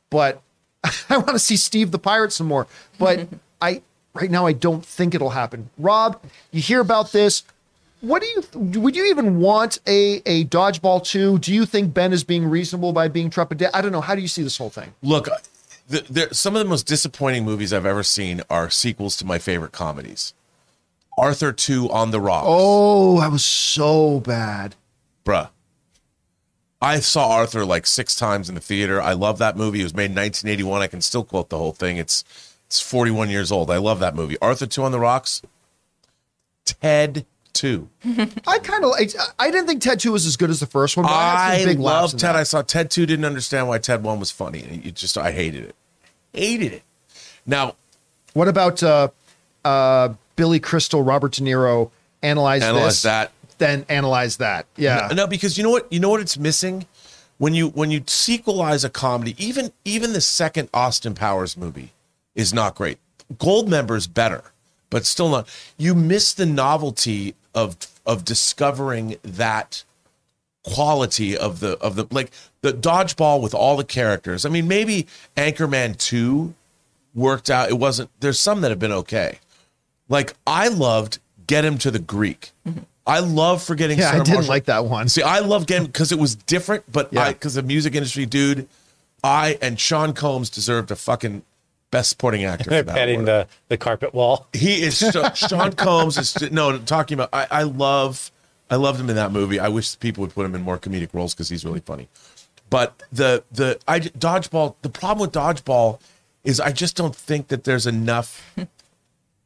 but 0.09 0.41
I 1.09 1.17
want 1.17 1.31
to 1.31 1.39
see 1.39 1.57
Steve 1.57 1.91
the 1.91 1.99
Pirate 1.99 2.31
some 2.31 2.47
more. 2.47 2.67
But 2.97 3.27
I 3.61 3.81
right 4.13 4.31
now 4.31 4.45
I 4.45 4.53
don't 4.53 4.85
think 4.85 5.13
it'll 5.13 5.31
happen. 5.31 5.69
Rob, 5.77 6.23
you 6.51 6.61
hear 6.61 6.79
about 6.79 7.11
this? 7.11 7.43
What 7.99 8.21
do 8.21 8.29
you 8.29 8.79
would 8.79 8.95
you 8.95 9.07
even 9.07 9.41
want 9.41 9.81
a 9.85 10.21
a 10.25 10.45
dodgeball 10.45 11.03
two? 11.03 11.37
Do 11.37 11.53
you 11.53 11.65
think 11.65 11.93
Ben 11.93 12.13
is 12.13 12.23
being 12.23 12.45
reasonable 12.45 12.93
by 12.93 13.09
being 13.09 13.29
trepidate? 13.29 13.71
I 13.73 13.81
don't 13.81 13.91
know. 13.91 13.99
How 13.99 14.15
do 14.15 14.21
you 14.21 14.29
see 14.29 14.41
this 14.41 14.57
whole 14.57 14.69
thing? 14.69 14.93
Look, 15.03 15.27
uh, 15.27 15.35
the, 15.89 16.05
there, 16.09 16.33
some 16.33 16.55
of 16.55 16.63
the 16.63 16.69
most 16.69 16.87
disappointing 16.87 17.43
movies 17.43 17.73
I've 17.73 17.85
ever 17.85 18.03
seen 18.03 18.41
are 18.49 18.69
sequels 18.69 19.17
to 19.17 19.25
my 19.25 19.37
favorite 19.37 19.73
comedies. 19.73 20.33
Arthur 21.18 21.51
2 21.51 21.89
on 21.89 22.12
the 22.12 22.20
Rocks. 22.22 22.45
Oh, 22.49 23.20
that 23.22 23.32
was 23.32 23.43
so 23.45 24.20
bad. 24.22 24.76
Bruh. 25.26 25.49
I 26.82 26.99
saw 26.99 27.30
Arthur 27.30 27.64
like 27.64 27.86
six 27.86 28.16
times 28.16 28.49
in 28.49 28.55
the 28.55 28.62
theater. 28.62 28.99
I 29.01 29.14
love 29.14 29.38
that 29.38 29.55
movie. 29.55 29.82
It 29.82 29.84
was 29.84 29.93
made 29.93 30.05
in 30.05 30.16
1981. 30.16 30.82
I 30.82 30.88
can 30.88 31.01
still 31.01 31.24
quote 31.24 31.49
the 31.49 31.57
whole 31.57 31.74
thing. 31.74 31.97
It's 31.97 32.24
it's 32.66 32.80
41 32.80 33.30
years 33.30 33.51
old. 33.51 33.70
I 33.70 33.78
love 33.78 33.99
that 33.99 34.16
movie. 34.16 34.38
Arthur 34.41 34.66
2 34.66 34.84
on 34.84 34.91
the 34.91 34.99
Rocks. 34.99 35.41
Ted 36.66 37.26
Two. 37.53 37.89
I 38.47 38.59
kind 38.59 38.86
of 38.86 38.93
I 39.38 39.51
didn't 39.51 39.68
think 39.68 39.82
Ted 39.82 39.99
Two 39.99 40.14
was 40.14 40.26
as 40.26 40.38
good 40.38 40.49
as 40.49 40.62
the 40.62 40.66
first 40.66 40.95
one. 40.95 41.03
But 41.05 41.12
I, 41.12 41.55
I 41.55 41.57
some 41.59 41.68
big 41.68 41.80
laughs 41.80 42.14
love 42.14 42.20
Ted. 42.22 42.30
that. 42.30 42.36
I 42.38 42.43
saw 42.43 42.62
Ted 42.62 42.89
Two. 42.89 43.05
Didn't 43.05 43.26
understand 43.26 43.68
why 43.68 43.78
Ted 43.78 44.03
One 44.03 44.20
was 44.20 44.32
funny. 44.32 44.59
It 44.84 44.95
just 44.95 45.18
I 45.18 45.32
hated 45.34 45.66
it. 45.66 45.76
Hated 46.34 46.72
it. 46.72 46.84
Now 47.45 47.76
What 48.34 48.47
about 48.47 48.82
uh, 48.82 49.09
uh, 49.66 50.14
Billy 50.41 50.59
Crystal, 50.59 51.03
Robert 51.03 51.33
De 51.33 51.43
Niro? 51.43 51.91
Analyze, 52.23 52.63
Analyze 52.63 52.85
this, 52.87 53.01
that. 53.03 53.31
then 53.59 53.85
analyze 53.89 54.37
that. 54.37 54.65
Yeah, 54.75 55.09
No, 55.13 55.27
because 55.27 55.55
you 55.55 55.63
know 55.63 55.69
what? 55.69 55.85
You 55.93 55.99
know 55.99 56.09
what 56.09 56.19
it's 56.19 56.35
missing 56.35 56.87
when 57.37 57.53
you 57.53 57.67
when 57.69 57.91
you 57.91 58.01
sequelize 58.01 58.83
a 58.83 58.89
comedy. 58.89 59.35
Even 59.37 59.71
even 59.85 60.13
the 60.13 60.21
second 60.21 60.67
Austin 60.73 61.13
Powers 61.13 61.55
movie 61.55 61.91
is 62.33 62.55
not 62.55 62.73
great. 62.73 62.97
Goldmember's 63.37 64.07
better, 64.07 64.45
but 64.89 65.05
still 65.05 65.29
not. 65.29 65.47
You 65.77 65.93
miss 65.93 66.33
the 66.33 66.47
novelty 66.47 67.35
of 67.53 67.77
of 68.03 68.25
discovering 68.25 69.17
that 69.21 69.83
quality 70.63 71.37
of 71.37 71.59
the 71.59 71.77
of 71.77 71.95
the 71.95 72.07
like 72.09 72.31
the 72.61 72.73
dodgeball 72.73 73.43
with 73.43 73.53
all 73.53 73.77
the 73.77 73.83
characters. 73.83 74.43
I 74.43 74.49
mean, 74.49 74.67
maybe 74.67 75.05
Anchorman 75.37 75.99
two 75.99 76.55
worked 77.13 77.51
out. 77.51 77.69
It 77.69 77.77
wasn't. 77.77 78.09
There's 78.21 78.39
some 78.39 78.61
that 78.61 78.71
have 78.71 78.79
been 78.79 78.91
okay. 78.91 79.37
Like 80.12 80.34
I 80.45 80.68
loved 80.68 81.18
Get 81.47 81.66
Him 81.66 81.78
to 81.80 81.89
the 81.89 81.99
Greek. 81.99 82.51
I 83.07 83.20
love 83.20 83.64
forgetting. 83.64 83.97
yeah. 83.97 84.09
I 84.09 84.18
didn't 84.20 84.34
Marshall. 84.36 84.49
like 84.49 84.66
that 84.66 84.86
one. 84.86 85.09
See, 85.09 85.24
I 85.24 85.39
love 85.39 85.66
Get 85.66 85.80
Him 85.80 85.86
because 85.88 86.12
it 86.12 86.20
was 86.20 86.36
different, 86.36 86.84
but 86.91 87.12
Yeah. 87.12 87.24
I 87.24 87.34
because 87.34 87.55
the 87.55 87.64
music 87.64 87.95
industry 87.95 88.26
dude, 88.28 88.68
I 89.24 89.57
and 89.62 89.80
Sean 89.80 90.14
Combs 90.14 90.49
deserved 90.51 90.91
a 90.91 90.95
fucking 90.95 91.41
best 91.89 92.09
supporting 92.12 92.43
actor 92.45 92.66
for 92.66 92.70
that. 92.84 92.88
petting 92.95 93.16
award. 93.22 93.28
the, 93.28 93.47
the 93.70 93.78
carpet 93.78 94.14
wall. 94.14 94.47
He 94.53 94.84
is 94.84 94.97
so, 94.97 95.30
Sean 95.34 95.74
Combs 95.74 96.18
is 96.18 96.51
no 96.51 96.78
talking 96.78 97.16
about. 97.16 97.30
I, 97.34 97.47
I 97.49 97.64
love 97.64 98.32
I 98.70 98.76
loved 98.76 98.99
him 98.99 99.09
in 99.09 99.16
that 99.16 99.32
movie. 99.32 99.59
I 99.59 99.68
wish 99.70 99.99
people 99.99 100.22
would 100.22 100.34
put 100.34 100.45
him 100.45 100.53
in 100.55 100.62
more 100.62 100.78
comedic 100.78 101.09
roles 101.14 101.34
because 101.34 101.49
he's 101.49 101.66
really 101.66 101.82
funny. 101.82 102.07
But 102.70 103.01
the 103.12 103.43
the 103.51 103.80
I 103.88 103.99
dodgeball. 103.99 104.76
The 104.84 104.89
problem 104.89 105.20
with 105.22 105.32
dodgeball 105.34 105.99
is 106.43 106.59
I 106.59 106.72
just 106.72 106.95
don't 106.95 107.16
think 107.16 107.47
that 107.49 107.64
there's 107.66 107.86
enough. 107.88 108.53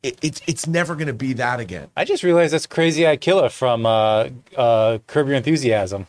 It, 0.06 0.18
it's 0.22 0.42
it's 0.48 0.68
never 0.68 0.94
going 0.96 1.08
to 1.08 1.14
be 1.14 1.34
that 1.34 1.60
again. 1.60 1.88
I 1.98 2.06
just 2.06 2.22
realized 2.24 2.54
that's 2.54 2.66
Crazy 2.68 3.08
Eye 3.08 3.18
Killer 3.18 3.50
from 3.50 3.86
uh, 3.86 4.30
uh, 4.56 5.00
Curb 5.08 5.28
Your 5.28 5.36
Enthusiasm 5.36 6.06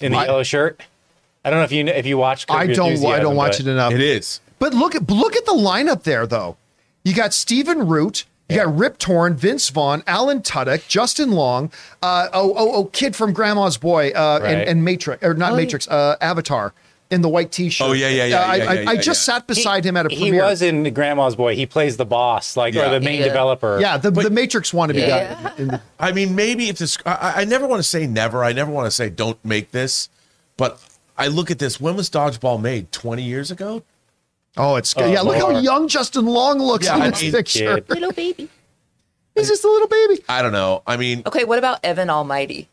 in 0.00 0.12
the 0.12 0.18
I- 0.18 0.26
yellow 0.26 0.42
shirt. 0.42 0.80
I 1.44 1.50
don't 1.50 1.58
know 1.58 1.64
if 1.64 1.72
you 1.72 1.84
if 1.86 2.06
you 2.06 2.16
watch. 2.16 2.46
Curb 2.46 2.56
I 2.56 2.62
Your 2.64 2.74
don't. 2.74 3.04
I 3.06 3.18
don't 3.18 3.36
watch 3.36 3.60
it 3.60 3.66
enough. 3.66 3.92
It 3.92 4.00
is. 4.00 4.40
But 4.58 4.72
look 4.74 4.94
at 4.94 5.10
look 5.10 5.34
at 5.36 5.44
the 5.44 5.52
lineup 5.52 6.04
there, 6.04 6.26
though. 6.26 6.56
You 7.02 7.12
got 7.14 7.34
Stephen 7.34 7.86
Root, 7.86 8.24
you 8.48 8.56
got 8.56 8.74
Rip 8.78 8.96
Torn, 8.96 9.34
Vince 9.34 9.68
Vaughn, 9.68 10.02
Alan 10.06 10.40
Tudyk, 10.40 10.88
Justin 10.88 11.32
Long, 11.32 11.70
uh, 12.02 12.28
oh 12.32 12.54
oh 12.56 12.72
oh, 12.76 12.84
kid 12.86 13.14
from 13.14 13.32
Grandma's 13.34 13.76
Boy, 13.76 14.10
uh, 14.14 14.36
and, 14.42 14.44
Right. 14.44 14.68
and 14.68 14.84
Matrix 14.84 15.22
or 15.22 15.34
not 15.34 15.52
Oh. 15.52 15.56
Matrix, 15.56 15.86
uh, 15.88 16.16
Avatar 16.22 16.72
in 17.14 17.22
the 17.22 17.28
white 17.28 17.50
T-shirt. 17.52 17.86
Oh, 17.88 17.92
yeah, 17.92 18.08
yeah, 18.08 18.24
yeah, 18.26 18.36
Uh, 18.36 18.44
I, 18.46 18.56
yeah, 18.56 18.64
I, 18.70 18.72
yeah, 18.74 18.90
I 18.90 18.92
yeah, 18.94 19.00
just 19.00 19.26
yeah. 19.26 19.34
sat 19.36 19.46
beside 19.46 19.84
him 19.86 19.96
at 19.96 20.04
a 20.06 20.08
premiere. 20.10 20.32
He 20.34 20.40
was 20.40 20.60
in 20.60 20.92
Grandma's 20.92 21.36
Boy. 21.36 21.54
He 21.56 21.64
plays 21.64 21.96
the 21.96 22.04
boss, 22.04 22.56
like 22.56 22.74
Yeah. 22.74 22.86
or 22.86 22.90
the 22.90 23.00
main 23.00 23.20
Yeah. 23.20 23.28
developer. 23.28 23.78
yeah, 23.80 23.96
the, 23.96 24.10
the 24.10 24.28
Matrix 24.30 24.72
wannabe 24.72 24.96
Yeah. 24.98 25.34
guy. 25.42 25.52
In 25.56 25.68
the, 25.68 25.80
I 25.98 26.12
mean, 26.12 26.34
maybe 26.34 26.68
if 26.68 26.78
this, 26.78 26.98
I, 27.06 27.34
I 27.42 27.44
never 27.44 27.66
want 27.66 27.78
to 27.80 27.88
say 27.88 28.06
never. 28.06 28.44
I 28.44 28.52
never 28.52 28.70
want 28.70 28.86
to 28.86 28.90
say 28.90 29.08
don't 29.08 29.42
make 29.44 29.70
this, 29.70 30.08
but 30.56 30.78
I 31.16 31.28
look 31.28 31.50
at 31.50 31.58
this. 31.58 31.80
When 31.80 31.96
was 31.96 32.10
Dodgeball 32.10 32.60
made? 32.60 32.90
Twenty 32.92 33.22
years 33.22 33.50
ago. 33.50 33.82
oh, 34.56 34.76
it's 34.76 34.92
good. 34.94 35.04
Oh, 35.04 35.12
yeah, 35.12 35.20
look 35.22 35.36
how 35.36 35.50
young 35.58 35.88
Justin 35.88 36.26
Long 36.26 36.58
looks 36.58 36.86
Yeah, 36.86 36.96
in 36.96 37.02
I 37.02 37.10
this 37.10 37.22
mean, 37.22 37.32
picture. 37.32 37.74
kid. 37.80 37.88
Little 37.90 38.12
baby. 38.12 38.48
He's 39.34 39.48
just 39.48 39.64
a 39.64 39.68
little 39.68 39.88
baby. 39.88 40.22
I 40.28 40.42
don't 40.42 40.52
know. 40.52 40.82
I 40.86 40.96
mean, 40.96 41.22
Okay, 41.26 41.44
what 41.44 41.58
about 41.58 41.80
Evan 41.84 42.08
Almighty? 42.10 42.68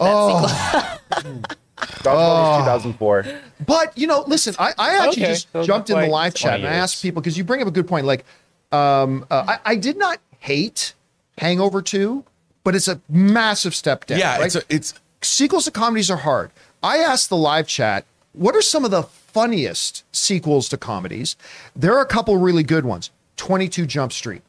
Oh, 0.00 0.98
Dodgeball 1.82 2.58
was 2.58 2.64
2004. 2.64 3.26
But 3.66 3.96
you 3.96 4.06
know, 4.06 4.24
listen, 4.26 4.54
I, 4.58 4.72
I 4.78 4.94
actually 5.06 5.22
Okay, 5.24 5.32
just 5.32 5.52
so 5.52 5.62
jumped 5.62 5.90
in 5.90 5.98
the 6.00 6.06
live 6.06 6.34
chat 6.34 6.60
20 6.60 6.64
and 6.64 6.74
I 6.74 6.76
asked 6.78 7.02
people 7.02 7.22
because 7.22 7.36
you 7.36 7.44
bring 7.44 7.60
up 7.62 7.68
a 7.68 7.72
good 7.72 7.86
point. 7.88 8.06
Like, 8.06 8.24
um, 8.72 9.26
uh, 9.30 9.44
I, 9.64 9.72
I 9.72 9.76
did 9.76 9.96
not 9.96 10.18
hate 10.38 10.94
Hangover 11.38 11.82
Two, 11.82 12.24
but 12.64 12.74
it's 12.74 12.88
a 12.88 13.00
massive 13.08 13.74
step 13.74 14.06
down. 14.06 14.18
yeah, 14.18 14.36
right? 14.38 14.46
it's 14.46 14.56
a, 14.56 14.62
it's 14.68 14.94
sequels 15.20 15.64
to 15.66 15.70
comedies 15.70 16.10
are 16.10 16.16
hard. 16.18 16.50
I 16.82 16.98
asked 16.98 17.28
the 17.28 17.36
live 17.36 17.66
chat, 17.68 18.04
what 18.32 18.56
are 18.56 18.62
some 18.62 18.84
of 18.84 18.90
the 18.90 19.02
funniest 19.04 20.04
sequels 20.14 20.68
to 20.70 20.76
comedies? 20.76 21.36
There 21.76 21.94
are 21.96 22.02
a 22.02 22.06
couple 22.06 22.36
really 22.38 22.62
good 22.62 22.84
ones. 22.84 23.10
Twenty 23.36 23.68
Two 23.68 23.86
Jump 23.86 24.12
Street, 24.12 24.42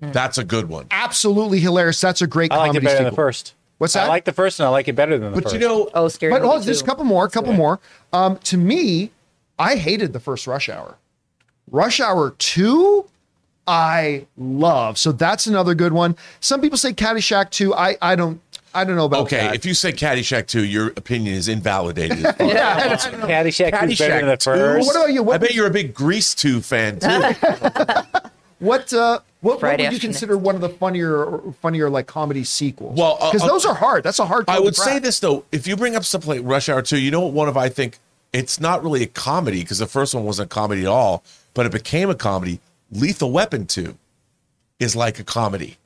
that's 0.00 0.38
a 0.38 0.44
good 0.44 0.68
one. 0.68 0.86
absolutely 0.90 1.58
hilarious. 1.60 2.00
That's 2.00 2.22
a 2.22 2.26
great 2.26 2.52
I 2.52 2.56
liked 2.58 2.76
it 2.76 2.78
comedy 2.80 2.84
better 2.86 2.96
sequel. 2.96 3.04
than 3.04 3.12
the 3.12 3.16
first. 3.16 3.54
What's 3.78 3.92
that? 3.94 4.04
I 4.04 4.08
like 4.08 4.24
the 4.24 4.32
first, 4.32 4.58
one. 4.58 4.68
I 4.68 4.70
like 4.70 4.88
it 4.88 4.94
better 4.94 5.18
than 5.18 5.32
the 5.32 5.34
But 5.34 5.44
first. 5.44 5.54
you 5.54 5.60
know, 5.60 5.88
Oh, 5.94 6.08
scary. 6.08 6.32
But 6.32 6.42
movie 6.42 6.54
oh, 6.54 6.58
there's 6.60 6.80
a 6.80 6.84
couple 6.84 7.04
more, 7.04 7.24
a 7.26 7.30
couple 7.30 7.52
more. 7.52 7.78
Um, 8.12 8.38
to 8.38 8.56
me, 8.56 9.10
I 9.58 9.76
hated 9.76 10.12
the 10.12 10.20
first 10.20 10.46
Rush 10.46 10.68
Hour. 10.68 10.96
Rush 11.70 12.00
Hour 12.00 12.30
2, 12.38 13.04
I 13.66 14.26
love. 14.38 14.96
So 14.96 15.12
that's 15.12 15.46
another 15.46 15.74
good 15.74 15.92
one. 15.92 16.16
Some 16.40 16.60
people 16.60 16.78
say 16.78 16.92
Caddyshack 16.92 17.50
2. 17.50 17.74
I 17.74 17.96
I 18.00 18.14
don't 18.14 18.40
I 18.72 18.84
don't 18.84 18.96
know 18.96 19.06
about 19.06 19.28
that. 19.30 19.36
okay, 19.36 19.46
that. 19.48 19.54
if 19.56 19.64
you 19.66 19.72
say 19.74 19.90
Caddyshack 19.90 20.46
two, 20.46 20.62
your 20.64 20.88
opinion 20.88 21.34
is 21.34 21.48
invalidated. 21.48 22.18
yeah, 22.40 22.84
it's- 22.92 23.06
Caddyshack 23.06 23.88
is 23.90 23.98
better 23.98 24.14
than 24.20 24.26
the 24.26 24.36
Caddyshack 24.36 24.38
two? 24.38 24.50
first. 24.50 24.86
what 24.86 24.96
about 24.96 25.12
you? 25.12 25.30
I 25.32 25.38
bet 25.38 25.54
you're 25.54 25.66
a 25.66 25.70
big 25.70 25.94
Grease 25.94 26.34
two 26.34 26.60
fan 26.60 26.98
too. 27.00 27.08
what 28.58 28.92
uh 28.92 29.20
what, 29.40 29.62
what 29.62 29.70
would 29.72 29.80
you 29.80 29.86
afternoon. 29.86 30.00
consider 30.00 30.38
one 30.38 30.54
of 30.54 30.60
the 30.60 30.68
funnier 30.68 31.40
funnier 31.60 31.88
like 31.90 32.06
comedy 32.06 32.42
sequels? 32.42 32.98
Well, 32.98 33.18
uh, 33.20 33.30
because 33.30 33.46
uh, 33.46 33.48
those 33.48 33.64
are 33.64 33.74
hard. 33.74 34.02
That's 34.02 34.18
a 34.18 34.26
hard. 34.26 34.44
I 34.48 34.54
pill 34.54 34.62
to 34.62 34.64
would 34.64 34.76
say 34.76 34.98
this 34.98 35.20
though: 35.20 35.44
if 35.52 35.66
you 35.66 35.76
bring 35.76 35.94
up 35.94 36.04
something 36.04 36.30
like 36.30 36.40
Rush 36.42 36.68
Hour 36.68 36.82
Two, 36.82 36.98
you 36.98 37.10
know 37.10 37.20
what? 37.20 37.32
One 37.32 37.48
of 37.48 37.56
I 37.56 37.68
think 37.68 37.98
it's 38.32 38.58
not 38.58 38.82
really 38.82 39.02
a 39.02 39.06
comedy 39.06 39.62
because 39.62 39.78
the 39.78 39.86
first 39.86 40.14
one 40.14 40.24
wasn't 40.24 40.50
a 40.50 40.54
comedy 40.54 40.82
at 40.82 40.88
all, 40.88 41.22
but 41.54 41.66
it 41.66 41.72
became 41.72 42.10
a 42.10 42.14
comedy. 42.14 42.60
Lethal 42.90 43.30
Weapon 43.30 43.66
Two 43.66 43.96
is 44.78 44.96
like 44.96 45.18
a 45.18 45.24
comedy. 45.24 45.76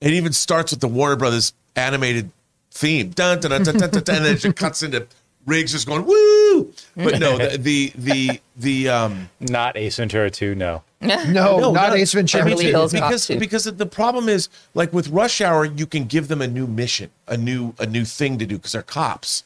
It 0.00 0.12
even 0.12 0.32
starts 0.32 0.72
with 0.72 0.80
the 0.80 0.88
Warner 0.88 1.16
Brothers 1.16 1.52
animated 1.76 2.30
theme, 2.70 3.10
dun 3.10 3.40
dun 3.40 3.50
dun 3.50 3.62
dun 3.62 3.76
dun, 3.76 3.90
dun, 3.90 4.02
dun 4.02 4.16
and 4.16 4.24
then 4.24 4.34
it 4.36 4.38
just 4.38 4.56
cuts 4.56 4.82
into 4.82 5.06
Riggs 5.46 5.74
is 5.74 5.84
going 5.84 6.04
woo. 6.04 6.72
But 6.96 7.18
no, 7.18 7.38
the 7.38 7.56
the 7.58 7.92
the, 7.96 8.40
the 8.56 8.88
um 8.88 9.30
Not 9.40 9.76
Ace 9.76 9.96
Ventura 9.96 10.30
2, 10.30 10.54
no. 10.54 10.82
no, 11.00 11.72
not 11.72 11.96
Ace 11.96 12.12
Ventura. 12.12 12.44
Beverly 12.44 12.66
Hills 12.66 12.92
Cop 12.92 13.08
because 13.08 13.26
too. 13.26 13.38
because 13.38 13.64
the 13.64 13.86
problem 13.86 14.28
is 14.28 14.48
like 14.74 14.92
with 14.92 15.08
Rush 15.08 15.40
Hour, 15.40 15.64
you 15.64 15.86
can 15.86 16.04
give 16.04 16.28
them 16.28 16.40
a 16.40 16.46
new 16.46 16.66
mission, 16.66 17.10
a 17.26 17.36
new 17.36 17.74
a 17.78 17.86
new 17.86 18.04
thing 18.04 18.38
to 18.38 18.46
do 18.46 18.56
because 18.56 18.72
they're 18.72 18.82
cops. 18.82 19.44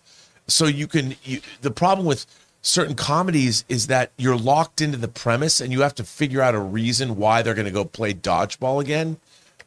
So 0.48 0.66
you 0.66 0.86
can. 0.86 1.16
You, 1.24 1.40
the 1.62 1.70
problem 1.70 2.06
with 2.06 2.26
certain 2.60 2.94
comedies 2.94 3.64
is 3.68 3.86
that 3.86 4.10
you're 4.18 4.36
locked 4.36 4.80
into 4.80 4.98
the 4.98 5.08
premise 5.08 5.60
and 5.60 5.72
you 5.72 5.82
have 5.82 5.94
to 5.94 6.04
figure 6.04 6.42
out 6.42 6.54
a 6.54 6.60
reason 6.60 7.16
why 7.16 7.40
they're 7.40 7.54
going 7.54 7.64
to 7.64 7.70
go 7.70 7.84
play 7.84 8.12
dodgeball 8.12 8.82
again. 8.82 9.18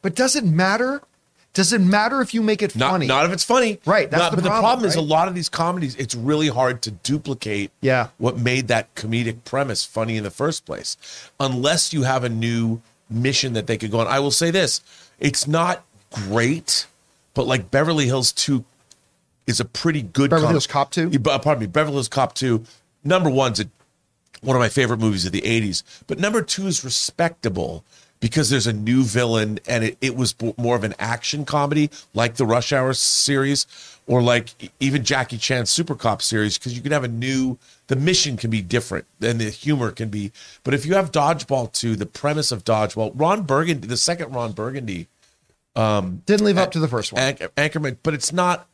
But 0.02 0.16
does 0.16 0.36
it 0.36 0.46
matter? 0.46 1.02
Does 1.60 1.74
it 1.74 1.82
matter 1.82 2.22
if 2.22 2.34
you 2.34 2.42
make 2.42 2.62
it 2.62 2.74
Not 2.74 2.92
funny? 2.92 3.06
not 3.06 3.26
if 3.26 3.34
it's 3.34 3.44
funny, 3.44 3.80
Right, 3.86 4.10
that's 4.10 4.22
Not- 4.22 4.32
the 4.32 4.38
but 4.38 4.44
the 4.44 4.50
problem, 4.50 4.64
problem 4.80 4.88
is 4.88 4.96
a 4.96 5.02
lot 5.02 5.28
of 5.28 5.36
these 5.36 5.50
comedies. 5.50 5.94
It's 5.98 6.16
really 6.16 6.48
hard 6.48 6.82
to 6.84 6.92
duplicate. 6.92 7.72
Yeah. 7.82 8.08
what 8.18 8.38
made 8.38 8.70
that 8.70 8.96
comedic 8.96 9.44
premise 9.44 9.84
funny 9.84 10.16
in 10.16 10.24
the 10.24 10.32
first 10.32 10.66
place, 10.66 10.96
unless 11.38 11.92
you 11.92 12.04
have 12.04 12.24
a 12.24 12.30
new 12.30 12.82
mission 13.10 13.52
that 13.54 13.68
they 13.68 13.76
could 13.78 13.92
go 13.92 14.00
on. 14.00 14.08
I 14.08 14.20
will 14.20 14.32
say 14.32 14.52
this: 14.52 14.80
it's 15.20 15.48
not 15.48 15.84
great, 16.14 16.86
but 17.34 17.46
like 17.46 17.70
Beverly 17.72 18.06
Hills 18.06 18.32
Two 18.32 18.64
is 19.46 19.60
a 19.60 19.66
pretty 19.66 20.02
good. 20.02 20.30
Beverly 20.30 20.46
com- 20.46 20.54
Hills 20.54 20.68
Cop 20.68 20.92
2? 20.92 21.10
Yeah, 21.12 21.18
but- 21.18 21.40
Pardon 21.42 21.60
me, 21.62 21.68
Beverly 21.68 21.96
Hills 21.96 22.08
Cop 22.08 22.36
Two. 22.36 22.64
Number 23.04 23.30
one's 23.30 23.60
a 23.60 23.66
one 24.42 24.56
of 24.56 24.62
my 24.62 24.70
favorite 24.70 25.02
movies 25.02 25.26
of 25.26 25.34
the 25.34 25.42
80s. 25.42 25.84
But 26.08 26.20
number 26.20 26.42
two 26.42 26.68
is 26.68 26.86
respectable 26.86 27.84
because 28.20 28.50
there's 28.50 28.68
a 28.68 28.74
new 28.74 29.04
villain 29.04 29.60
and 29.68 29.84
it, 29.84 29.98
it 30.02 30.16
was 30.16 30.34
b- 30.34 30.54
more 30.58 30.76
of 30.76 30.84
an 30.84 30.94
action 31.00 31.46
comedy 31.46 31.90
like 32.14 32.36
the 32.36 32.46
Rush 32.46 32.74
Hour 32.74 32.94
series 32.94 33.66
or 34.08 34.22
like 34.22 34.50
even 34.80 35.04
Jackie 35.04 35.38
Chan's 35.38 35.70
Super 35.70 35.96
Cop 35.96 36.22
series 36.22 36.58
because 36.58 36.76
you 36.76 36.82
can 36.82 36.92
have 36.92 37.04
a 37.04 37.10
new, 37.10 37.58
the 37.88 37.96
mission 37.96 38.38
can 38.38 38.50
be 38.50 38.62
different 38.62 39.06
and 39.22 39.40
the 39.40 39.50
humor 39.50 39.92
can 39.92 40.10
be. 40.10 40.32
But 40.64 40.74
if 40.74 40.86
you 40.86 40.96
have 40.96 41.12
Dodgeball 41.12 41.72
2, 41.74 41.96
the 41.96 42.06
premise 42.06 42.52
of 42.52 42.66
Dodgeball, 42.66 43.12
Ron 43.16 43.44
Burgundy, 43.44 43.88
the 43.88 43.98
second 43.98 44.34
Ron 44.34 44.52
Burgundy, 44.52 45.08
um, 45.76 46.24
Didn't 46.26 46.46
live 46.46 46.58
up 46.58 46.72
to 46.72 46.80
the 46.80 46.88
first 46.88 47.14
one. 47.14 47.22
Anch- 47.22 47.40
Anchorman, 47.56 47.98
but 48.04 48.14
it's 48.14 48.34
not 48.34 48.68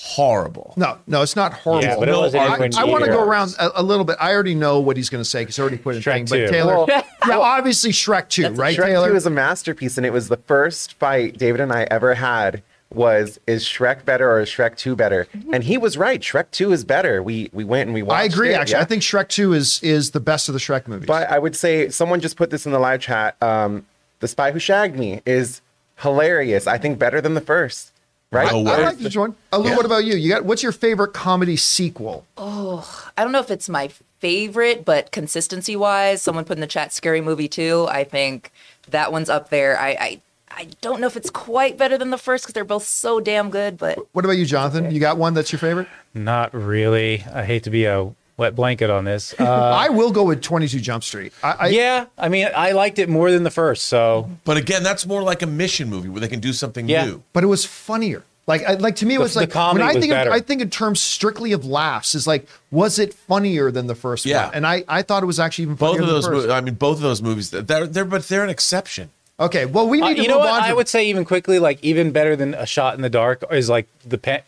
horrible. 0.00 0.74
No, 0.76 0.98
no, 1.06 1.22
it's 1.22 1.34
not 1.36 1.52
horrible. 1.52 1.84
Yeah, 1.88 1.96
but 1.98 2.08
it 2.08 2.12
No, 2.12 2.20
wasn't 2.20 2.42
I- 2.78 2.82
I 2.82 2.84
want 2.84 3.04
to 3.04 3.10
go 3.10 3.22
around 3.22 3.54
a, 3.58 3.80
a 3.80 3.82
little 3.82 4.04
bit. 4.04 4.16
I 4.20 4.32
already 4.32 4.54
know 4.54 4.78
what 4.80 4.96
he's 4.96 5.08
going 5.10 5.22
to 5.22 5.28
say 5.28 5.42
because 5.42 5.58
I 5.58 5.62
already 5.62 5.78
put 5.78 5.96
it 5.96 5.98
in 5.98 6.02
Shrek 6.04 6.28
thing. 6.28 6.44
But 6.46 6.50
Taylor, 6.50 6.76
Well- 6.76 6.86
yeah, 7.26 7.38
obviously 7.38 7.90
Shrek 7.90 8.28
2, 8.28 8.50
right, 8.50 8.76
Shrek 8.76 8.86
Taylor? 8.86 9.08
2 9.10 9.16
is 9.16 9.26
a 9.26 9.30
masterpiece, 9.30 9.96
and 9.96 10.06
it 10.06 10.12
was 10.12 10.28
the 10.28 10.36
first 10.36 10.94
fight 10.94 11.36
David 11.38 11.60
and 11.60 11.72
I 11.72 11.82
ever 11.90 12.14
had. 12.14 12.62
Was 12.90 13.38
is 13.46 13.64
Shrek 13.64 14.06
better 14.06 14.30
or 14.30 14.40
is 14.40 14.48
Shrek 14.48 14.74
2 14.78 14.96
better? 14.96 15.26
And 15.52 15.62
he 15.62 15.76
was 15.76 15.98
right. 15.98 16.22
Shrek 16.22 16.46
2 16.52 16.72
is 16.72 16.84
better. 16.84 17.22
We 17.22 17.50
we 17.52 17.62
went 17.62 17.86
and 17.88 17.92
we 17.92 18.02
watched. 18.02 18.18
I 18.18 18.24
agree. 18.24 18.54
it, 18.54 18.54
Actually, 18.54 18.76
yeah. 18.76 18.80
I 18.80 18.84
think 18.84 19.02
Shrek 19.02 19.28
2 19.28 19.52
is 19.52 19.78
is 19.82 20.12
the 20.12 20.20
best 20.20 20.48
of 20.48 20.54
the 20.54 20.58
Shrek 20.58 20.88
movies. 20.88 21.06
But 21.06 21.28
I 21.28 21.38
would 21.38 21.54
say 21.54 21.90
someone 21.90 22.20
just 22.20 22.38
put 22.38 22.48
this 22.48 22.64
in 22.64 22.72
the 22.72 22.78
live 22.78 23.02
chat. 23.02 23.36
Um, 23.42 23.84
the 24.20 24.26
Spy 24.28 24.52
Who 24.52 24.58
Shagged 24.58 24.96
Me 24.98 25.20
is 25.26 25.60
hilarious. 25.98 26.66
I 26.66 26.78
think 26.78 26.98
better 26.98 27.20
than 27.20 27.34
the 27.34 27.42
first. 27.42 27.92
Right? 28.30 28.52
No 28.52 28.58
I 28.70 28.76
way. 28.78 28.84
like 28.84 28.98
this 28.98 29.16
one. 29.16 29.34
Alu, 29.52 29.70
Yeah. 29.70 29.76
what 29.76 29.86
about 29.86 30.04
you? 30.04 30.14
You 30.14 30.28
got 30.28 30.44
what's 30.44 30.62
your 30.62 30.72
favorite 30.72 31.14
comedy 31.14 31.56
sequel? 31.56 32.26
Oh, 32.36 33.10
I 33.16 33.22
don't 33.24 33.32
know 33.32 33.40
if 33.40 33.50
it's 33.50 33.68
my 33.68 33.88
favorite, 34.18 34.84
but 34.84 35.10
consistency 35.12 35.76
wise, 35.76 36.20
someone 36.20 36.44
put 36.44 36.56
in 36.56 36.60
the 36.60 36.66
chat 36.66 36.92
scary 36.92 37.20
movie 37.22 37.48
too. 37.48 37.86
I 37.90 38.04
think 38.04 38.52
that 38.90 39.12
one's 39.12 39.30
up 39.30 39.48
there. 39.48 39.78
I 39.78 39.88
I, 39.90 40.20
I 40.50 40.68
don't 40.82 41.00
know 41.00 41.06
if 41.06 41.16
it's 41.16 41.30
quite 41.30 41.78
better 41.78 41.96
than 41.96 42.10
the 42.10 42.18
first 42.18 42.44
because 42.44 42.52
they're 42.52 42.64
both 42.64 42.84
so 42.84 43.18
damn 43.20 43.48
good, 43.48 43.78
but 43.78 43.98
What 44.12 44.24
about 44.26 44.36
you, 44.36 44.44
Jonathan? 44.44 44.90
You 44.90 45.00
got 45.00 45.16
one 45.16 45.32
that's 45.32 45.50
your 45.52 45.58
favorite? 45.58 45.88
Not 46.12 46.52
really. 46.52 47.24
I 47.32 47.44
hate 47.44 47.62
to 47.64 47.70
be 47.70 47.84
a 47.86 48.12
wet 48.38 48.54
blanket 48.56 48.88
on 48.88 49.04
this. 49.04 49.34
Uh, 49.40 49.44
I 49.44 49.88
will 49.90 50.10
go 50.10 50.24
with 50.24 50.40
22 50.42 50.80
Jump 50.80 51.02
Street. 51.04 51.32
I, 51.42 51.50
I, 51.52 51.66
yeah, 51.68 52.06
I 52.16 52.28
mean, 52.28 52.48
I 52.54 52.72
liked 52.72 52.98
it 52.98 53.08
more 53.08 53.30
than 53.30 53.42
the 53.42 53.50
first. 53.50 53.86
So 53.86 54.30
But 54.44 54.56
again, 54.56 54.82
that's 54.82 55.04
more 55.06 55.22
like 55.22 55.42
a 55.42 55.46
mission 55.46 55.88
movie 55.90 56.08
where 56.08 56.20
they 56.20 56.28
can 56.28 56.40
do 56.40 56.52
something 56.52 56.88
Yeah. 56.88 57.04
new. 57.06 57.22
but 57.32 57.42
it 57.44 57.48
was 57.48 57.64
funnier. 57.66 58.22
Like, 58.46 58.62
I, 58.64 58.74
like 58.74 58.96
to 58.96 59.06
me, 59.06 59.14
it 59.14 59.18
The- 59.18 59.22
was 59.24 59.34
the 59.34 59.40
like 59.40 59.50
comedy 59.50 59.84
when 59.84 59.96
I 59.96 60.00
think, 60.00 60.12
of. 60.12 60.28
I 60.32 60.40
think 60.40 60.62
in 60.62 60.70
terms 60.70 61.00
strictly 61.02 61.52
of 61.52 61.66
laughs. 61.66 62.14
Is 62.14 62.26
like, 62.26 62.48
was 62.70 62.98
it 62.98 63.12
funnier 63.12 63.70
than 63.70 63.86
the 63.88 63.94
first 63.94 64.24
Yeah. 64.24 64.46
one? 64.46 64.54
And 64.54 64.66
I, 64.66 64.84
I 64.88 65.02
thought 65.02 65.22
it 65.22 65.26
was 65.26 65.38
actually 65.38 65.64
even 65.64 65.74
Both 65.74 65.90
funnier 65.96 66.02
of 66.02 66.06
than 66.06 66.14
those, 66.16 66.24
the 66.24 66.30
first. 66.30 66.48
mo- 66.48 66.54
I 66.54 66.60
mean, 66.62 66.74
both 66.74 66.96
of 66.96 67.02
those 67.02 67.20
movies, 67.20 67.50
they're, 67.50 67.86
they're, 67.86 68.04
but 68.06 68.26
they're 68.28 68.44
an 68.44 68.50
exception. 68.50 69.10
Okay, 69.40 69.66
well, 69.66 69.86
we 69.88 70.00
Uh, 70.00 70.08
need 70.08 70.14
to 70.16 70.22
you 70.22 70.28
move 70.28 70.36
know 70.36 70.38
what? 70.38 70.62
on. 70.62 70.68
I 70.68 70.72
would 70.72 70.88
say 70.88 71.06
even 71.08 71.24
quickly, 71.24 71.58
like 71.58 71.78
even 71.82 72.10
better 72.10 72.36
than 72.36 72.54
a 72.54 72.64
shot 72.66 72.94
in 72.94 73.02
the 73.02 73.10
dark 73.10 73.44
is 73.50 73.68
like 73.68 73.86
the 74.04 74.18
pa- 74.18 74.40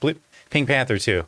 Pink 0.51 0.66
Panther 0.68 0.99
two 0.99 1.26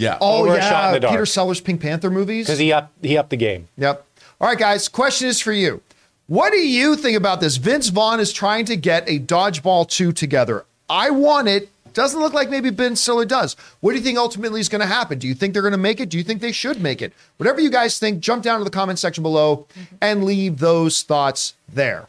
Yeah. 0.00 0.18
oh 0.20 0.44
over 0.44 0.56
yeah, 0.56 0.68
shot 0.68 0.88
in 0.88 0.94
the 0.94 1.00
dark. 1.00 1.12
Peter 1.12 1.26
Sellers 1.26 1.60
Pink 1.60 1.80
Panther 1.80 2.10
movies. 2.10 2.46
because 2.46 2.58
he 2.58 2.72
upped 2.72 3.04
he 3.04 3.16
upped 3.16 3.30
the 3.30 3.36
game. 3.36 3.68
Yep. 3.76 4.06
All 4.40 4.48
right, 4.48 4.58
guys. 4.58 4.88
Question 4.88 5.28
is 5.28 5.40
for 5.40 5.52
you. 5.52 5.82
What 6.26 6.52
do 6.52 6.58
you 6.58 6.96
think 6.96 7.16
about 7.16 7.40
this? 7.40 7.56
Vince 7.56 7.88
Vaughn 7.88 8.20
is 8.20 8.32
trying 8.32 8.64
to 8.66 8.76
get 8.76 9.08
a 9.08 9.18
Dodgeball 9.18 9.88
2 9.88 10.12
together. 10.12 10.64
I 10.88 11.10
want 11.10 11.48
it. 11.48 11.68
Doesn't 11.92 12.20
look 12.20 12.32
like 12.32 12.50
maybe 12.50 12.70
Ben 12.70 12.94
Stiller 12.94 13.24
does. 13.24 13.56
What 13.80 13.90
do 13.90 13.98
you 13.98 14.04
think 14.04 14.16
ultimately 14.16 14.60
is 14.60 14.68
going 14.68 14.80
to 14.80 14.86
happen? 14.86 15.18
Do 15.18 15.26
you 15.26 15.34
think 15.34 15.52
they're 15.52 15.62
going 15.62 15.72
to 15.72 15.78
make 15.78 15.98
it? 15.98 16.08
Do 16.08 16.16
you 16.18 16.22
think 16.22 16.40
they 16.40 16.52
should 16.52 16.80
make 16.80 17.02
it? 17.02 17.12
Whatever 17.36 17.60
you 17.60 17.68
guys 17.68 17.98
think, 17.98 18.20
jump 18.20 18.44
down 18.44 18.58
to 18.58 18.64
the 18.64 18.70
comment 18.70 18.98
section 19.00 19.22
below 19.22 19.66
mm-hmm. 19.74 19.96
and 20.00 20.24
leave 20.24 20.58
those 20.58 21.02
thoughts 21.02 21.54
there. 21.68 22.06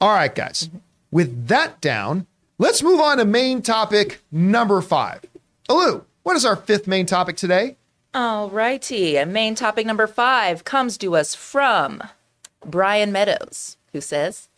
All 0.00 0.14
right, 0.14 0.34
guys. 0.34 0.68
Mm-hmm. 0.68 0.78
With 1.10 1.48
that 1.48 1.80
down, 1.80 2.26
let's 2.58 2.82
move 2.82 3.00
on 3.00 3.18
to 3.18 3.24
main 3.24 3.62
topic 3.62 4.22
number 4.32 4.80
five. 4.80 5.22
Alu, 5.68 6.04
what 6.26 6.34
is 6.34 6.44
our 6.44 6.56
fifth 6.56 6.88
main 6.88 7.06
topic 7.06 7.36
today? 7.36 7.76
All 8.12 8.50
righty. 8.50 9.16
And 9.16 9.32
main 9.32 9.54
topic 9.54 9.86
number 9.86 10.08
five 10.08 10.64
comes 10.64 10.98
to 10.98 11.14
us 11.14 11.36
from 11.36 12.02
Brian 12.64 13.12
Meadows, 13.12 13.76
who 13.92 14.00
says, 14.00 14.48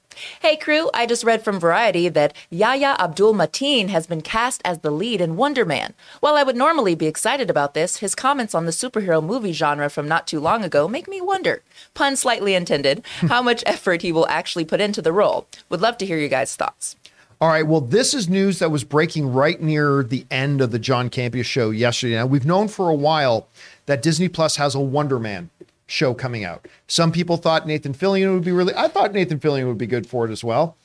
Hey 0.41 0.57
crew, 0.57 0.89
I 0.95 1.05
just 1.05 1.25
read 1.25 1.45
from 1.45 1.61
Variety 1.61 2.09
that 2.09 2.35
Yahya 2.49 2.97
Abdul 2.99 3.35
Mateen 3.35 3.91
has 3.91 4.07
been 4.07 4.23
cast 4.23 4.63
as 4.65 4.79
the 4.79 4.91
lead 4.91 5.21
in 5.21 5.37
Wonder 5.37 5.67
Man. 5.67 5.93
While 6.21 6.37
I 6.37 6.43
would 6.43 6.57
normally 6.57 6.95
be 6.95 7.07
excited 7.07 7.51
about 7.51 7.75
this, 7.75 7.99
his 7.99 8.15
comments 8.15 8.55
on 8.55 8.65
the 8.65 8.73
superhero 8.73 9.23
movie 9.23 9.53
genre 9.53 9.91
from 9.91 10.09
not 10.09 10.27
too 10.27 10.41
long 10.41 10.65
ago 10.65 10.89
make 10.89 11.07
me 11.07 11.21
wonder, 11.21 11.63
pun 11.93 12.17
slightly 12.17 12.55
intended, 12.55 13.05
how 13.29 13.43
much 13.43 13.63
effort 13.67 14.01
he 14.01 14.11
will 14.11 14.27
actually 14.29 14.65
put 14.65 14.81
into 14.81 15.03
the 15.03 15.13
role. 15.13 15.47
Would 15.69 15.83
love 15.83 15.99
to 15.99 16.07
hear 16.07 16.17
you 16.17 16.29
guys' 16.29 16.57
thoughts. 16.57 16.97
All 17.41 17.49
right. 17.49 17.67
Well, 17.67 17.81
this 17.81 18.15
is 18.15 18.29
news 18.29 18.59
that 18.59 18.73
was 18.73 18.83
breaking 18.83 19.33
right 19.33 19.61
near 19.61 20.03
the 20.03 20.27
end 20.29 20.61
of 20.61 20.73
the 20.73 20.79
John 20.79 21.09
Campea 21.09 21.45
show 21.45 21.71
yesterday. 21.71 22.17
Now, 22.17 22.27
we've 22.27 22.45
known 22.45 22.67
for 22.67 22.89
a 22.89 22.95
while 22.95 23.47
that 23.87 24.03
Disney 24.03 24.29
Plus 24.29 24.57
has 24.57 24.75
a 24.75 24.81
Wonder 24.81 25.21
Man 25.21 25.51
show 25.87 26.15
coming 26.15 26.45
out. 26.45 26.67
Some 26.89 27.13
people 27.13 27.37
thought 27.37 27.67
Nathan 27.67 27.95
Fillion 27.95 28.35
would 28.35 28.45
be 28.45 28.51
really, 28.51 28.75
I 28.75 28.89
thought 28.89 29.13
Nathan 29.13 29.39
Fillion 29.39 29.69
would 29.69 29.79
be 29.79 29.87
good 29.87 30.07
for 30.07 30.27
it 30.27 30.33
as 30.33 30.43
well. 30.43 30.77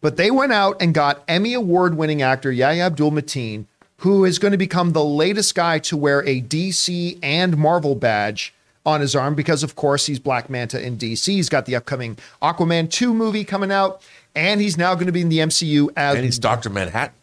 But 0.00 0.16
they 0.16 0.30
went 0.30 0.52
out 0.52 0.80
and 0.80 0.94
got 0.94 1.24
Emmy 1.26 1.54
Award 1.54 1.96
winning 1.96 2.22
actor 2.22 2.52
Yahya 2.52 2.84
Abdul 2.84 3.10
Mateen, 3.10 3.64
who 3.98 4.24
is 4.24 4.38
going 4.38 4.52
to 4.52 4.58
become 4.58 4.92
the 4.92 5.04
latest 5.04 5.54
guy 5.56 5.80
to 5.80 5.96
wear 5.96 6.20
a 6.22 6.40
DC 6.40 7.18
and 7.22 7.56
Marvel 7.56 7.96
badge 7.96 8.54
on 8.84 9.00
his 9.00 9.16
arm 9.16 9.34
because, 9.34 9.64
of 9.64 9.74
course, 9.74 10.06
he's 10.06 10.20
Black 10.20 10.48
Manta 10.48 10.80
in 10.80 10.96
DC. 10.96 11.26
He's 11.26 11.48
got 11.48 11.66
the 11.66 11.74
upcoming 11.74 12.16
Aquaman 12.40 12.88
2 12.90 13.12
movie 13.12 13.44
coming 13.44 13.72
out, 13.72 14.00
and 14.36 14.60
he's 14.60 14.76
now 14.78 14.94
going 14.94 15.06
to 15.06 15.12
be 15.12 15.22
in 15.22 15.28
the 15.30 15.38
MCU 15.38 15.88
as 15.96 16.14
And 16.16 16.24
he's 16.24 16.38
Dr. 16.38 16.70
Manhattan. 16.70 17.14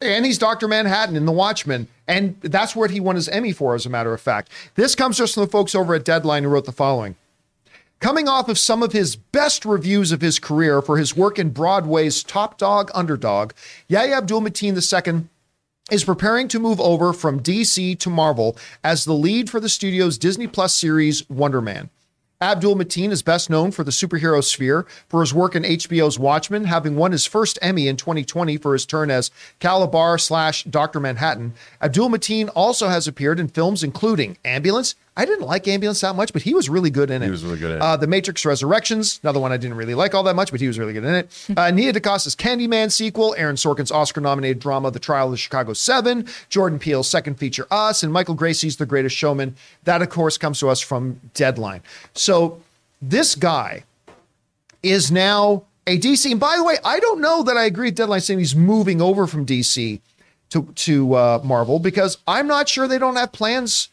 and 0.00 0.24
he's 0.24 0.38
Dr. 0.38 0.68
Manhattan 0.68 1.16
in 1.16 1.26
The 1.26 1.32
Watchmen. 1.32 1.88
And 2.06 2.38
that's 2.42 2.76
what 2.76 2.90
he 2.90 3.00
won 3.00 3.16
his 3.16 3.28
Emmy 3.28 3.52
for, 3.52 3.74
as 3.74 3.86
a 3.86 3.90
matter 3.90 4.12
of 4.12 4.20
fact. 4.20 4.50
This 4.74 4.94
comes 4.94 5.16
just 5.16 5.34
from 5.34 5.44
the 5.44 5.50
folks 5.50 5.74
over 5.74 5.94
at 5.94 6.04
Deadline 6.04 6.42
who 6.44 6.50
wrote 6.50 6.66
the 6.66 6.72
following. 6.72 7.16
Coming 8.00 8.28
off 8.28 8.48
of 8.48 8.58
some 8.58 8.82
of 8.82 8.92
his 8.92 9.14
best 9.14 9.64
reviews 9.64 10.10
of 10.12 10.20
his 10.20 10.38
career 10.40 10.82
for 10.82 10.98
his 10.98 11.16
work 11.16 11.38
in 11.38 11.50
Broadway's 11.50 12.22
Top 12.24 12.58
Dog 12.58 12.90
Underdog, 12.94 13.52
Yahya 13.88 14.16
Abdul 14.16 14.42
Mateen 14.42 14.74
II 14.74 15.28
is 15.90 16.04
preparing 16.04 16.48
to 16.48 16.58
move 16.58 16.80
over 16.80 17.12
from 17.12 17.40
DC 17.40 17.98
to 18.00 18.10
Marvel 18.10 18.56
as 18.82 19.04
the 19.04 19.12
lead 19.14 19.48
for 19.48 19.60
the 19.60 19.68
studio's 19.68 20.18
Disney 20.18 20.48
Plus 20.48 20.74
series 20.74 21.28
Wonder 21.30 21.60
Man. 21.62 21.90
Abdul 22.42 22.74
Mateen 22.74 23.12
is 23.12 23.22
best 23.22 23.50
known 23.50 23.70
for 23.70 23.84
the 23.84 23.92
superhero 23.92 24.42
sphere 24.42 24.84
for 25.08 25.20
his 25.20 25.32
work 25.32 25.54
in 25.54 25.62
HBO's 25.62 26.18
Watchmen, 26.18 26.64
having 26.64 26.96
won 26.96 27.12
his 27.12 27.24
first 27.24 27.56
Emmy 27.62 27.86
in 27.86 27.96
2020 27.96 28.56
for 28.56 28.72
his 28.72 28.84
turn 28.84 29.12
as 29.12 29.30
Cal 29.60 29.86
Abar 29.86 30.20
slash 30.20 30.64
Dr. 30.64 30.98
Manhattan. 30.98 31.54
Abdul 31.80 32.10
Mateen 32.10 32.50
also 32.56 32.88
has 32.88 33.06
appeared 33.06 33.38
in 33.38 33.46
films 33.46 33.84
including 33.84 34.38
Ambulance. 34.44 34.96
I 35.14 35.26
didn't 35.26 35.46
like 35.46 35.68
Ambulance 35.68 36.00
that 36.00 36.16
much, 36.16 36.32
but 36.32 36.40
he 36.40 36.54
was 36.54 36.70
really 36.70 36.88
good 36.88 37.10
in 37.10 37.22
it. 37.22 37.26
He 37.26 37.30
was 37.30 37.44
really 37.44 37.58
good 37.58 37.72
in 37.72 37.76
it. 37.76 37.82
Uh, 37.82 37.96
the 37.98 38.06
Matrix 38.06 38.46
Resurrections, 38.46 39.20
another 39.22 39.40
one 39.40 39.52
I 39.52 39.58
didn't 39.58 39.76
really 39.76 39.94
like 39.94 40.14
all 40.14 40.22
that 40.22 40.34
much, 40.34 40.50
but 40.50 40.60
he 40.60 40.66
was 40.66 40.78
really 40.78 40.94
good 40.94 41.04
in 41.04 41.14
it. 41.14 41.48
Uh, 41.62 41.70
Nia 41.70 41.92
DaCosta's 41.92 42.34
Candyman 42.34 42.90
sequel, 42.90 43.34
Aaron 43.36 43.56
Sorkin's 43.56 43.92
Oscar-nominated 43.92 44.58
drama 44.58 44.90
The 44.90 44.98
Trial 44.98 45.26
of 45.26 45.32
the 45.32 45.36
Chicago 45.36 45.74
Seven, 45.74 46.26
Jordan 46.48 46.78
Peele's 46.78 47.08
second 47.08 47.34
feature 47.34 47.66
Us, 47.70 48.02
and 48.02 48.12
Michael 48.12 48.34
Gracey's 48.34 48.78
The 48.78 48.86
Greatest 48.86 49.14
Showman. 49.14 49.54
That, 49.84 50.00
of 50.00 50.08
course, 50.08 50.38
comes 50.38 50.58
to 50.60 50.70
us 50.70 50.80
from 50.80 51.20
Deadline. 51.34 51.82
So 52.14 52.60
this 53.02 53.34
guy 53.34 53.84
is 54.82 55.12
now 55.12 55.64
a 55.86 55.98
DC. 55.98 56.30
And 56.30 56.40
by 56.40 56.56
the 56.56 56.64
way, 56.64 56.76
I 56.84 57.00
don't 57.00 57.20
know 57.20 57.42
that 57.42 57.56
I 57.56 57.64
agree 57.64 57.88
with 57.88 57.96
Deadline 57.96 58.20
saying 58.20 58.38
he's 58.38 58.56
moving 58.56 59.02
over 59.02 59.26
from 59.26 59.44
DC 59.44 60.00
to 60.50 60.62
to 60.74 61.14
uh, 61.14 61.40
Marvel 61.44 61.78
because 61.78 62.18
I'm 62.26 62.46
not 62.46 62.68
sure 62.68 62.86
they 62.86 62.98
don't 62.98 63.16
have 63.16 63.32
plans 63.32 63.88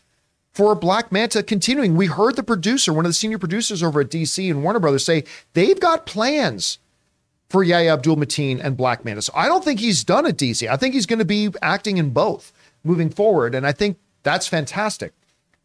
for 0.59 0.75
Black 0.75 1.09
Manta 1.09 1.41
continuing. 1.41 1.95
We 1.95 2.07
heard 2.07 2.35
the 2.35 2.43
producer, 2.43 2.91
one 2.91 3.05
of 3.05 3.09
the 3.09 3.13
senior 3.13 3.37
producers 3.37 3.81
over 3.81 4.01
at 4.01 4.09
DC 4.09 4.51
and 4.51 4.61
Warner 4.61 4.81
Brothers, 4.81 5.05
say 5.05 5.23
they've 5.53 5.79
got 5.79 6.05
plans 6.05 6.79
for 7.47 7.63
Yahya 7.63 7.93
Abdul 7.93 8.17
Mateen 8.17 8.59
and 8.61 8.75
Black 8.75 9.05
Manta. 9.05 9.21
So 9.21 9.31
I 9.33 9.47
don't 9.47 9.63
think 9.63 9.79
he's 9.79 10.03
done 10.03 10.25
at 10.25 10.35
DC. 10.35 10.69
I 10.69 10.75
think 10.75 10.95
he's 10.95 11.05
going 11.05 11.19
to 11.19 11.23
be 11.23 11.49
acting 11.61 11.95
in 11.95 12.09
both 12.09 12.51
moving 12.83 13.09
forward, 13.09 13.55
and 13.55 13.65
I 13.65 13.71
think 13.71 13.99
that's 14.23 14.47
fantastic. 14.47 15.13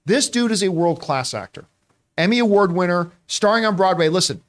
This 0.06 0.30
dude 0.30 0.52
is 0.52 0.62
a 0.62 0.70
world 0.70 1.00
class 1.00 1.34
actor, 1.34 1.64
Emmy 2.16 2.38
Award 2.38 2.70
winner, 2.70 3.10
starring 3.26 3.64
on 3.64 3.74
Broadway. 3.74 4.08
Listen, 4.08 4.42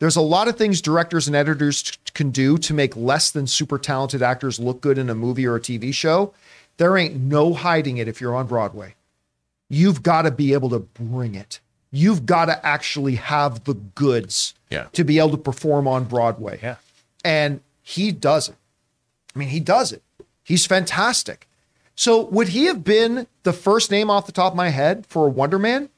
there's 0.00 0.16
a 0.16 0.20
lot 0.20 0.48
of 0.48 0.58
things 0.58 0.82
directors 0.82 1.28
and 1.28 1.36
editors 1.36 1.80
t- 1.80 1.96
can 2.12 2.30
do 2.30 2.58
to 2.58 2.74
make 2.74 2.96
less 2.96 3.30
than 3.30 3.46
super 3.46 3.78
talented 3.78 4.20
actors 4.20 4.58
look 4.58 4.80
good 4.80 4.98
in 4.98 5.08
a 5.08 5.14
movie 5.14 5.46
or 5.46 5.54
a 5.54 5.60
TV 5.60 5.94
show. 5.94 6.34
There 6.78 6.96
ain't 6.96 7.20
no 7.20 7.54
hiding 7.54 7.98
it 7.98 8.08
if 8.08 8.20
you're 8.20 8.34
on 8.34 8.48
Broadway. 8.48 8.96
You've 9.74 10.02
got 10.02 10.22
to 10.22 10.30
be 10.30 10.52
able 10.52 10.68
to 10.68 10.80
bring 10.80 11.34
it. 11.34 11.58
You've 11.90 12.26
got 12.26 12.44
to 12.46 12.64
actually 12.66 13.14
have 13.14 13.64
the 13.64 13.72
goods 13.72 14.52
Yeah. 14.70 14.88
to 14.92 15.02
be 15.02 15.18
able 15.18 15.30
to 15.30 15.36
perform 15.38 15.88
on 15.88 16.04
Broadway. 16.04 16.58
Yeah. 16.62 16.76
And 17.24 17.60
he 17.82 18.12
does 18.12 18.50
it. 18.50 18.56
I 19.34 19.38
mean, 19.38 19.48
he 19.48 19.60
does 19.60 19.90
it. 19.92 20.02
He's 20.44 20.66
fantastic. 20.66 21.48
So, 21.94 22.20
would 22.26 22.48
he 22.48 22.66
have 22.66 22.84
been 22.84 23.26
the 23.44 23.52
first 23.54 23.90
name 23.90 24.10
off 24.10 24.26
the 24.26 24.32
top 24.32 24.52
of 24.52 24.56
my 24.56 24.68
head 24.68 25.06
for 25.06 25.26
a 25.26 25.30
Wonder 25.30 25.58
Man? 25.58 25.88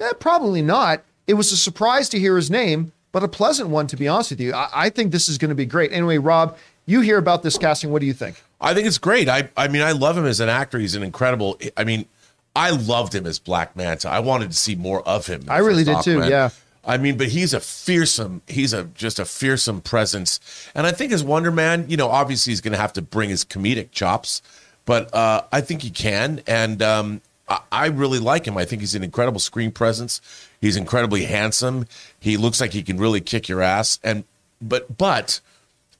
Eh, 0.00 0.12
probably 0.18 0.62
not. 0.62 1.02
It 1.26 1.34
was 1.34 1.52
a 1.52 1.56
surprise 1.58 2.08
to 2.10 2.18
hear 2.18 2.36
his 2.36 2.50
name, 2.50 2.92
but 3.12 3.22
a 3.22 3.28
pleasant 3.28 3.68
one, 3.68 3.86
to 3.88 3.96
be 3.96 4.08
honest 4.08 4.30
with 4.30 4.40
you. 4.40 4.54
I, 4.54 4.68
I 4.74 4.88
think 4.90 5.12
this 5.12 5.28
is 5.28 5.36
going 5.36 5.50
to 5.50 5.54
be 5.54 5.66
great. 5.66 5.92
Anyway, 5.92 6.16
Rob, 6.18 6.56
you 6.86 7.02
hear 7.02 7.18
about 7.18 7.42
this 7.42 7.58
casting. 7.58 7.90
What 7.90 8.00
do 8.00 8.06
you 8.06 8.14
think? 8.14 8.42
I 8.60 8.72
think 8.72 8.86
it's 8.86 8.98
great. 8.98 9.28
I 9.28 9.48
I 9.56 9.68
mean, 9.68 9.82
I 9.82 9.92
love 9.92 10.16
him 10.16 10.24
as 10.26 10.40
an 10.40 10.48
actor. 10.48 10.78
He's 10.78 10.94
an 10.94 11.02
incredible. 11.02 11.58
I 11.76 11.84
mean, 11.84 12.06
I 12.54 12.70
loved 12.70 13.14
him 13.14 13.26
as 13.26 13.38
Black 13.38 13.76
Manta. 13.76 14.08
I 14.08 14.20
wanted 14.20 14.50
to 14.50 14.56
see 14.56 14.74
more 14.74 15.06
of 15.08 15.26
him. 15.26 15.44
I 15.48 15.58
really 15.58 15.84
did 15.84 16.02
too, 16.02 16.22
yeah. 16.28 16.50
I 16.84 16.98
mean, 16.98 17.16
but 17.16 17.28
he's 17.28 17.54
a 17.54 17.60
fearsome. 17.60 18.42
He's 18.48 18.72
a 18.72 18.84
just 18.84 19.18
a 19.18 19.24
fearsome 19.24 19.80
presence, 19.80 20.40
and 20.74 20.86
I 20.86 20.92
think 20.92 21.12
as 21.12 21.22
Wonder 21.22 21.52
Man, 21.52 21.86
you 21.88 21.96
know, 21.96 22.08
obviously 22.08 22.50
he's 22.50 22.60
going 22.60 22.72
to 22.72 22.78
have 22.78 22.92
to 22.94 23.02
bring 23.02 23.30
his 23.30 23.44
comedic 23.44 23.92
chops, 23.92 24.42
but 24.84 25.14
uh, 25.14 25.42
I 25.52 25.60
think 25.60 25.82
he 25.82 25.90
can, 25.90 26.42
and 26.46 26.82
um, 26.82 27.20
I, 27.48 27.60
I 27.70 27.86
really 27.86 28.18
like 28.18 28.46
him. 28.46 28.58
I 28.58 28.64
think 28.64 28.80
he's 28.80 28.96
an 28.96 29.04
incredible 29.04 29.38
screen 29.38 29.70
presence. 29.70 30.20
He's 30.60 30.76
incredibly 30.76 31.24
handsome. 31.24 31.86
He 32.18 32.36
looks 32.36 32.60
like 32.60 32.72
he 32.72 32.82
can 32.82 32.98
really 32.98 33.20
kick 33.20 33.48
your 33.48 33.62
ass, 33.62 34.00
and 34.02 34.24
but 34.60 34.98
but 34.98 35.40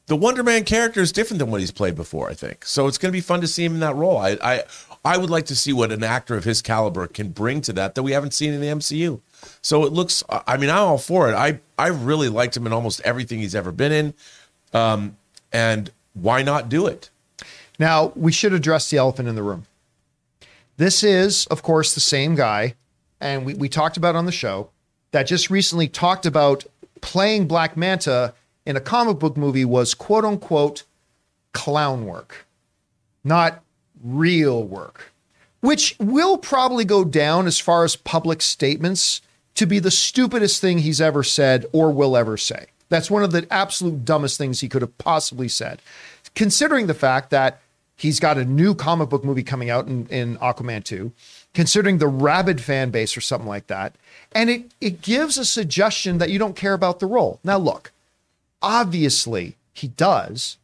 the 0.07 0.16
Wonder 0.16 0.43
Man 0.43 0.65
character 0.65 1.01
is 1.01 1.12
different 1.12 1.39
than 1.39 1.51
what 1.51 1.61
he's 1.61 1.70
played 1.70 1.95
before, 1.95 2.29
I 2.29 2.35
think. 2.35 2.65
So 2.65 2.89
it's 2.89 2.99
going 2.99 3.11
to 3.11 3.16
be 3.16 3.20
fun 3.20 3.41
to 3.41 3.47
see 3.47 3.65
him 3.65 3.74
in 3.74 3.81
that 3.81 3.95
role. 3.95 4.19
I, 4.19 4.37
I 4.43 4.65
I 5.05 5.16
would 5.16 5.31
like 5.31 5.47
to 5.47 5.57
see 5.57 5.73
what 5.73 5.91
an 5.91 6.05
actor 6.05 6.37
of 6.37 6.45
his 6.45 6.62
caliber 6.62 7.07
can 7.09 7.31
bring 7.31 7.61
to 7.62 7.73
that 7.73 7.95
that 7.95 8.03
we 8.03 8.12
haven't 8.12 8.35
seen 8.35 8.53
in 8.53 8.61
the 8.61 8.69
MCU. 8.69 9.20
So 9.61 9.85
it 9.85 9.93
looks 9.93 10.23
I 10.29 10.57
mean, 10.57 10.70
I'm 10.70 10.79
all 10.79 10.99
for 10.99 11.29
it. 11.31 11.35
I 11.35 11.61
I 11.79 11.89
really 11.89 12.29
liked 12.29 12.57
him 12.57 12.66
in 12.66 12.73
almost 12.73 13.01
everything 13.01 13.41
he's 13.41 13.55
ever 13.55 13.73
been 13.73 13.93
in. 13.93 14.15
Um 14.73 15.16
and 15.53 15.91
why 16.15 16.43
not 16.43 16.69
do 16.69 16.87
it? 16.87 17.11
Now, 17.79 18.12
we 18.15 18.33
should 18.33 18.53
address 18.53 18.91
the 18.91 18.99
elephant 18.99 19.29
in 19.29 19.35
the 19.35 19.43
room. 19.43 19.66
This 20.77 21.03
is, 21.03 21.47
of 21.47 21.62
course, 21.62 21.95
the 21.95 22.01
same 22.01 22.35
guy, 22.35 22.74
and 23.20 23.45
we, 23.45 23.55
we 23.55 23.69
talked 23.69 23.97
about 23.97 24.15
on 24.15 24.27
the 24.27 24.33
show 24.33 24.70
that 25.11 25.24
just 25.24 25.51
recently 25.51 25.89
talked 25.89 26.27
about 26.27 26.65
playing 27.01 27.47
Black 27.47 27.77
Manta 27.77 28.35
in 28.65 28.77
a 28.77 28.81
comic 28.81 29.19
book 29.19 29.37
movie 29.37 29.65
was 29.65 29.95
quote 29.95 30.24
unquote 30.24 30.85
clown 31.53 32.07
work, 32.07 32.47
not 33.24 33.62
real 34.03 34.62
work, 34.65 35.12
which 35.61 35.97
will 35.99 36.39
probably 36.39 36.85
go 36.85 37.05
down 37.05 37.47
as 37.47 37.59
far 37.59 37.85
as 37.85 37.97
public 37.97 38.43
statements 38.43 39.20
to 39.55 39.66
be 39.66 39.79
the 39.79 39.91
stupidest 39.91 40.61
thing 40.61 40.79
he's 40.79 41.01
ever 41.01 41.23
said 41.23 41.66
or 41.73 41.91
will 41.91 42.16
ever 42.16 42.37
say. 42.37 42.66
That's 42.89 43.11
one 43.11 43.23
of 43.23 43.33
the 43.33 43.47
absolute 43.51 44.05
dumbest 44.05 44.39
things 44.39 44.61
he 44.61 44.69
could 44.69 44.83
have 44.83 44.99
possibly 44.99 45.49
said, 45.49 45.81
considering 46.35 46.87
the 46.87 46.95
fact 46.95 47.31
that 47.31 47.61
he's 47.97 48.20
got 48.20 48.37
a 48.37 48.45
new 48.45 48.74
comic 48.74 49.09
book 49.09 49.24
movie 49.24 49.43
coming 49.43 49.70
out 49.70 49.87
in, 49.87 50.07
in 50.09 50.37
Aquaman 50.39 50.85
2, 50.85 51.12
considering 51.55 51.99
the 51.99 52.09
rabid 52.09 52.61
fan 52.61 52.91
base 52.91 53.16
or 53.16 53.20
something 53.20 53.49
like 53.49 53.69
that. 53.69 53.95
And 54.33 54.51
it, 54.51 54.73
it 54.81 55.01
gives 55.01 55.39
a 55.39 55.45
suggestion 55.45 56.19
that 56.19 56.31
you 56.31 56.39
don't 56.39 56.57
care 56.57 56.74
about 56.74 56.99
the 56.99 57.07
role. 57.07 57.41
Now, 57.45 57.59
look, 57.59 57.93
obviously 58.61 59.57
he 59.73 59.89
does. 59.89 60.59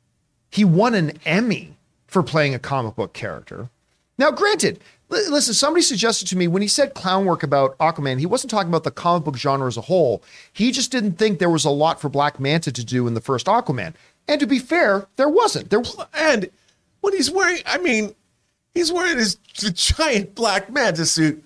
He 0.50 0.64
won 0.64 0.94
an 0.94 1.12
Emmy 1.24 1.76
for 2.08 2.22
playing 2.22 2.54
a 2.54 2.58
comic 2.58 2.96
book 2.96 3.12
character. 3.12 3.70
Now, 4.18 4.32
granted, 4.32 4.80
li- 5.10 5.28
listen, 5.28 5.54
somebody 5.54 5.82
suggested 5.82 6.26
to 6.28 6.36
me 6.36 6.48
when 6.48 6.60
he 6.62 6.66
said 6.68 6.94
clown 6.94 7.24
work 7.24 7.44
about 7.44 7.78
Aquaman, 7.78 8.18
he 8.18 8.26
wasn't 8.26 8.50
talking 8.50 8.68
about 8.68 8.82
the 8.82 8.90
comic 8.90 9.24
book 9.24 9.36
genre 9.36 9.68
as 9.68 9.76
a 9.76 9.82
whole. 9.82 10.22
He 10.52 10.72
just 10.72 10.90
didn't 10.90 11.12
think 11.12 11.38
there 11.38 11.48
was 11.50 11.64
a 11.64 11.70
lot 11.70 12.00
for 12.00 12.08
Black 12.08 12.40
Manta 12.40 12.72
to 12.72 12.84
do 12.84 13.06
in 13.06 13.14
the 13.14 13.20
first 13.20 13.46
Aquaman. 13.46 13.94
And 14.26 14.40
to 14.40 14.46
be 14.46 14.58
fair, 14.58 15.06
there 15.16 15.28
wasn't. 15.28 15.70
There 15.70 15.82
And 16.14 16.50
when 17.00 17.14
he's 17.14 17.30
wearing, 17.30 17.62
I 17.64 17.78
mean, 17.78 18.14
he's 18.74 18.92
wearing 18.92 19.18
his 19.18 19.36
the 19.60 19.70
giant 19.74 20.34
black 20.34 20.70
manta 20.72 21.06
suit, 21.06 21.42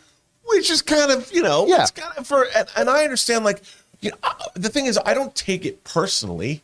which 0.46 0.70
is 0.70 0.80
kind 0.82 1.10
of, 1.12 1.30
you 1.32 1.42
know, 1.42 1.66
Yeah. 1.66 1.82
it's 1.82 1.90
kind 1.90 2.12
of 2.16 2.26
for, 2.26 2.46
and, 2.56 2.66
and 2.76 2.88
I 2.90 3.04
understand, 3.04 3.44
like, 3.44 3.62
you 4.00 4.10
know, 4.10 4.16
the 4.54 4.68
thing 4.68 4.86
is, 4.86 4.98
I 5.04 5.14
don't 5.14 5.34
take 5.34 5.64
it 5.64 5.84
personally. 5.84 6.62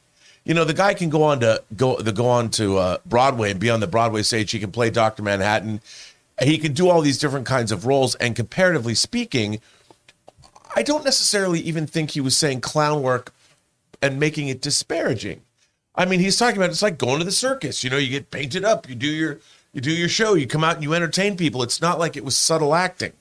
You 0.49 0.55
know, 0.55 0.65
the 0.65 0.73
guy 0.73 0.95
can 0.95 1.11
go 1.11 1.25
on 1.25 1.41
to 1.41 1.62
go 1.77 2.01
the 2.01 2.11
go 2.11 2.27
on 2.27 2.49
to 2.53 2.79
uh, 2.79 2.99
Broadway 3.05 3.51
and 3.51 3.61
be 3.61 3.69
on 3.69 3.81
the 3.81 3.87
Broadway 3.87 4.23
stage. 4.23 4.51
He 4.51 4.59
can 4.59 4.73
play 4.73 4.89
Doctor 4.89 5.23
Manhattan. 5.23 5.83
He 6.43 6.57
can 6.57 6.73
do 6.73 6.89
all 6.89 7.03
these 7.03 7.19
different 7.19 7.45
kinds 7.45 7.70
of 7.70 7.85
roles. 7.85 8.15
And 8.15 8.35
comparatively 8.35 8.95
speaking, 8.95 9.61
I 10.75 10.83
don't 10.83 11.05
necessarily 11.05 11.61
even 11.61 11.87
think 11.87 12.12
he 12.12 12.23
was 12.23 12.35
saying 12.35 12.62
clown 12.62 13.03
work 13.03 13.35
and 14.01 14.19
making 14.19 14.49
it 14.49 14.62
disparaging. 14.62 15.43
I 15.95 16.07
mean, 16.07 16.20
he's 16.20 16.39
talking 16.39 16.57
about 16.57 16.70
it's 16.70 16.81
like 16.81 16.97
going 16.97 17.19
to 17.19 17.27
the 17.27 17.33
circus. 17.33 17.85
You 17.85 17.91
know, 17.91 17.99
you 17.99 18.09
get 18.09 18.31
painted 18.31 18.65
up, 18.65 18.89
you 18.89 18.95
do 18.95 19.07
your 19.07 19.41
you 19.75 19.83
do 19.83 19.93
your 19.93 20.09
show, 20.09 20.33
you 20.33 20.47
come 20.47 20.65
out 20.65 20.77
and 20.77 20.83
you 20.83 20.95
entertain 20.95 21.37
people. 21.37 21.62
It's 21.62 21.83
not 21.83 21.99
like 21.99 22.16
it 22.16 22.25
was 22.25 22.39
subtle 22.39 22.75
acting. 22.75 23.12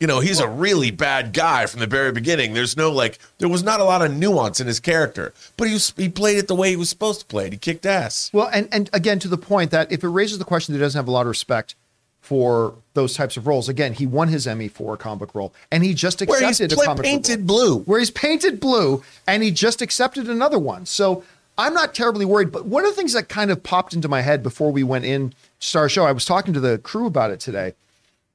You 0.00 0.06
know, 0.06 0.20
he's 0.20 0.38
a 0.38 0.48
really 0.48 0.92
bad 0.92 1.32
guy 1.32 1.66
from 1.66 1.80
the 1.80 1.86
very 1.88 2.12
beginning. 2.12 2.54
There's 2.54 2.76
no 2.76 2.92
like 2.92 3.18
there 3.38 3.48
was 3.48 3.64
not 3.64 3.80
a 3.80 3.84
lot 3.84 4.00
of 4.00 4.14
nuance 4.14 4.60
in 4.60 4.68
his 4.68 4.78
character, 4.78 5.32
but 5.56 5.66
he 5.66 5.74
was 5.74 5.92
he 5.96 6.08
played 6.08 6.38
it 6.38 6.46
the 6.46 6.54
way 6.54 6.70
he 6.70 6.76
was 6.76 6.88
supposed 6.88 7.20
to 7.20 7.26
play 7.26 7.46
it. 7.46 7.52
He 7.52 7.58
kicked 7.58 7.84
ass. 7.84 8.30
Well, 8.32 8.48
and 8.52 8.68
and 8.70 8.88
again 8.92 9.18
to 9.20 9.28
the 9.28 9.36
point 9.38 9.72
that 9.72 9.90
if 9.90 10.04
it 10.04 10.08
raises 10.08 10.38
the 10.38 10.44
question 10.44 10.72
that 10.72 10.78
he 10.78 10.84
doesn't 10.84 10.98
have 10.98 11.08
a 11.08 11.10
lot 11.10 11.22
of 11.22 11.28
respect 11.28 11.74
for 12.20 12.74
those 12.94 13.14
types 13.14 13.36
of 13.36 13.46
roles, 13.46 13.68
again, 13.68 13.92
he 13.94 14.06
won 14.06 14.28
his 14.28 14.46
Emmy 14.46 14.68
for 14.68 14.94
a 14.94 14.96
comic 14.96 15.18
book 15.20 15.34
role, 15.34 15.54
and 15.72 15.82
he 15.82 15.94
just 15.94 16.22
accepted 16.22 16.40
Where 16.42 16.48
he's 16.48 16.60
a 16.60 16.68
comic 16.76 17.02
painted 17.02 17.38
role. 17.38 17.46
blue. 17.46 17.78
where 17.80 17.98
he's 17.98 18.10
painted 18.10 18.60
blue, 18.60 19.02
and 19.26 19.42
he 19.42 19.50
just 19.50 19.82
accepted 19.82 20.28
another 20.28 20.58
one. 20.60 20.86
So 20.86 21.24
I'm 21.56 21.74
not 21.74 21.92
terribly 21.92 22.24
worried. 22.24 22.52
But 22.52 22.66
one 22.66 22.84
of 22.84 22.90
the 22.90 22.96
things 22.96 23.14
that 23.14 23.28
kind 23.28 23.50
of 23.50 23.64
popped 23.64 23.94
into 23.94 24.08
my 24.08 24.20
head 24.20 24.44
before 24.44 24.70
we 24.70 24.84
went 24.84 25.06
in 25.06 25.30
to 25.30 25.36
start 25.58 25.82
our 25.84 25.88
show, 25.88 26.04
I 26.04 26.12
was 26.12 26.24
talking 26.24 26.54
to 26.54 26.60
the 26.60 26.78
crew 26.78 27.06
about 27.06 27.32
it 27.32 27.40
today, 27.40 27.74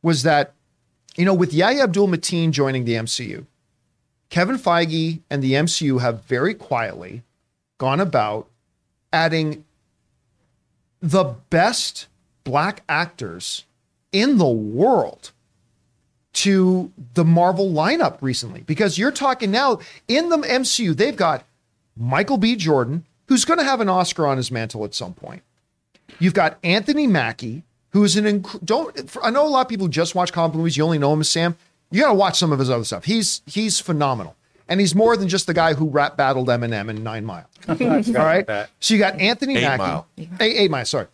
was 0.02 0.24
that 0.24 0.52
you 1.16 1.26
know 1.26 1.34
with 1.34 1.54
Yahya 1.54 1.84
Abdul 1.84 2.08
Mateen 2.08 2.52
joining 2.52 2.86
the 2.86 2.94
MCU, 2.94 3.46
Kevin 4.30 4.58
Feige 4.58 5.20
and 5.30 5.44
the 5.44 5.54
MCU 5.54 6.02
have 6.02 6.24
very 6.24 6.54
quietly 6.54 7.24
gone 7.78 8.00
about 8.00 8.48
adding 9.12 9.64
the 11.02 11.36
best 11.50 12.08
black 12.44 12.84
actors 12.88 13.66
in 14.12 14.38
the 14.38 14.48
world 14.48 15.32
to 16.34 16.92
the 17.14 17.24
Marvel 17.24 17.70
lineup 17.70 18.18
recently 18.22 18.62
because 18.62 18.98
you're 18.98 19.12
talking 19.12 19.52
now 19.52 19.80
in 20.08 20.30
the 20.30 20.38
MCU, 20.38 20.96
they've 20.96 21.16
got 21.16 21.46
Michael 21.96 22.38
B. 22.38 22.56
Jordan, 22.56 23.06
who's 23.28 23.46
going 23.46 23.60
to 23.60 23.66
have 23.66 23.82
an 23.82 23.90
Oscar 23.90 24.26
on 24.26 24.38
his 24.38 24.52
mantle 24.52 24.84
at 24.84 24.96
some 24.96 25.14
point. 25.14 25.44
You've 26.20 26.34
got 26.34 26.58
Anthony 26.64 27.08
Mackie, 27.08 27.64
who's 27.94 28.18
an 28.18 28.26
inc- 28.26 28.64
don't 28.66 29.18
I 29.24 29.30
know 29.30 29.48
a 29.48 29.50
lot 29.50 29.62
of 29.62 29.70
people 29.70 29.86
who 29.88 29.92
just 29.92 30.14
watch 30.14 30.34
comic 30.34 30.56
movies, 30.56 30.76
you 30.76 30.84
only 30.84 30.98
know 31.00 31.14
him 31.14 31.22
as 31.22 31.30
Sam. 31.30 31.56
You 31.92 32.02
got 32.02 32.10
to 32.10 32.14
watch 32.16 32.38
some 32.38 32.52
of 32.52 32.60
his 32.60 32.70
other 32.70 32.84
stuff. 32.84 33.06
He's 33.06 33.42
he's 33.46 33.80
phenomenal. 33.80 34.36
And 34.68 34.80
he's 34.80 34.96
more 34.96 35.18
than 35.18 35.28
just 35.28 35.46
the 35.46 35.54
guy 35.54 35.74
who 35.74 35.90
rap 35.90 36.16
battled 36.18 36.48
Eminem 36.48 36.90
in 36.90 37.04
Nine 37.04 37.26
Mile. 37.26 37.50
All 37.68 37.76
right. 37.76 38.48
that. 38.48 38.70
So 38.80 38.94
you 38.94 39.00
got 39.00 39.20
Anthony 39.20 39.58
Eight 39.58 39.62
Mackie. 39.62 39.78
Mile. 39.78 40.08
Eight, 40.18 40.30
eight 40.40 40.72
Mile, 40.72 40.86
sorry. 40.86 41.08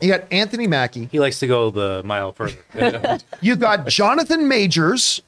You 0.00 0.08
got 0.08 0.24
Anthony 0.32 0.66
Mackie. 0.66 1.08
He 1.12 1.20
likes 1.20 1.38
to 1.40 1.46
go 1.46 1.70
the 1.70 2.02
mile 2.04 2.32
further. 2.32 2.56
You've 3.40 3.60
got 3.60 3.86
Jonathan 3.86 4.46
Majors 4.48 5.22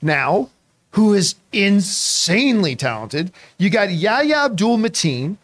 now, 0.00 0.50
who 0.90 1.14
is 1.14 1.34
insanely 1.52 2.76
talented. 2.76 3.32
You 3.58 3.70
got 3.70 3.90
Yahya 3.90 4.36
Abdul 4.44 4.78
Mateen. 4.78 5.36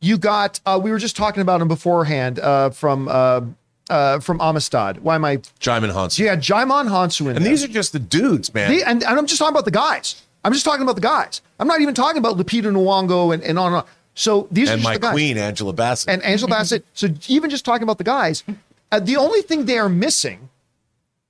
You 0.00 0.18
got 0.18 0.60
uh, 0.66 0.78
we 0.82 0.90
were 0.90 0.98
just 0.98 1.16
talking 1.16 1.40
about 1.40 1.60
him 1.60 1.68
beforehand 1.68 2.38
uh, 2.38 2.70
from 2.70 3.08
uh, 3.08 3.42
uh, 3.90 4.20
from 4.20 4.40
Amistad. 4.40 4.98
Why 4.98 5.14
am 5.14 5.24
I? 5.24 5.36
Djimon 5.60 5.92
Hansen. 5.92 6.24
Yeah, 6.24 6.36
Djimon 6.36 6.88
Hounsou 6.88 7.22
in 7.22 7.36
And 7.36 7.44
there. 7.44 7.50
these 7.50 7.64
are 7.64 7.68
just 7.68 7.92
the 7.92 7.98
dudes, 7.98 8.52
man. 8.54 8.70
The- 8.70 8.82
and, 8.82 9.02
and 9.02 9.18
I'm 9.18 9.26
just 9.26 9.38
talking 9.38 9.54
about 9.54 9.64
the 9.64 9.70
guys. 9.70 10.22
I'm 10.44 10.52
just 10.52 10.64
talking 10.64 10.82
about 10.82 10.94
the 10.94 11.00
guys. 11.00 11.40
I'm 11.58 11.66
not 11.68 11.80
even 11.80 11.94
talking 11.94 12.18
about 12.18 12.36
Lupita 12.36 12.64
Nyong'o 12.72 13.34
and, 13.34 13.42
and 13.42 13.58
on 13.58 13.66
and 13.68 13.76
on. 13.76 13.86
So 14.14 14.48
these 14.50 14.68
are 14.70 14.72
and 14.74 14.80
just 14.82 14.88
my 14.88 14.94
the 14.94 15.00
guys. 15.00 15.12
queen, 15.12 15.36
Angela 15.38 15.72
Bassett. 15.72 16.08
and 16.10 16.22
Angela 16.22 16.48
Bassett. 16.50 16.84
So 16.94 17.08
even 17.28 17.50
just 17.50 17.64
talking 17.64 17.82
about 17.82 17.98
the 17.98 18.04
guys, 18.04 18.44
uh, 18.92 19.00
the 19.00 19.16
only 19.16 19.42
thing 19.42 19.64
they 19.66 19.78
are 19.78 19.88
missing 19.88 20.48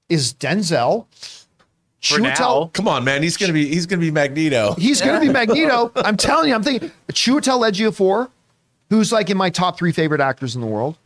is 0.09 0.33
Denzel. 0.35 1.07
For 2.03 2.21
now. 2.21 2.71
Come 2.73 2.87
on, 2.87 3.03
man. 3.03 3.23
He's 3.25 3.37
gonna 3.37 3.53
be 3.53 3.67
he's 3.67 3.87
gonna 3.87 4.01
be 4.01 4.13
Magneto. 4.13 4.75
He's 4.75 5.01
going 5.01 5.19
to 5.21 5.27
be 5.27 5.33
Magneto. 5.33 5.91
I'm 5.97 6.17
telling 6.17 6.51
you, 6.51 6.55
I'm 6.55 6.63
thinking 6.63 6.93
Chiwetel 7.11 7.69
Ejiofor, 7.69 8.29
who's 8.91 9.11
like 9.11 9.29
in 9.31 9.37
my 9.37 9.51
top 9.51 9.77
three 9.77 9.91
favorite 9.91 10.21
actors 10.21 10.55
in 10.55 10.61
the 10.61 10.69
world. 10.69 10.97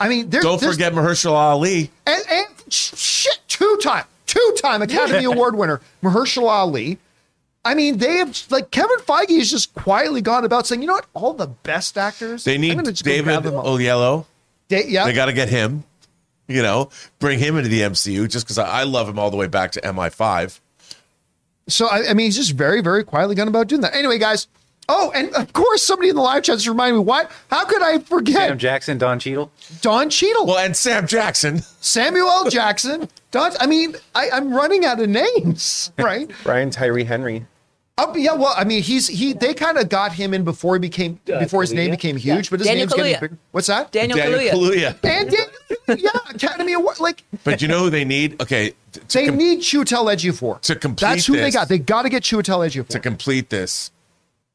I 0.00 0.08
mean, 0.08 0.30
there's, 0.30 0.44
Don't 0.44 0.60
there's- 0.60 0.74
forget 0.76 0.92
Mahershala 0.92 1.32
Ali. 1.34 1.90
and, 2.06 2.22
and 2.30 2.72
shit, 2.72 3.38
two 3.48 3.78
time, 3.82 4.04
two 4.26 4.54
time 4.60 4.82
Academy 4.82 5.24
Award 5.24 5.56
winner 5.56 5.80
Mahershala 6.02 6.48
Ali. 6.50 6.98
I 7.64 7.74
mean, 7.74 7.98
they 7.98 8.18
have 8.18 8.40
like 8.50 8.70
Kevin 8.70 8.98
Feige 8.98 9.36
has 9.38 9.50
just 9.50 9.74
quietly 9.74 10.20
gone 10.22 10.44
about 10.44 10.66
saying, 10.66 10.80
you 10.80 10.86
know 10.86 10.94
what, 10.94 11.06
all 11.14 11.34
the 11.34 11.48
best 11.48 11.98
actors. 11.98 12.44
They 12.44 12.56
need 12.58 12.78
David 13.02 13.42
them 13.42 13.56
all." 13.56 13.76
Oyelowo. 13.76 14.24
Da- 14.68 14.86
yeah, 14.86 15.04
They 15.04 15.12
got 15.12 15.26
to 15.26 15.32
get 15.32 15.48
him. 15.48 15.84
You 16.46 16.62
know, 16.62 16.88
bring 17.18 17.38
him 17.38 17.56
into 17.58 17.68
the 17.68 17.80
MCU 17.82 18.26
just 18.28 18.46
because 18.46 18.56
I, 18.56 18.80
I 18.80 18.82
love 18.84 19.06
him 19.06 19.18
all 19.18 19.30
the 19.30 19.36
way 19.36 19.48
back 19.48 19.72
to 19.72 19.80
MI5. 19.82 20.60
So 21.68 21.86
I, 21.88 22.08
I 22.10 22.14
mean, 22.14 22.24
he's 22.26 22.36
just 22.36 22.52
very, 22.52 22.80
very 22.80 23.04
quietly 23.04 23.34
gone 23.34 23.48
about 23.48 23.66
doing 23.66 23.82
that. 23.82 23.94
Anyway, 23.94 24.16
guys. 24.18 24.46
Oh, 24.90 25.12
and 25.14 25.34
of 25.34 25.52
course, 25.52 25.82
somebody 25.82 26.08
in 26.08 26.16
the 26.16 26.22
live 26.22 26.42
chat 26.42 26.56
just 26.56 26.66
reminded 26.66 26.98
me. 26.98 27.04
What? 27.04 27.30
How 27.50 27.64
could 27.66 27.82
I 27.82 27.98
forget 27.98 28.48
Sam 28.48 28.58
Jackson, 28.58 28.96
Don 28.98 29.18
Cheadle. 29.18 29.50
Don 29.82 30.08
Cheadle, 30.08 30.46
Well, 30.46 30.58
and 30.58 30.74
Sam 30.76 31.06
Jackson. 31.06 31.60
Samuel 31.80 32.44
Jackson? 32.48 33.08
Don. 33.30 33.52
I 33.60 33.66
mean, 33.66 33.96
I, 34.14 34.30
I'm 34.30 34.52
running 34.54 34.84
out 34.86 35.00
of 35.00 35.08
names, 35.08 35.92
right? 35.98 36.30
Brian 36.42 36.70
Tyree 36.70 37.04
Henry. 37.04 37.46
Oh, 38.00 38.14
yeah. 38.16 38.32
Well, 38.32 38.54
I 38.56 38.62
mean, 38.64 38.80
he's 38.82 39.08
he. 39.08 39.32
They 39.32 39.52
kind 39.54 39.76
of 39.76 39.88
got 39.88 40.12
him 40.12 40.32
in 40.32 40.44
before 40.44 40.76
he 40.76 40.78
became 40.78 41.20
Uh, 41.30 41.40
before 41.40 41.62
his 41.62 41.72
name 41.74 41.90
became 41.90 42.16
huge, 42.16 42.48
but 42.48 42.60
his 42.60 42.68
Daniel 42.68 42.86
name's 42.86 42.94
getting 42.94 43.20
bigger. 43.20 43.38
What's 43.50 43.66
that? 43.66 43.90
Daniel, 43.92 44.16
Daniel 44.16 44.38
Kaluuya. 44.38 44.94
Kaluuya. 45.00 45.04
and 45.04 45.30
Daniel, 45.30 45.48
yeah, 45.98 46.10
Academy 46.30 46.72
Award. 46.74 47.00
Like 47.00 47.24
But 47.44 47.60
you 47.60 47.66
know 47.68 47.80
who 47.80 47.90
they 47.90 48.04
need? 48.04 48.40
Okay, 48.40 48.70
t- 48.92 49.00
to, 49.08 49.18
they 49.18 49.26
com- 49.26 49.36
need 49.36 49.58
Chiwetel 49.60 50.14
Ejiofor 50.14 50.60
to 50.62 50.76
complete 50.76 51.08
That's 51.08 51.26
who 51.26 51.36
they 51.36 51.50
got. 51.50 51.68
They 51.68 51.78
got 51.80 52.02
to 52.02 52.08
get 52.08 52.22
Chiwetel 52.22 52.66
Ejiofor. 52.68 52.86
to 52.88 53.00
complete 53.00 53.50
this, 53.50 53.90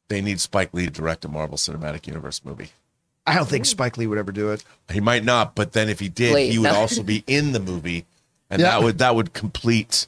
they 0.08 0.20
need 0.20 0.40
Spike 0.40 0.70
Lee 0.72 0.84
to 0.86 0.90
direct 0.90 1.24
a 1.24 1.28
Marvel 1.28 1.56
Cinematic 1.56 2.06
Universe 2.06 2.42
movie. 2.44 2.70
I 3.26 3.34
don't 3.34 3.48
think 3.48 3.64
Spike 3.64 3.96
Lee 3.96 4.06
would 4.06 4.18
ever 4.18 4.32
do 4.32 4.50
it. 4.50 4.62
He 4.92 5.00
might 5.00 5.24
not, 5.24 5.54
but 5.54 5.72
then 5.72 5.88
if 5.88 5.98
he 6.00 6.08
did, 6.10 6.34
Wait, 6.34 6.50
he 6.50 6.58
would 6.58 6.72
no. 6.72 6.74
also 6.74 7.02
be 7.02 7.24
in 7.26 7.52
the 7.52 7.60
movie, 7.60 8.04
and 8.50 8.60
Yeah. 8.60 8.70
that 8.72 8.82
would 8.82 8.98
that 8.98 9.14
would 9.14 9.32
complete 9.32 10.06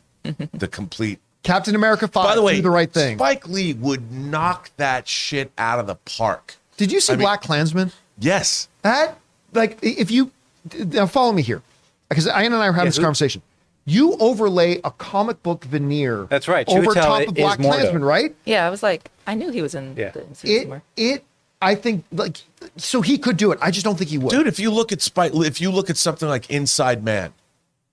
the 0.53 0.69
complete. 0.69 1.19
Captain 1.43 1.75
America 1.75 2.09
Five. 2.09 2.25
By 2.27 2.35
the 2.35 2.43
way, 2.43 2.57
do 2.57 2.63
the 2.63 2.71
right 2.71 2.93
thing. 2.93 3.17
Spike 3.17 3.49
Lee 3.49 3.73
would 3.73 4.13
knock 4.13 4.71
that 4.77 5.09
shit 5.09 5.51
out 5.57 5.79
of 5.79 5.87
the 5.87 5.95
park. 5.95 6.57
Did 6.77 6.93
you 6.93 7.01
see 7.01 7.13
I 7.13 7.17
mean- 7.17 7.25
Black 7.25 7.41
Klansman? 7.43 7.93
Yes, 8.19 8.69
That 8.83 9.17
like 9.55 9.79
if 9.83 10.11
you 10.11 10.31
now 10.79 11.07
follow 11.07 11.33
me 11.33 11.43
here 11.43 11.63
because 12.09 12.27
Ian 12.27 12.53
and 12.53 12.57
I 12.57 12.67
are 12.69 12.73
having 12.73 12.81
Yeah, 12.87 12.91
this 12.91 12.97
who- 12.97 13.03
conversation. 13.03 13.41
You 13.89 14.15
overlay 14.19 14.81
a 14.85 14.91
comic 14.91 15.43
book 15.45 15.65
veneer. 15.65 16.27
That's 16.29 16.49
right. 16.49 16.69
Over 16.69 16.87
Chiwetel 16.91 16.95
top 16.95 17.29
of 17.29 17.35
Black 17.35 17.59
Mordo. 17.61 17.63
Klansman, 17.75 18.05
right? 18.05 18.35
Yeah, 18.45 18.67
I 18.67 18.71
was 18.71 18.83
like, 18.83 19.11
I 19.27 19.35
knew 19.35 19.51
he 19.51 19.63
was 19.63 19.75
in 19.77 19.95
Yeah. 19.97 20.11
the 20.11 20.21
MCU 20.23 20.45
It 20.51 20.61
somewhere. 20.63 20.83
it 20.97 21.25
I 21.63 21.75
think 21.75 22.05
like 22.13 22.37
so 22.77 23.01
he 23.01 23.17
could 23.17 23.37
do 23.37 23.53
it. 23.53 23.59
I 23.63 23.71
just 23.71 23.85
don't 23.85 23.97
think 23.97 24.11
he 24.11 24.19
would. 24.19 24.31
Dude, 24.31 24.47
if 24.49 24.59
you 24.59 24.71
look 24.71 24.91
at 24.93 25.01
Spike, 25.01 25.33
if 25.35 25.61
you 25.61 25.71
look 25.71 25.89
at 25.89 25.97
something 25.97 26.29
like 26.29 26.51
Inside 26.51 27.03
Man, 27.05 27.33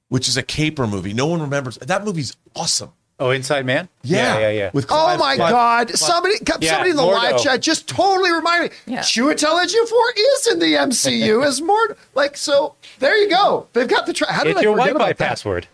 which 0.10 0.28
is 0.28 0.36
a 0.36 0.44
caper 0.44 0.86
movie, 0.88 1.14
no 1.14 1.28
one 1.28 1.42
remembers 1.42 1.78
that 1.78 2.04
movie's 2.04 2.36
awesome. 2.56 2.92
Oh, 3.20 3.30
Inside 3.30 3.66
Man. 3.66 3.88
yeah, 4.02 4.40
yeah. 4.40 4.50
yeah. 4.50 4.70
With 4.74 4.88
Oh 4.90 5.16
my 5.18 5.36
Clive- 5.36 5.52
God! 5.52 5.90
Somebody, 5.92 6.36
Yeah, 6.60 6.72
somebody 6.72 6.90
in 6.90 6.96
the 6.98 7.04
live 7.06 7.40
chat 7.42 7.62
just 7.62 7.88
totally 7.88 8.32
reminded 8.32 8.72
me. 8.72 8.94
Yeah. 8.96 9.00
Chiwetel 9.00 9.64
Ejiofor 9.64 10.18
is 10.18 10.48
in 10.48 10.60
the 10.60 10.74
MCU 10.74 11.46
as 11.46 11.62
more 11.62 11.96
like 12.16 12.36
so. 12.36 12.74
There 13.00 13.16
you 13.18 13.30
go. 13.30 13.68
They've 13.74 13.88
got 13.88 14.08
the. 14.08 14.14
Tra- 14.14 14.32
How 14.34 14.44
did 14.44 14.52
it's 14.52 14.60
I 14.60 14.64
your 14.64 14.74
forget 14.74 14.88
Wi-Fi 14.94 15.10
about 15.12 15.18
that? 15.20 15.68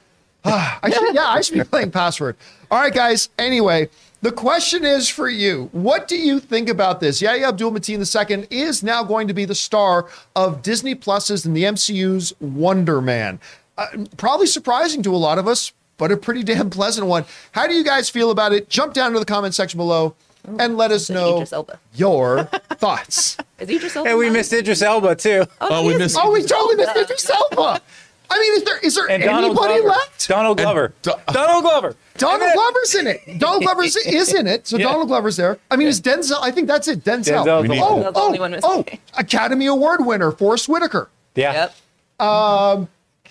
Password. 0.44 0.80
I 0.84 0.90
should, 0.90 1.16
yeah, 1.16 1.28
I 1.28 1.41
should 1.41 1.56
be 1.57 1.64
playing 1.64 1.91
password. 1.91 2.36
All 2.72 2.80
right, 2.80 2.94
guys. 2.94 3.30
Anyway, 3.38 3.90
the 4.22 4.32
question 4.32 4.84
is 4.86 5.07
for 5.10 5.30
you. 5.30 5.70
What 5.72 6.07
do 6.07 6.18
you 6.18 6.40
think 6.40 6.70
about 6.70 6.99
this? 6.99 7.22
Yahya 7.22 7.49
Abdul 7.49 7.72
Mateen 7.72 7.99
II 8.40 8.48
is 8.49 8.84
now 8.84 9.03
going 9.03 9.28
to 9.28 9.34
be 9.34 9.45
the 9.45 9.56
star 9.56 10.07
of 10.36 10.61
Disney 10.61 10.95
Plus's 10.95 11.45
and 11.45 11.56
the 11.56 11.64
MCU's 11.64 12.34
Wonder 12.40 13.02
Man. 13.02 13.40
Uh, 13.78 13.88
probably 14.18 14.48
surprising 14.48 15.02
to 15.03 15.16
a 15.16 15.18
lot 15.18 15.38
of 15.38 15.48
us, 15.48 15.72
but 15.98 16.11
a 16.11 16.18
pretty 16.18 16.44
damn 16.44 16.70
pleasant 16.70 17.07
one. 17.07 17.26
How 17.53 17.66
do 17.68 17.74
you 17.74 17.84
guys 17.84 18.10
feel 18.10 18.30
about 18.32 18.52
it? 18.53 18.70
Jump 18.70 18.94
down 18.94 19.14
to 19.14 19.20
the 19.20 19.26
comment 19.26 19.56
section 19.56 19.78
below 19.78 20.16
and 20.57 20.78
let 20.78 20.91
us 20.91 21.10
know 21.10 21.45
Elba. 21.52 21.80
your 21.94 22.44
thoughts. 22.76 23.38
Is 23.60 23.70
Idris 23.70 23.95
Elba? 23.95 24.10
And 24.10 24.18
we 24.20 24.30
missed 24.30 24.52
Idris 24.53 24.82
Elba 24.82 25.16
too. 25.16 25.45
Oh, 25.61 25.86
we 25.86 25.94
he 25.94 25.99
missed- 25.99 26.18
Oh, 26.20 26.32
we 26.32 26.41
totally 26.44 26.76
missed 26.76 26.95
Idris 26.95 27.30
Elba. 27.30 27.82
I 28.31 28.39
mean, 28.39 28.53
is 28.57 28.64
there 28.64 28.77
is 28.80 28.95
there 28.95 29.10
And 29.10 29.23
anybody 29.23 29.53
Glover. 29.56 29.88
left? 29.89 30.27
Donald 30.27 30.57
Glover. 30.60 30.93
Do- 31.01 31.14
Donald 31.31 31.64
Glover. 31.64 31.95
Donald 32.18 32.41
then- 32.41 32.56
Glover's 32.56 32.95
in 32.95 33.07
it. 33.07 33.39
Donald 33.39 33.64
Glover's 33.64 33.95
is 34.06 34.34
in 34.34 34.45
it. 34.47 34.68
So 34.68 34.77
Yeah. 34.77 34.85
Donald 34.91 35.07
Glover's 35.07 35.38
there. 35.38 35.57
I 35.72 35.76
mean, 35.76 35.88
is 35.88 35.99
Denzel. 36.01 36.38
I 36.41 36.51
think 36.51 36.68
that's 36.68 36.88
it. 36.88 37.03
Denzel. 37.03 37.43
Denzel's 37.45 37.68
the 37.68 37.80
oh, 37.81 37.93
one. 37.95 38.01
That's 38.03 38.14
the 38.14 38.19
oh, 38.19 38.26
only 38.27 38.39
one 38.39 38.51
missing. 38.51 38.69
oh, 38.72 38.85
Academy 39.18 39.65
Award 39.65 40.06
winner 40.06 40.31
Forrest 40.31 40.69
Whitaker. 40.69 41.10
Yeah. 41.35 41.53
Yep. 41.53 41.76
Uh, 42.19 42.85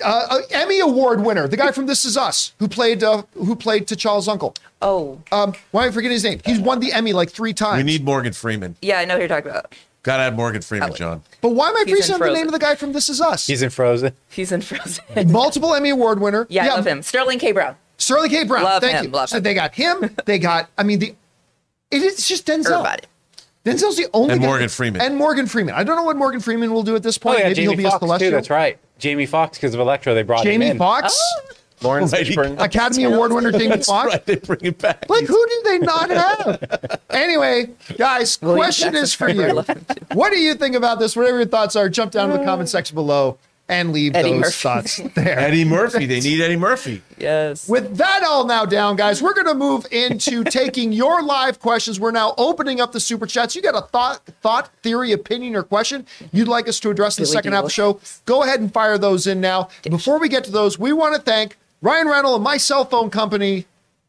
uh, 0.04 0.38
Emmy 0.50 0.80
Award 0.80 1.20
winner, 1.24 1.48
the 1.48 1.56
guy 1.56 1.72
from 1.72 1.86
This 1.86 2.04
Is 2.04 2.16
Us, 2.16 2.52
who 2.58 2.68
played 2.68 3.02
uh, 3.02 3.22
who 3.34 3.54
played 3.56 3.86
T'Challa's 3.86 4.28
uncle. 4.28 4.54
Oh, 4.80 5.20
Um, 5.32 5.54
why 5.72 5.82
am 5.84 5.88
I 5.88 5.92
forgetting 5.92 6.12
his 6.14 6.22
name? 6.24 6.40
He's 6.44 6.60
won 6.60 6.78
the 6.78 6.92
Emmy 6.92 7.12
like 7.12 7.30
three 7.30 7.52
times. 7.52 7.78
We 7.78 7.82
need 7.82 8.04
Morgan 8.04 8.32
Freeman. 8.32 8.76
yeah, 8.80 9.00
I 9.00 9.04
know 9.04 9.14
who 9.14 9.20
you're 9.20 9.28
talking 9.28 9.50
about. 9.50 9.74
Gotta 10.02 10.22
have 10.22 10.36
Morgan 10.36 10.62
Freeman, 10.62 10.90
oh, 10.92 10.94
John. 10.94 11.22
but 11.40 11.50
why 11.50 11.68
am 11.68 11.76
I 11.76 11.80
He's 11.84 11.88
in 11.88 11.96
freezing 11.96 12.14
on 12.14 12.20
the 12.20 12.32
name 12.34 12.46
of 12.46 12.52
the 12.52 12.58
guy 12.58 12.74
from 12.76 12.92
This 12.92 13.08
Is 13.08 13.20
Us? 13.20 13.46
He's 13.46 13.62
in 13.62 13.70
Frozen. 13.70 14.12
He's 14.30 14.52
in 14.52 14.60
Frozen. 14.62 15.04
multiple 15.32 15.74
Emmy 15.74 15.90
Award 15.90 16.20
winner. 16.20 16.46
yeah, 16.48 16.64
I 16.66 16.68
love 16.76 16.86
him. 16.86 17.02
Sterling 17.02 17.38
K. 17.38 17.52
Brown. 17.52 17.74
Sterling 17.98 18.30
K. 18.30 18.44
Brown. 18.44 18.62
Love 18.64 18.82
Thank 18.82 18.96
him, 18.98 19.04
you. 19.06 19.10
love 19.10 19.28
so 19.28 19.38
him. 19.38 19.42
they 19.42 19.54
got 19.54 19.74
him. 19.74 20.14
They 20.24 20.38
got. 20.38 20.70
I 20.78 20.82
mean, 20.84 21.00
the 21.00 21.14
it 21.90 22.02
is 22.02 22.26
just 22.28 22.46
Denzel. 22.46 22.70
Everybody. 22.70 23.04
Denzel's 23.64 23.96
the 23.96 24.06
only 24.14 24.32
And 24.32 24.40
guy- 24.40 24.46
Morgan 24.46 24.68
Freeman. 24.68 25.00
And 25.02 25.16
Morgan 25.16 25.46
Freeman. 25.46 25.74
I 25.74 25.82
don't 25.84 25.96
know 25.96 26.04
what 26.04 26.16
Morgan 26.16 26.40
Freeman 26.40 26.72
will 26.72 26.84
do 26.84 26.94
at 26.96 27.02
this 27.02 27.18
Oh 27.18 27.20
point. 27.20 27.38
yeah, 27.40 27.44
Maybe 27.46 27.54
Jamie 27.56 27.68
he'll 27.68 27.76
be 27.76 27.84
a 27.84 27.90
Foxx 27.90 28.00
celestial. 28.00 28.30
too. 28.30 28.34
That's 28.36 28.50
right. 28.50 28.78
Jamie 28.98 29.26
Foxx 29.26 29.58
because 29.58 29.74
of 29.74 29.80
Electro. 29.80 30.14
They 30.14 30.22
brought 30.22 30.44
him 30.46 30.52
in. 30.52 30.60
Jamie 30.60 30.70
in. 30.70 30.78
Foxx, 30.78 31.18
oh. 31.20 31.42
Lawrence 31.82 32.12
Right, 32.12 32.26
Fishburne. 32.26 32.60
Academy 32.60 33.04
Award 33.04 33.32
winner 33.32 33.52
Jamie 33.52 33.68
That's 33.68 33.86
Foxx. 33.86 34.12
right. 34.12 34.26
They 34.26 34.36
bring 34.36 34.60
it 34.62 34.78
back. 34.78 35.06
Like, 35.08 35.26
who 35.26 35.46
do 35.46 35.62
they 35.64 35.78
not 35.78 36.10
have? 36.10 37.00
anyway, 37.10 37.70
guys, 37.96 38.40
William 38.42 38.58
question 38.58 38.92
Jackson 38.92 39.02
is 39.04 39.14
for 39.14 39.28
you. 39.28 39.52
love 39.52 39.66
him 39.68 39.84
too. 39.88 40.04
What 40.14 40.30
do 40.32 40.38
you 40.38 40.54
think 40.54 40.74
about 40.74 40.98
this? 40.98 41.16
Whatever 41.16 41.38
your 41.38 41.46
thoughts 41.46 41.76
are, 41.76 41.88
jump 41.88 42.12
down 42.12 42.30
to 42.30 42.38
the 42.38 42.44
comment 42.44 42.68
section 42.68 42.94
below 42.94 43.38
and 43.70 43.92
leave 43.92 44.14
Eddie 44.16 44.30
those 44.30 44.40
Murphy. 44.40 44.52
thoughts 44.62 44.96
there. 45.14 45.38
Eddie 45.38 45.66
Murphy. 45.66 46.06
They 46.06 46.20
need 46.20 46.40
Eddie 46.40 46.56
Murphy. 46.56 47.02
Yes. 47.18 47.68
With 47.68 47.98
that 47.98 48.22
all 48.26 48.46
now 48.46 48.64
down, 48.64 48.96
guys, 48.96 49.20
we're 49.20 49.34
going 49.34 49.46
to 49.46 49.52
move 49.54 49.84
into 49.92 50.42
taking 50.50 50.90
your 50.90 51.22
live 51.22 51.60
questions. 51.60 52.00
We're 52.00 52.10
now 52.12 52.32
opening 52.38 52.80
up 52.80 52.92
the 52.92 53.00
super 53.00 53.26
chats. 53.26 53.54
You 53.54 53.60
got 53.60 53.74
a 53.74 53.82
thought, 53.88 54.24
thought, 54.40 54.70
theory, 54.82 55.12
opinion, 55.12 55.54
or 55.54 55.62
question 55.62 56.06
you'd 56.32 56.48
like 56.48 56.66
us 56.66 56.80
to 56.80 56.88
address 56.90 57.18
in 57.18 57.24
the 57.24 57.26
Really 57.26 57.34
second 57.34 57.50
do. 57.50 57.56
half 57.56 57.64
of 57.64 57.68
the 57.68 57.74
show? 57.74 58.00
Go 58.24 58.42
ahead 58.42 58.60
and 58.60 58.72
fire 58.72 58.96
those 58.96 59.26
in 59.26 59.38
now. 59.42 59.68
Before 59.82 60.18
we 60.18 60.30
get 60.30 60.44
to 60.44 60.50
those, 60.50 60.78
we 60.78 60.94
want 60.94 61.14
to 61.16 61.20
thank 61.20 61.58
Ryan 61.80 62.08
Reynolds 62.08 62.36
and 62.36 62.44
my 62.44 62.56
cell 62.56 62.84
phone 62.84 63.08
company, 63.10 63.66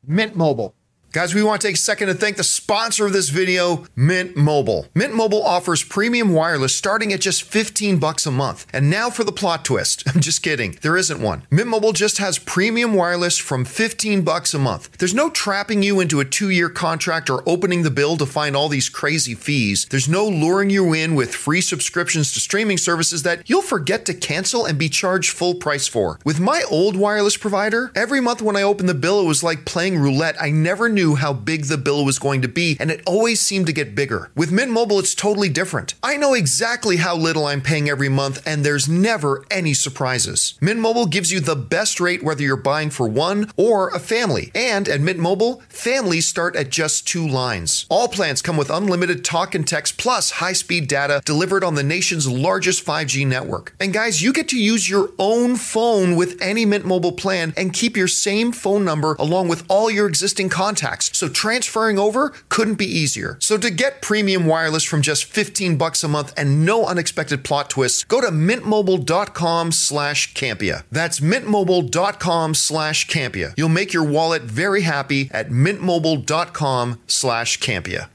Mint 0.08 0.36
Mobile. 0.36 0.74
Guys, 1.12 1.34
we 1.34 1.42
want 1.42 1.60
to 1.60 1.68
take 1.68 1.76
a 1.76 1.80
second 1.80 2.08
to 2.08 2.14
thank 2.14 2.38
the 2.38 2.44
sponsor 2.44 3.08
of 3.08 3.14
this 3.14 3.30
video, 3.30 3.84
Mint 3.96 4.38
Mobile. 4.38 4.90
Mint 4.94 5.12
Mobile 5.12 5.42
offers 5.44 5.84
premium 5.84 6.36
wireless 6.36 6.76
starting 6.76 7.12
at 7.12 7.22
just 7.22 7.42
15 7.42 7.98
bucks 7.98 8.28
a 8.28 8.32
month. 8.32 8.68
And 8.72 8.92
now 8.92 9.10
for 9.10 9.24
the 9.24 9.32
plot 9.32 9.66
twist. 9.66 10.04
I'm 10.14 10.22
just 10.22 10.44
kidding. 10.44 10.78
There 10.84 10.96
isn't 10.96 11.20
one. 11.20 11.48
Mint 11.50 11.68
Mobile 11.68 11.94
just 11.94 12.20
has 12.20 12.38
premium 12.38 12.94
wireless 12.94 13.40
from 13.40 13.66
15 13.66 14.22
bucks 14.22 14.54
a 14.54 14.60
month. 14.60 15.00
There's 15.00 15.16
no 15.16 15.32
trapping 15.32 15.82
you 15.82 16.00
into 16.00 16.22
a 16.22 16.26
2-year 16.26 16.70
contract 16.70 17.28
or 17.28 17.42
opening 17.50 17.82
the 17.82 17.90
bill 17.90 18.16
to 18.18 18.28
find 18.28 18.56
all 18.56 18.70
these 18.70 18.88
crazy 18.88 19.34
fees. 19.34 19.88
There's 19.90 20.08
no 20.08 20.28
luring 20.28 20.70
you 20.70 20.94
in 20.94 21.16
with 21.16 21.34
free 21.34 21.62
subscriptions 21.62 22.34
to 22.34 22.40
streaming 22.40 22.78
services 22.78 23.24
that 23.24 23.50
you'll 23.50 23.64
forget 23.64 24.06
to 24.06 24.14
cancel 24.14 24.64
and 24.64 24.78
be 24.78 24.90
charged 24.90 25.32
full 25.32 25.56
price 25.56 25.88
for. 25.88 26.20
With 26.24 26.40
my 26.40 26.62
old 26.70 26.96
wireless 26.96 27.36
provider, 27.36 27.92
every 27.96 28.22
month 28.22 28.44
when 28.44 28.56
I 28.56 28.62
opened 28.62 28.90
the 28.90 28.94
bill, 28.94 29.20
it 29.22 29.28
was 29.28 29.42
like 29.42 29.66
playing 29.66 29.98
roulette. 29.98 30.40
I 30.40 30.52
never 30.52 30.88
knew 30.88 30.99
how 31.00 31.34
big 31.34 31.66
the 31.66 31.78
bill 31.78 32.06
was 32.06 32.20
going 32.20 32.42
to 32.42 32.48
be, 32.48 32.78
and 32.80 32.92
it 32.92 33.02
always 33.06 33.40
seemed 33.40 33.66
to 33.68 33.74
get 33.74 33.96
bigger. 33.96 34.32
With 34.36 34.52
Mint 34.52 34.72
Mobile, 34.72 35.00
it's 35.00 35.16
totally 35.16 35.50
different. 35.50 35.96
I 36.04 36.18
know 36.18 36.34
exactly 36.34 36.98
how 36.98 37.16
little 37.16 37.46
I'm 37.46 37.62
paying 37.62 37.90
every 37.90 38.10
month, 38.10 38.46
and 38.46 38.64
there's 38.64 38.88
never 38.90 39.46
any 39.50 39.74
surprises. 39.74 40.56
Mint 40.62 40.80
Mobile 40.80 41.06
gives 41.06 41.32
you 41.32 41.40
the 41.40 41.56
best 41.56 42.00
rate 42.00 42.24
whether 42.24 42.44
you're 42.44 42.56
buying 42.56 42.90
for 42.90 43.08
one 43.08 43.52
or 43.56 43.90
a 43.90 44.00
family. 44.00 44.52
And 44.54 44.88
at 44.90 45.02
Mint 45.02 45.20
Mobile, 45.20 45.62
families 45.70 46.28
start 46.28 46.56
at 46.56 46.70
just 46.70 47.08
two 47.08 47.26
lines. 47.26 47.86
All 47.90 48.08
plans 48.08 48.42
come 48.42 48.58
with 48.58 48.70
unlimited 48.70 49.24
talk 49.24 49.56
and 49.56 49.68
text 49.68 49.98
plus 49.98 50.32
high 50.32 50.54
speed 50.54 50.88
data 50.88 51.22
delivered 51.26 51.64
on 51.64 51.76
the 51.76 51.84
nation's 51.84 52.28
largest 52.28 52.86
5G 52.86 53.26
network. 53.26 53.74
And 53.80 53.94
guys, 53.94 54.22
you 54.22 54.34
get 54.34 54.50
to 54.50 54.60
use 54.60 54.90
your 54.90 55.12
own 55.18 55.56
phone 55.56 56.16
with 56.16 56.42
any 56.42 56.66
Mint 56.66 56.86
Mobile 56.86 57.14
plan 57.14 57.54
and 57.56 57.74
keep 57.74 57.96
your 57.96 58.08
same 58.08 58.52
phone 58.52 58.84
number 58.84 59.16
along 59.20 59.48
with 59.48 59.64
all 59.70 59.90
your 59.90 60.08
existing 60.08 60.50
contacts. 60.50 60.89
So 60.98 61.30
transferring 61.30 62.00
over 62.00 62.30
couldn't 62.50 62.76
be 62.76 62.86
easier. 62.86 63.38
So 63.40 63.58
to 63.58 63.70
get 63.70 64.02
premium 64.02 64.46
wireless 64.46 64.84
from 64.84 65.02
just 65.02 65.26
15 65.26 65.78
bucks 65.78 66.04
a 66.04 66.08
month 66.08 66.34
and 66.36 66.66
no 66.66 66.86
unexpected 66.86 67.44
plot 67.44 67.70
twists, 67.70 68.04
go 68.04 68.22
to 68.22 68.28
mintmobile.com 68.28 69.72
slash 69.72 70.34
Campea. 70.34 70.84
That's 70.92 71.20
mintmobile.com 71.20 72.54
slash 72.54 73.08
Campea. 73.08 73.54
You'll 73.58 73.70
make 73.70 73.94
your 73.94 74.04
wallet 74.04 74.44
very 74.44 74.82
happy 74.82 75.30
at 75.32 75.50
mintmobile.com 75.50 77.00
slash 77.08 77.60
Campea. 77.60 78.10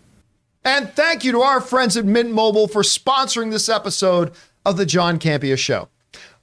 And 0.65 0.91
thank 0.91 1.25
you 1.25 1.33
to 1.33 1.43
our 1.43 1.61
friends 1.61 1.97
at 1.97 2.07
Mint 2.07 2.31
Mobile 2.31 2.69
for 2.69 2.83
sponsoring 2.83 3.51
this 3.51 3.69
episode 3.69 4.33
of 4.65 4.79
the 4.79 4.87
John 4.87 5.19
Campea 5.19 5.59
Show. 5.59 5.89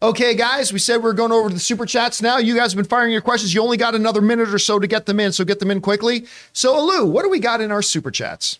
Okay, 0.03 0.33
guys, 0.33 0.73
we 0.73 0.79
said 0.79 1.03
we 1.03 1.11
are 1.11 1.13
going 1.13 1.31
over 1.31 1.47
to 1.47 1.53
the 1.53 1.59
super 1.59 1.85
chats 1.85 2.23
now. 2.23 2.37
You 2.39 2.55
guys 2.55 2.71
have 2.71 2.77
been 2.77 2.85
firing 2.85 3.11
your 3.11 3.21
questions. 3.21 3.53
You 3.53 3.61
only 3.61 3.77
got 3.77 3.93
another 3.93 4.19
minute 4.19 4.51
or 4.51 4.57
so 4.57 4.79
to 4.79 4.87
get 4.87 5.05
them 5.05 5.19
in, 5.19 5.31
so 5.31 5.45
get 5.45 5.59
them 5.59 5.69
in 5.69 5.79
quickly. 5.79 6.25
So, 6.53 6.73
Alu, 6.73 7.05
what 7.05 7.21
do 7.21 7.29
we 7.29 7.37
got 7.37 7.61
in 7.61 7.71
our 7.71 7.83
super 7.83 8.09
chats? 8.09 8.59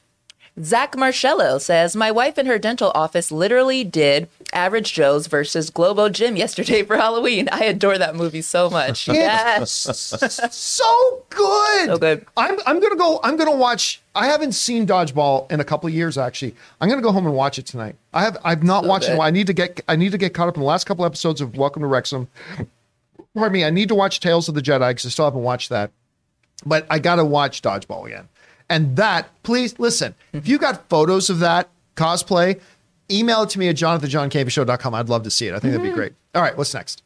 Zach 0.64 0.96
Marcello 0.98 1.58
says, 1.58 1.96
My 1.96 2.12
wife 2.12 2.38
in 2.38 2.46
her 2.46 2.60
dental 2.60 2.92
office 2.94 3.32
literally 3.32 3.84
did 3.84 4.28
Average 4.54 4.94
Joe's 4.94 5.28
versus 5.28 5.70
Globo 5.70 6.10
Gym 6.10 6.36
yesterday 6.36 6.84
for 6.84 6.98
Halloween. 6.98 7.48
I 7.52 7.64
adore 7.66 7.98
that 7.98 8.16
movie 8.16 8.42
so 8.42 8.70
much. 8.70 9.08
Yes. 9.22 9.72
so 10.52 11.24
good. 11.30 11.86
So 11.88 11.98
good. 11.98 12.26
I'm 12.38 12.58
I'm 12.66 12.80
gonna 12.80 12.96
go. 12.96 13.20
I'm 13.24 13.38
gonna 13.38 13.56
watch. 13.56 14.02
I 14.16 14.28
haven't 14.28 14.54
seen 14.54 14.86
Dodgeball 14.88 15.52
in 15.52 15.60
a 15.60 15.64
couple 15.64 15.88
of 15.88 15.94
years. 15.94 16.18
Actually, 16.18 16.56
I'm 16.80 16.90
gonna 16.90 17.02
go 17.02 17.12
home 17.12 17.26
and 17.26 17.36
watch 17.36 17.60
it 17.60 17.66
tonight. 17.66 17.96
I 18.14 18.24
have. 18.24 18.38
I've 18.44 18.64
not 18.64 18.86
watched 18.86 19.06
it. 19.06 19.08
in 19.08 19.12
a 19.12 19.16
good. 19.16 19.20
while. 19.20 19.28
I 19.28 19.32
need 19.32 19.48
to 19.48 19.54
get. 19.54 19.82
I 19.88 19.96
need 19.96 20.12
to 20.12 20.18
get 20.18 20.34
caught 20.34 20.48
up 20.48 20.56
in 20.56 20.62
the 20.62 20.68
last 20.68 20.86
couple 20.86 21.06
episodes 21.06 21.42
of 21.42 21.56
Welcome 21.58 21.82
to 21.82 21.88
Wrexham. 21.88 22.28
Pardon 23.36 23.54
me. 23.54 23.64
I 23.64 23.70
need 23.70 23.90
to 23.90 23.96
watch 23.96 24.20
Tales 24.20 24.50
of 24.50 24.56
the 24.56 24.62
Jedi 24.62 24.90
because 24.90 25.06
I 25.06 25.10
still 25.10 25.26
haven't 25.26 25.44
watched 25.44 25.70
that. 25.70 25.92
But 26.66 26.86
I 26.90 27.00
gotta 27.00 27.26
watch 27.26 27.62
Dodgeball 27.62 28.06
again. 28.08 28.28
And 28.72 28.96
that, 28.96 29.30
please 29.44 29.78
listen. 29.80 30.16
If 30.32 30.48
you 30.48 30.58
got 30.58 30.88
photos 30.88 31.30
of 31.30 31.40
that 31.40 31.70
cosplay, 31.98 32.62
email 33.12 33.44
it 33.44 33.50
to 33.50 33.60
me 33.60 33.68
at 33.68 33.76
jonathanjohncampeashow.com. 33.76 34.96
I'd 34.96 35.10
love 35.10 35.24
to 35.24 35.30
see 35.30 35.48
it. 35.48 35.54
I 35.54 35.60
think 35.60 35.74
that'd 35.74 35.82
be 35.82 35.90
mm-hmm. 35.90 35.98
great. 35.98 36.14
All 36.34 36.42
right, 36.42 36.58
what's 36.58 36.74
next? 36.74 37.04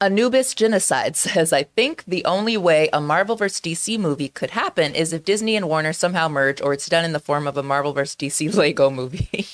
Anubis 0.00 0.54
Genocide 0.54 1.14
says, 1.16 1.52
I 1.52 1.62
think 1.62 2.02
the 2.08 2.24
only 2.24 2.56
way 2.56 2.88
a 2.92 3.00
Marvel 3.00 3.36
vs. 3.36 3.60
DC 3.60 4.00
movie 4.00 4.30
could 4.30 4.50
happen 4.50 4.96
is 4.96 5.12
if 5.12 5.24
Disney 5.24 5.54
and 5.54 5.68
Warner 5.68 5.92
somehow 5.92 6.26
merge 6.26 6.60
or 6.60 6.72
it's 6.72 6.88
done 6.88 7.04
in 7.04 7.12
the 7.12 7.20
form 7.20 7.46
of 7.46 7.56
a 7.56 7.62
Marvel 7.62 7.92
vs. 7.92 8.16
DC 8.16 8.52
Lego 8.56 8.90
movie. 8.90 9.46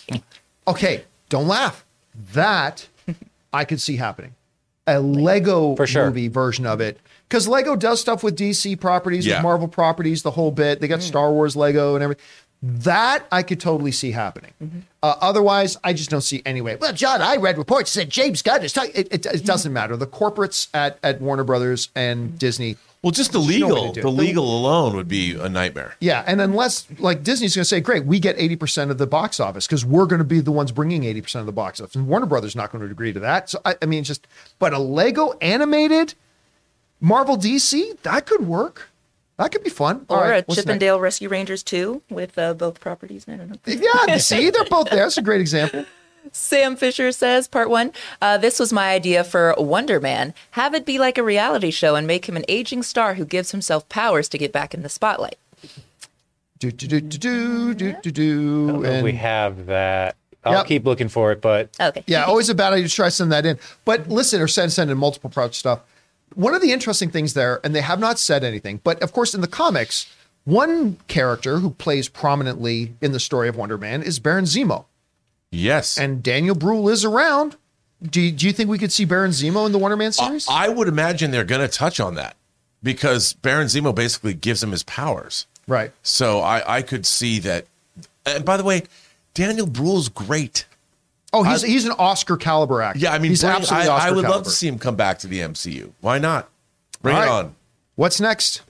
Okay, 0.67 1.05
don't 1.29 1.49
laugh. 1.49 1.85
That 2.33 2.89
I 3.53 3.67
could 3.67 3.81
see 3.81 3.97
happening. 3.97 4.35
A 4.87 5.01
Lego 5.01 5.77
For 5.77 5.87
sure. 5.87 6.07
movie 6.07 6.29
version 6.29 6.65
of 6.65 6.81
it. 6.81 6.99
Because 7.35 7.49
Lego 7.49 7.75
does 7.75 8.01
stuff 8.01 8.23
with 8.23 8.37
DC 8.39 8.79
properties, 8.79 9.27
Yeah. 9.27 9.39
with 9.39 9.43
Marvel 9.43 9.67
properties, 9.67 10.23
the 10.23 10.31
whole 10.31 10.53
bit. 10.53 10.81
They 10.81 10.87
got 10.87 11.03
Star 11.03 11.33
Wars 11.33 11.57
Lego 11.57 11.97
and 11.97 12.05
everything. 12.05 12.25
That 12.63 13.27
I 13.33 13.43
could 13.43 13.59
totally 13.59 13.91
see 13.91 14.13
happening. 14.13 14.53
Mm-hmm. 14.63 14.79
Uh, 15.03 15.17
otherwise, 15.21 15.77
I 15.83 15.95
just 15.95 16.11
don't 16.11 16.21
see 16.21 16.43
any 16.47 16.61
way. 16.61 16.77
Well, 16.77 16.93
John, 16.93 17.21
I 17.23 17.35
read 17.35 17.59
reports 17.59 17.93
that 17.95 18.09
James 18.09 18.41
Gunn 18.41 18.63
is 18.63 18.73
talking. 18.73 18.93
It, 18.95 19.09
it, 19.13 19.27
it 19.27 19.45
doesn't 19.45 19.73
matter. 19.73 19.97
The 19.97 20.07
corporates 20.07 20.69
at, 20.73 21.01
at 21.03 21.21
Warner 21.21 21.43
Brothers 21.43 21.89
and 21.97 22.39
Disney. 22.39 22.77
Well, 23.03 23.11
just 23.11 23.33
the 23.33 23.41
There's 23.41 23.59
no 23.59 23.67
legal, 23.67 23.93
the 23.95 24.09
legal 24.13 24.57
alone 24.57 24.95
would 24.95 25.09
be 25.09 25.35
a 25.35 25.49
nightmare. 25.49 25.97
Yeah, 25.99 26.23
and 26.29 26.41
unless 26.41 26.87
like 27.01 27.25
Disney's 27.25 27.57
going 27.57 27.65
to 27.65 27.69
say, 27.69 27.81
"Great, 27.81 28.07
we 28.07 28.21
get 28.21 28.37
eighty 28.39 28.55
percent 28.57 28.93
of 28.93 28.99
the 28.99 29.09
box 29.09 29.41
office 29.41 29.67
because 29.67 29.85
we're 29.85 30.07
going 30.07 30.21
to 30.21 30.25
be 30.25 30.39
the 30.39 30.53
ones 30.53 30.71
bringing 30.71 31.03
eighty 31.03 31.21
percent 31.21 31.41
of 31.41 31.47
the 31.47 31.53
box 31.53 31.81
office," 31.81 31.97
and 31.97 32.07
Warner 32.07 32.27
Brothers 32.27 32.55
not 32.55 32.71
going 32.71 32.85
to 32.85 32.91
agree 32.91 33.13
to 33.13 33.21
that. 33.21 33.51
So 33.51 33.61
I, 33.65 33.75
I 33.83 33.87
mean, 33.87 34.05
just 34.05 34.27
but 34.61 34.73
a 34.73 34.79
Lego 34.79 35.33
animated 35.43 36.15
Marvel 37.05 37.37
DC 37.37 38.01
that 38.03 38.25
could 38.25 38.47
work. 38.47 38.89
That 39.37 39.53
could 39.53 39.63
be 39.63 39.69
fun. 39.71 40.07
All 40.09 40.19
Or 40.19 40.23
right, 40.23 40.43
a 40.43 40.47
what's 40.47 40.57
next? 40.59 40.65
Chip 40.65 40.71
'n 40.71 40.79
Dale 40.79 40.99
Rescue 40.99 41.29
Rangers 41.29 41.63
2 41.63 42.01
with 42.09 42.39
uh, 42.39 42.55
both 42.55 42.81
properties. 42.81 43.27
I 43.29 43.33
don't 43.37 43.51
know. 43.51 43.57
Yeah, 43.67 44.17
see, 44.31 44.49
they're 44.49 44.65
both 44.65 44.89
there. 44.89 45.01
That's 45.01 45.19
a 45.19 45.23
great 45.23 45.41
example. 45.43 45.85
Sam 46.33 46.77
Fisher 46.77 47.13
says, 47.13 47.47
part 47.47 47.69
one, 47.69 47.93
uh, 48.23 48.39
this 48.39 48.59
was 48.59 48.73
my 48.73 48.91
idea 48.93 49.23
for 49.23 49.55
Wonder 49.59 50.01
Man. 50.01 50.33
Have 50.53 50.73
it 50.73 50.87
be 50.87 50.99
like 50.99 51.19
a 51.19 51.23
reality 51.23 51.71
show 51.71 51.95
and 51.95 52.07
make 52.07 52.27
him 52.27 52.37
an 52.37 52.45
aging 52.49 52.83
star 52.83 53.15
who 53.15 53.27
gives 53.27 53.51
himself 53.51 53.87
powers 53.91 54.27
to 54.31 54.39
get 54.39 54.51
back 54.51 54.73
in 54.73 54.83
the 54.83 54.89
spotlight. 54.89 55.37
Do 56.59 56.71
do 56.73 56.87
do 56.89 57.01
do 57.03 57.19
do 57.19 57.75
do 57.75 57.75
do 57.75 57.89
I 57.93 57.93
don't 57.93 58.13
do. 58.13 58.67
know 58.83 58.83
if 58.99 59.05
we 59.05 59.13
have 59.13 59.67
that. 59.67 60.17
I'll 60.45 60.55
Yep. 60.55 60.67
keep 60.67 60.85
looking 60.87 61.09
for 61.09 61.33
it, 61.33 61.41
but 61.43 61.69
Okay. 61.81 62.03
yeah, 62.07 62.25
always 62.25 62.49
a 62.49 62.55
bad 62.55 62.73
idea 62.73 62.89
to 62.89 62.95
try 62.95 63.07
to 63.09 63.11
send 63.11 63.33
that 63.33 63.45
in. 63.45 63.59
But 63.85 64.09
listen, 64.09 64.41
or 64.41 64.49
send 64.49 64.73
send 64.73 64.91
in 64.91 64.97
multiple 64.97 65.29
project 65.29 65.57
stuff. 65.57 65.81
One 66.35 66.55
of 66.55 66.61
the 66.63 66.73
interesting 66.73 67.11
things 67.11 67.35
there, 67.35 67.61
and 67.65 67.75
they 67.75 67.81
have 67.81 67.99
not 68.01 68.19
said 68.19 68.45
anything, 68.45 68.81
but 68.85 69.03
of 69.03 69.13
course 69.13 69.35
in 69.35 69.41
the 69.41 69.47
comics, 69.47 70.07
one 70.45 70.97
character 71.09 71.59
who 71.59 71.71
plays 71.71 72.09
prominently 72.09 72.95
in 73.01 73.13
the 73.13 73.21
story 73.21 73.49
of 73.49 73.57
Wonder 73.57 73.79
Man 73.79 74.03
is 74.03 74.19
Baron 74.19 74.45
Zemo, 74.45 74.85
Yes. 75.51 75.97
and 75.99 76.23
Daniel 76.23 76.55
Bruhl 76.55 76.89
is 76.89 77.05
around. 77.05 77.57
Do 78.03 78.21
you, 78.21 78.33
do 78.33 78.47
you 78.47 78.53
think 78.53 78.69
we 78.69 78.79
could 78.79 78.93
see 78.93 79.05
Baron 79.07 79.31
Zemo 79.31 79.65
in 79.65 79.73
the 79.73 79.79
Wonder 79.79 79.97
Man 79.97 80.13
series? 80.13 80.47
I 80.51 80.69
would 80.69 80.89
imagine 80.89 81.31
they're 81.31 81.45
going 81.45 81.61
to 81.67 81.69
touch 81.69 82.01
on 82.01 82.15
that 82.17 82.37
because 82.83 83.33
Baron 83.35 83.69
Zemo 83.69 83.95
basically 83.95 84.35
gives 84.35 84.63
him 84.63 84.73
his 84.73 84.83
powers. 84.83 85.47
right. 85.67 85.93
So 86.03 86.41
I, 86.41 86.79
I 86.79 86.83
could 86.83 87.07
see 87.07 87.39
that. 87.41 87.67
And 88.27 88.45
by 88.45 88.57
the 88.59 88.65
way, 88.65 88.83
Daniel 89.33 89.67
Bruhl's 89.67 90.09
great. 90.11 90.67
Oh, 91.35 91.43
he's 91.43 91.63
he's 91.63 91.85
an 91.85 91.93
Oscar 91.99 92.37
caliber 92.37 92.81
actor. 92.83 92.99
Yeah, 93.01 93.13
I 93.13 93.19
mean, 93.19 93.31
he's 93.31 93.43
bring- 93.43 93.53
absolutely 93.55 93.89
I, 93.89 93.93
Oscar 93.95 94.09
I 94.09 94.11
would 94.13 94.25
love 94.25 94.45
to 94.45 94.51
see 94.51 94.69
him 94.69 94.79
come 94.79 94.97
back 94.97 95.19
to 95.21 95.27
the 95.27 95.41
MCU. 95.41 95.91
Why 96.01 96.19
not? 96.19 96.49
Bring 97.03 97.17
All 97.17 97.23
it 97.23 97.29
on. 97.29 97.57
What's 97.97 98.21
next? 98.21 98.63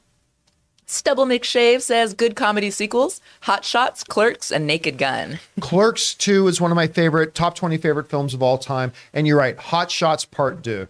Stubble 0.87 1.25
McShave 1.25 1.81
says, 1.81 2.13
good 2.13 2.37
comedy 2.37 2.71
sequels, 2.71 3.21
Hot 3.43 3.65
Shots, 3.65 4.05
Clerks, 4.05 4.53
and 4.53 4.67
Naked 4.67 4.99
Gun. 4.99 5.39
Clerks 5.61 6.13
2 6.15 6.47
is 6.47 6.61
one 6.61 6.71
of 6.71 6.77
my 6.77 6.87
favorite, 6.87 7.35
top 7.35 7.55
20 7.55 7.79
favorite 7.79 8.11
films 8.11 8.35
of 8.35 8.43
all 8.43 8.59
time. 8.59 8.93
And 9.15 9.27
you're 9.27 9.39
right, 9.39 9.57
Hot 9.57 9.91
Shots 9.91 10.27
Part 10.27 10.63
2. 10.63 10.87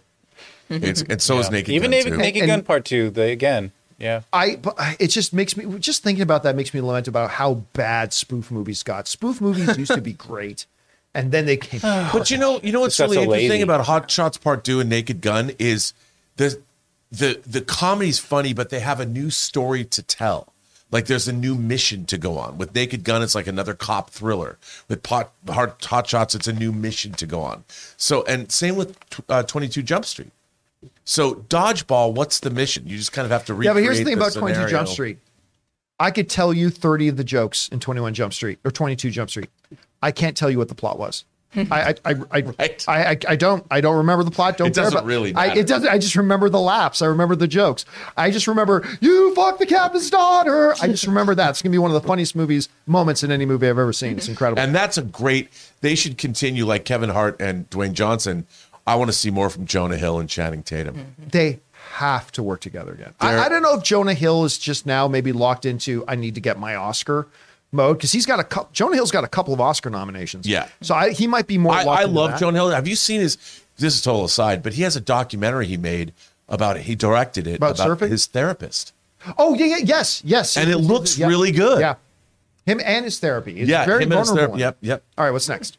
It's, 0.69 1.01
and 1.03 1.21
so 1.21 1.39
is. 1.39 1.49
Naked 1.49 1.73
even 1.73 1.91
Gun 1.91 1.99
Naked. 1.99 2.17
Naked 2.17 2.41
And- 2.43 2.49
Gun 2.49 2.63
Part 2.63 2.85
Two. 2.85 3.09
They 3.11 3.31
again, 3.31 3.71
yeah. 3.97 4.21
I, 4.33 4.55
but 4.57 4.73
I- 4.79 4.97
it 4.99 5.07
just 5.07 5.31
makes 5.31 5.55
me, 5.55 5.79
just 5.79 6.03
thinking 6.03 6.23
about 6.23 6.43
that 6.43 6.55
makes 6.55 6.73
me 6.73 6.81
lament 6.81 7.07
about 7.07 7.29
how 7.31 7.53
bad 7.73 8.11
spoof 8.13 8.49
movies 8.51 8.83
got. 8.83 9.07
Spoof 9.07 9.39
movies 9.39 9.77
used 9.77 9.93
to 9.93 10.01
be 10.01 10.13
great. 10.27 10.65
And 11.15 11.31
then 11.31 11.45
they 11.47 11.57
came. 11.57 11.79
But 12.13 12.29
you 12.29 12.37
know, 12.37 12.59
you 12.61 12.71
know 12.71 12.81
what's 12.81 12.99
really 12.99 13.15
so 13.15 13.23
interesting 13.23 13.49
lazy. 13.49 13.61
about 13.63 13.85
Hot 13.85 14.11
Shots 14.11 14.37
Part 14.37 14.63
Two 14.63 14.79
and 14.79 14.89
Naked 14.89 15.21
Gun 15.21 15.51
is 15.57 15.93
the 16.35 16.61
the 17.11 17.41
the 17.47 17.61
comedy's 17.61 18.19
funny, 18.19 18.53
but 18.53 18.69
they 18.69 18.81
have 18.81 18.99
a 18.99 19.05
new 19.05 19.31
story 19.31 19.83
to 19.85 20.03
tell. 20.03 20.53
Like 20.91 21.07
there's 21.07 21.27
a 21.27 21.33
new 21.33 21.55
mission 21.55 22.05
to 22.05 22.17
go 22.17 22.37
on. 22.37 22.57
With 22.57 22.75
Naked 22.75 23.03
Gun, 23.03 23.23
it's 23.23 23.33
like 23.33 23.47
another 23.47 23.73
cop 23.73 24.11
thriller. 24.11 24.57
With 24.87 25.03
Pot, 25.03 25.31
Hot, 25.49 25.83
Hot 25.85 26.07
Shots, 26.07 26.35
it's 26.35 26.47
a 26.47 26.53
new 26.53 26.71
mission 26.71 27.11
to 27.13 27.25
go 27.25 27.41
on. 27.41 27.63
So, 27.97 28.23
and 28.25 28.51
same 28.51 28.75
with 28.75 28.97
uh, 29.27 29.43
22 29.43 29.81
Jump 29.81 30.05
Street. 30.05 30.31
So, 31.03 31.35
Dodgeball, 31.35 32.13
what's 32.13 32.39
the 32.39 32.49
mission? 32.49 32.87
You 32.87 32.97
just 32.97 33.11
kind 33.11 33.25
of 33.25 33.31
have 33.31 33.45
to 33.45 33.53
yeah, 33.53 33.71
recreate 33.71 33.75
but 33.75 33.83
here's 33.83 33.97
the 33.97 34.05
thing 34.05 34.13
about 34.13 34.33
22. 34.33 34.67
Jump 34.67 34.87
Street. 34.87 35.17
I 35.99 36.11
could 36.11 36.29
tell 36.29 36.53
you 36.53 36.69
30 36.69 37.09
of 37.09 37.17
the 37.17 37.23
jokes 37.23 37.67
in 37.69 37.79
21 37.79 38.13
Jump 38.13 38.33
Street 38.33 38.59
or 38.63 38.71
22 38.71 39.11
Jump 39.11 39.29
Street. 39.29 39.49
I 40.05 40.11
can't 40.11 40.37
tell 40.37 40.49
you 40.49 40.57
what 40.57 40.67
the 40.69 40.75
plot 40.75 40.99
was. 40.99 41.25
Hmm. 41.53 41.63
I 41.71 41.89
I 41.89 41.95
I 42.05 42.15
I, 42.31 42.41
Right. 42.59 42.85
I, 42.87 43.05
I 43.11 43.17
I 43.29 43.35
don't 43.35 43.65
I 43.71 43.79
don't 43.81 43.95
remember 43.97 44.23
the 44.23 44.31
plot. 44.31 44.57
Don't 44.57 44.67
It 44.67 44.75
care 44.75 44.83
doesn't 44.83 44.97
about- 44.99 45.07
really 45.07 45.33
I, 45.33 45.53
it 45.53 45.67
doesn't. 45.67 45.87
I 45.89 45.97
just 45.97 46.15
remember 46.15 46.49
the 46.49 46.59
laughs. 46.59 47.01
I 47.01 47.05
remember 47.05 47.35
the 47.35 47.47
jokes. 47.47 47.85
I 48.17 48.29
just 48.29 48.47
remember 48.47 48.85
you 48.99 49.33
fuck 49.35 49.57
the 49.57 49.65
captain's 49.65 50.09
daughter. 50.09 50.75
I 50.81 50.87
just 50.87 51.07
remember 51.07 51.33
that. 51.35 51.49
It's 51.51 51.61
gonna 51.61 51.71
be 51.71 51.77
one 51.77 51.91
of 51.95 52.01
the 52.01 52.07
funniest 52.07 52.35
movies 52.35 52.67
moments 52.87 53.23
in 53.23 53.31
any 53.31 53.45
movie 53.45 53.67
I've 53.69 53.79
ever 53.79 53.93
seen. 53.93 54.17
It's 54.17 54.27
mhm. 54.27 54.31
incredible. 54.31 54.61
And 54.61 54.75
that's 54.75 54.97
a 54.97 55.01
great. 55.01 55.49
They 55.81 55.95
should 55.95 56.17
continue 56.17 56.65
like 56.65 56.83
Kevin 56.85 57.09
Hart 57.09 57.39
and 57.39 57.69
Dwayne 57.69 57.93
Johnson. 57.93 58.45
I 58.85 58.95
want 58.95 59.09
to 59.09 59.17
see 59.17 59.31
more 59.31 59.49
from 59.49 59.65
Jonah 59.65 59.97
Hill 59.97 60.19
and 60.19 60.29
Channing 60.29 60.61
Tatum. 60.61 60.95
Mm-hmm. 60.95 61.29
they 61.29 61.59
have 61.93 62.31
to 62.33 62.43
work 62.43 62.59
together 62.59 62.91
again. 62.91 63.13
I, 63.21 63.45
I 63.45 63.49
don't 63.49 63.61
know 63.63 63.75
if 63.77 63.83
Jonah 63.83 64.13
Hill 64.13 64.43
is 64.43 64.57
just 64.57 64.85
now 64.85 65.07
maybe 65.07 65.31
locked 65.31 65.63
into 65.65 66.03
I 66.07 66.15
need 66.15 66.35
to 66.35 66.41
get 66.41 66.59
my 66.59 66.75
Oscar 66.75 67.27
mode 67.75 67.97
because 67.97 68.11
he's 68.11 68.25
got 68.25 68.39
a 68.39 68.43
couple. 68.43 68.69
Jonah 68.73 68.95
Hill's 68.95 69.11
got 69.11 69.23
a 69.23 69.27
couple 69.27 69.53
of 69.53 69.61
Oscar 69.61 69.89
nominations. 69.89 70.47
Yeah. 70.47 70.67
so 70.81 70.95
I, 70.95 71.11
he 71.11 71.27
might 71.27 71.45
be 71.47 71.57
more. 71.57 71.73
I, 71.73 71.83
I 71.83 72.03
love 72.05 72.31
that. 72.31 72.39
Jonah 72.39 72.57
Hill. 72.57 72.69
Have 72.71 72.87
you 72.87 72.95
seen 72.95 73.21
his? 73.21 73.35
This 73.77 73.93
is 73.95 73.99
a 74.01 74.03
total 74.05 74.25
aside, 74.25 74.63
but 74.63 74.73
he 74.73 74.83
has 74.83 74.95
a 74.95 75.01
documentary 75.01 75.67
he 75.67 75.77
made 75.77 76.13
about 76.47 76.77
it. 76.77 76.83
He 76.83 76.95
directed 76.95 77.45
it 77.45 77.55
About 77.57 77.75
surfing? 77.75 78.09
his 78.09 78.25
therapist, 78.25 78.93
Oh 79.37 79.53
yeah, 79.55 79.65
yeah, 79.65 79.77
yes, 79.83 80.21
yes, 80.23 80.55
and 80.57 80.69
it 80.69 80.77
looks 80.77 81.17
Yeah. 81.17 81.27
really 81.27 81.51
good. 81.51 81.79
Yeah, 81.81 81.95
him 82.65 82.79
and 82.85 83.03
his 83.05 83.19
therapy. 83.19 83.59
It's 83.59 83.69
yeah. 83.69 83.85
very 83.85 84.03
him 84.03 84.11
and 84.13 84.19
his 84.19 84.29
vulnerable. 84.29 84.57
therapy. 84.57 84.61
Yep, 84.61 84.77
yep. 84.81 85.03
All 85.17 85.25
right, 85.25 85.31
what's 85.31 85.49
next? 85.49 85.77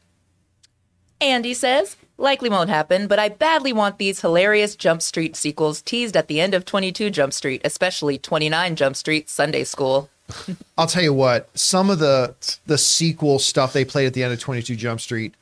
Andy 1.20 1.54
says, 1.54 1.96
likely 2.18 2.50
won't 2.50 2.68
happen, 2.68 3.06
but 3.06 3.18
I 3.18 3.30
badly 3.30 3.72
want 3.72 3.96
these 3.98 4.20
hilarious 4.20 4.76
Jump 4.76 5.00
Street 5.00 5.34
sequels 5.36 5.80
teased 5.80 6.16
at 6.16 6.28
the 6.28 6.40
end 6.40 6.52
of 6.52 6.64
22 6.66 7.08
Jump 7.10 7.32
Street, 7.32 7.62
especially 7.64 8.18
29 8.18 8.76
Jump 8.76 8.96
Street 8.96 9.30
Sunday 9.30 9.64
School. 9.64 10.10
I'll 10.78 10.86
tell 10.86 11.02
you 11.02 11.12
what. 11.12 11.48
Some 11.56 11.90
of 11.90 11.98
the 11.98 12.34
the 12.66 12.78
sequel 12.78 13.38
stuff 13.38 13.72
they 13.72 13.84
played 13.84 14.06
at 14.06 14.14
the 14.14 14.22
end 14.22 14.32
of 14.32 14.40
Twenty 14.40 14.62
Two 14.62 14.76
Jump 14.76 15.00
Street 15.00 15.34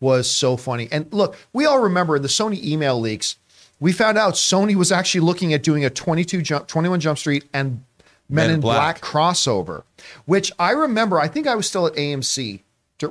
was 0.00 0.30
so 0.30 0.56
funny. 0.56 0.88
And 0.90 1.12
look, 1.12 1.36
we 1.52 1.66
all 1.66 1.80
remember 1.80 2.16
in 2.16 2.22
the 2.22 2.28
Sony 2.28 2.62
email 2.62 2.98
leaks. 2.98 3.36
We 3.80 3.92
found 3.92 4.18
out 4.18 4.34
Sony 4.34 4.74
was 4.74 4.92
actually 4.92 5.22
looking 5.22 5.54
at 5.54 5.62
doing 5.62 5.84
a 5.84 5.90
22 5.90 6.42
jump, 6.42 6.66
21 6.66 7.00
Jump 7.00 7.18
Street 7.18 7.44
and 7.54 7.82
Men, 8.28 8.50
in 8.50 8.60
Black. 8.60 9.00
crossover, 9.00 9.82
which 10.26 10.52
I 10.58 10.70
remember. 10.70 11.18
I 11.18 11.28
think 11.28 11.46
I 11.46 11.54
was 11.54 11.66
still 11.66 11.86
at 11.86 11.94
AMC 11.94 12.60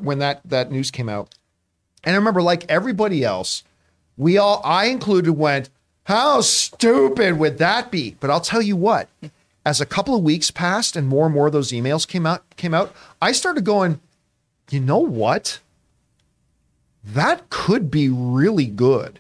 when 0.02 0.20
that 0.20 0.41
that 0.46 0.72
news 0.72 0.91
came 0.91 1.10
out, 1.10 1.34
and 2.04 2.14
I 2.16 2.18
remember, 2.18 2.41
like 2.41 2.70
everybody 2.70 3.24
else, 3.24 3.64
we 4.18 4.38
all, 4.38 4.62
I 4.64 4.86
included, 4.86 5.34
went, 5.34 5.70
"How 6.04 6.40
stupid 6.41 7.38
would 7.38 7.58
that 7.58 7.91
be?" 7.91 8.16
But 8.20 8.30
I'll 8.30 8.40
tell 8.40 8.62
you 8.62 8.76
what. 8.78 9.10
As 9.65 9.81
a 9.81 9.86
couple 9.86 10.15
of 10.15 10.23
weeks 10.23 10.52
passed 10.52 10.95
and 10.95 11.07
more 11.07 11.26
and 11.26 11.36
more 11.36 11.48
of 11.48 11.53
those 11.53 11.72
emails 11.72 12.07
came 12.07 12.26
out, 12.26 12.44
came 12.56 12.73
out, 12.73 12.94
I 13.22 13.31
started 13.34 13.64
going, 13.65 13.99
you 14.72 14.80
know 14.80 14.99
what? 14.99 15.60
That 17.03 17.49
could 17.49 17.90
be 17.91 18.10
really 18.10 18.65
good. 18.65 19.19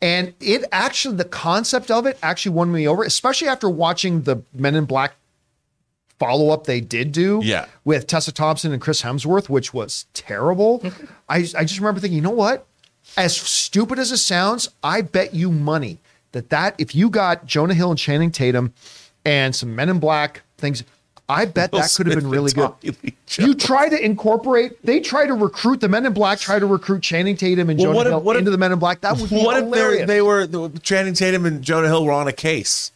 And 0.00 0.34
it 0.40 0.64
actually, 0.72 1.16
the 1.16 1.24
concept 1.24 1.90
of 1.90 2.06
it 2.06 2.18
actually 2.22 2.52
won 2.54 2.72
me 2.72 2.88
over, 2.88 3.04
especially 3.04 3.48
after 3.48 3.68
watching 3.70 4.22
the 4.22 4.42
Men 4.52 4.74
in 4.74 4.84
Black 4.84 5.14
follow 6.18 6.50
up 6.50 6.64
they 6.64 6.80
did 6.80 7.10
do 7.12 7.40
Yeah. 7.42 7.66
with 7.84 8.06
Tessa 8.06 8.32
Thompson 8.32 8.72
and 8.72 8.80
Chris 8.80 9.02
Hemsworth, 9.02 9.48
which 9.48 9.72
was 9.74 10.06
terrible. 10.14 10.82
I, 11.28 11.38
I 11.38 11.64
just 11.64 11.78
remember 11.78 12.00
thinking, 12.00 12.16
you 12.16 12.22
know 12.22 12.30
what? 12.30 12.66
As 13.16 13.36
stupid 13.36 13.98
as 13.98 14.12
it 14.12 14.18
sounds, 14.18 14.68
I 14.82 15.02
bet 15.02 15.34
you 15.34 15.50
money 15.50 15.98
that 16.32 16.50
that 16.50 16.74
if 16.78 16.94
you 16.94 17.10
got 17.10 17.46
Jonah 17.46 17.74
Hill 17.74 17.90
and 17.90 17.98
Channing 17.98 18.30
Tatum 18.30 18.72
and 19.24 19.54
some 19.54 19.74
Men 19.76 19.88
in 19.88 19.98
Black 19.98 20.42
things, 20.58 20.84
I 21.28 21.44
bet 21.46 21.72
that 21.72 21.92
could 21.96 22.06
have 22.08 22.16
been 22.16 22.28
really 22.28 22.52
good. 22.52 22.72
You 23.38 23.54
try 23.54 23.88
to 23.88 24.04
incorporate. 24.04 24.84
They 24.84 25.00
try 25.00 25.26
to 25.26 25.34
recruit 25.34 25.80
the 25.80 25.88
Men 25.88 26.04
in 26.04 26.12
Black. 26.12 26.38
Try 26.40 26.58
to 26.58 26.66
recruit 26.66 27.02
Channing 27.02 27.36
Tatum 27.36 27.70
and 27.70 27.78
Well, 27.78 27.86
Jonah 27.88 27.96
what 27.96 28.06
if- 28.06 28.10
Hill 28.10 28.20
what 28.20 28.36
if- 28.36 28.40
into 28.40 28.50
the 28.50 28.58
Men 28.58 28.72
in 28.72 28.78
Black. 28.78 29.00
That 29.02 29.16
would 29.18 29.30
be 29.30 29.36
What 29.42 29.56
if 29.56 29.64
hilarious. 29.64 30.00
they 30.06 30.14
they 30.16 30.22
were 30.22 30.46
Channing 30.82 31.14
Tatum 31.14 31.46
and 31.46 31.62
Jonah 31.62 31.86
Hill 31.86 32.04
were 32.04 32.12
on 32.12 32.28
a 32.28 32.32
case, 32.32 32.90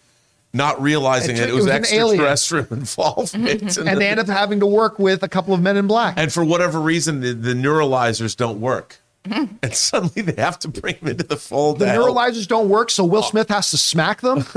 not 0.52 0.80
realizing 0.82 1.36
It 1.36 1.40
that 1.40 1.48
it 1.48 1.54
was, 1.54 1.64
was 1.66 1.72
extraterrestrial 1.74 2.66
involvement, 2.72 3.76
and 3.78 4.00
they 4.00 4.08
end 4.08 4.20
up 4.20 4.26
having 4.26 4.60
to 4.60 4.66
work 4.66 4.98
with 4.98 5.22
a 5.22 5.28
couple 5.28 5.54
of 5.54 5.62
Men 5.62 5.76
in 5.78 5.86
Black. 5.86 6.14
and 6.18 6.30
for 6.32 6.44
whatever 6.44 6.80
reason 6.80 7.20
the, 7.20 7.32
the 7.32 7.54
neuralizers 7.54 8.36
don't 8.36 8.60
work, 8.60 9.00
and 9.62 9.74
suddenly 9.74 10.22
they 10.22 10.40
have 10.40 10.58
to 10.60 10.68
bring 10.68 10.96
him 10.96 11.08
into 11.08 11.24
the 11.24 11.36
fold. 11.36 11.78
the 11.78 11.86
to 11.86 11.90
help. 11.92 12.08
neuralizers 12.16 12.46
don't 12.46 12.68
work, 12.68 12.90
so 12.90 13.04
Will 13.04 13.22
Smith 13.22 13.48
has 13.48 13.70
to 13.70 13.78
smack 13.78 14.20
them. 14.20 14.38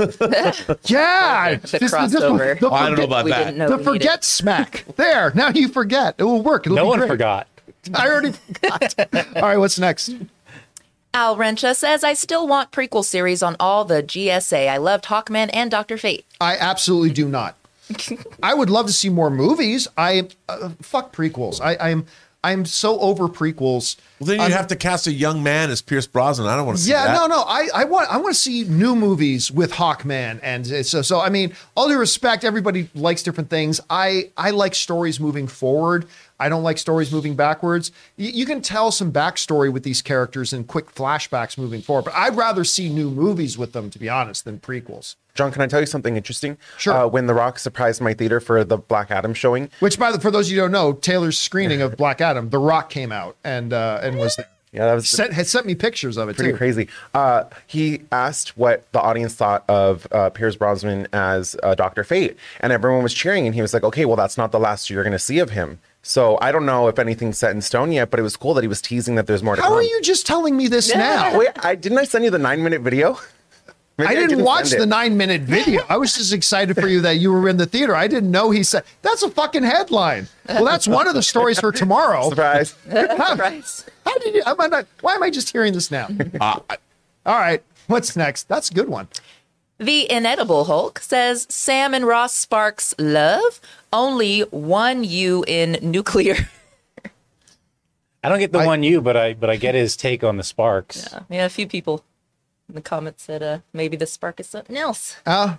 yeah, 0.84 1.56
The 1.56 1.58
This- 1.62 1.80
this- 1.80 1.92
crossover. 1.92 2.58
the 2.58 2.70
I 2.70 2.88
don't 2.88 2.98
know 2.98 3.04
about 3.04 3.26
that. 3.26 3.44
didn't 3.44 3.58
know 3.58 3.68
the 3.68 3.76
we 3.76 3.82
needed. 3.84 3.92
forget 4.02 4.24
smack. 4.24 4.84
There, 4.96 5.32
now 5.34 5.48
you 5.48 5.68
forget. 5.68 6.14
It 6.18 6.24
will 6.24 6.42
work. 6.42 6.66
It'll 6.66 6.76
no 6.76 6.84
be 6.84 6.88
one 6.88 6.98
great. 7.00 7.08
forgot. 7.08 7.46
I 7.94 8.08
already 8.08 8.32
forgot. 8.32 8.94
All 9.36 9.42
right, 9.42 9.56
what's 9.58 9.78
next? 9.78 10.14
Al 11.12 11.36
Rencha 11.36 11.74
says, 11.74 12.04
I 12.04 12.12
still 12.12 12.46
want 12.46 12.70
prequel 12.70 13.04
series 13.04 13.42
on 13.42 13.56
all 13.58 13.84
the 13.84 14.02
JSA. 14.02 14.68
I 14.68 14.76
loved 14.76 15.06
Hawkman 15.06 15.50
and 15.52 15.70
Dr. 15.70 15.96
Fate. 15.98 16.24
I 16.40 16.56
absolutely 16.56 17.10
do 17.10 17.28
not. 17.28 17.56
I 18.42 18.54
would 18.54 18.70
love 18.70 18.86
to 18.86 18.92
see 18.92 19.08
more 19.08 19.30
movies. 19.30 19.88
I 19.96 20.28
uh, 20.48 20.68
fuck 20.80 21.12
prequels. 21.12 21.60
I, 21.60 21.76
I'm 21.90 22.06
I'm 22.42 22.64
so 22.64 22.98
over 23.00 23.28
prequels. 23.28 23.96
Well, 24.18 24.28
then 24.28 24.40
you 24.40 24.54
have 24.54 24.68
to 24.68 24.76
cast 24.76 25.06
a 25.06 25.12
young 25.12 25.42
man 25.42 25.70
as 25.70 25.82
Pierce 25.82 26.06
Brosnan. 26.06 26.46
I 26.48 26.56
don't 26.56 26.64
want 26.64 26.78
to 26.78 26.84
see 26.84 26.92
that. 26.92 27.06
yeah, 27.06 27.12
that. 27.12 27.28
no, 27.28 27.36
no. 27.36 27.42
I, 27.42 27.68
I 27.74 27.84
want 27.84 28.10
I 28.10 28.16
want 28.16 28.34
to 28.34 28.40
see 28.40 28.64
new 28.64 28.96
movies 28.96 29.50
with 29.50 29.72
Hawkman, 29.72 30.40
and 30.42 30.64
uh, 30.70 30.82
so 30.82 31.02
so. 31.02 31.20
I 31.20 31.28
mean, 31.28 31.54
all 31.74 31.88
due 31.88 31.98
respect, 31.98 32.44
everybody 32.44 32.88
likes 32.94 33.22
different 33.22 33.50
things. 33.50 33.78
I 33.90 34.30
I 34.38 34.50
like 34.50 34.74
stories 34.74 35.20
moving 35.20 35.46
forward. 35.48 36.06
I 36.40 36.48
don't 36.48 36.62
like 36.64 36.78
stories 36.78 37.12
moving 37.12 37.36
backwards. 37.36 37.92
Y- 38.18 38.32
you 38.34 38.46
can 38.46 38.60
tell 38.62 38.90
some 38.90 39.12
backstory 39.12 39.72
with 39.72 39.82
these 39.84 40.02
characters 40.02 40.52
and 40.52 40.66
quick 40.66 40.92
flashbacks 40.94 41.56
moving 41.58 41.82
forward, 41.82 42.06
but 42.06 42.14
I'd 42.14 42.34
rather 42.36 42.64
see 42.64 42.88
new 42.88 43.10
movies 43.10 43.56
with 43.56 43.72
them, 43.72 43.90
to 43.90 43.98
be 43.98 44.08
honest, 44.08 44.44
than 44.44 44.58
prequels. 44.58 45.14
John, 45.34 45.52
can 45.52 45.62
I 45.62 45.66
tell 45.68 45.80
you 45.80 45.86
something 45.86 46.16
interesting? 46.16 46.58
Sure. 46.76 46.92
Uh, 46.94 47.06
when 47.06 47.26
The 47.26 47.34
Rock 47.34 47.58
surprised 47.58 48.00
my 48.00 48.14
theater 48.14 48.40
for 48.40 48.64
the 48.64 48.78
Black 48.78 49.10
Adam 49.12 49.32
showing, 49.34 49.70
Which, 49.78 49.98
by 49.98 50.10
the 50.10 50.18
for 50.20 50.30
those 50.30 50.48
of 50.48 50.52
you 50.52 50.58
who 50.60 50.64
don't 50.64 50.72
know, 50.72 50.92
Taylor's 50.94 51.38
screening 51.38 51.82
of 51.82 51.96
Black 51.98 52.20
Adam, 52.20 52.50
The 52.50 52.58
Rock 52.58 52.90
came 52.90 53.12
out 53.12 53.36
and 53.44 53.72
uh, 53.72 54.00
and 54.02 54.18
was 54.18 54.34
there. 54.36 54.48
yeah, 54.72 54.86
that 54.86 54.94
was 54.94 55.08
Sent, 55.08 55.32
had 55.32 55.46
sent 55.46 55.66
me 55.66 55.74
pictures 55.76 56.16
of 56.16 56.28
it 56.28 56.36
pretty 56.36 56.50
too. 56.52 56.56
crazy. 56.58 56.88
Uh, 57.14 57.44
he 57.66 58.02
asked 58.10 58.56
what 58.56 58.90
the 58.92 59.00
audience 59.00 59.34
thought 59.34 59.64
of 59.68 60.06
uh, 60.10 60.30
Pierce 60.30 60.56
Brosnan 60.56 61.06
as 61.12 61.56
uh, 61.62 61.74
Doctor 61.76 62.02
Fate, 62.02 62.36
and 62.60 62.72
everyone 62.72 63.02
was 63.04 63.14
cheering. 63.14 63.46
And 63.46 63.54
he 63.54 63.62
was 63.62 63.72
like, 63.72 63.84
"Okay, 63.84 64.04
well, 64.04 64.16
that's 64.16 64.36
not 64.36 64.50
the 64.52 64.60
last 64.60 64.90
you're 64.90 65.04
going 65.04 65.12
to 65.12 65.18
see 65.18 65.38
of 65.38 65.50
him." 65.50 65.78
So 66.10 66.38
I 66.40 66.50
don't 66.50 66.66
know 66.66 66.88
if 66.88 66.98
anything's 66.98 67.38
set 67.38 67.52
in 67.52 67.60
stone 67.60 67.92
yet, 67.92 68.10
but 68.10 68.18
it 68.18 68.24
was 68.24 68.36
cool 68.36 68.52
that 68.54 68.62
he 68.62 68.68
was 68.68 68.82
teasing 68.82 69.14
that 69.14 69.28
there's 69.28 69.44
more 69.44 69.54
to 69.54 69.62
How 69.62 69.68
come. 69.68 69.76
are 69.78 69.82
you 69.82 70.02
just 70.02 70.26
telling 70.26 70.56
me 70.56 70.66
this 70.66 70.92
now? 70.92 71.38
Wait, 71.38 71.50
I 71.62 71.76
didn't 71.76 71.98
I 71.98 72.02
send 72.02 72.24
you 72.24 72.32
the 72.32 72.38
nine 72.38 72.64
minute 72.64 72.80
video? 72.80 73.16
Maybe 73.96 74.10
I 74.10 74.14
didn't, 74.14 74.42
watch 74.42 74.70
the 74.70 74.86
nine 74.86 75.16
minute 75.16 75.42
video. 75.42 75.82
I 75.88 75.98
was 75.98 76.12
just 76.14 76.32
excited 76.32 76.74
for 76.74 76.88
you 76.88 77.00
that 77.02 77.18
you 77.18 77.30
were 77.32 77.48
in 77.48 77.58
the 77.58 77.66
theater. 77.66 77.94
I 77.94 78.08
didn't 78.08 78.32
know 78.32 78.50
he 78.50 78.64
said 78.64 78.82
that's 79.02 79.22
a 79.22 79.30
fucking 79.30 79.62
headline. 79.62 80.26
Well, 80.48 80.64
that's 80.64 80.88
one 80.88 81.06
of 81.06 81.14
the 81.14 81.22
stories 81.22 81.60
for 81.60 81.70
tomorrow. 81.70 82.28
Surprise. 82.28 82.70
Surprise. 82.90 83.86
How 84.04 84.18
did 84.18 84.34
you? 84.34 84.42
Am 84.46 84.60
I 84.60 84.66
not, 84.66 84.86
why 85.02 85.14
am 85.14 85.22
I 85.22 85.30
just 85.30 85.52
hearing 85.52 85.74
this 85.74 85.92
now? 85.92 86.08
Uh, 86.40 86.58
All 87.24 87.38
right, 87.38 87.62
what's 87.86 88.16
next? 88.16 88.48
That's 88.48 88.68
a 88.68 88.74
good 88.74 88.88
one. 88.88 89.06
The 89.80 90.12
Inedible 90.12 90.66
Hulk 90.66 90.98
says 90.98 91.46
Sam 91.48 91.94
and 91.94 92.06
Ross 92.06 92.34
Sparks 92.34 92.94
love 92.98 93.62
only 93.94 94.40
one 94.42 95.04
U 95.04 95.42
in 95.48 95.78
nuclear. 95.80 96.36
I 98.22 98.28
don't 98.28 98.38
get 98.38 98.52
the 98.52 98.58
one 98.58 98.82
you, 98.82 99.00
but 99.00 99.16
I 99.16 99.32
but 99.32 99.48
I 99.48 99.56
get 99.56 99.74
his 99.74 99.96
take 99.96 100.22
on 100.22 100.36
the 100.36 100.42
sparks. 100.42 101.08
yeah, 101.30 101.46
a 101.46 101.48
few 101.48 101.66
people 101.66 102.04
in 102.68 102.74
the 102.74 102.82
comments 102.82 103.22
said 103.22 103.42
uh, 103.42 103.60
maybe 103.72 103.96
the 103.96 104.04
spark 104.04 104.38
is 104.38 104.46
something 104.48 104.76
else. 104.76 105.16
Uh, 105.24 105.56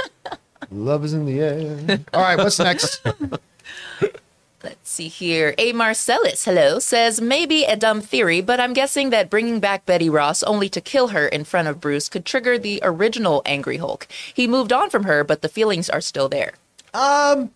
love 0.70 1.02
is 1.06 1.14
in 1.14 1.24
the 1.24 1.40
air. 1.40 2.00
All 2.12 2.20
right, 2.20 2.36
what's 2.36 2.58
next? 2.58 3.00
Let's 4.66 4.90
see 4.90 5.06
here. 5.06 5.54
A 5.58 5.72
Marcellus, 5.72 6.44
hello, 6.44 6.80
says 6.80 7.20
maybe 7.20 7.62
a 7.62 7.76
dumb 7.76 8.00
theory, 8.00 8.40
but 8.40 8.58
I'm 8.58 8.72
guessing 8.72 9.10
that 9.10 9.30
bringing 9.30 9.60
back 9.60 9.86
Betty 9.86 10.10
Ross 10.10 10.42
only 10.42 10.68
to 10.70 10.80
kill 10.80 11.08
her 11.08 11.28
in 11.28 11.44
front 11.44 11.68
of 11.68 11.80
Bruce 11.80 12.08
could 12.08 12.24
trigger 12.24 12.58
the 12.58 12.80
original 12.82 13.42
Angry 13.46 13.76
Hulk. 13.76 14.08
He 14.34 14.48
moved 14.48 14.72
on 14.72 14.90
from 14.90 15.04
her, 15.04 15.22
but 15.22 15.40
the 15.40 15.48
feelings 15.48 15.88
are 15.88 16.00
still 16.00 16.28
there. 16.28 16.54
Um, 16.92 17.52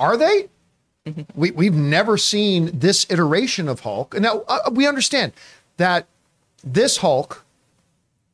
Are 0.00 0.16
they? 0.16 0.48
We 1.34 1.50
we've 1.50 1.74
never 1.74 2.16
seen 2.16 2.70
this 2.72 3.04
iteration 3.10 3.68
of 3.68 3.80
Hulk. 3.80 4.18
Now 4.18 4.44
uh, 4.48 4.70
we 4.72 4.86
understand 4.86 5.34
that 5.76 6.06
this 6.64 6.98
Hulk 6.98 7.44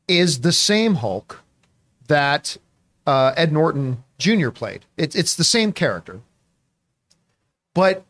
is 0.07 0.43
the 0.43 0.53
same 0.53 0.97
Hulk 0.97 1.43
that 2.07 2.59
uh, 3.09 3.33
Ed 3.37 3.53
Norton 3.53 4.05
Jr. 4.19 4.51
played. 4.51 4.85
It's 4.97 5.17
it's 5.17 5.35
the 5.35 5.43
same 5.43 5.73
character, 5.73 6.21
but 7.75 8.05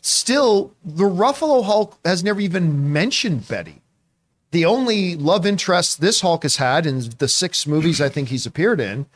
still, 0.00 0.72
the 0.84 1.04
Ruffalo 1.04 1.64
Hulk 1.64 1.98
has 2.04 2.24
never 2.24 2.40
even 2.40 2.92
mentioned 2.92 3.46
Betty. 3.48 3.82
The 4.50 4.64
only 4.64 5.14
love 5.14 5.44
interest 5.44 6.00
this 6.00 6.22
Hulk 6.22 6.44
has 6.44 6.56
had 6.56 6.86
in 6.86 7.10
the 7.18 7.28
six 7.28 7.66
movies 7.66 8.00
I 8.00 8.08
think 8.08 8.28
he's 8.28 8.46
appeared 8.46 8.80
in 8.80 9.06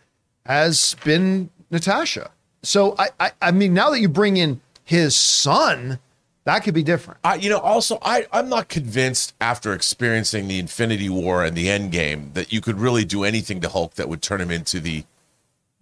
has 0.45 0.97
been 1.05 1.49
Natasha. 1.71 2.33
So 2.63 2.95
I, 2.99 3.09
I, 3.19 3.31
I 3.41 3.51
mean, 3.51 3.73
now 3.73 3.91
that 3.91 4.01
you 4.01 4.09
bring 4.09 4.37
in 4.37 4.61
his 4.85 5.17
son, 5.17 5.99
that 6.45 6.61
could 6.61 6.75
be 6.75 6.83
different. 6.83 7.21
I, 7.25 7.37
you 7.37 7.49
know, 7.49 7.59
also, 7.59 7.99
I, 8.03 8.27
I'm 8.33 8.49
not 8.49 8.69
convinced 8.69 9.35
after 9.41 9.73
experiencing 9.73 10.49
the 10.49 10.59
Infinity 10.59 11.09
War 11.09 11.45
and 11.45 11.57
the 11.57 11.71
End 11.71 11.93
Game 11.93 12.33
that 12.35 12.53
you 12.53 12.61
could 12.61 12.79
really 12.79 13.05
do 13.05 13.25
anything 13.25 13.61
to 13.61 13.69
Hulk 13.69 13.95
that 13.95 14.09
would 14.09 14.23
turn 14.23 14.41
him 14.41 14.51
into 14.51 14.81
the 14.81 15.05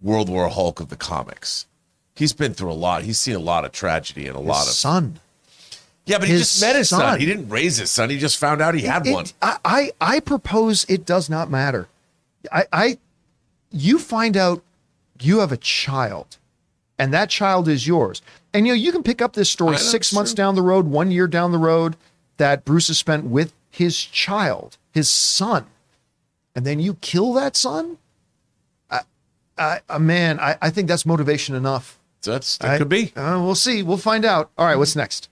World 0.01 0.29
War 0.29 0.47
Hulk 0.49 0.79
of 0.79 0.89
the 0.89 0.95
comics. 0.95 1.65
He's 2.15 2.33
been 2.33 2.53
through 2.53 2.71
a 2.71 2.73
lot. 2.73 3.03
He's 3.03 3.19
seen 3.19 3.35
a 3.35 3.39
lot 3.39 3.65
of 3.65 3.71
tragedy 3.71 4.27
and 4.27 4.35
a 4.35 4.39
lot 4.39 4.67
of. 4.67 4.73
son. 4.73 5.19
Yeah, 6.05 6.17
but 6.17 6.27
he 6.27 6.37
just 6.37 6.61
met 6.61 6.75
his 6.75 6.89
son. 6.89 6.99
son. 6.99 7.19
He 7.19 7.25
didn't 7.25 7.49
raise 7.49 7.77
his 7.77 7.91
son. 7.91 8.09
He 8.09 8.17
just 8.17 8.37
found 8.37 8.61
out 8.61 8.73
he 8.73 8.81
had 8.81 9.05
It- 9.05 9.13
one. 9.13 9.25
I, 9.41 9.57
I, 9.63 9.91
I 10.01 10.19
propose 10.19 10.85
it 10.89 11.05
does 11.05 11.29
not 11.29 11.49
matter. 11.49 11.87
I, 12.51 12.65
I, 12.73 12.97
you 13.71 13.99
find 13.99 14.35
out 14.35 14.63
you 15.21 15.39
have 15.39 15.51
a 15.51 15.57
child, 15.57 16.37
and 16.97 17.13
that 17.13 17.29
child 17.29 17.67
is 17.67 17.85
yours. 17.87 18.21
And 18.53 18.65
you 18.67 18.73
know 18.73 18.77
you 18.77 18.91
can 18.91 19.03
pick 19.03 19.21
up 19.21 19.33
this 19.33 19.49
story 19.49 19.77
six 19.77 20.11
months 20.11 20.31
true. 20.31 20.37
down 20.37 20.55
the 20.55 20.61
road, 20.61 20.87
one 20.87 21.11
year 21.11 21.27
down 21.27 21.51
the 21.51 21.57
road, 21.57 21.95
that 22.37 22.65
Bruce 22.65 22.87
has 22.87 22.97
spent 22.97 23.25
with 23.25 23.53
his 23.69 24.03
child, 24.03 24.77
his 24.91 25.09
son, 25.09 25.67
and 26.55 26.65
then 26.65 26.79
you 26.79 26.95
kill 26.95 27.31
that 27.33 27.55
son. 27.55 27.97
I, 28.89 29.01
I, 29.57 29.79
uh, 29.87 29.99
man, 29.99 30.39
I, 30.39 30.57
I 30.61 30.69
think 30.71 30.87
that's 30.87 31.05
motivation 31.05 31.55
enough. 31.55 31.97
That's 32.23 32.57
that 32.57 32.71
I- 32.71 32.77
could 32.77 32.89
be. 32.89 33.13
Uh, 33.15 33.41
we'll 33.43 33.55
see. 33.55 33.83
We'll 33.83 33.97
find 33.97 34.25
out. 34.25 34.49
All 34.57 34.65
right, 34.65 34.77
what's 34.77 34.95
next? 34.95 35.29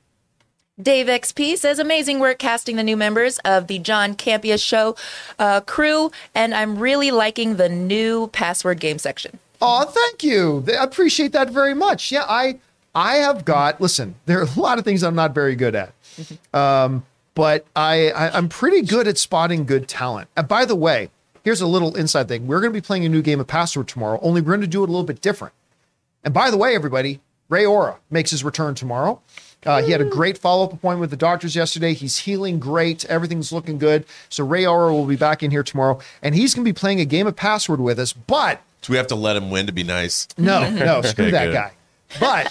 Dave 0.82 1.08
XP 1.08 1.58
says 1.58 1.78
amazing 1.78 2.20
work 2.22 2.40
casting 2.40 2.78
the 2.78 2.84
new 2.84 2.96
members 2.96 3.38
of 3.40 3.68
the 3.68 3.80
John 3.80 4.16
Campea 4.16 4.62
show 4.64 4.96
uh, 5.38 5.60
crew, 5.62 6.10
and 6.34 6.54
I'm 6.54 6.80
really 6.80 7.12
liking 7.12 7.58
the 7.58 7.68
new 7.68 8.28
password 8.28 8.80
game 8.80 8.98
section. 8.98 9.40
Oh, 9.62 9.84
thank 9.84 10.24
you. 10.24 10.64
I 10.70 10.84
appreciate 10.84 11.34
that 11.34 11.50
very 11.50 11.74
much. 11.74 12.14
Yeah, 12.14 12.24
I 12.30 12.60
I 12.96 13.16
have 13.18 13.44
got. 13.44 13.82
Listen, 13.82 14.16
there 14.26 14.40
are 14.40 14.48
a 14.56 14.60
lot 14.60 14.80
of 14.80 14.86
things 14.86 15.04
I'm 15.04 15.16
not 15.16 15.34
very 15.36 15.56
good 15.56 15.76
at, 15.76 15.94
um, 16.54 17.06
but 17.36 17.66
I, 17.76 18.12
I 18.12 18.38
I'm 18.38 18.48
pretty 18.48 18.82
good 18.82 19.06
at 19.06 19.18
spotting 19.18 19.66
good 19.66 19.86
talent. 19.90 20.30
And 20.38 20.48
by 20.48 20.64
the 20.64 20.76
way, 20.78 21.10
here's 21.44 21.60
a 21.60 21.68
little 21.68 21.94
inside 21.98 22.30
thing. 22.30 22.48
We're 22.48 22.62
going 22.62 22.72
to 22.72 22.78
be 22.78 22.86
playing 22.86 23.04
a 23.04 23.10
new 23.10 23.22
game 23.22 23.42
of 23.42 23.48
Password 23.48 23.90
tomorrow. 23.90 24.18
Only 24.22 24.40
we're 24.40 24.52
going 24.54 24.62
to 24.62 24.68
do 24.68 24.82
it 24.82 24.88
a 24.88 24.92
little 24.94 25.04
bit 25.06 25.20
different. 25.20 25.54
And 26.24 26.34
by 26.34 26.52
the 26.52 26.58
way, 26.58 26.76
everybody, 26.76 27.20
Ray 27.50 27.66
Ora 27.66 27.98
makes 28.12 28.32
his 28.32 28.44
return 28.44 28.76
tomorrow. 28.76 29.22
Uh, 29.66 29.82
he 29.82 29.92
had 29.92 30.00
a 30.00 30.06
great 30.06 30.38
follow 30.38 30.64
up 30.66 30.72
appointment 30.72 31.02
with 31.02 31.10
the 31.10 31.18
doctors 31.18 31.56
yesterday. 31.56 31.94
He's 31.94 32.20
healing 32.20 32.60
great. 32.60 33.04
Everything's 33.06 33.52
looking 33.52 33.78
good. 33.78 34.06
So 34.30 34.46
Ray 34.46 34.66
Ora 34.66 34.94
will 34.94 35.06
be 35.06 35.18
back 35.18 35.44
in 35.44 35.52
here 35.52 35.64
tomorrow, 35.64 36.00
and 36.22 36.34
he's 36.34 36.54
going 36.54 36.64
to 36.64 36.70
be 36.70 36.78
playing 36.78 37.02
a 37.02 37.06
game 37.06 37.28
of 37.28 37.36
Password 37.36 37.82
with 37.82 38.00
us. 38.00 38.14
But 38.14 38.62
Do 38.84 38.94
we 38.94 38.98
have 38.98 39.08
to 39.08 39.16
let 39.16 39.36
him 39.36 39.50
win 39.50 39.66
to 39.68 39.74
be 39.74 39.84
nice? 39.84 40.28
no, 40.38 40.70
no, 40.70 41.02
screw 41.02 41.26
Okay, 41.26 41.32
that 41.32 41.46
good. 41.48 41.54
guy. 41.54 41.72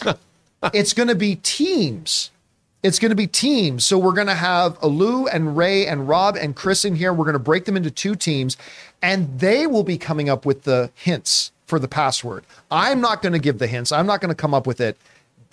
But 0.03 0.19
it's 0.75 0.93
going 0.93 1.09
to 1.09 1.15
be 1.15 1.37
teams. 1.37 2.31
It's 2.83 2.99
going 2.99 3.11
to 3.11 3.17
be 3.17 3.27
teams. 3.27 3.85
So 3.87 3.99
we're 3.99 4.13
going 4.13 4.27
to 4.29 4.35
have 4.35 4.79
Alu 4.83 5.27
and 5.29 5.57
Ray 5.57 5.87
and 5.87 6.07
Rob 6.09 6.37
and 6.37 6.55
Chris 6.55 6.85
in 6.85 6.95
here. 6.95 7.13
We're 7.13 7.25
going 7.25 7.33
to 7.33 7.39
break 7.39 7.65
them 7.65 7.77
into 7.77 7.91
two 7.91 8.15
teams, 8.17 8.57
and 9.03 9.41
they 9.41 9.67
will 9.67 9.83
be 9.83 9.97
coming 9.99 10.29
up 10.29 10.45
with 10.47 10.63
the 10.65 10.91
hints 10.95 11.53
for 11.69 11.79
the 11.79 11.87
password. 11.87 12.45
I'm 12.71 13.01
not 13.01 13.23
going 13.23 13.35
to 13.35 13.39
give 13.39 13.59
the 13.59 13.67
hints. 13.67 13.93
I'm 13.93 14.07
not 14.07 14.21
going 14.21 14.31
to 14.31 14.35
come 14.35 14.55
up 14.55 14.67
with 14.67 14.81
it. 14.81 14.97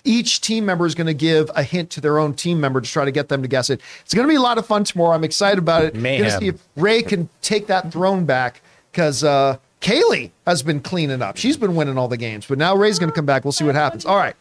Each 0.02 0.40
team 0.40 0.64
member 0.64 0.86
is 0.86 0.94
going 0.94 1.08
to 1.08 1.14
give 1.14 1.50
a 1.54 1.62
hint 1.62 1.90
to 1.90 2.00
their 2.00 2.18
own 2.18 2.32
team 2.34 2.60
member 2.60 2.80
to 2.80 2.90
try 2.90 3.04
to 3.04 3.10
get 3.10 3.28
them 3.28 3.42
to 3.42 3.48
guess 3.48 3.70
it. 3.70 3.80
It's 4.00 4.14
going 4.14 4.26
to 4.26 4.28
be 4.30 4.36
a 4.36 4.40
lot 4.40 4.56
of 4.56 4.64
fun 4.66 4.84
tomorrow. 4.84 5.14
I'm 5.14 5.24
excited 5.24 5.58
about 5.58 5.84
it. 5.84 5.94
Mayhem. 5.94 6.26
Gonna 6.26 6.38
see 6.38 6.48
if 6.48 6.62
Ray 6.76 7.02
can 7.02 7.28
take 7.42 7.66
that 7.66 7.92
throne 7.92 8.24
back 8.24 8.62
because 8.92 9.22
uh, 9.24 9.58
Kaylee 9.80 10.30
has 10.46 10.62
been 10.62 10.80
cleaning 10.80 11.22
up. 11.22 11.36
She's 11.36 11.56
been 11.56 11.74
winning 11.74 11.98
all 11.98 12.08
the 12.08 12.16
games, 12.16 12.46
but 12.46 12.56
now 12.56 12.74
Ray's 12.74 12.98
going 12.98 13.10
to 13.10 13.14
come 13.14 13.26
back. 13.26 13.44
We'll 13.44 13.52
see 13.52 13.64
what 13.64 13.74
happens. 13.74 14.06
All 14.06 14.16
right. 14.16 14.36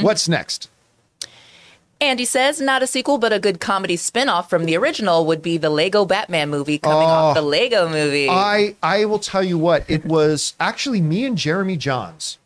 What's 0.00 0.28
next? 0.28 0.68
Andy 2.00 2.24
says 2.24 2.60
not 2.60 2.82
a 2.82 2.86
sequel, 2.86 3.18
but 3.18 3.32
a 3.32 3.38
good 3.38 3.60
comedy 3.60 3.96
spin-off 3.96 4.50
from 4.50 4.64
the 4.64 4.76
original 4.76 5.26
would 5.26 5.42
be 5.42 5.56
the 5.56 5.70
Lego 5.70 6.04
Batman 6.04 6.50
movie 6.50 6.78
coming 6.78 7.08
off 7.08 7.34
the 7.34 7.42
Lego 7.42 7.88
movie. 7.88 8.28
I 8.28 8.76
I 8.82 9.04
will 9.04 9.18
tell 9.18 9.42
you 9.42 9.56
what 9.58 9.84
it 9.88 10.04
was 10.04 10.54
actually 10.60 11.00
me 11.00 11.24
and 11.24 11.38
Jeremy 11.38 11.76
Jahns. 11.76 12.36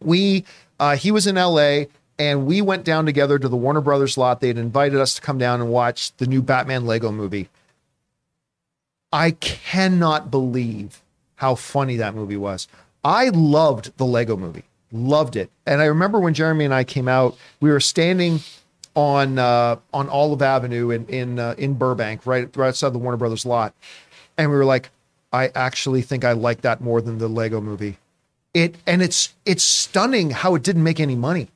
We 0.00 0.44
uh, 0.78 0.96
he 0.96 1.10
was 1.10 1.26
in 1.26 1.36
L.A. 1.36 1.88
and 2.18 2.46
we 2.46 2.62
went 2.62 2.84
down 2.84 3.04
together 3.06 3.38
to 3.38 3.48
the 3.48 3.56
Warner 3.56 3.80
Brothers 3.80 4.16
lot. 4.16 4.40
They'd 4.40 4.56
invited 4.56 4.98
us 4.98 5.14
to 5.14 5.20
come 5.20 5.38
down 5.38 5.60
and 5.60 5.70
watch 5.70 6.16
the 6.16 6.26
new 6.26 6.40
Batman 6.40 6.86
Lego 6.86 7.12
movie. 7.12 7.48
I 9.12 9.32
cannot 9.32 10.30
believe 10.30 11.02
how 11.36 11.54
funny 11.54 11.96
that 11.96 12.14
movie 12.14 12.36
was. 12.36 12.68
I 13.04 13.30
loved 13.30 13.96
the 13.96 14.06
Lego 14.06 14.36
movie, 14.36 14.64
loved 14.92 15.36
it. 15.36 15.50
And 15.66 15.80
I 15.80 15.86
remember 15.86 16.20
when 16.20 16.34
Jeremy 16.34 16.64
and 16.64 16.74
I 16.74 16.84
came 16.84 17.08
out, 17.08 17.36
we 17.60 17.70
were 17.70 17.80
standing 17.80 18.40
on 19.00 19.38
uh, 19.38 19.76
on 19.94 20.08
Olive 20.10 20.42
Avenue 20.42 20.90
in 20.90 21.06
in 21.06 21.38
uh, 21.38 21.54
in 21.56 21.74
Burbank, 21.74 22.26
right 22.26 22.54
right 22.54 22.68
outside 22.68 22.92
the 22.92 22.98
Warner 22.98 23.16
Brothers 23.16 23.46
lot, 23.46 23.72
and 24.36 24.50
we 24.50 24.56
were 24.56 24.66
like, 24.66 24.90
I 25.32 25.50
actually 25.54 26.02
think 26.02 26.22
I 26.24 26.32
like 26.32 26.60
that 26.60 26.80
more 26.82 27.00
than 27.00 27.16
the 27.18 27.28
Lego 27.28 27.60
movie. 27.62 27.96
it 28.52 28.74
and 28.86 29.00
it's 29.00 29.34
it's 29.46 29.62
stunning 29.62 30.30
how 30.30 30.54
it 30.54 30.62
didn't 30.62 30.82
make 30.82 31.00
any 31.00 31.16
money. 31.16 31.48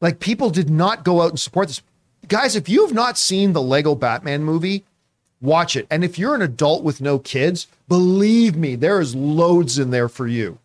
Like 0.00 0.20
people 0.20 0.50
did 0.50 0.68
not 0.68 1.04
go 1.04 1.22
out 1.22 1.30
and 1.30 1.40
support 1.40 1.68
this. 1.68 1.80
Guys, 2.28 2.54
if 2.54 2.68
you 2.68 2.84
have 2.84 2.94
not 2.94 3.16
seen 3.16 3.52
the 3.52 3.62
Lego 3.62 3.94
Batman 3.94 4.44
movie, 4.44 4.84
watch 5.40 5.74
it. 5.74 5.86
And 5.90 6.04
if 6.04 6.18
you're 6.18 6.34
an 6.34 6.42
adult 6.42 6.84
with 6.84 7.00
no 7.00 7.18
kids, 7.18 7.66
believe 7.88 8.56
me, 8.56 8.76
there 8.76 9.00
is 9.00 9.14
loads 9.14 9.78
in 9.78 9.90
there 9.90 10.08
for 10.08 10.26
you. 10.26 10.58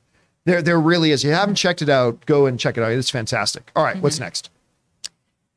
There, 0.46 0.62
there 0.62 0.80
really 0.80 1.12
is. 1.12 1.24
If 1.24 1.30
you 1.30 1.34
haven't 1.34 1.56
checked 1.56 1.82
it 1.82 1.88
out, 1.90 2.26
go 2.26 2.46
and 2.48 2.60
check 2.60 2.78
it 2.78 2.84
out. 2.84 2.92
It's 2.92 3.10
fantastic. 3.10 3.72
All 3.76 3.84
right, 3.84 3.98
what's 4.02 4.20
next? 4.20 4.50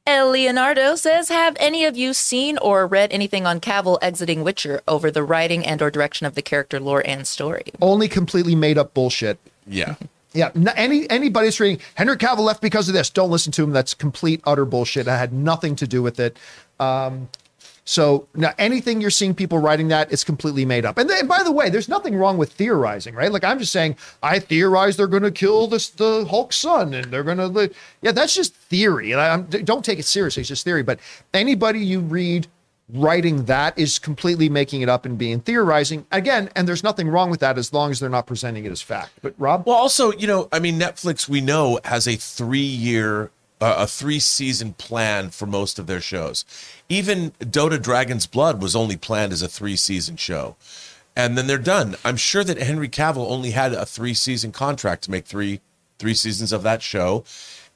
El 0.06 0.30
Leonardo 0.30 0.94
says, 0.94 1.28
"Have 1.28 1.56
any 1.58 1.84
of 1.84 1.96
you 1.96 2.14
seen 2.14 2.58
or 2.58 2.86
read 2.86 3.12
anything 3.12 3.44
on 3.46 3.60
Cavill 3.60 3.98
exiting 4.00 4.44
Witcher 4.44 4.80
over 4.86 5.10
the 5.10 5.24
writing 5.24 5.66
and/or 5.66 5.90
direction 5.90 6.26
of 6.26 6.34
the 6.34 6.42
character 6.42 6.78
lore 6.78 7.02
and 7.04 7.26
story?" 7.26 7.64
Only 7.82 8.08
completely 8.08 8.54
made 8.54 8.78
up 8.78 8.94
bullshit. 8.94 9.38
Yeah. 9.66 9.96
Yeah, 10.32 10.50
n- 10.54 10.68
any 10.76 11.08
anybody's 11.10 11.58
reading 11.58 11.80
Henry 11.94 12.16
Cavill 12.16 12.40
left 12.40 12.60
because 12.60 12.88
of 12.88 12.94
this. 12.94 13.10
Don't 13.10 13.30
listen 13.30 13.52
to 13.52 13.64
him. 13.64 13.72
That's 13.72 13.94
complete 13.94 14.40
utter 14.44 14.64
bullshit. 14.64 15.06
That 15.06 15.18
had 15.18 15.32
nothing 15.32 15.74
to 15.76 15.86
do 15.86 16.02
with 16.02 16.20
it. 16.20 16.36
Um, 16.78 17.28
so 17.86 18.26
now 18.34 18.52
anything 18.58 19.00
you're 19.00 19.10
seeing 19.10 19.32
people 19.32 19.58
writing 19.58 19.88
that 19.88 20.12
is 20.12 20.24
completely 20.24 20.64
made 20.64 20.84
up. 20.84 20.98
And 20.98 21.08
then, 21.08 21.28
by 21.28 21.42
the 21.44 21.52
way, 21.52 21.70
there's 21.70 21.88
nothing 21.88 22.16
wrong 22.16 22.36
with 22.36 22.52
theorizing, 22.52 23.14
right? 23.14 23.30
Like 23.30 23.44
I'm 23.44 23.60
just 23.60 23.72
saying, 23.72 23.96
I 24.22 24.40
theorize 24.40 24.96
they're 24.96 25.06
going 25.06 25.22
to 25.22 25.30
kill 25.30 25.68
this 25.68 25.88
the 25.88 26.26
Hulk's 26.26 26.56
son, 26.56 26.92
and 26.92 27.12
they're 27.12 27.22
going 27.22 27.38
to. 27.38 27.72
Yeah, 28.02 28.12
that's 28.12 28.34
just 28.34 28.54
theory, 28.54 29.12
and 29.12 29.20
I 29.20 29.32
I'm, 29.32 29.44
don't 29.44 29.84
take 29.84 30.00
it 30.00 30.04
seriously. 30.04 30.40
It's 30.40 30.48
just 30.48 30.64
theory. 30.64 30.82
But 30.82 30.98
anybody 31.32 31.78
you 31.78 32.00
read 32.00 32.48
writing 32.92 33.44
that 33.46 33.76
is 33.78 33.98
completely 33.98 34.48
making 34.48 34.80
it 34.80 34.88
up 34.88 35.04
and 35.04 35.18
being 35.18 35.40
theorizing 35.40 36.06
again. 36.12 36.48
And 36.54 36.68
there's 36.68 36.84
nothing 36.84 37.08
wrong 37.08 37.30
with 37.30 37.40
that 37.40 37.58
as 37.58 37.72
long 37.72 37.90
as 37.90 38.00
they're 38.00 38.08
not 38.08 38.26
presenting 38.26 38.64
it 38.64 38.70
as 38.70 38.80
fact. 38.80 39.10
But 39.22 39.34
Rob, 39.38 39.66
Well, 39.66 39.76
also, 39.76 40.12
you 40.12 40.26
know, 40.26 40.48
I 40.52 40.60
mean, 40.60 40.78
Netflix 40.78 41.28
we 41.28 41.40
know 41.40 41.80
has 41.84 42.06
a 42.06 42.16
three-year, 42.16 43.24
uh, 43.24 43.28
a 43.60 43.86
three-season 43.86 44.74
plan 44.74 45.30
for 45.30 45.46
most 45.46 45.78
of 45.78 45.86
their 45.86 46.00
shows. 46.00 46.44
Even 46.88 47.30
Dota 47.40 47.80
Dragon's 47.80 48.26
Blood 48.26 48.60
was 48.60 48.76
only 48.76 48.96
planned 48.96 49.32
as 49.32 49.42
a 49.42 49.48
three-season 49.48 50.16
show, 50.16 50.56
and 51.14 51.36
then 51.38 51.46
they're 51.46 51.58
done. 51.58 51.96
I'm 52.04 52.16
sure 52.18 52.44
that 52.44 52.58
Henry 52.58 52.88
Cavill 52.88 53.30
only 53.30 53.52
had 53.52 53.72
a 53.72 53.86
three-season 53.86 54.52
contract 54.52 55.04
to 55.04 55.10
make 55.10 55.24
three 55.24 55.60
three 55.98 56.14
seasons 56.14 56.52
of 56.52 56.62
that 56.62 56.82
show. 56.82 57.24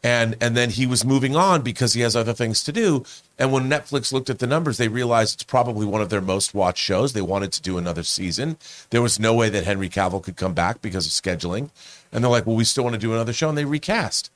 And 0.03 0.35
and 0.41 0.57
then 0.57 0.71
he 0.71 0.87
was 0.87 1.05
moving 1.05 1.37
on 1.37 1.61
because 1.61 1.93
he 1.93 2.01
has 2.01 2.17
other 2.17 2.33
things 2.33 2.65
to 2.65 2.73
do. 2.73 3.05
And 3.39 3.53
when 3.53 3.69
Netflix 3.69 4.13
looked 4.13 4.31
at 4.31 4.39
the 4.39 4.47
numbers, 4.47 4.79
they 4.79 4.89
realized 4.89 5.35
it's 5.35 5.43
probably 5.43 5.85
one 5.85 6.01
of 6.01 6.09
their 6.09 6.23
most 6.23 6.55
watched 6.55 6.83
shows. 6.83 7.13
They 7.13 7.21
wanted 7.21 7.53
to 7.53 7.63
do 7.63 7.77
another 7.77 8.03
season. 8.03 8.57
There 8.89 9.03
was 9.03 9.21
no 9.21 9.35
way 9.35 9.51
that 9.51 9.65
Henry 9.65 9.91
Cavill 9.91 10.23
could 10.23 10.37
come 10.37 10.55
back 10.55 10.81
because 10.81 11.07
of 11.07 11.13
scheduling. 11.13 11.69
And 12.13 12.25
they're 12.25 12.31
like, 12.31 12.47
well, 12.47 12.57
we 12.57 12.65
still 12.65 12.85
want 12.85 12.95
to 12.95 13.01
do 13.01 13.13
another 13.13 13.35
show. 13.35 13.51
And 13.51 13.59
they 13.59 13.67
recast. 13.67 14.31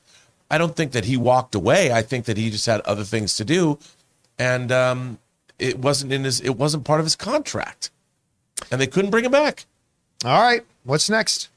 I 0.49 0.57
don't 0.57 0.75
think 0.75 0.91
that 0.91 1.05
he 1.05 1.17
walked 1.17 1.55
away. 1.55 1.91
I 1.91 2.01
think 2.01 2.25
that 2.25 2.37
he 2.37 2.49
just 2.49 2.65
had 2.65 2.81
other 2.81 3.03
things 3.03 3.35
to 3.37 3.45
do. 3.45 3.79
And 4.37 4.71
um, 4.71 5.19
it 5.57 5.79
wasn't 5.79 6.11
in 6.11 6.23
his 6.23 6.41
it 6.41 6.57
wasn't 6.57 6.83
part 6.83 6.99
of 6.99 7.05
his 7.05 7.15
contract. 7.15 7.89
And 8.71 8.79
they 8.79 8.87
couldn't 8.87 9.11
bring 9.11 9.25
him 9.25 9.31
back. 9.31 9.65
all 10.23 10.41
right, 10.41 10.63
what's 10.83 11.09
next? 11.09 11.49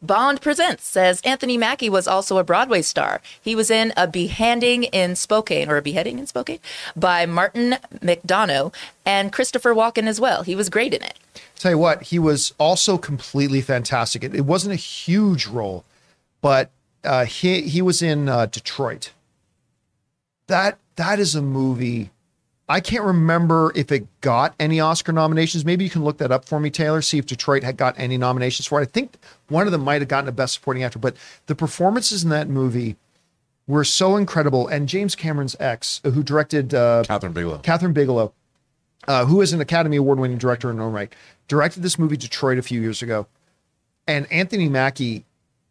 Bond 0.00 0.40
Presents 0.40 0.84
says 0.86 1.20
Anthony 1.24 1.58
Mackie 1.58 1.90
was 1.90 2.06
also 2.06 2.38
a 2.38 2.44
Broadway 2.44 2.82
star. 2.82 3.20
He 3.40 3.56
was 3.56 3.68
in 3.68 3.92
A 3.96 4.06
Behanding 4.06 4.84
in 4.84 5.16
Spokane, 5.16 5.68
or 5.68 5.76
A 5.76 5.82
Beheading 5.82 6.20
in 6.20 6.26
Spokane, 6.28 6.60
by 6.94 7.26
Martin 7.26 7.78
McDonagh 7.96 8.72
and 9.04 9.32
Christopher 9.32 9.74
Walken 9.74 10.06
as 10.06 10.20
well. 10.20 10.44
He 10.44 10.54
was 10.54 10.70
great 10.70 10.94
in 10.94 11.02
it. 11.02 11.18
Tell 11.56 11.72
you 11.72 11.78
what, 11.78 12.04
he 12.04 12.20
was 12.20 12.54
also 12.58 12.96
completely 12.96 13.60
fantastic. 13.60 14.22
It, 14.22 14.36
it 14.36 14.44
wasn't 14.44 14.74
a 14.74 14.76
huge 14.76 15.48
role, 15.48 15.84
but 16.40 16.70
uh, 17.04 17.24
he 17.24 17.62
he 17.62 17.82
was 17.82 18.02
in 18.02 18.28
uh, 18.28 18.46
Detroit. 18.46 19.12
That 20.46 20.78
that 20.96 21.18
is 21.18 21.34
a 21.34 21.42
movie. 21.42 22.10
I 22.70 22.80
can't 22.80 23.04
remember 23.04 23.72
if 23.74 23.90
it 23.90 24.06
got 24.20 24.54
any 24.60 24.78
Oscar 24.78 25.12
nominations. 25.12 25.64
Maybe 25.64 25.84
you 25.84 25.90
can 25.90 26.04
look 26.04 26.18
that 26.18 26.30
up 26.30 26.44
for 26.44 26.60
me, 26.60 26.68
Taylor. 26.68 27.00
See 27.00 27.16
if 27.16 27.24
Detroit 27.24 27.62
had 27.62 27.78
got 27.78 27.94
any 27.98 28.18
nominations 28.18 28.66
for 28.66 28.78
it. 28.80 28.82
I 28.82 28.90
think 28.90 29.16
one 29.48 29.66
of 29.66 29.72
them 29.72 29.82
might 29.82 30.02
have 30.02 30.08
gotten 30.08 30.28
a 30.28 30.32
Best 30.32 30.54
Supporting 30.54 30.82
Actor, 30.82 30.98
but 30.98 31.16
the 31.46 31.54
performances 31.54 32.24
in 32.24 32.30
that 32.30 32.48
movie 32.48 32.96
were 33.66 33.84
so 33.84 34.16
incredible. 34.16 34.68
And 34.68 34.86
James 34.86 35.14
Cameron's 35.14 35.56
ex, 35.58 36.02
who 36.04 36.22
directed 36.22 36.74
uh, 36.74 37.04
Kathryn 37.06 37.32
Bigelow. 37.32 37.58
Kathryn 37.58 37.94
Bigelow, 37.94 38.34
uh, 39.06 39.24
who 39.24 39.40
is 39.40 39.54
an 39.54 39.62
Academy 39.62 39.96
Award 39.96 40.18
winning 40.18 40.38
director 40.38 40.70
in 40.70 40.76
her 40.76 40.82
own 40.82 40.92
right, 40.92 41.14
directed 41.46 41.82
this 41.82 41.98
movie 41.98 42.18
Detroit 42.18 42.58
a 42.58 42.62
few 42.62 42.82
years 42.82 43.00
ago. 43.00 43.26
And 44.06 44.30
Anthony 44.30 44.68
Mackie, 44.68 45.24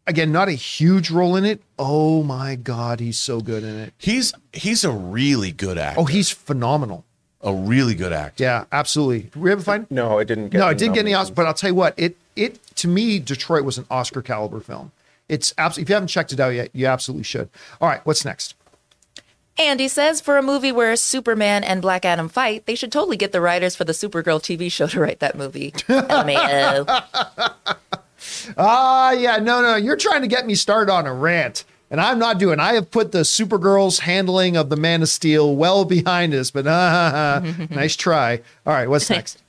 again, 0.08 0.32
not 0.32 0.48
a 0.48 0.52
huge 0.52 1.10
role 1.10 1.36
in 1.36 1.44
it. 1.44 1.62
Oh 1.78 2.24
my 2.24 2.56
God, 2.56 2.98
he's 2.98 3.18
so 3.18 3.40
good 3.40 3.62
in 3.62 3.76
it. 3.78 3.94
He's 3.98 4.32
he's 4.52 4.82
a 4.82 4.90
really 4.90 5.52
good 5.52 5.78
actor. 5.78 6.00
Oh, 6.00 6.04
he's 6.06 6.30
phenomenal. 6.30 7.04
a 7.42 7.54
really 7.54 7.94
good 7.94 8.12
actor. 8.12 8.42
Yeah, 8.42 8.64
absolutely. 8.72 9.20
Did 9.30 9.36
we 9.36 9.52
ever 9.52 9.62
find? 9.62 9.86
No, 9.90 10.18
it 10.18 10.24
didn't 10.24 10.48
get 10.48 10.58
No, 10.58 10.66
any 10.66 10.72
it 10.74 10.78
didn't 10.78 10.94
get 10.94 11.00
any 11.02 11.12
nominations. 11.12 11.30
Oscar, 11.30 11.34
but 11.36 11.46
I'll 11.46 11.54
tell 11.54 11.70
you 11.70 11.74
what, 11.76 11.94
it 11.96 12.16
it 12.34 12.58
to 12.76 12.88
me, 12.88 13.20
Detroit 13.20 13.64
was 13.64 13.78
an 13.78 13.86
Oscar 13.90 14.22
caliber 14.22 14.58
film. 14.60 14.90
It's 15.28 15.54
absolutely. 15.58 15.82
If 15.82 15.88
you 15.90 15.94
haven't 15.94 16.08
checked 16.08 16.32
it 16.32 16.40
out 16.40 16.54
yet, 16.54 16.70
you 16.72 16.86
absolutely 16.86 17.24
should. 17.24 17.48
All 17.80 17.88
right, 17.88 18.00
what's 18.04 18.24
next? 18.24 18.54
Andy 19.60 19.88
says 19.88 20.20
for 20.20 20.38
a 20.38 20.42
movie 20.42 20.70
where 20.70 20.94
Superman 20.94 21.64
and 21.64 21.82
Black 21.82 22.04
Adam 22.04 22.28
fight, 22.28 22.64
they 22.66 22.76
should 22.76 22.92
totally 22.92 23.16
get 23.16 23.32
the 23.32 23.40
writers 23.40 23.74
for 23.74 23.82
the 23.84 23.92
Supergirl 23.92 24.40
TV 24.40 24.70
show 24.70 24.86
to 24.86 25.00
write 25.00 25.18
that 25.18 25.36
movie. 25.36 25.72
LMAO. 25.88 27.04
Ah, 28.56 29.12
yeah, 29.12 29.36
no, 29.38 29.60
no, 29.62 29.76
you're 29.76 29.96
trying 29.96 30.22
to 30.22 30.28
get 30.28 30.46
me 30.46 30.54
started 30.54 30.92
on 30.92 31.06
a 31.06 31.12
rant, 31.14 31.64
and 31.90 32.00
I'm 32.00 32.18
not 32.18 32.38
doing. 32.38 32.60
I 32.60 32.74
have 32.74 32.90
put 32.90 33.12
the 33.12 33.20
Supergirl's 33.20 34.00
handling 34.00 34.56
of 34.56 34.68
the 34.70 34.76
Man 34.76 35.02
of 35.02 35.08
Steel 35.08 35.54
well 35.56 35.84
behind 35.84 36.34
us, 36.34 36.50
but 36.50 36.66
uh, 36.66 37.40
nice 37.70 37.96
try. 37.96 38.40
All 38.66 38.72
right, 38.72 38.88
what's 38.88 39.08
next? 39.10 39.42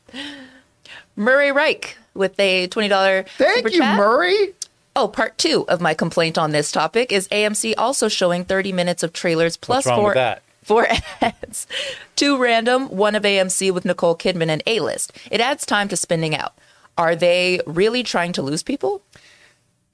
Murray 1.16 1.52
Reich 1.52 1.98
with 2.14 2.40
a 2.40 2.68
$20 2.70 3.28
Thank 3.38 3.56
super 3.58 3.70
you, 3.70 3.80
chat. 3.80 3.98
Murray. 3.98 4.54
Oh, 4.96 5.08
part 5.08 5.38
two 5.38 5.66
of 5.70 5.80
my 5.82 5.94
complaint 5.94 6.38
on 6.38 6.52
this 6.52 6.72
topic 6.72 7.12
is 7.12 7.28
AMC 7.30 7.74
also 7.78 8.08
showing 8.08 8.44
30 8.44 8.74
minutes 8.74 9.04
of 9.04 9.14
trailers 9.14 9.56
plus 9.56 9.86
wrong 9.86 9.98
four, 9.98 10.06
with 10.10 10.16
that? 10.16 10.42
four 10.64 10.88
ads. 11.22 11.68
Two 12.16 12.38
random, 12.42 12.88
one 12.90 13.16
of 13.16 13.24
AMC 13.24 13.72
with 13.72 13.86
Nicole 13.86 14.16
Kidman 14.18 14.50
and 14.50 14.64
A 14.66 14.80
list. 14.80 15.12
It 15.32 15.42
adds 15.42 15.66
time 15.66 15.88
to 15.90 15.96
spinning 15.96 16.36
out. 16.36 16.54
Are 17.00 17.16
they 17.16 17.62
really 17.66 18.04
trying 18.04 18.34
to 18.34 18.42
lose 18.42 18.62
people? 18.62 19.02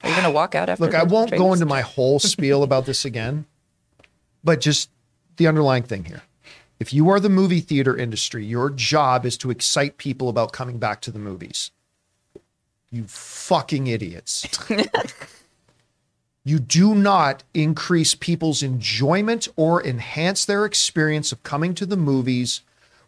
Are 0.02 0.08
you 0.08 0.14
going 0.16 0.26
to 0.26 0.32
walk 0.32 0.56
out 0.56 0.68
after 0.68 0.84
Look, 0.84 0.94
I 0.94 1.04
won't 1.04 1.30
go 1.30 1.52
into 1.52 1.64
my 1.64 1.80
whole 1.80 2.18
spiel 2.18 2.64
about 2.64 2.84
this 2.84 3.04
again, 3.04 3.46
but 4.42 4.60
just 4.60 4.90
the 5.36 5.46
underlying 5.46 5.84
thing 5.84 6.04
here. 6.04 6.22
If 6.80 6.92
you 6.92 7.08
are 7.08 7.20
the 7.20 7.28
movie 7.28 7.60
theater 7.60 7.96
industry, 7.96 8.44
your 8.44 8.70
job 8.70 9.24
is 9.24 9.38
to 9.38 9.52
excite 9.52 9.98
people 9.98 10.28
about 10.28 10.52
coming 10.52 10.78
back 10.78 11.00
to 11.02 11.12
the 11.12 11.20
movies. 11.20 11.70
You 12.90 13.04
fucking 13.04 13.86
idiots. 13.86 14.44
you 16.44 16.58
do 16.58 16.92
not 16.92 17.44
increase 17.54 18.16
people's 18.16 18.64
enjoyment 18.64 19.46
or 19.54 19.80
enhance 19.82 20.44
their 20.44 20.64
experience 20.64 21.30
of 21.30 21.44
coming 21.44 21.72
to 21.76 21.86
the 21.86 21.96
movies 21.96 22.62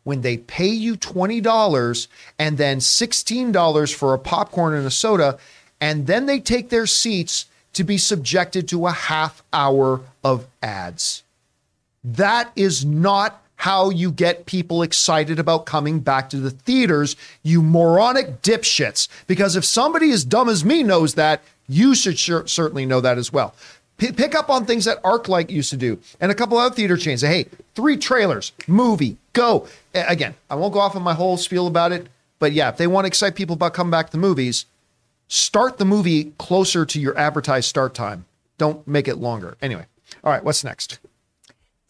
when 0.09 0.23
they 0.23 0.39
pay 0.39 0.71
you 0.71 0.97
$20 0.97 2.09
and 2.39 2.57
then 2.57 2.79
$16 2.79 3.95
for 3.95 4.15
a 4.15 4.19
popcorn 4.19 4.73
and 4.73 4.87
a 4.87 4.91
soda, 4.91 5.37
and 5.83 6.07
then 6.07 6.25
they 6.25 6.41
take 6.41 6.71
their 6.71 6.87
seats 6.87 7.45
to 7.75 7.85
be 7.85 7.99
subjected 7.99 8.67
to 8.67 8.87
a 8.87 8.91
half 8.91 9.43
hour 9.53 10.01
of 10.25 10.47
ads. 10.63 11.25
That 12.03 12.51
is 12.57 12.87
not 12.87 13.43
how 13.57 13.91
you 13.91 14.11
get 14.11 14.47
people 14.47 14.81
excited 14.83 15.39
about 15.39 15.67
coming 15.67 16.01
back 16.01 16.31
to 16.31 16.39
the 16.39 16.53
theaters, 16.53 17.15
you 17.43 17.61
moronic 17.61 18.41
dipshits. 18.41 19.09
Because 19.27 19.57
if 19.57 19.65
somebody 19.67 20.11
as 20.11 20.25
dumb 20.25 20.49
as 20.49 20.65
me 20.65 20.83
knows 20.83 21.15
that, 21.15 21.43
you 21.69 21.95
should 21.95 22.19
sure, 22.19 22.47
certainly 22.47 22.87
know 22.87 23.03
that 23.03 23.19
as 23.19 23.31
well. 23.31 23.55
P- 23.99 24.13
pick 24.13 24.37
up 24.37 24.49
on 24.49 24.65
things 24.65 24.85
that 24.85 25.03
ArcLight 25.03 25.51
used 25.51 25.71
to 25.71 25.77
do 25.77 25.99
and 26.21 26.31
a 26.31 26.35
couple 26.35 26.57
other 26.57 26.75
theater 26.75 26.97
chains. 26.97 27.21
Hey, 27.21 27.47
three 27.75 27.97
trailers, 27.97 28.53
movie, 28.67 29.17
go. 29.33 29.67
A- 29.99 30.07
Again, 30.09 30.35
I 30.51 30.55
won't 30.55 30.73
go 30.73 30.81
off 30.81 30.97
on 30.97 31.03
my 31.03 31.15
whole 31.15 31.37
spiel 31.37 31.67
about 31.67 31.93
it, 31.93 32.09
but 32.39 32.53
yeah, 32.53 32.69
if 32.69 32.77
they 32.77 32.87
want 32.87 33.05
to 33.05 33.09
excite 33.09 33.35
people 33.35 33.55
about 33.55 33.75
coming 33.75 33.91
back 33.91 34.07
to 34.07 34.13
the 34.13 34.19
movies, 34.19 34.67
start 35.29 35.79
the 35.79 35.85
movie 35.85 36.33
closer 36.39 36.85
to 36.87 37.01
your 37.01 37.17
advertised 37.19 37.69
start 37.69 37.95
time. 37.95 38.25
Don't 38.59 38.87
make 38.89 39.09
it 39.09 39.17
longer. 39.17 39.57
Anyway, 39.63 39.87
all 40.25 40.33
right, 40.33 40.43
what's 40.45 40.65
next? 40.65 40.99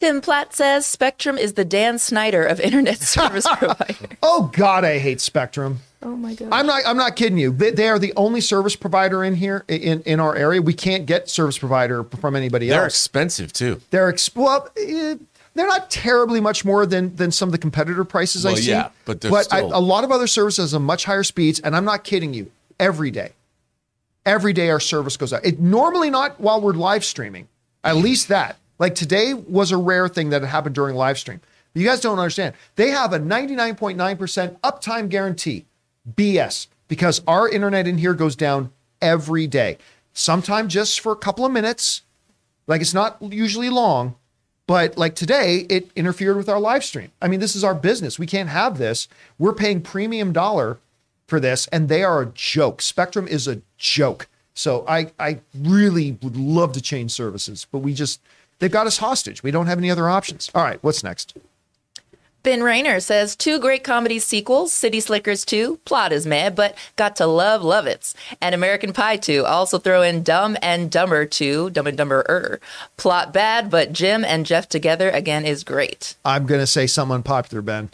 Tim 0.00 0.20
Platt 0.20 0.54
says 0.54 0.86
Spectrum 0.86 1.36
is 1.36 1.54
the 1.54 1.64
Dan 1.64 1.98
Snyder 1.98 2.44
of 2.44 2.60
internet 2.60 2.98
service 3.00 3.46
provider. 3.56 4.16
Oh 4.22 4.50
God, 4.52 4.84
I 4.84 4.98
hate 4.98 5.20
Spectrum. 5.20 5.80
Oh 6.00 6.14
my 6.14 6.34
god. 6.34 6.50
I'm 6.52 6.64
not. 6.66 6.82
I'm 6.86 6.96
not 6.96 7.16
kidding 7.16 7.38
you. 7.38 7.50
They, 7.50 7.72
they 7.72 7.88
are 7.88 7.98
the 7.98 8.12
only 8.14 8.40
service 8.40 8.76
provider 8.76 9.24
in 9.24 9.34
here 9.34 9.64
in 9.66 10.02
in 10.02 10.20
our 10.20 10.36
area. 10.36 10.62
We 10.62 10.72
can't 10.72 11.04
get 11.06 11.28
service 11.28 11.58
provider 11.58 12.04
from 12.04 12.36
anybody 12.36 12.70
else. 12.70 12.76
They're 12.78 12.86
expensive 12.86 13.52
too. 13.52 13.80
They're 13.90 14.08
ex- 14.08 14.32
well, 14.36 14.68
they're 15.58 15.66
not 15.66 15.90
terribly 15.90 16.40
much 16.40 16.64
more 16.64 16.86
than 16.86 17.14
than 17.16 17.30
some 17.30 17.48
of 17.48 17.52
the 17.52 17.58
competitor 17.58 18.04
prices 18.04 18.46
I 18.46 18.54
see. 18.54 18.70
yeah, 18.70 18.90
but 19.04 19.20
they're 19.20 19.30
still- 19.42 19.76
a 19.76 19.80
lot 19.80 20.04
of 20.04 20.12
other 20.12 20.26
services 20.26 20.72
have 20.72 20.80
much 20.82 21.04
higher 21.04 21.22
speeds, 21.24 21.60
and 21.60 21.74
I'm 21.76 21.84
not 21.84 22.04
kidding 22.04 22.32
you. 22.34 22.50
Every 22.80 23.10
day, 23.10 23.32
every 24.24 24.52
day 24.52 24.70
our 24.70 24.80
service 24.80 25.16
goes 25.16 25.32
out. 25.32 25.44
It 25.44 25.58
normally 25.58 26.10
not 26.10 26.40
while 26.40 26.60
we're 26.60 26.72
live 26.72 27.04
streaming. 27.04 27.48
At 27.82 27.96
least 27.96 28.28
that. 28.28 28.56
Like 28.78 28.94
today 28.94 29.34
was 29.34 29.72
a 29.72 29.76
rare 29.76 30.08
thing 30.08 30.30
that 30.30 30.42
happened 30.42 30.74
during 30.76 30.94
live 30.94 31.18
stream. 31.18 31.40
But 31.74 31.82
You 31.82 31.88
guys 31.88 32.00
don't 32.00 32.18
understand. 32.18 32.54
They 32.76 32.90
have 32.90 33.12
a 33.12 33.18
99.9% 33.18 34.58
uptime 34.60 35.08
guarantee. 35.08 35.64
BS 36.16 36.68
because 36.88 37.20
our 37.26 37.48
internet 37.48 37.86
in 37.86 37.98
here 37.98 38.14
goes 38.14 38.34
down 38.36 38.70
every 39.02 39.46
day. 39.46 39.76
Sometimes 40.14 40.72
just 40.72 41.00
for 41.00 41.12
a 41.12 41.16
couple 41.16 41.44
of 41.44 41.52
minutes. 41.52 42.02
Like 42.66 42.80
it's 42.80 42.94
not 42.94 43.16
usually 43.20 43.70
long, 43.70 44.14
but 44.68 44.98
like 44.98 45.16
today 45.16 45.66
it 45.70 45.90
interfered 45.96 46.36
with 46.36 46.48
our 46.48 46.60
live 46.60 46.84
stream. 46.84 47.10
I 47.20 47.26
mean, 47.26 47.40
this 47.40 47.56
is 47.56 47.64
our 47.64 47.74
business. 47.74 48.18
We 48.18 48.26
can't 48.26 48.50
have 48.50 48.78
this. 48.78 49.08
We're 49.38 49.54
paying 49.54 49.80
premium 49.80 50.32
dollar 50.32 50.78
for 51.26 51.40
this 51.40 51.66
and 51.68 51.88
they 51.88 52.04
are 52.04 52.22
a 52.22 52.26
joke. 52.26 52.80
Spectrum 52.82 53.26
is 53.26 53.48
a 53.48 53.62
joke. 53.78 54.28
So 54.54 54.84
I 54.86 55.10
I 55.18 55.40
really 55.58 56.18
would 56.22 56.36
love 56.36 56.72
to 56.74 56.82
change 56.82 57.10
services, 57.10 57.66
but 57.72 57.78
we 57.78 57.94
just 57.94 58.20
they've 58.58 58.70
got 58.70 58.86
us 58.86 58.98
hostage. 58.98 59.42
We 59.42 59.50
don't 59.50 59.66
have 59.66 59.78
any 59.78 59.90
other 59.90 60.08
options. 60.08 60.50
All 60.54 60.62
right, 60.62 60.78
what's 60.82 61.02
next? 61.02 61.34
Ben 62.48 62.62
Rayner 62.62 62.98
says 62.98 63.36
two 63.36 63.58
great 63.58 63.84
comedy 63.84 64.18
sequels, 64.18 64.72
City 64.72 65.00
Slickers 65.00 65.44
2, 65.44 65.80
plot 65.84 66.12
is 66.14 66.24
meh, 66.24 66.48
but 66.48 66.74
got 66.96 67.14
to 67.16 67.26
love 67.26 67.62
love 67.62 67.86
it. 67.86 68.14
And 68.40 68.54
American 68.54 68.94
Pie 68.94 69.18
2. 69.18 69.44
Also 69.44 69.78
throw 69.78 70.00
in 70.00 70.22
Dumb 70.22 70.56
and 70.62 70.90
Dumber 70.90 71.26
2, 71.26 71.68
Dumb 71.68 71.86
and 71.86 71.98
Dumber 71.98 72.58
Plot 72.96 73.34
bad, 73.34 73.68
but 73.68 73.92
Jim 73.92 74.24
and 74.24 74.46
Jeff 74.46 74.66
together 74.66 75.10
again 75.10 75.44
is 75.44 75.62
great. 75.62 76.16
I'm 76.24 76.46
gonna 76.46 76.66
say 76.66 76.86
something 76.86 77.16
unpopular, 77.16 77.60
Ben. 77.60 77.90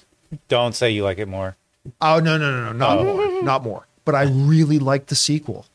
Don't 0.47 0.76
say 0.76 0.89
you 0.89 1.02
like 1.02 1.18
it 1.18 1.26
more. 1.26 1.56
Oh 2.01 2.20
no 2.20 2.39
no 2.39 2.52
no 2.52 2.66
no 2.66 2.72
not 2.74 2.98
oh. 3.01 3.05
more 3.05 3.43
not 3.43 3.64
more. 3.64 3.89
But 4.05 4.14
I 4.14 4.22
really 4.22 4.78
like 4.78 5.06
the 5.06 5.16
sequel. 5.16 5.66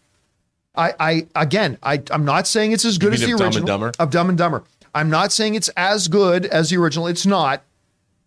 I 0.73 0.93
I 0.97 1.27
again 1.35 1.77
I 1.83 2.01
I'm 2.11 2.23
not 2.23 2.47
saying 2.47 2.71
it's 2.71 2.85
as 2.85 2.97
good 2.97 3.13
as 3.13 3.19
the 3.19 3.33
of 3.33 3.39
Dumb 3.39 3.47
and 3.47 3.55
original 3.55 3.67
Dumber? 3.67 3.91
of 3.99 4.09
Dumb 4.09 4.29
and 4.29 4.37
Dumber. 4.37 4.63
I'm 4.95 5.09
not 5.09 5.33
saying 5.33 5.55
it's 5.55 5.67
as 5.75 6.07
good 6.07 6.45
as 6.45 6.69
the 6.69 6.77
original. 6.77 7.07
It's 7.07 7.25
not, 7.25 7.61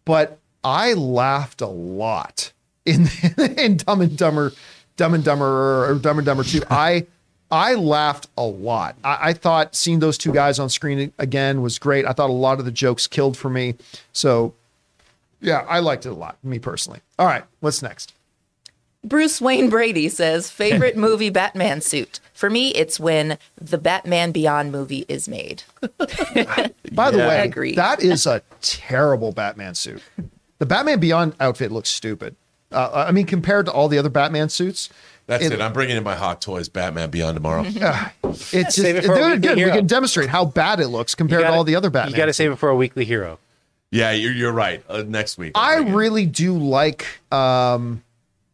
but 0.04 0.38
I 0.64 0.93
laughed 0.94 1.60
a 1.60 1.66
lot 1.66 2.52
in 2.84 3.09
in 3.59 3.78
Dumb 3.78 4.01
and 4.01 4.16
Dumber, 4.16 4.52
Dumb 4.97 5.14
and 5.14 5.24
Dumber 5.24 5.89
or 5.90 5.94
Dumb 5.97 6.18
and 6.18 6.26
Dumber 6.26 6.44
Two. 6.44 6.62
I 6.70 7.06
I 7.51 7.74
laughed 7.74 8.28
a 8.39 8.44
lot. 8.44 8.97
I, 9.05 9.18
I 9.20 9.32
thought 9.32 9.74
seeing 9.74 9.98
those 9.98 10.16
two 10.16 10.32
guys 10.32 10.59
on 10.59 10.68
screen 10.70 11.12
again 11.18 11.62
was 11.62 11.78
great. 11.78 12.06
I 12.06 12.12
thought 12.12 12.30
a 12.30 12.32
lot 12.32 12.59
of 12.59 12.64
the 12.64 12.70
jokes 12.70 13.06
killed 13.06 13.36
for 13.36 13.51
me. 13.51 13.74
So 14.12 14.55
yeah, 15.40 15.64
I 15.68 15.80
liked 15.80 16.06
it 16.06 16.10
a 16.10 16.14
lot, 16.14 16.36
me 16.43 16.59
personally. 16.59 17.01
All 17.18 17.26
right, 17.26 17.44
what's 17.60 17.82
next? 17.82 18.14
Bruce 19.05 19.40
Wayne 19.40 19.68
Brady 19.68 20.09
says 20.09 20.48
favorite 20.48 20.97
movie 21.06 21.30
Batman 21.30 21.80
suit. 21.80 22.20
For 22.32 22.48
me, 22.48 22.70
it's 22.70 23.01
when 23.01 23.36
the 23.60 23.78
Batman 23.78 24.30
Beyond 24.30 24.70
movie 24.70 25.05
is 25.09 25.28
made. 25.28 25.64
By 25.98 27.10
the 27.10 27.18
way, 27.18 27.40
Agreed. 27.44 27.76
that 27.76 28.01
is 28.02 28.26
a 28.26 28.43
terrible 28.60 29.32
Batman 29.32 29.74
suit. 29.74 30.02
The 30.62 30.66
Batman 30.66 31.01
Beyond 31.01 31.34
outfit 31.40 31.72
looks 31.72 31.89
stupid. 31.89 32.36
Uh, 32.70 33.05
I 33.09 33.10
mean, 33.10 33.26
compared 33.26 33.66
to 33.66 33.72
all 33.72 33.89
the 33.89 33.98
other 33.98 34.09
Batman 34.09 34.48
suits, 34.48 34.90
That's 35.26 35.44
It- 35.44 35.51
it. 35.55 35.60
I'm 35.60 35.72
bringing 35.72 35.97
in 35.97 36.05
my 36.05 36.14
hot 36.14 36.40
toys, 36.40 36.68
Batman 36.68 37.10
Beyond 37.10 37.34
tomorrow. 37.34 37.62
it's 37.66 38.52
just 38.52 38.76
Save 38.76 38.94
it 38.94 39.05
for 39.05 39.12
a 39.12 39.16
they're 39.16 39.30
weekly 39.32 39.48
good. 39.48 39.56
We 39.56 39.70
can 39.72 39.89
demonstrate 39.89 40.28
how 40.28 40.44
bad 40.44 40.78
it 40.78 40.86
looks 40.86 41.16
compared 41.16 41.43
to 41.43 41.51
all 41.52 41.64
the 41.64 41.74
other 41.74 41.90
Batman. 41.90 42.12
You 42.12 42.16
got 42.16 42.26
to 42.26 42.32
save 42.32 42.52
it 42.52 42.56
for 42.60 42.68
a 42.68 42.76
weekly 42.76 43.05
hero. 43.05 43.40
yeah, 43.90 44.12
you're, 44.12 44.30
you're 44.30 44.52
right. 44.52 44.84
Uh, 44.89 45.02
next 45.05 45.36
week. 45.36 45.51
I'll 45.56 45.78
I 45.78 45.82
bring 45.82 45.89
it. 45.89 45.97
really 45.97 46.26
do 46.26 46.56
like. 46.56 47.06
Um, 47.32 48.05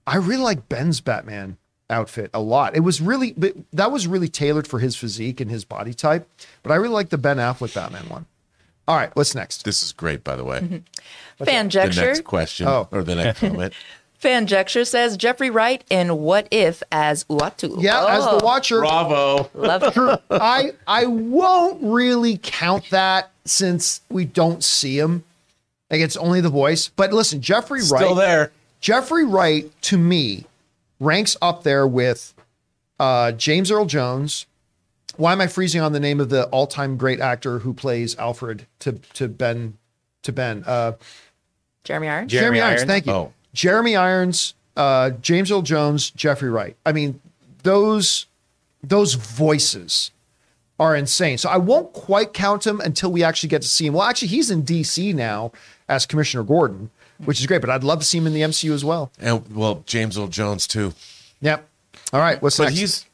I 0.06 0.16
really 0.16 0.43
like 0.44 0.66
Ben's 0.70 1.02
Batman 1.02 1.59
outfit 1.90 2.30
a 2.32 2.40
lot. 2.40 2.74
It 2.74 2.80
was 2.80 3.02
really, 3.02 3.35
but 3.36 3.52
that 3.74 3.93
was 3.93 4.06
really 4.06 4.28
tailored 4.28 4.66
for 4.66 4.78
his 4.78 4.97
physique 4.97 5.43
and 5.43 5.51
his 5.51 5.66
body 5.66 5.93
type. 5.93 6.26
But 6.62 6.72
I 6.72 6.76
really 6.76 6.94
like 6.94 7.10
the 7.10 7.18
Ben 7.18 7.36
Affleck 7.36 7.74
Batman 7.74 8.09
one. 8.09 8.24
All 8.89 8.97
right, 8.97 9.15
what's 9.15 9.35
next? 9.35 9.65
This 9.65 9.82
is 9.82 9.93
great, 9.93 10.24
by 10.24 10.35
the 10.35 10.44
way. 10.44 10.82
The 11.39 11.44
Fanjecture. 11.44 11.97
next 12.06 12.24
question 12.24 12.66
Oh. 12.66 12.89
or 12.90 13.05
the 13.05 13.15
next 13.15 13.40
comment. 13.40 13.73
Fanjecture 14.20 14.85
says 14.85 15.16
Jeffrey 15.16 15.48
Wright 15.51 15.85
in 15.90 16.23
What 16.23 16.48
If 16.51 16.82
as 16.90 17.23
Uatu. 17.24 17.81
Yeah, 17.81 18.05
as 18.06 18.24
Oh, 18.27 18.39
the 18.39 18.44
watcher, 18.44 18.81
Bravo. 18.81 19.48
Love 19.55 19.82
it. 19.97 20.23
I 20.31 20.73
I 20.89 21.06
won't 21.06 21.78
really 21.82 22.40
count 22.43 22.90
that 22.90 23.31
since 23.44 24.01
we 24.10 24.24
don't 24.24 24.65
see 24.65 24.98
him. 24.98 25.23
Like 25.90 26.01
it's 26.01 26.16
only 26.16 26.40
the 26.40 26.48
voice. 26.48 26.89
But 26.89 27.12
listen, 27.12 27.40
Jeffrey 27.40 27.78
Wright. 27.81 28.02
Still 28.02 28.16
there. 28.16 28.51
Jeffrey 28.81 29.24
Wright 29.24 29.70
to 29.82 29.97
me 29.98 30.47
ranks 30.98 31.36
up 31.40 31.62
there 31.62 31.86
with 31.86 32.35
uh, 32.98 33.31
James 33.32 33.70
Earl 33.70 33.85
Jones. 33.85 34.47
Why 35.18 35.32
am 35.32 35.40
I 35.40 35.48
freezing 35.48 35.80
on 35.80 35.92
the 35.92 36.00
name 36.00 36.20
of 36.20 36.28
the 36.30 36.44
all-time 36.46 36.96
great 36.96 37.20
actor 37.20 37.58
who 37.58 37.74
plays 37.74 38.16
Alfred 38.18 38.66
to 38.78 38.92
to 39.14 39.28
Ben 39.28 39.76
to 40.22 40.32
Ben? 40.32 40.62
Uh, 40.66 40.92
Jeremy 41.84 42.08
Irons. 42.08 42.30
Jeremy, 42.30 42.44
Jeremy 42.44 42.60
Irons. 42.60 42.80
Irons? 42.80 42.90
Thank 42.90 43.06
you. 43.06 43.12
Oh. 43.12 43.32
Jeremy 43.52 43.96
Irons, 43.96 44.54
uh, 44.76 45.10
James 45.10 45.50
Earl 45.50 45.62
Jones, 45.62 46.10
Jeffrey 46.10 46.50
Wright. 46.50 46.76
I 46.86 46.92
mean, 46.92 47.20
those 47.64 48.26
those 48.82 49.14
voices 49.14 50.12
are 50.78 50.94
insane. 50.94 51.36
So 51.36 51.48
I 51.48 51.56
won't 51.56 51.92
quite 51.92 52.32
count 52.32 52.64
him 52.64 52.80
until 52.80 53.10
we 53.10 53.24
actually 53.24 53.48
get 53.48 53.62
to 53.62 53.68
see 53.68 53.86
him. 53.86 53.94
Well, 53.94 54.04
actually, 54.04 54.28
he's 54.28 54.50
in 54.52 54.62
DC 54.62 55.12
now 55.14 55.50
as 55.88 56.06
Commissioner 56.06 56.44
Gordon, 56.44 56.90
which 57.24 57.40
is 57.40 57.46
great. 57.46 57.60
But 57.60 57.70
I'd 57.70 57.82
love 57.82 57.98
to 57.98 58.04
see 58.04 58.18
him 58.18 58.28
in 58.28 58.34
the 58.34 58.42
MCU 58.42 58.72
as 58.72 58.84
well. 58.84 59.10
And 59.18 59.44
well, 59.56 59.82
James 59.86 60.16
Earl 60.16 60.28
Jones 60.28 60.68
too. 60.68 60.94
Yep. 61.40 61.66
All 62.12 62.20
right. 62.20 62.40
What's 62.40 62.56
But 62.58 62.64
next? 62.66 62.78
he's 62.78 63.06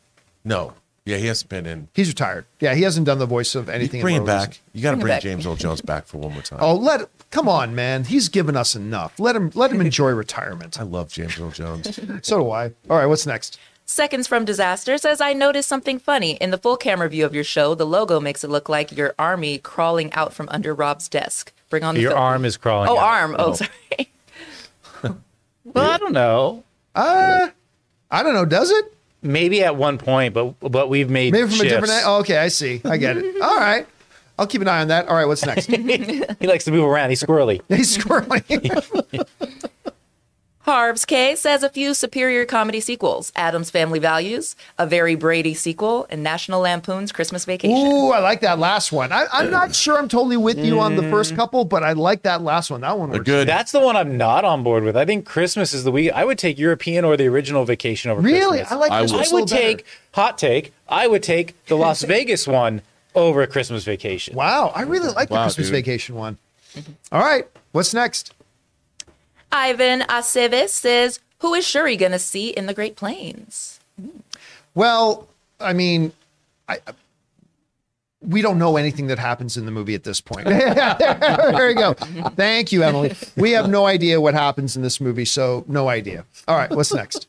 no. 0.44 0.74
Yeah, 1.06 1.18
he 1.18 1.26
hasn't 1.26 1.50
been 1.50 1.66
in. 1.66 1.88
He's 1.92 2.08
retired. 2.08 2.46
Yeah, 2.60 2.74
he 2.74 2.82
hasn't 2.82 3.04
done 3.04 3.18
the 3.18 3.26
voice 3.26 3.54
of 3.54 3.68
anything. 3.68 4.00
in 4.00 4.04
Bring 4.04 4.16
him 4.16 4.24
Marvel 4.24 4.46
back. 4.46 4.60
You 4.72 4.82
got 4.82 4.92
to 4.92 4.96
Bring 4.96 5.06
bring. 5.08 5.20
James 5.20 5.46
Earl 5.46 5.56
Jones 5.56 5.82
back 5.82 6.06
for 6.06 6.16
one 6.18 6.32
more 6.32 6.40
time. 6.42 6.58
Oh, 6.62 6.74
let 6.76 7.08
come 7.30 7.46
on, 7.48 7.74
man. 7.74 8.04
He's 8.04 8.30
given 8.30 8.56
us 8.56 8.74
enough. 8.74 9.18
Let 9.20 9.36
him 9.36 9.50
let 9.54 9.70
him 9.70 9.80
enjoy 9.82 10.10
retirement. 10.14 10.80
I 10.80 10.84
love 10.84 11.12
James 11.12 11.38
Earl 11.38 11.50
Jones. 11.50 11.98
So 12.22 12.38
do 12.38 12.50
I. 12.50 12.66
All 12.88 12.96
right, 12.96 13.06
what's 13.06 13.26
next? 13.26 13.58
Seconds 13.86 14.26
from 14.26 14.46
Disaster 14.46 14.96
says, 14.96 15.20
I 15.20 15.34
noticed 15.34 15.68
something 15.68 15.98
funny. 15.98 16.32
In 16.36 16.50
the 16.50 16.56
full 16.56 16.78
camera 16.78 17.06
view 17.10 17.26
of 17.26 17.34
your 17.34 17.44
show, 17.44 17.74
the 17.74 17.84
logo 17.84 18.18
makes 18.18 18.42
it 18.42 18.48
look 18.48 18.70
like 18.70 18.96
your 18.96 19.14
army 19.18 19.58
crawling 19.58 20.10
out 20.14 20.32
from 20.32 20.48
under 20.48 20.72
Rob's 20.72 21.06
desk. 21.06 21.52
Bring 21.68 21.84
on 21.84 21.94
the 21.94 22.00
Your 22.00 22.12
film. 22.12 22.22
arm 22.22 22.44
is 22.46 22.56
crawling. 22.56 22.88
Oh, 22.88 22.96
out. 22.96 23.02
arm. 23.04 23.36
Oh, 23.38 23.52
sorry. 23.52 24.10
Well, 25.02 25.90
I 25.90 25.98
don't 25.98 26.12
know. 26.12 26.64
Uh, 26.94 27.48
I 28.10 28.22
don't 28.22 28.32
know. 28.34 28.44
Does 28.46 28.70
it? 28.70 28.94
Maybe 29.24 29.64
at 29.64 29.74
one 29.74 29.96
point, 29.98 30.34
but 30.34 30.54
but 30.60 30.88
we've 30.88 31.08
made 31.10 31.32
Maybe 31.32 31.48
from 31.48 31.60
a 31.60 31.64
different. 31.64 31.86
shifts. 31.88 32.02
Oh, 32.06 32.18
okay, 32.20 32.36
I 32.36 32.48
see. 32.48 32.80
I 32.84 32.98
get 32.98 33.16
it. 33.16 33.40
All 33.40 33.56
right. 33.56 33.86
I'll 34.38 34.46
keep 34.46 34.60
an 34.60 34.68
eye 34.68 34.80
on 34.80 34.88
that. 34.88 35.08
All 35.08 35.16
right, 35.16 35.26
what's 35.26 35.46
next? 35.46 35.66
He 36.40 36.46
likes 36.46 36.64
to 36.64 36.70
move 36.72 36.84
around. 36.84 37.08
He's 37.10 37.22
squirrely. 37.22 37.60
He's 37.68 37.96
squirrely. 37.96 39.24
Harv's 40.64 41.04
K 41.04 41.36
says 41.36 41.62
a 41.62 41.68
few 41.68 41.92
superior 41.92 42.46
comedy 42.46 42.80
sequels 42.80 43.32
Addams 43.36 43.70
Family 43.70 43.98
Values, 43.98 44.56
a 44.78 44.86
very 44.86 45.14
Brady 45.14 45.52
sequel, 45.52 46.06
and 46.08 46.22
National 46.22 46.60
Lampoon's 46.62 47.12
Christmas 47.12 47.44
Vacation. 47.44 47.76
Ooh, 47.86 48.12
I 48.12 48.20
like 48.20 48.40
that 48.40 48.58
last 48.58 48.90
one. 48.90 49.12
I, 49.12 49.26
I'm 49.30 49.50
not 49.50 49.74
sure 49.74 49.98
I'm 49.98 50.08
totally 50.08 50.38
with 50.38 50.58
you 50.58 50.80
on 50.80 50.96
the 50.96 51.02
Mm. 51.02 51.10
first 51.10 51.36
couple, 51.36 51.66
but 51.66 51.82
I 51.82 51.92
like 51.92 52.22
that 52.22 52.40
last 52.40 52.70
one. 52.70 52.80
That 52.80 52.98
one 52.98 53.10
was 53.10 53.20
good. 53.20 53.46
That's 53.46 53.72
the 53.72 53.80
one 53.80 53.94
I'm 53.94 54.16
not 54.16 54.46
on 54.46 54.62
board 54.62 54.84
with. 54.84 54.96
I 54.96 55.04
think 55.04 55.26
Christmas 55.26 55.74
is 55.74 55.84
the 55.84 55.92
week. 55.92 56.10
I 56.14 56.24
would 56.24 56.38
take 56.38 56.58
European 56.58 57.04
or 57.04 57.18
the 57.18 57.26
original 57.26 57.66
Vacation 57.66 58.10
over 58.10 58.22
Really, 58.22 58.58
Christmas. 58.60 58.72
I 58.72 58.76
like 58.76 58.90
I 58.92 59.00
would- 59.02 59.10
one 59.10 59.20
I 59.20 59.22
a 59.22 59.26
would 59.26 59.32
little 59.42 59.46
better. 59.46 59.60
take 59.76 59.86
hot 60.12 60.38
take. 60.38 60.72
I 60.88 61.06
would 61.06 61.22
take 61.22 61.62
the 61.66 61.76
Las 61.76 62.02
Vegas 62.04 62.48
one 62.48 62.80
over 63.14 63.46
Christmas 63.46 63.84
Vacation. 63.84 64.34
Wow, 64.34 64.72
I 64.74 64.80
really 64.82 65.10
like 65.10 65.28
the 65.28 65.36
Christmas 65.42 65.66
dude. 65.66 65.74
Vacation 65.74 66.14
one. 66.14 66.38
All 67.12 67.20
right, 67.20 67.46
what's 67.72 67.92
next? 67.92 68.32
Ivan 69.54 70.00
Aceves 70.00 70.70
says, 70.70 71.20
Who 71.38 71.54
is 71.54 71.66
Shuri 71.66 71.96
going 71.96 72.12
to 72.12 72.18
see 72.18 72.50
in 72.50 72.66
the 72.66 72.74
Great 72.74 72.96
Plains? 72.96 73.78
Well, 74.74 75.28
I 75.60 75.72
mean, 75.72 76.12
I, 76.68 76.78
we 78.20 78.42
don't 78.42 78.58
know 78.58 78.76
anything 78.76 79.06
that 79.06 79.18
happens 79.20 79.56
in 79.56 79.64
the 79.64 79.70
movie 79.70 79.94
at 79.94 80.02
this 80.02 80.20
point. 80.20 80.46
there 80.46 81.70
you 81.70 81.76
go. 81.76 81.92
Thank 81.94 82.72
you, 82.72 82.82
Emily. 82.82 83.14
We 83.36 83.52
have 83.52 83.70
no 83.70 83.86
idea 83.86 84.20
what 84.20 84.34
happens 84.34 84.74
in 84.74 84.82
this 84.82 85.00
movie, 85.00 85.24
so 85.24 85.64
no 85.68 85.88
idea. 85.88 86.24
All 86.48 86.56
right, 86.56 86.70
what's 86.70 86.92
next? 86.92 87.28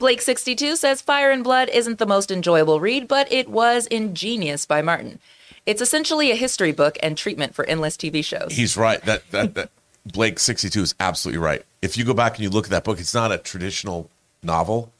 Blake62 0.00 0.76
says 0.76 1.02
Fire 1.02 1.30
and 1.30 1.44
Blood 1.44 1.68
isn't 1.70 1.98
the 1.98 2.06
most 2.06 2.30
enjoyable 2.30 2.80
read, 2.80 3.06
but 3.06 3.30
it 3.32 3.48
was 3.48 3.86
ingenious 3.88 4.66
by 4.66 4.82
Martin. 4.82 5.20
It's 5.66 5.82
essentially 5.82 6.30
a 6.30 6.36
history 6.36 6.72
book 6.72 6.96
and 7.02 7.16
treatment 7.16 7.54
for 7.54 7.64
endless 7.66 7.96
TV 7.96 8.24
shows. 8.24 8.52
He's 8.52 8.76
right. 8.76 9.02
That 9.02 9.30
that 9.32 9.54
that 9.54 9.70
Blake 10.06 10.38
sixty 10.38 10.68
two 10.68 10.82
is 10.82 10.94
absolutely 11.00 11.38
right. 11.38 11.64
If 11.82 11.96
you 11.96 12.04
go 12.04 12.14
back 12.14 12.36
and 12.36 12.40
you 12.40 12.50
look 12.50 12.66
at 12.66 12.70
that 12.70 12.84
book, 12.84 12.98
it's 12.98 13.14
not 13.14 13.32
a 13.32 13.38
traditional 13.38 14.10
novel, 14.42 14.92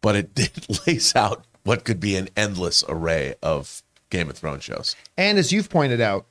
but 0.00 0.16
it, 0.16 0.30
it 0.36 0.86
lays 0.86 1.14
out 1.16 1.44
what 1.64 1.84
could 1.84 2.00
be 2.00 2.16
an 2.16 2.28
endless 2.36 2.84
array 2.88 3.34
of 3.42 3.82
Game 4.10 4.30
of 4.30 4.36
Thrones 4.36 4.64
shows. 4.64 4.96
And 5.16 5.38
as 5.38 5.52
you've 5.52 5.68
pointed 5.68 6.00
out, 6.00 6.26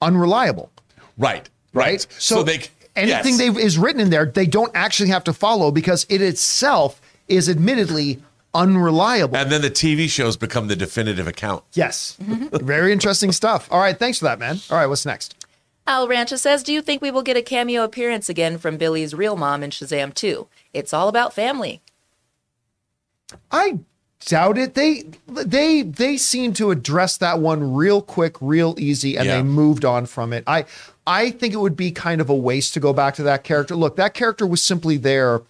unreliable. 0.00 0.70
Right. 1.18 1.48
right? 1.72 2.06
So, 2.18 2.42
they 2.42 2.62
anything 2.96 3.38
yes. 3.38 3.38
they 3.38 3.48
is 3.48 3.78
written 3.78 4.00
in 4.00 4.10
there, 4.10 4.26
they 4.26 4.46
don't 4.46 4.72
actually 4.74 5.10
have 5.10 5.24
to 5.24 5.32
follow 5.32 5.70
because 5.70 6.06
it 6.08 6.22
itself 6.22 7.00
is 7.28 7.48
admittedly 7.48 8.22
unreliable. 8.54 9.36
And 9.36 9.50
then 9.50 9.62
the 9.62 9.70
TV 9.70 10.08
shows 10.08 10.36
become 10.36 10.68
the 10.68 10.76
definitive 10.76 11.26
account. 11.26 11.64
yes. 11.72 12.16
Very 12.20 12.92
interesting 12.92 13.32
stuff. 13.32 13.68
All 13.70 13.80
right. 13.80 13.98
Thanks 13.98 14.18
for 14.18 14.26
that, 14.26 14.38
man. 14.38 14.60
All 14.70 14.76
right. 14.76 14.86
What's 14.86 15.04
next? 15.04 15.43
Al 15.86 16.08
Rancha 16.08 16.38
says, 16.38 16.62
Do 16.62 16.72
you 16.72 16.80
think 16.80 17.02
we 17.02 17.10
will 17.10 17.22
get 17.22 17.36
a 17.36 17.42
cameo 17.42 17.84
appearance 17.84 18.28
again 18.28 18.58
from 18.58 18.76
Billy's 18.76 19.14
real 19.14 19.36
mom 19.36 19.62
in 19.62 19.70
Shazam 19.70 20.14
2? 20.14 20.46
It's 20.72 20.94
all 20.94 21.08
about 21.08 21.34
family. 21.34 21.82
I 23.50 23.80
doubt 24.26 24.56
it. 24.58 24.74
They 24.74 25.04
they 25.26 25.82
they 25.82 26.16
seem 26.16 26.52
to 26.54 26.70
address 26.70 27.16
that 27.18 27.40
one 27.40 27.74
real 27.74 28.00
quick, 28.00 28.36
real 28.40 28.74
easy, 28.78 29.16
and 29.16 29.26
Yeah. 29.26 29.36
they 29.36 29.42
moved 29.42 29.84
on 29.84 30.06
from 30.06 30.32
it. 30.32 30.44
I 30.46 30.64
I 31.06 31.30
think 31.30 31.52
it 31.52 31.58
would 31.58 31.76
be 31.76 31.90
kind 31.90 32.20
of 32.20 32.30
a 32.30 32.34
waste 32.34 32.72
to 32.74 32.80
go 32.80 32.92
back 32.92 33.14
to 33.16 33.22
that 33.24 33.44
character. 33.44 33.76
Look, 33.76 33.96
that 33.96 34.14
character 34.14 34.46
was 34.46 34.62
simply 34.62 34.96
there 34.96 35.42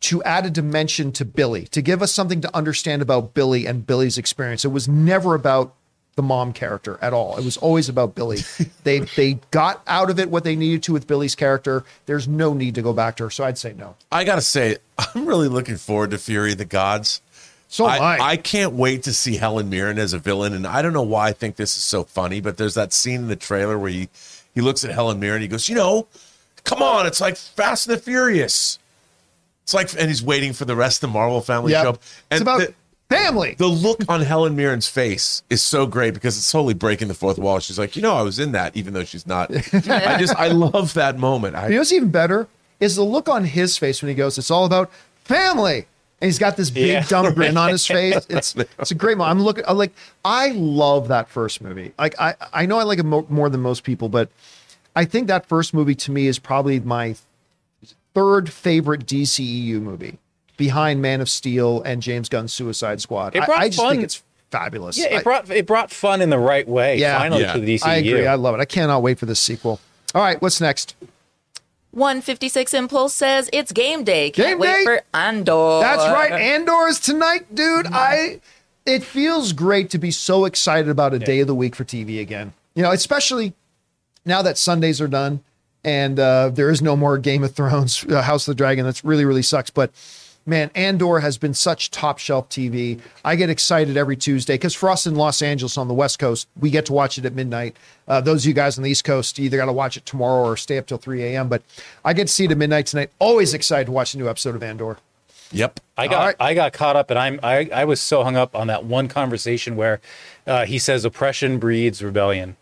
to 0.00 0.22
add 0.22 0.46
a 0.46 0.50
dimension 0.50 1.10
to 1.10 1.24
Billy, 1.24 1.64
to 1.66 1.82
give 1.82 2.02
us 2.02 2.12
something 2.12 2.40
to 2.40 2.56
understand 2.56 3.02
about 3.02 3.34
Billy 3.34 3.66
and 3.66 3.84
Billy's 3.84 4.16
experience. 4.16 4.64
It 4.64 4.68
was 4.68 4.86
never 4.86 5.34
about 5.34 5.74
the 6.18 6.22
mom 6.22 6.52
character 6.52 6.98
at 7.00 7.12
all. 7.12 7.36
It 7.38 7.44
was 7.44 7.56
always 7.58 7.88
about 7.88 8.16
Billy. 8.16 8.38
they 8.82 8.98
they 8.98 9.34
got 9.52 9.80
out 9.86 10.10
of 10.10 10.18
it 10.18 10.28
what 10.28 10.42
they 10.42 10.56
needed 10.56 10.82
to 10.82 10.92
with 10.92 11.06
Billy's 11.06 11.36
character. 11.36 11.84
There's 12.06 12.26
no 12.26 12.54
need 12.54 12.74
to 12.74 12.82
go 12.82 12.92
back 12.92 13.16
to 13.18 13.24
her. 13.24 13.30
So 13.30 13.44
I'd 13.44 13.56
say 13.56 13.72
no. 13.72 13.94
I 14.10 14.24
gotta 14.24 14.42
say, 14.42 14.78
I'm 14.98 15.26
really 15.26 15.46
looking 15.46 15.76
forward 15.76 16.10
to 16.10 16.18
Fury 16.18 16.52
of 16.52 16.58
the 16.58 16.64
Gods. 16.64 17.22
So 17.68 17.88
am 17.88 18.02
I. 18.02 18.16
I, 18.18 18.30
I 18.30 18.36
can't 18.36 18.72
wait 18.72 19.04
to 19.04 19.12
see 19.12 19.36
Helen 19.36 19.70
Mirren 19.70 19.96
as 19.96 20.12
a 20.12 20.18
villain, 20.18 20.54
and 20.54 20.66
I 20.66 20.82
don't 20.82 20.92
know 20.92 21.02
why 21.02 21.28
I 21.28 21.32
think 21.32 21.54
this 21.54 21.76
is 21.76 21.84
so 21.84 22.02
funny, 22.02 22.40
but 22.40 22.56
there's 22.56 22.74
that 22.74 22.92
scene 22.92 23.20
in 23.20 23.28
the 23.28 23.36
trailer 23.36 23.78
where 23.78 23.90
he 23.90 24.08
he 24.54 24.60
looks 24.60 24.84
at 24.84 24.90
Helen 24.90 25.20
Mirren, 25.20 25.40
he 25.40 25.46
goes, 25.46 25.68
you 25.68 25.76
know, 25.76 26.08
come 26.64 26.82
on, 26.82 27.06
it's 27.06 27.20
like 27.20 27.36
Fast 27.36 27.86
and 27.88 27.96
the 27.96 28.02
Furious. 28.02 28.80
It's 29.62 29.74
like, 29.74 29.92
and 29.96 30.08
he's 30.08 30.22
waiting 30.22 30.52
for 30.52 30.64
the 30.64 30.74
rest 30.74 30.98
of 31.04 31.10
the 31.10 31.12
Marvel 31.12 31.40
family 31.42 31.70
Yep. 31.72 31.80
to 31.80 31.84
show 31.84 31.90
up. 31.90 32.02
And 32.30 32.36
it's 32.38 32.42
about 32.42 32.58
the, 32.60 32.74
family. 33.08 33.54
the 33.58 33.66
look 33.66 34.00
on 34.08 34.20
Helen 34.22 34.56
Mirren's 34.56 34.88
face 34.88 35.42
is 35.50 35.62
so 35.62 35.86
great 35.86 36.14
because 36.14 36.36
it's 36.36 36.50
totally 36.50 36.74
breaking 36.74 37.08
the 37.08 37.14
fourth 37.14 37.38
wall. 37.38 37.58
She's 37.60 37.78
like, 37.78 37.96
you 37.96 38.02
know, 38.02 38.14
I 38.14 38.22
was 38.22 38.38
in 38.38 38.52
that, 38.52 38.76
even 38.76 38.94
though 38.94 39.04
she's 39.04 39.26
not. 39.26 39.50
I 39.72 40.16
just, 40.18 40.34
I 40.36 40.48
love 40.48 40.94
that 40.94 41.18
moment. 41.18 41.56
I, 41.56 41.66
You 41.68 41.72
know 41.74 41.78
what's 41.80 41.92
even 41.92 42.10
better 42.10 42.48
is 42.80 42.96
the 42.96 43.02
look 43.02 43.28
on 43.28 43.44
his 43.44 43.76
face 43.76 44.02
when 44.02 44.08
he 44.08 44.14
goes, 44.14 44.38
"It's 44.38 44.50
all 44.50 44.64
about 44.64 44.90
family," 45.24 45.86
and 46.20 46.28
he's 46.28 46.38
got 46.38 46.56
this 46.56 46.70
big 46.70 46.86
Yeah. 46.88 47.02
dumb 47.06 47.34
grin 47.34 47.56
on 47.56 47.70
his 47.70 47.84
face. 47.86 48.24
It's 48.28 48.54
it's 48.56 48.90
a 48.90 48.94
great 48.94 49.18
moment. 49.18 49.38
I'm 49.38 49.44
looking 49.44 49.64
I'm 49.66 49.76
like 49.76 49.92
I 50.24 50.50
love 50.50 51.08
that 51.08 51.28
first 51.28 51.60
movie. 51.60 51.92
Like 51.98 52.14
I 52.20 52.34
I 52.52 52.66
know 52.66 52.78
I 52.78 52.84
like 52.84 52.98
it 53.00 53.04
mo- 53.04 53.26
more 53.28 53.48
than 53.48 53.60
most 53.62 53.82
people, 53.84 54.08
but 54.08 54.28
I 54.94 55.04
think 55.04 55.26
that 55.28 55.46
first 55.46 55.74
movie 55.74 55.94
to 55.96 56.10
me 56.12 56.26
is 56.28 56.38
probably 56.38 56.78
my 56.80 57.16
third 58.14 58.52
favorite 58.52 59.06
DCEU 59.06 59.80
movie, 59.80 60.18
behind 60.58 61.00
Man 61.00 61.22
of 61.22 61.30
Steel 61.30 61.80
and 61.82 62.02
James 62.02 62.28
Gunn's 62.28 62.52
Suicide 62.52 63.00
Squad. 63.00 63.34
It 63.34 63.42
I, 63.42 63.46
brought 63.46 63.60
I 63.60 63.68
just 63.68 63.78
fun. 63.80 63.90
think 63.92 64.02
it's 64.04 64.22
fabulous. 64.50 64.98
Yeah, 64.98 65.06
I- 65.06 65.18
it 65.20 65.24
brought 65.24 65.48
it 65.50 65.66
brought 65.66 65.90
fun 65.90 66.20
in 66.20 66.28
the 66.28 66.38
right 66.38 66.68
way. 66.68 66.98
Yeah. 66.98 67.18
finally 67.18 67.40
Yeah. 67.42 67.52
to 67.54 67.60
the 67.60 67.74
DCU. 67.76 67.86
I 67.86 67.94
agree. 67.96 68.26
I 68.26 68.34
love 68.34 68.54
it. 68.54 68.60
I 68.60 68.66
cannot 68.66 69.02
wait 69.02 69.18
for 69.18 69.24
this 69.24 69.40
sequel. 69.40 69.80
All 70.14 70.20
right, 70.22 70.40
what's 70.42 70.60
next? 70.60 70.94
156 71.92 72.74
Impulse 72.74 73.14
says, 73.14 73.48
It's 73.52 73.72
game 73.72 74.04
day. 74.04 74.30
Can't 74.30 74.48
Game 74.50 74.58
wait 74.58 74.68
day? 74.68 74.84
for 74.84 75.02
Andor. 75.14 75.80
That's 75.80 76.04
right. 76.12 76.32
Andor 76.32 76.86
is 76.88 77.00
tonight, 77.00 77.54
dude. 77.54 77.86
I 77.90 78.40
it 78.84 79.02
feels 79.02 79.52
great 79.52 79.90
to 79.90 79.98
be 79.98 80.10
so 80.10 80.44
excited 80.44 80.88
about 80.88 81.12
a 81.14 81.18
day 81.18 81.40
of 81.40 81.46
the 81.46 81.54
week 81.54 81.74
for 81.76 81.84
TV 81.84 82.20
again. 82.20 82.52
You 82.74 82.82
know, 82.82 82.90
especially 82.90 83.52
now 84.24 84.42
that 84.42 84.56
Sundays 84.58 85.00
are 85.00 85.08
done 85.08 85.40
and 85.84 86.18
uh, 86.20 86.50
there 86.50 86.70
is 86.70 86.80
no 86.82 86.96
more 86.96 87.18
Game 87.18 87.42
of 87.44 87.54
Thrones, 87.54 88.04
uh, 88.08 88.22
House 88.22 88.46
of 88.48 88.52
the 88.52 88.56
Dragon. 88.56 88.84
That's 88.84 89.04
really 89.04 89.24
really 89.24 89.42
sucks. 89.42 89.70
But 89.70 89.90
man, 90.48 90.70
Andor 90.74 91.20
has 91.20 91.38
been 91.38 91.54
such 91.54 91.90
top 91.90 92.18
shelf 92.18 92.48
TV. 92.48 93.00
I 93.24 93.36
get 93.36 93.50
excited 93.50 93.96
every 93.96 94.16
Tuesday 94.16 94.54
because 94.54 94.74
for 94.74 94.90
us 94.90 95.06
in 95.06 95.14
Los 95.14 95.42
Angeles 95.42 95.76
on 95.76 95.86
the 95.86 95.94
West 95.94 96.18
Coast, 96.18 96.48
we 96.58 96.70
get 96.70 96.86
to 96.86 96.92
watch 96.92 97.18
it 97.18 97.24
at 97.24 97.34
midnight. 97.34 97.76
Uh, 98.08 98.20
those 98.20 98.44
of 98.44 98.48
you 98.48 98.54
guys 98.54 98.78
on 98.78 98.84
the 98.84 98.90
East 98.90 99.04
Coast, 99.04 99.38
you 99.38 99.44
either 99.44 99.58
got 99.58 99.66
to 99.66 99.72
watch 99.72 99.96
it 99.96 100.06
tomorrow 100.06 100.42
or 100.44 100.56
stay 100.56 100.78
up 100.78 100.86
till 100.86 100.98
3 100.98 101.22
a.m. 101.22 101.48
But 101.48 101.62
I 102.04 102.14
get 102.14 102.26
to 102.26 102.32
see 102.32 102.46
it 102.46 102.50
at 102.50 102.56
midnight 102.58 102.86
tonight. 102.86 103.10
Always 103.18 103.54
excited 103.54 103.86
to 103.86 103.92
watch 103.92 104.14
a 104.14 104.18
new 104.18 104.28
episode 104.28 104.56
of 104.56 104.62
Andor. 104.62 104.96
yep. 105.52 105.78
I 105.96 106.08
got 106.08 106.20
All 106.20 106.26
right. 106.26 106.36
I 106.40 106.54
got 106.54 106.72
caught 106.72 106.96
up, 106.96 107.10
and 107.10 107.18
I'm 107.18 107.38
I, 107.42 107.68
I 107.72 107.84
was 107.84 108.00
so 108.00 108.24
hung 108.24 108.36
up 108.36 108.54
on 108.56 108.66
that 108.68 108.84
one 108.84 109.08
conversation 109.08 109.76
where 109.76 110.00
uh, 110.46 110.64
he 110.64 110.78
says 110.78 111.04
oppression 111.04 111.58
breeds 111.58 112.02
rebellion. 112.02 112.56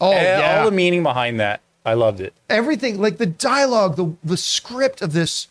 Oh 0.00 0.12
And 0.12 0.22
yeah, 0.42 0.58
all 0.58 0.64
the 0.70 0.76
meaning 0.76 1.02
behind 1.02 1.40
that. 1.40 1.60
I 1.84 1.94
loved 1.94 2.20
it. 2.20 2.32
everything 2.48 3.00
like 3.00 3.18
the 3.18 3.26
dialogue, 3.26 3.96
the 3.96 4.14
the 4.22 4.36
script 4.36 5.02
of 5.02 5.12
this 5.14 5.48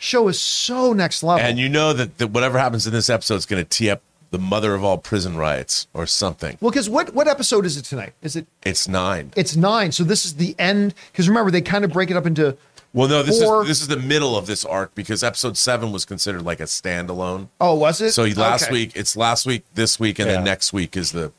show 0.00 0.26
is 0.28 0.40
so 0.40 0.92
next 0.92 1.22
level. 1.22 1.44
And 1.44 1.58
you 1.58 1.68
know 1.68 1.92
that, 1.92 2.18
that 2.18 2.28
whatever 2.28 2.58
happens 2.58 2.86
in 2.86 2.92
this 2.92 3.08
episode 3.08 3.36
is 3.36 3.46
going 3.46 3.62
to 3.62 3.68
tee 3.68 3.88
up 3.90 4.02
the 4.32 4.38
mother 4.38 4.74
of 4.74 4.82
all 4.84 4.96
prison 4.98 5.36
riots 5.36 5.86
or 5.92 6.06
something. 6.06 6.56
well, 6.60 6.70
because 6.70 6.88
what 6.88 7.14
what 7.14 7.26
episode 7.28 7.66
is 7.66 7.76
it 7.76 7.84
tonight? 7.84 8.12
Is 8.22 8.34
it? 8.36 8.46
It's 8.64 8.88
nine. 8.88 9.32
It's 9.36 9.56
nine. 9.56 9.92
So 9.92 10.02
this 10.04 10.24
is 10.24 10.34
the 10.36 10.54
end. 10.58 10.94
Because 11.12 11.28
remember, 11.28 11.50
they 11.50 11.60
kind 11.60 11.84
of 11.84 11.92
break 11.92 12.10
it 12.10 12.16
up 12.16 12.26
into. 12.26 12.56
Well, 12.92 13.08
no, 13.08 13.22
this 13.22 13.40
Four- 13.40 13.62
is 13.62 13.68
this 13.68 13.80
is 13.82 13.88
the 13.88 13.96
middle 13.96 14.36
of 14.36 14.46
this 14.46 14.64
arc 14.64 14.94
because 14.96 15.22
episode 15.22 15.56
seven 15.56 15.92
was 15.92 16.04
considered 16.04 16.42
like 16.42 16.58
a 16.60 16.64
standalone. 16.64 17.48
Oh, 17.60 17.74
was 17.74 18.00
it? 18.00 18.12
So 18.12 18.24
last 18.24 18.64
Okay. 18.64 18.72
week, 18.72 18.92
it's 18.96 19.16
last 19.16 19.46
week, 19.46 19.64
this 19.74 20.00
week, 20.00 20.18
and 20.18 20.28
Yeah. 20.28 20.34
then 20.36 20.44
next 20.44 20.72
week 20.72 20.96
is 20.96 21.12
the 21.12 21.32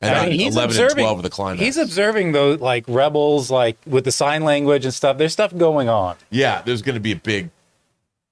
and 0.00 0.14
I 0.14 0.26
mean, 0.28 0.38
he's 0.38 0.54
eleven 0.54 0.70
observing, 0.70 0.98
and 0.98 1.04
twelve 1.04 1.18
of 1.18 1.22
the 1.22 1.30
climax. 1.30 1.62
He's 1.64 1.76
observing 1.78 2.32
those 2.32 2.60
like 2.60 2.84
rebels, 2.88 3.50
like 3.50 3.76
with 3.86 4.04
the 4.04 4.12
sign 4.12 4.42
language 4.44 4.84
and 4.84 4.92
stuff. 4.92 5.18
There's 5.18 5.32
stuff 5.32 5.56
going 5.56 5.88
on. 5.88 6.16
yeah, 6.30 6.62
there's 6.64 6.82
going 6.82 6.94
to 6.94 7.00
be 7.00 7.12
a 7.12 7.16
big 7.16 7.50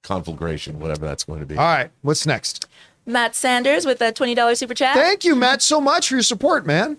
conflagration, 0.03 0.79
whatever 0.79 1.05
that's 1.05 1.23
going 1.23 1.39
to 1.39 1.45
be. 1.45 1.57
All 1.57 1.63
right. 1.65 1.89
What's 2.01 2.25
next? 2.25 2.67
Matt 3.05 3.35
Sanders 3.35 3.85
with 3.85 3.99
a 3.99 4.13
$20 4.13 4.55
super 4.57 4.73
chat. 4.73 4.95
Thank 4.95 5.25
you, 5.25 5.35
Matt, 5.35 5.61
so 5.61 5.81
much 5.81 6.07
for 6.07 6.15
your 6.15 6.21
support, 6.23 6.65
man. 6.65 6.97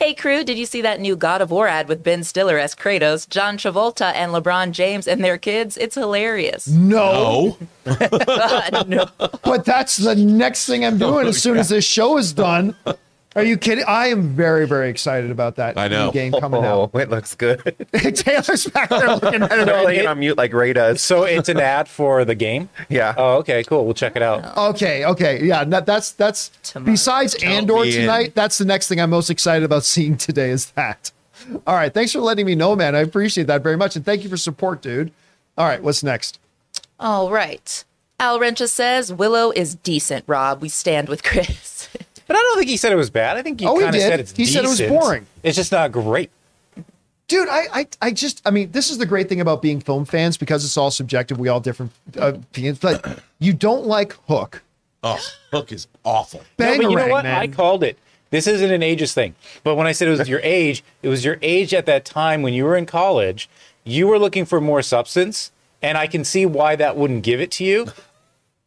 Hey, 0.00 0.12
crew, 0.12 0.42
did 0.42 0.58
you 0.58 0.66
see 0.66 0.82
that 0.82 0.98
new 0.98 1.14
God 1.14 1.40
of 1.40 1.52
War 1.52 1.68
ad 1.68 1.86
with 1.86 2.02
Ben 2.02 2.24
Stiller 2.24 2.58
as 2.58 2.74
Kratos, 2.74 3.28
John 3.28 3.56
Travolta, 3.56 4.12
and 4.14 4.32
LeBron 4.32 4.72
James 4.72 5.06
and 5.06 5.22
their 5.22 5.38
kids? 5.38 5.76
It's 5.76 5.94
hilarious. 5.94 6.66
No, 6.66 7.56
Oh, 7.86 8.82
no. 8.88 9.06
but 9.44 9.64
that's 9.64 9.98
the 9.98 10.16
next 10.16 10.66
thing 10.66 10.84
I'm 10.84 10.98
doing 10.98 11.28
as 11.28 11.36
oh, 11.36 11.38
soon 11.38 11.56
as 11.58 11.68
this 11.68 11.84
show 11.84 12.18
is 12.18 12.32
done. 12.32 12.74
Are 13.36 13.42
you 13.42 13.56
kidding? 13.56 13.84
I 13.88 14.06
am 14.08 14.28
very, 14.34 14.66
very 14.66 14.88
excited 14.88 15.30
about 15.30 15.56
that 15.56 15.76
I 15.76 15.88
know. 15.88 16.06
new 16.06 16.12
game 16.12 16.32
coming 16.32 16.64
Oh, 16.64 16.84
out. 16.94 17.00
it 17.00 17.10
looks 17.10 17.34
good. 17.34 17.60
Taylor's 17.92 18.66
back 18.66 18.88
there 18.90 19.08
looking 19.16 19.42
at 19.42 19.50
it. 19.58 19.68
Playing 19.82 20.00
it 20.00 20.06
on 20.06 20.18
mute 20.20 20.36
like 20.38 20.52
Ray 20.52 20.72
does. 20.72 21.00
So 21.02 21.24
it's 21.24 21.48
an 21.48 21.58
ad 21.58 21.88
for 21.88 22.24
the 22.24 22.34
game. 22.34 22.68
Yeah. 22.88 23.14
Oh, 23.16 23.38
okay, 23.38 23.64
cool. 23.64 23.84
We'll 23.84 23.94
check 23.94 24.14
it 24.16 24.22
out. 24.22 24.56
Okay, 24.56 25.04
okay, 25.04 25.42
yeah. 25.44 25.64
That, 25.64 25.84
that's 25.86 26.12
that's 26.12 26.50
Tomorrow. 26.62 26.92
besides 26.92 27.34
Andor 27.42 27.80
me 27.82 27.88
in. 27.94 28.00
tonight. 28.02 28.34
That's 28.34 28.58
the 28.58 28.64
next 28.64 28.88
thing 28.88 29.00
I'm 29.00 29.10
most 29.10 29.30
excited 29.30 29.64
about 29.64 29.84
seeing 29.84 30.16
today. 30.16 30.50
Is 30.50 30.66
that? 30.72 31.10
All 31.66 31.74
right. 31.74 31.92
Thanks 31.92 32.12
for 32.12 32.20
letting 32.20 32.46
me 32.46 32.54
know, 32.54 32.76
man. 32.76 32.94
I 32.94 33.00
appreciate 33.00 33.48
that 33.48 33.62
very 33.62 33.76
much, 33.76 33.96
and 33.96 34.04
thank 34.04 34.22
you 34.22 34.30
for 34.30 34.36
support, 34.36 34.80
dude. 34.80 35.10
All 35.58 35.66
right. 35.66 35.82
What's 35.82 36.02
next? 36.02 36.38
All 37.00 37.30
right. 37.30 37.84
Al 38.20 38.38
Rencha 38.38 38.68
says 38.68 39.12
Willow 39.12 39.50
is 39.50 39.74
decent, 39.74 40.24
Rob. 40.28 40.62
We 40.62 40.68
stand 40.68 41.08
with 41.08 41.22
Chris. 41.24 41.73
But 42.26 42.36
I 42.36 42.40
don't 42.40 42.58
think 42.58 42.70
he 42.70 42.76
said 42.76 42.92
it 42.92 42.96
was 42.96 43.10
bad. 43.10 43.36
I 43.36 43.42
think 43.42 43.60
he 43.60 43.66
Oh, 43.66 43.76
he 43.76 43.82
kind 43.84 43.94
of 43.94 44.00
did. 44.00 44.08
said 44.08 44.20
it's 44.20 44.32
He 44.36 44.46
said 44.46 44.64
it 44.64 44.68
was 44.68 44.78
decent. 44.78 44.98
boring. 44.98 45.26
It's 45.42 45.56
just 45.56 45.72
not 45.72 45.92
great. 45.92 46.30
Dude, 47.26 47.48
I, 47.48 47.62
I, 47.72 47.86
I 48.02 48.10
just, 48.12 48.42
I 48.46 48.50
mean, 48.50 48.70
this 48.72 48.90
is 48.90 48.98
the 48.98 49.06
great 49.06 49.28
thing 49.30 49.40
about 49.40 49.62
being 49.62 49.80
film 49.80 50.04
fans 50.04 50.36
because 50.36 50.64
it's 50.64 50.76
all 50.76 50.90
subjective. 50.90 51.38
We 51.38 51.48
all 51.48 51.60
different 51.60 51.92
uh, 52.20 52.34
opinions. 52.34 52.78
But 52.78 53.18
you 53.38 53.52
don't 53.54 53.86
like 53.86 54.12
Hook. 54.28 54.62
oh, 55.02 55.18
Hook 55.50 55.72
is 55.72 55.86
awful. 56.04 56.42
Bangarang, 56.58 56.76
no, 56.76 56.82
but 56.82 56.90
you 56.90 56.96
know 56.96 57.08
what? 57.08 57.24
man. 57.24 57.34
I 57.40 57.46
called 57.48 57.82
it. 57.82 57.98
This 58.30 58.46
isn't 58.46 58.70
an 58.70 58.82
ageist 58.82 59.14
thing. 59.14 59.34
But 59.62 59.76
when 59.76 59.86
I 59.86 59.92
said 59.92 60.08
it 60.08 60.18
was 60.18 60.28
your 60.28 60.40
age, 60.42 60.84
it 61.02 61.08
was 61.08 61.24
your 61.24 61.38
age 61.40 61.72
at 61.72 61.86
that 61.86 62.04
time 62.04 62.42
when 62.42 62.52
you 62.52 62.64
were 62.64 62.76
in 62.76 62.84
college. 62.84 63.48
You 63.84 64.06
were 64.06 64.18
looking 64.18 64.44
for 64.44 64.60
more 64.60 64.82
substance, 64.82 65.50
and 65.82 65.96
I 65.96 66.06
can 66.06 66.24
see 66.24 66.44
why 66.46 66.76
that 66.76 66.96
wouldn't 66.96 67.22
give 67.22 67.40
it 67.40 67.50
to 67.52 67.64
you. 67.64 67.88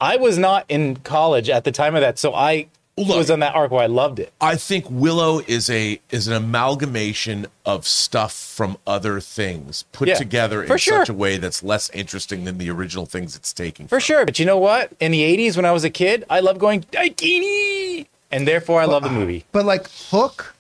I 0.02 0.16
was 0.18 0.38
not 0.38 0.66
in 0.70 0.98
college 0.98 1.50
at 1.50 1.64
the 1.64 1.72
time 1.72 1.96
of 1.96 2.02
that, 2.02 2.18
so 2.20 2.34
I 2.34 2.68
Look. 2.98 3.18
was 3.18 3.30
on 3.30 3.40
that 3.42 3.54
arc 3.54 3.70
where 3.72 3.84
I 3.84 3.86
loved 3.88 4.18
it. 4.20 4.34
I 4.42 4.56
think 4.56 4.86
Willow 4.90 5.40
is 5.48 5.70
a 5.70 6.02
is 6.10 6.28
an 6.28 6.34
amalgamation 6.34 7.46
of 7.66 7.86
stuff 7.86 8.34
from 8.34 8.78
other 8.88 9.20
things 9.20 9.86
put 9.92 10.08
Yeah, 10.08 10.16
together 10.16 10.64
in 10.64 10.68
sure. 10.78 11.00
such 11.00 11.10
a 11.10 11.14
way 11.14 11.38
that's 11.38 11.62
less 11.62 11.90
interesting 11.92 12.46
than 12.46 12.58
the 12.58 12.72
original 12.72 13.06
things 13.06 13.36
it's 13.36 13.54
taking. 13.54 13.88
For 13.88 14.00
sure. 14.00 14.26
But 14.26 14.40
you 14.40 14.46
know 14.46 14.58
what? 14.58 14.92
In 15.00 15.12
the 15.12 15.22
80s, 15.22 15.56
when 15.56 15.66
I 15.66 15.72
was 15.72 15.84
a 15.84 15.92
kid, 15.92 16.24
I 16.30 16.40
loved 16.40 16.60
going 16.60 16.82
Daikini, 16.92 18.08
and 18.32 18.48
therefore 18.48 18.82
I 18.82 18.86
love 18.86 19.04
the 19.04 19.10
uh, 19.10 19.14
movie. 19.14 19.46
But 19.52 19.66
like 19.66 19.88
Hook, 20.10 20.56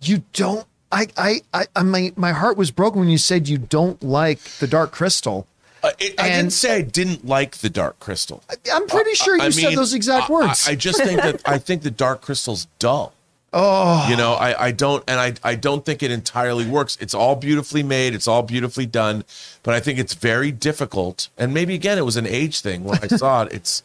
you 0.00 0.22
don't. 0.32 0.66
I, 0.92 1.06
I, 1.16 1.40
I, 1.54 1.66
I 1.74 1.82
my, 1.82 2.12
my 2.16 2.32
heart 2.32 2.56
was 2.56 2.70
broken 2.70 3.00
when 3.00 3.08
you 3.08 3.18
said 3.18 3.48
you 3.48 3.58
don't 3.58 4.02
like 4.02 4.38
the 4.60 4.66
Dark 4.66 4.92
Crystal. 4.92 5.46
Uh, 5.82 5.90
it, 5.98 6.20
I 6.20 6.28
didn't 6.28 6.52
say 6.52 6.76
I 6.76 6.82
didn't 6.82 7.26
like 7.26 7.56
the 7.58 7.68
Dark 7.68 7.98
Crystal. 7.98 8.42
I'm 8.72 8.86
pretty 8.86 9.14
sure 9.14 9.36
you 9.36 9.42
I 9.42 9.50
said 9.50 9.68
mean, 9.68 9.76
those 9.76 9.94
exact 9.94 10.30
words. 10.30 10.68
I, 10.68 10.72
I 10.72 10.74
just 10.76 11.02
think 11.02 11.20
that 11.20 11.42
I 11.46 11.58
think 11.58 11.82
the 11.82 11.90
Dark 11.90 12.22
Crystal's 12.22 12.66
dull. 12.78 13.14
Oh, 13.54 14.06
you 14.08 14.16
know, 14.16 14.32
I, 14.32 14.68
I 14.68 14.70
don't, 14.72 15.04
and 15.06 15.20
I, 15.20 15.34
I 15.44 15.56
don't 15.56 15.84
think 15.84 16.02
it 16.02 16.10
entirely 16.10 16.66
works. 16.66 16.96
It's 17.00 17.12
all 17.12 17.36
beautifully 17.36 17.82
made, 17.82 18.14
it's 18.14 18.26
all 18.26 18.42
beautifully 18.42 18.86
done, 18.86 19.24
but 19.62 19.74
I 19.74 19.80
think 19.80 19.98
it's 19.98 20.14
very 20.14 20.50
difficult. 20.50 21.28
And 21.36 21.52
maybe 21.52 21.74
again, 21.74 21.98
it 21.98 22.04
was 22.06 22.16
an 22.16 22.26
age 22.26 22.62
thing 22.62 22.82
when 22.84 22.98
I 23.02 23.08
saw 23.08 23.42
it. 23.42 23.52
It's, 23.52 23.82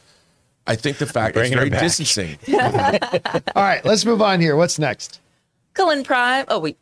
I 0.65 0.75
think 0.75 0.99
the 0.99 1.05
fact 1.05 1.35
it's 1.35 1.49
very 1.49 1.69
back. 1.69 1.81
distancing. 1.81 2.37
All 3.55 3.63
right, 3.63 3.83
let's 3.83 4.05
move 4.05 4.21
on 4.21 4.39
here. 4.39 4.55
What's 4.55 4.79
next? 4.79 5.19
Cullen 5.73 6.05
Prime. 6.05 6.45
Oh, 6.47 6.59
wait. 6.59 6.77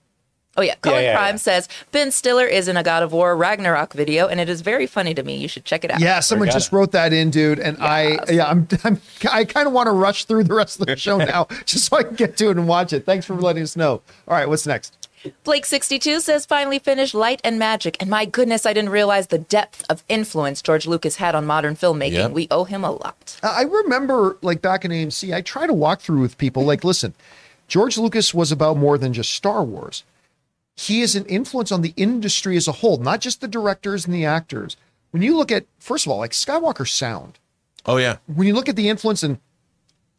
Oh, 0.57 0.61
yeah. 0.61 0.75
Cullen 0.81 1.03
yeah, 1.03 1.15
Prime 1.15 1.35
yeah. 1.35 1.39
says 1.39 1.67
Ben 1.91 2.11
Stiller 2.11 2.45
is 2.45 2.67
in 2.67 2.77
a 2.77 2.83
God 2.83 3.03
of 3.03 3.11
War 3.11 3.35
Ragnarok 3.35 3.93
video, 3.93 4.27
and 4.27 4.39
it 4.39 4.49
is 4.49 4.61
very 4.61 4.87
funny 4.87 5.13
to 5.13 5.23
me. 5.23 5.37
You 5.37 5.47
should 5.47 5.65
check 5.65 5.83
it 5.83 5.91
out. 5.91 5.99
Yeah, 5.99 6.19
someone 6.21 6.49
just 6.49 6.71
wrote 6.71 6.91
that 6.93 7.11
in, 7.13 7.29
dude, 7.29 7.59
and 7.59 7.77
I 7.79 8.05
Yes. 8.05 8.31
yeah, 8.31 8.45
I'm, 8.45 8.67
I'm 8.83 9.01
I 9.31 9.45
kind 9.45 9.67
of 9.67 9.73
want 9.73 9.87
to 9.87 9.91
rush 9.91 10.25
through 10.25 10.43
the 10.45 10.53
rest 10.53 10.79
of 10.79 10.87
the 10.87 10.95
show 10.95 11.17
now 11.33 11.47
just 11.65 11.85
so 11.85 11.97
I 11.97 12.03
can 12.03 12.15
get 12.15 12.37
to 12.37 12.49
it 12.49 12.57
and 12.57 12.67
watch 12.67 12.93
it. 12.93 13.05
Thanks 13.05 13.25
for 13.25 13.35
letting 13.35 13.63
us 13.63 13.75
know. 13.75 14.01
All 14.27 14.37
right, 14.37 14.47
what's 14.47 14.65
next? 14.65 14.95
Blake62 15.43 16.21
says 16.21 16.45
finally 16.45 16.77
finished 16.77 17.15
Light 17.15 17.41
and 17.43 17.57
Magic, 17.57 17.97
and 17.99 18.09
my 18.09 18.25
goodness, 18.25 18.65
I 18.65 18.73
didn't 18.73 18.91
realize 18.91 19.27
the 19.27 19.39
depth 19.39 19.83
of 19.89 20.03
influence 20.07 20.61
George 20.61 20.85
Lucas 20.85 21.15
had 21.15 21.33
on 21.33 21.45
modern 21.45 21.75
filmmaking. 21.75 22.11
Yep. 22.11 22.31
We 22.31 22.47
owe 22.51 22.65
him 22.65 22.83
a 22.83 22.91
lot. 22.91 23.39
I 23.41 23.63
remember 23.63 24.37
like 24.41 24.61
back 24.61 24.85
in 24.85 24.91
AMC, 24.91 25.33
I 25.35 25.41
try 25.41 25.65
to 25.67 25.73
walk 25.73 26.01
through 26.01 26.21
with 26.21 26.37
people 26.37 26.63
like, 26.63 26.83
listen, 26.83 27.13
George 27.67 27.97
Lucas 27.97 28.33
was 28.33 28.51
about 28.51 28.77
more 28.77 28.97
than 28.97 29.13
just 29.13 29.31
Star 29.31 29.63
Wars. 29.63 30.03
He 30.75 31.01
is 31.01 31.15
an 31.15 31.25
influence 31.25 31.71
on 31.71 31.81
the 31.81 31.93
industry 31.95 32.57
as 32.57 32.67
a 32.67 32.73
whole, 32.73 32.97
not 32.97 33.21
just 33.21 33.41
the 33.41 33.47
directors 33.47 34.05
and 34.05 34.13
the 34.13 34.25
actors. 34.25 34.75
When 35.11 35.21
you 35.23 35.37
look 35.37 35.51
at, 35.51 35.65
first 35.79 36.05
of 36.05 36.11
all, 36.11 36.17
like 36.19 36.31
Skywalker 36.31 36.87
sound, 36.87 37.39
Oh 37.85 37.97
yeah. 37.97 38.17
when 38.27 38.47
you 38.47 38.53
look 38.53 38.67
at 38.67 38.75
the 38.75 38.89
influence 38.89 39.23
and 39.23 39.39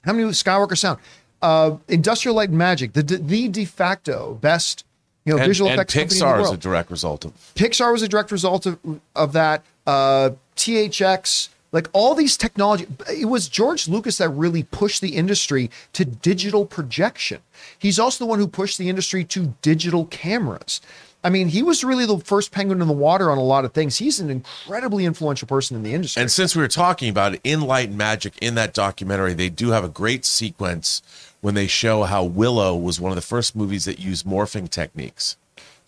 how 0.04 0.12
many 0.12 0.24
Skywalker 0.30 0.78
sound, 0.78 0.98
uh, 1.42 1.76
Industrial 1.88 2.34
Light 2.34 2.48
and 2.48 2.56
Magic, 2.58 2.94
the 2.94 3.02
the 3.02 3.48
de 3.48 3.64
facto 3.66 4.38
best, 4.40 4.84
you 5.26 5.32
know, 5.34 5.38
And, 5.38 5.46
visual 5.48 5.68
and 5.68 5.78
effects 5.78 5.92
company 5.92 6.18
in 6.20 6.26
the 6.26 6.32
Pixar 6.32 6.42
is 6.44 6.50
a 6.52 6.56
direct 6.56 6.90
result 6.90 7.24
of 7.26 7.32
Pixar 7.54 7.92
was 7.92 8.02
a 8.02 8.08
direct 8.08 8.30
result 8.30 8.64
of, 8.66 8.78
of 9.14 9.32
that. 9.32 9.62
Uh, 9.86 10.30
THX, 10.56 11.48
like 11.76 11.90
all 11.92 12.14
these 12.14 12.38
technology, 12.38 12.86
it 13.12 13.26
was 13.26 13.48
George 13.50 13.86
Lucas 13.86 14.16
that 14.16 14.30
really 14.30 14.62
pushed 14.62 15.02
the 15.02 15.14
industry 15.14 15.70
to 15.92 16.06
digital 16.06 16.64
projection. 16.64 17.42
He's 17.78 17.98
also 17.98 18.24
the 18.24 18.28
one 18.30 18.38
who 18.38 18.48
pushed 18.48 18.78
the 18.78 18.88
industry 18.88 19.24
to 19.26 19.54
digital 19.60 20.06
cameras. 20.06 20.80
I 21.22 21.28
mean, 21.28 21.48
he 21.48 21.62
was 21.62 21.84
really 21.84 22.06
the 22.06 22.16
first 22.16 22.50
penguin 22.50 22.80
in 22.80 22.88
the 22.88 22.94
water 22.94 23.30
on 23.30 23.36
a 23.36 23.42
lot 23.42 23.66
of 23.66 23.74
things. 23.74 23.98
He's 23.98 24.20
an 24.20 24.30
incredibly 24.30 25.04
influential 25.04 25.46
person 25.46 25.76
in 25.76 25.82
the 25.82 25.92
industry. 25.92 26.22
And 26.22 26.30
since 26.30 26.56
we 26.56 26.62
were 26.62 26.68
talking 26.68 27.10
about 27.10 27.34
it, 27.34 27.40
in 27.44 27.60
Light 27.60 27.90
and 27.90 27.98
Magic, 27.98 28.38
in 28.40 28.54
that 28.54 28.72
documentary, 28.72 29.34
they 29.34 29.50
do 29.50 29.72
have 29.72 29.84
a 29.84 29.90
great 29.90 30.24
sequence 30.24 31.02
when 31.42 31.54
they 31.54 31.66
show 31.66 32.04
how 32.04 32.24
Willow 32.24 32.74
was 32.74 32.98
one 32.98 33.12
of 33.12 33.16
the 33.16 33.22
first 33.22 33.54
movies 33.54 33.84
that 33.84 33.98
used 33.98 34.24
morphing 34.24 34.70
techniques 34.70 35.36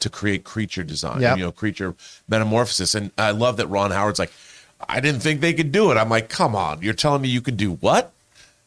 to 0.00 0.10
create 0.10 0.44
creature 0.44 0.84
design, 0.84 1.22
Yep. 1.22 1.38
you 1.38 1.44
know, 1.44 1.52
creature 1.52 1.94
metamorphosis. 2.28 2.94
And 2.94 3.10
I 3.16 3.30
love 3.30 3.56
that 3.56 3.68
Ron 3.68 3.90
Howard's 3.90 4.18
like, 4.18 4.32
I 4.86 5.00
didn't 5.00 5.20
think 5.20 5.40
they 5.40 5.52
could 5.54 5.72
do 5.72 5.90
it. 5.90 5.96
I'm 5.96 6.08
like, 6.08 6.28
come 6.28 6.54
on, 6.54 6.82
you're 6.82 6.94
telling 6.94 7.22
me 7.22 7.28
you 7.28 7.40
could 7.40 7.56
do 7.56 7.72
what? 7.74 8.12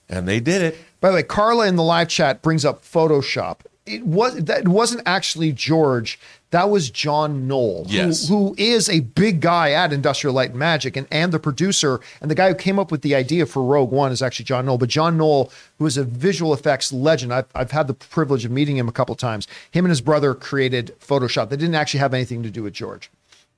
And 0.10 0.28
they 0.28 0.40
did 0.40 0.62
it. 0.62 0.78
By 1.00 1.10
the 1.10 1.16
way, 1.16 1.24
Carla 1.24 1.68
in 1.68 1.76
the 1.78 1.84
live 1.84 2.10
chat 2.10 2.42
brings 2.42 2.66
up 2.66 2.84
Photoshop. 2.84 3.58
It 3.86 4.06
was 4.06 4.36
that 4.36 4.68
wasn't 4.68 5.02
actually 5.06 5.52
George. 5.54 6.20
That 6.52 6.70
was 6.70 6.90
John 6.92 7.48
Knoll, 7.48 7.86
who- 7.86 7.90
who 8.28 8.56
is 8.58 8.90
a 8.90 9.00
big 9.00 9.40
guy 9.40 9.72
at 9.72 9.92
Industrial 9.94 10.34
Light 10.36 10.50
and 10.52 10.60
Magic, 10.60 10.96
and 10.96 11.08
and 11.10 11.32
the 11.32 11.40
producer 11.40 12.00
and 12.22 12.30
the 12.30 12.36
guy 12.36 12.50
who 12.50 12.56
came 12.56 12.78
up 12.78 12.92
with 12.92 13.02
the 13.02 13.16
idea 13.16 13.46
for 13.46 13.64
Rogue 13.64 13.90
One 13.90 14.12
is 14.12 14.22
actually 14.22 14.46
John 14.46 14.66
Knoll. 14.66 14.78
But 14.78 14.90
John 14.90 15.18
Knoll, 15.18 15.52
who 15.80 15.86
is 15.88 15.98
a 15.98 16.04
visual 16.04 16.54
effects 16.54 16.92
legend, 16.94 17.34
I've 17.34 17.46
I've 17.56 17.72
had 17.72 17.88
the 17.88 17.94
privilege 17.96 18.46
of 18.46 18.52
meeting 18.52 18.78
him 18.78 18.88
a 18.88 18.92
couple 18.92 19.16
times. 19.16 19.48
Him 19.72 19.86
and 19.86 19.90
his 19.92 20.02
brother 20.02 20.36
created 20.36 20.94
Photoshop. 21.00 21.50
They 21.50 21.58
didn't 21.58 21.76
actually 21.76 22.02
have 22.02 22.14
anything 22.14 22.44
to 22.44 22.52
do 22.52 22.62
with 22.64 22.74
George, 22.74 23.10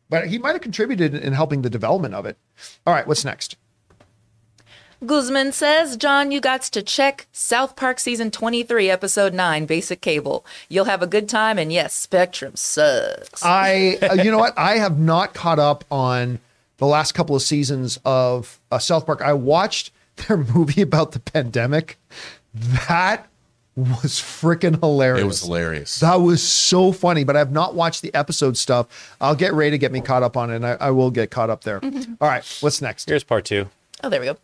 but 0.09 0.27
he 0.27 0.37
might 0.37 0.53
have 0.53 0.61
contributed 0.61 1.15
in 1.15 1.33
helping 1.33 1.61
the 1.61 1.69
development 1.69 2.13
of 2.13 2.25
it. 2.25 2.37
All 2.85 2.93
right, 2.93 3.07
what's 3.07 3.25
next? 3.25 3.55
Guzman 5.05 5.51
says, 5.51 5.97
John, 5.97 6.31
you 6.31 6.39
got 6.39 6.61
to 6.61 6.81
check 6.81 7.27
South 7.33 7.75
Park 7.75 7.99
season 7.99 8.31
23, 8.31 8.89
episode 8.89 9.33
9, 9.33 9.65
Basic 9.65 9.99
Cable. 9.99 10.45
You'll 10.69 10.85
have 10.85 11.01
a 11.01 11.07
good 11.07 11.27
time, 11.27 11.57
and 11.57 11.73
yes, 11.73 11.93
Spectrum 11.93 12.55
sucks. 12.55 13.43
I, 13.43 13.97
uh, 14.01 14.13
you 14.13 14.31
know 14.31 14.37
what? 14.37 14.57
I 14.57 14.77
have 14.77 14.97
not 14.97 15.33
caught 15.33 15.59
up 15.59 15.83
on 15.91 16.39
the 16.77 16.85
last 16.87 17.13
couple 17.13 17.35
of 17.35 17.41
seasons 17.41 17.99
of 18.05 18.59
uh, 18.71 18.79
South 18.79 19.05
Park. 19.05 19.21
I 19.21 19.33
watched 19.33 19.91
their 20.27 20.37
movie 20.55 20.81
about 20.81 21.11
the 21.11 21.19
pandemic. 21.19 21.97
That 22.53 23.27
was 23.75 24.21
freaking 24.21 24.79
hilarious. 24.79 25.23
It 25.23 25.25
was 25.25 25.41
hilarious. 25.41 25.99
That 25.99 26.15
was 26.15 26.43
so 26.43 26.91
funny, 26.91 27.23
but 27.23 27.35
I've 27.35 27.51
not 27.51 27.75
watched 27.75 28.01
the 28.01 28.13
episode 28.13 28.55
stuff. 28.57 29.15
I'll 29.19 29.35
get 29.35 29.53
ready 29.53 29.71
to 29.71 29.77
get 29.77 29.91
me 29.91 30.01
caught 30.01 30.23
up 30.23 30.37
on 30.37 30.51
it, 30.51 30.57
and 30.57 30.65
I, 30.65 30.77
I 30.79 30.91
will 30.91 31.11
get 31.11 31.31
caught 31.31 31.49
up 31.49 31.63
there. 31.63 31.79
Mm-hmm. 31.79 32.13
All 32.21 32.27
right, 32.27 32.45
what's 32.61 32.81
next? 32.81 33.09
Here's 33.09 33.23
part 33.23 33.45
two. 33.45 33.69
Oh, 34.03 34.09
there 34.09 34.19
we 34.19 34.25
go. 34.27 34.37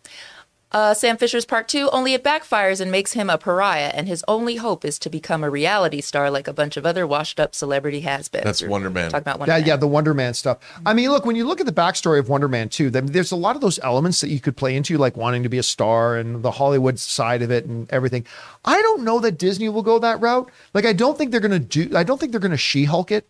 Uh, 0.72 0.94
Sam 0.94 1.18
Fisher's 1.18 1.46
part 1.46 1.68
two, 1.68 1.90
only 1.90 2.14
it 2.14 2.24
backfires 2.24 2.80
and 2.80 2.92
makes 2.92 3.14
him 3.14 3.28
a 3.28 3.40
pariah, 3.40 3.92
and 3.96 4.08
his 4.08 4.24
only 4.28 4.58
hope 4.58 4.86
is 4.86 5.00
to 5.00 5.10
become 5.10 5.44
a 5.44 5.50
reality 5.50 6.00
star 6.00 6.30
like 6.30 6.48
a 6.48 6.54
bunch 6.54 6.78
of 6.78 6.86
other 6.86 7.08
washed 7.08 7.40
up 7.40 7.56
celebrity 7.56 8.02
has-beens. 8.02 8.44
That's 8.44 8.62
We're 8.62 8.70
Wonder 8.70 8.92
Man. 8.92 9.10
Talking 9.10 9.24
about 9.24 9.40
Wonder 9.40 9.52
Yeah, 9.54 9.58
Man. 9.60 9.68
yeah, 9.68 9.76
the 9.78 9.88
Wonder 9.88 10.14
Man 10.14 10.36
stuff. 10.36 10.60
I 10.86 10.94
mean, 10.94 11.10
look, 11.10 11.26
when 11.26 11.36
you 11.36 11.48
look 11.48 11.60
at 11.60 11.66
the 11.66 11.72
backstory 11.72 12.20
of 12.20 12.30
Wonder 12.30 12.48
Man 12.48 12.70
2, 12.70 12.92
then 12.92 13.08
there's 13.08 13.32
a 13.32 13.36
lot 13.36 13.56
of 13.56 13.62
those 13.62 13.80
elements 13.80 14.22
that 14.22 14.30
you 14.30 14.40
could 14.40 14.56
play 14.56 14.76
into, 14.76 14.98
like 15.00 15.18
wanting 15.18 15.42
to 15.42 15.50
be 15.50 15.58
a 15.58 15.64
star 15.64 16.18
and 16.18 16.44
the 16.44 16.52
Hollywood 16.52 17.00
side 17.00 17.42
of 17.42 17.50
it 17.50 17.66
and 17.66 17.92
everything. 17.92 18.26
I 18.64 18.80
don't 18.80 19.04
know 19.04 19.20
that 19.22 19.40
Disney 19.40 19.70
will 19.70 19.82
go 19.82 19.98
that 19.98 20.22
route. 20.22 20.52
Like, 20.76 20.86
I 20.86 20.94
don't 20.94 21.18
think 21.18 21.32
they're 21.32 21.40
going 21.40 21.52
to 21.52 21.60
do, 21.60 21.98
I 21.98 22.04
don't 22.04 22.20
think 22.20 22.32
they're 22.32 22.40
going 22.40 22.52
to 22.52 22.58
She 22.58 22.84
Hulk 22.84 23.12
it 23.12 23.26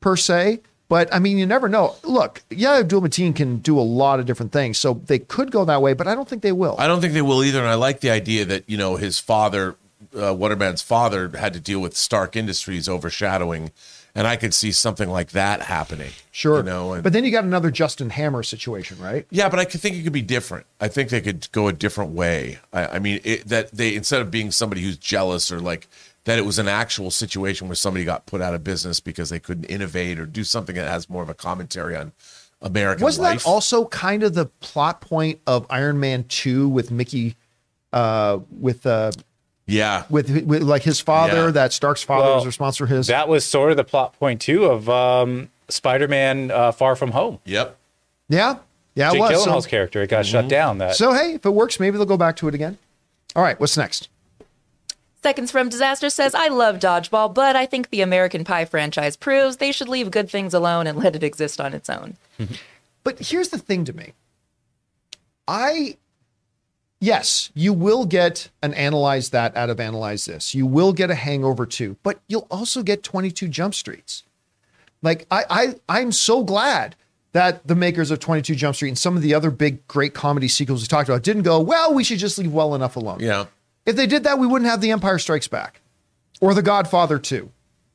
per 0.00 0.14
se. 0.14 0.60
But 0.88 1.12
I 1.12 1.18
mean, 1.18 1.36
you 1.38 1.46
never 1.46 1.68
know. 1.68 1.96
Look, 2.04 2.42
yeah, 2.50 2.74
Abdul 2.74 3.02
Mateen 3.02 3.34
can 3.34 3.58
do 3.58 3.78
a 3.78 3.82
lot 3.82 4.20
of 4.20 4.26
different 4.26 4.52
things. 4.52 4.78
So 4.78 4.94
they 4.94 5.18
could 5.18 5.50
go 5.50 5.64
that 5.64 5.82
way, 5.82 5.94
but 5.94 6.06
I 6.06 6.14
don't 6.14 6.28
think 6.28 6.42
they 6.42 6.52
will. 6.52 6.76
I 6.78 6.86
don't 6.86 7.00
think 7.00 7.12
they 7.12 7.22
will 7.22 7.42
either. 7.42 7.58
And 7.58 7.68
I 7.68 7.74
like 7.74 8.00
the 8.00 8.10
idea 8.10 8.44
that, 8.44 8.68
you 8.68 8.76
know, 8.76 8.96
his 8.96 9.18
father, 9.18 9.76
uh, 10.14 10.32
Wonderman's 10.34 10.82
father, 10.82 11.28
had 11.36 11.52
to 11.54 11.60
deal 11.60 11.80
with 11.80 11.96
Stark 11.96 12.36
Industries 12.36 12.88
overshadowing. 12.88 13.72
And 14.14 14.26
I 14.26 14.36
could 14.36 14.54
see 14.54 14.72
something 14.72 15.10
like 15.10 15.32
that 15.32 15.60
happening. 15.60 16.12
sure. 16.30 16.58
You 16.58 16.62
know, 16.62 16.92
and, 16.94 17.02
but 17.02 17.12
then 17.12 17.24
you 17.24 17.30
got 17.30 17.44
another 17.44 17.70
Justin 17.70 18.08
Hammer 18.08 18.42
situation, 18.42 18.96
right? 18.98 19.26
yeah, 19.30 19.50
but 19.50 19.58
I 19.58 19.66
could 19.66 19.82
think 19.82 19.96
it 19.96 20.04
could 20.04 20.12
be 20.12 20.22
different. 20.22 20.64
I 20.80 20.88
think 20.88 21.10
they 21.10 21.20
could 21.20 21.52
go 21.52 21.68
a 21.68 21.72
different 21.72 22.12
way. 22.12 22.58
I, 22.72 22.86
I 22.86 22.98
mean, 22.98 23.20
it, 23.24 23.46
that 23.48 23.72
they, 23.72 23.94
instead 23.94 24.22
of 24.22 24.30
being 24.30 24.50
somebody 24.52 24.80
who's 24.80 24.96
jealous 24.96 25.52
or 25.52 25.60
like, 25.60 25.86
that 26.26 26.38
it 26.38 26.44
was 26.44 26.58
an 26.58 26.68
actual 26.68 27.10
situation 27.10 27.66
where 27.66 27.74
somebody 27.74 28.04
got 28.04 28.26
put 28.26 28.40
out 28.40 28.52
of 28.54 28.62
business 28.62 29.00
because 29.00 29.30
they 29.30 29.38
couldn't 29.40 29.64
innovate 29.64 30.18
or 30.18 30.26
do 30.26 30.44
something 30.44 30.76
that 30.76 30.88
has 30.88 31.08
more 31.08 31.22
of 31.22 31.28
a 31.28 31.34
commentary 31.34 31.96
on 31.96 32.12
American 32.60 33.02
Wasn't 33.04 33.22
life. 33.24 33.42
that 33.44 33.48
also 33.48 33.86
kind 33.86 34.22
of 34.22 34.34
the 34.34 34.46
plot 34.60 35.00
point 35.00 35.40
of 35.46 35.66
Iron 35.70 35.98
Man 36.00 36.24
2 36.24 36.68
with 36.68 36.90
Mickey, 36.90 37.36
uh, 37.92 38.38
with, 38.60 38.86
uh, 38.86 39.12
yeah. 39.66 40.04
with, 40.10 40.28
with 40.44 40.62
like 40.62 40.82
his 40.82 41.00
father, 41.00 41.46
Yeah. 41.46 41.50
that 41.52 41.72
Stark's 41.72 42.02
father 42.02 42.24
Well, 42.26 42.36
was 42.36 42.46
responsible 42.46 42.88
for 42.88 42.94
his. 42.94 43.06
That 43.08 43.28
was 43.28 43.44
sort 43.44 43.70
of 43.70 43.76
the 43.76 43.84
plot 43.84 44.18
point 44.18 44.40
too 44.40 44.64
of 44.64 44.88
um, 44.88 45.48
Spider-Man: 45.68 46.50
uh, 46.50 46.72
Far 46.72 46.96
From 46.96 47.10
Home. 47.12 47.38
Yep. 47.44 47.76
yeah, 48.28 48.56
yeah, 48.94 49.10
it 49.10 49.12
Jake 49.12 49.20
was. 49.20 49.30
Gyllenhaal's 49.32 49.64
So, 49.64 49.70
character 49.70 50.02
it 50.02 50.10
got 50.10 50.26
shut 50.26 50.48
down. 50.48 50.78
That 50.78 50.96
so 50.96 51.12
hey, 51.12 51.34
if 51.34 51.44
it 51.46 51.50
works, 51.50 51.78
maybe 51.78 51.96
they'll 51.98 52.06
go 52.06 52.16
back 52.16 52.36
to 52.36 52.48
it 52.48 52.54
again. 52.54 52.78
All 53.36 53.42
right, 53.42 53.58
what's 53.60 53.76
next? 53.76 54.08
Seconds 55.26 55.50
from 55.50 55.68
Disaster 55.68 56.08
says, 56.08 56.36
I 56.36 56.46
love 56.46 56.76
Dodgeball, 56.76 57.34
but 57.34 57.56
I 57.56 57.66
think 57.66 57.90
the 57.90 58.00
American 58.00 58.44
Pie 58.44 58.64
franchise 58.64 59.16
proves 59.16 59.56
they 59.56 59.72
should 59.72 59.88
leave 59.88 60.12
good 60.12 60.30
things 60.30 60.54
alone 60.54 60.86
and 60.86 60.96
let 60.96 61.16
it 61.16 61.24
exist 61.24 61.60
on 61.60 61.74
its 61.74 61.90
own. 61.90 62.16
But 63.02 63.18
here's 63.18 63.48
the 63.48 63.58
thing 63.58 63.84
to 63.86 63.92
me. 63.92 64.12
I 65.48 65.96
yes, 67.00 67.50
you 67.54 67.72
will 67.72 68.04
get 68.04 68.50
an 68.62 68.72
analyze 68.74 69.30
that 69.30 69.56
out 69.56 69.68
of 69.68 69.80
analyze 69.80 70.26
this. 70.26 70.54
You 70.54 70.64
will 70.64 70.92
get 70.92 71.10
a 71.10 71.16
hangover 71.16 71.66
too, 71.66 71.96
but 72.04 72.20
you'll 72.28 72.46
also 72.48 72.84
get 72.84 73.02
22 73.02 73.48
jump 73.48 73.74
streets. 73.74 74.22
Like 75.02 75.26
I 75.28 75.44
I 75.50 75.74
I'm 75.88 76.12
so 76.12 76.44
glad 76.44 76.94
that 77.32 77.66
the 77.66 77.74
makers 77.74 78.10
of 78.10 78.18
22 78.18 78.54
Jump 78.54 78.76
Street 78.76 78.88
and 78.88 78.98
some 78.98 79.14
of 79.14 79.22
the 79.22 79.34
other 79.34 79.50
big 79.50 79.86
great 79.88 80.14
comedy 80.14 80.48
sequels 80.48 80.82
we 80.82 80.86
talked 80.86 81.08
about 81.08 81.22
didn't 81.22 81.42
go, 81.42 81.60
well, 81.60 81.92
we 81.92 82.02
should 82.02 82.18
just 82.18 82.38
leave 82.38 82.52
well 82.52 82.74
enough 82.74 82.96
alone. 82.96 83.18
Yeah. 83.20 83.44
If 83.86 83.96
they 83.96 84.06
did 84.06 84.24
that, 84.24 84.38
we 84.38 84.46
wouldn't 84.46 84.70
have 84.70 84.80
The 84.80 84.90
Empire 84.90 85.18
Strikes 85.18 85.48
Back 85.48 85.80
or 86.40 86.52
The 86.52 86.62
Godfather 86.62 87.18
2 87.18 87.50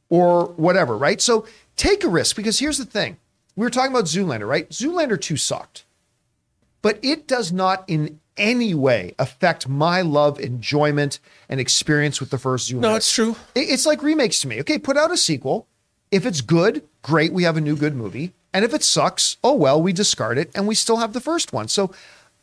or 0.10 0.46
whatever, 0.54 0.98
right? 0.98 1.22
So 1.22 1.46
take 1.76 2.04
a 2.04 2.10
risk 2.10 2.36
because 2.36 2.60
here's 2.60 2.78
the 2.78 2.86
thing. 2.86 3.18
We 3.56 3.66
were 3.66 3.70
talking 3.70 3.92
about 3.92 4.06
Zoolander, 4.06 4.48
right? 4.48 4.70
Zoolander 4.70 5.20
2 5.20 5.36
sucked, 5.36 5.84
but 6.82 6.98
it 7.04 7.28
does 7.28 7.52
not 7.52 7.84
in 7.88 8.20
any 8.38 8.74
way 8.74 9.14
affect 9.20 9.68
my 9.68 10.02
love, 10.02 10.40
enjoyment, 10.40 11.20
and 11.50 11.60
experience 11.60 12.20
with 12.20 12.30
the 12.30 12.38
first 12.38 12.72
Zoolander. 12.72 12.82
No, 12.82 12.96
it's 12.96 13.14
true. 13.14 13.36
It's 13.54 13.86
like 13.86 14.02
remakes 14.02 14.40
to 14.42 14.48
me. 14.48 14.62
Okay, 14.62 14.80
put 14.80 14.98
out 14.98 15.12
a 15.12 15.18
sequel. 15.18 15.68
If 16.10 16.26
it's 16.26 16.42
good, 16.42 16.84
great, 17.02 17.34
we 17.34 17.44
have 17.44 17.58
a 17.58 17.62
new 17.62 17.76
good 17.76 17.96
movie. 17.96 18.34
And 18.54 18.66
if 18.66 18.74
it 18.74 18.84
sucks, 18.84 19.38
oh 19.44 19.54
well, 19.54 19.82
we 19.82 19.94
discard 19.94 20.38
it 20.38 20.50
and 20.56 20.68
we 20.68 20.76
still 20.76 20.98
have 20.98 21.14
the 21.14 21.22
first 21.22 21.54
one. 21.54 21.68
So 21.68 21.92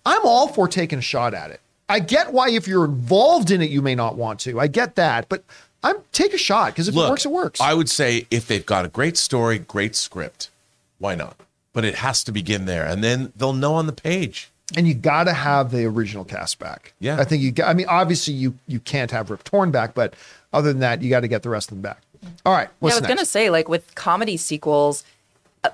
I'm 0.06 0.24
all 0.24 0.48
for 0.48 0.68
taking 0.68 0.98
a 0.98 1.02
shot 1.02 1.34
at 1.34 1.50
it. 1.50 1.60
I 1.89 2.01
get 2.01 2.32
why 2.32 2.51
if 2.51 2.69
you're 2.69 2.85
involved 2.85 3.51
in 3.51 3.62
it, 3.62 3.70
you 3.70 3.81
may 3.82 3.94
not 3.94 4.16
want 4.16 4.40
to. 4.40 4.60
I 4.60 4.66
get 4.66 4.94
that, 4.97 5.28
but 5.28 5.43
I'm 5.82 5.97
take 6.12 6.35
a 6.35 6.39
shot 6.39 6.73
because 6.73 6.89
if 6.89 6.94
it 6.94 6.98
works, 6.98 7.24
it 7.24 7.31
works. 7.31 7.60
I 7.60 7.74
would 7.74 7.89
say 7.89 8.27
if 8.31 8.47
they've 8.47 8.66
got 8.66 8.85
a 8.85 8.89
great 8.89 9.16
story, 9.16 9.59
great 9.59 9.94
script, 9.97 10.51
why 10.98 11.15
not? 11.15 11.36
But 11.73 11.85
it 11.85 11.97
has 11.97 12.24
to 12.24 12.32
begin 12.32 12.65
there, 12.66 12.85
and 12.85 13.02
then 13.05 13.32
they'll 13.36 13.52
know 13.52 13.74
on 13.74 13.86
the 13.86 13.93
page. 13.93 14.51
and 14.77 14.86
you 14.86 14.93
got 14.93 15.24
to 15.24 15.32
have 15.32 15.70
the 15.70 15.86
original 15.86 16.24
cast 16.27 16.59
back. 16.59 16.93
Yeah. 17.01 17.19
I 17.19 17.24
think 17.24 17.43
you. 17.43 17.52
got- 17.52 17.69
I 17.69 17.74
mean, 17.74 17.86
obviously 17.89 18.35
you 18.35 18.55
you 18.66 18.81
can't 18.81 19.10
have 19.12 19.31
Rip 19.31 19.43
Torn 19.44 19.70
back, 19.70 19.94
but 19.94 20.12
other 20.52 20.70
than 20.73 20.81
that, 20.81 21.01
you 21.01 21.09
got 21.09 21.20
to 21.20 21.28
get 21.28 21.43
the 21.43 21.48
rest 21.48 21.70
of 21.70 21.77
them 21.77 21.82
back. 21.82 22.01
All 22.44 22.52
right, 22.52 22.65
Yeah, 22.69 22.74
what's 22.81 22.94
I 22.97 22.97
was 22.97 23.02
next? 23.09 23.15
gonna 23.15 23.27
say, 23.27 23.48
like 23.48 23.69
with 23.69 23.94
comedy 23.94 24.36
sequels, 24.36 25.05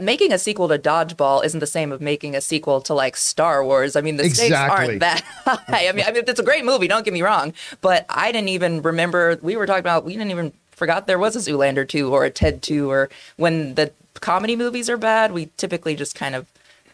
making 0.00 0.32
a 0.32 0.38
sequel 0.38 0.68
to 0.68 0.78
Dodgeball 0.78 1.44
isn't 1.44 1.60
the 1.60 1.66
same 1.66 1.92
as 1.92 2.00
making 2.00 2.34
a 2.34 2.40
sequel 2.40 2.80
to 2.82 2.94
like 2.94 3.16
Star 3.16 3.64
Wars. 3.64 3.96
I 3.96 4.00
mean, 4.00 4.16
the 4.16 4.28
stakes 4.30 4.54
aren't 4.54 5.00
that 5.00 5.20
high. 5.44 5.88
I 5.88 5.92
mean, 5.92 6.04
I 6.06 6.12
mean, 6.12 6.24
it's 6.26 6.40
a 6.40 6.44
great 6.44 6.64
movie. 6.64 6.88
Don't 6.88 7.04
get 7.04 7.14
me 7.14 7.22
wrong, 7.22 7.52
but 7.80 8.06
I 8.08 8.32
didn't 8.32 8.48
even 8.48 8.82
remember. 8.82 9.38
We 9.42 9.56
were 9.56 9.66
talking 9.66 9.80
about. 9.80 10.04
We 10.04 10.12
didn't 10.12 10.30
even 10.30 10.52
forgot 10.72 11.06
there 11.06 11.18
was 11.18 11.36
a 11.36 11.38
Zoolander 11.38 11.88
two 11.88 12.12
or 12.12 12.24
a 12.24 12.30
Ted 12.30 12.62
two, 12.62 12.90
or 12.90 13.10
when 13.36 13.74
the 13.74 13.92
comedy 14.20 14.56
movies 14.56 14.88
are 14.88 14.96
bad, 14.96 15.32
we 15.32 15.50
typically 15.56 15.94
just 15.94 16.14
kind 16.14 16.34
of 16.34 16.46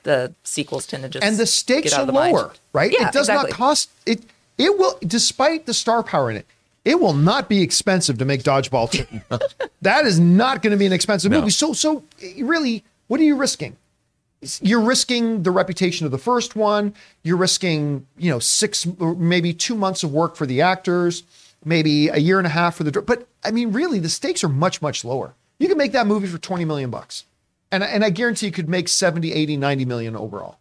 the 0.02 0.32
sequels 0.44 0.86
tend 0.86 1.02
to 1.02 1.08
just 1.08 1.24
and 1.24 1.36
the 1.36 1.46
stakes 1.46 1.90
get 1.90 1.92
out 1.92 1.98
are 1.98 2.02
of 2.02 2.06
the 2.06 2.12
mind. 2.12 2.34
lower, 2.36 2.52
right? 2.72 2.90
Yeah, 2.90 3.08
it 3.08 3.12
does 3.12 3.28
exactly. 3.28 3.50
not 3.50 3.56
cost 3.56 3.90
it. 4.06 4.22
It 4.58 4.78
will, 4.78 4.98
despite 5.06 5.66
the 5.66 5.74
star 5.74 6.02
power 6.02 6.30
in 6.30 6.36
it, 6.36 6.46
it 6.84 7.00
will 7.00 7.14
not 7.14 7.48
be 7.48 7.62
expensive 7.62 8.18
to 8.18 8.24
make 8.24 8.42
Dodgeball 8.42 8.90
two. 8.90 9.38
that 9.82 10.06
is 10.06 10.18
not 10.18 10.62
going 10.62 10.70
to 10.72 10.76
be 10.76 10.86
an 10.86 10.92
expensive 10.92 11.30
No. 11.30 11.38
movie. 11.40 11.50
So, 11.50 11.72
so 11.72 12.02
really, 12.38 12.82
what 13.10 13.18
are 13.18 13.24
you 13.24 13.34
risking? 13.34 13.76
You're 14.62 14.82
risking 14.82 15.42
the 15.42 15.50
reputation 15.50 16.06
of 16.06 16.12
the 16.12 16.16
first 16.16 16.54
one. 16.54 16.94
You're 17.24 17.38
risking, 17.38 18.06
you 18.16 18.30
know, 18.30 18.38
six 18.38 18.86
maybe 18.86 19.52
two 19.52 19.74
months 19.74 20.04
of 20.04 20.12
work 20.12 20.36
for 20.36 20.46
the 20.46 20.60
actors, 20.60 21.24
maybe 21.64 22.06
a 22.06 22.18
year 22.18 22.38
and 22.38 22.46
a 22.46 22.50
half 22.50 22.76
for 22.76 22.84
the. 22.84 23.02
But 23.02 23.26
I 23.44 23.50
mean, 23.50 23.72
really, 23.72 23.98
the 23.98 24.08
stakes 24.08 24.44
are 24.44 24.48
much, 24.48 24.80
much 24.80 25.04
lower. 25.04 25.34
You 25.58 25.66
can 25.66 25.76
make 25.76 25.90
that 25.90 26.06
movie 26.06 26.28
for 26.28 26.38
20 26.38 26.64
million 26.64 26.88
bucks. 26.88 27.24
And, 27.72 27.82
and 27.82 28.04
I 28.04 28.10
guarantee 28.10 28.46
you 28.46 28.52
could 28.52 28.68
make 28.68 28.86
70, 28.86 29.32
80, 29.32 29.56
90 29.56 29.84
million 29.86 30.14
overall. 30.14 30.59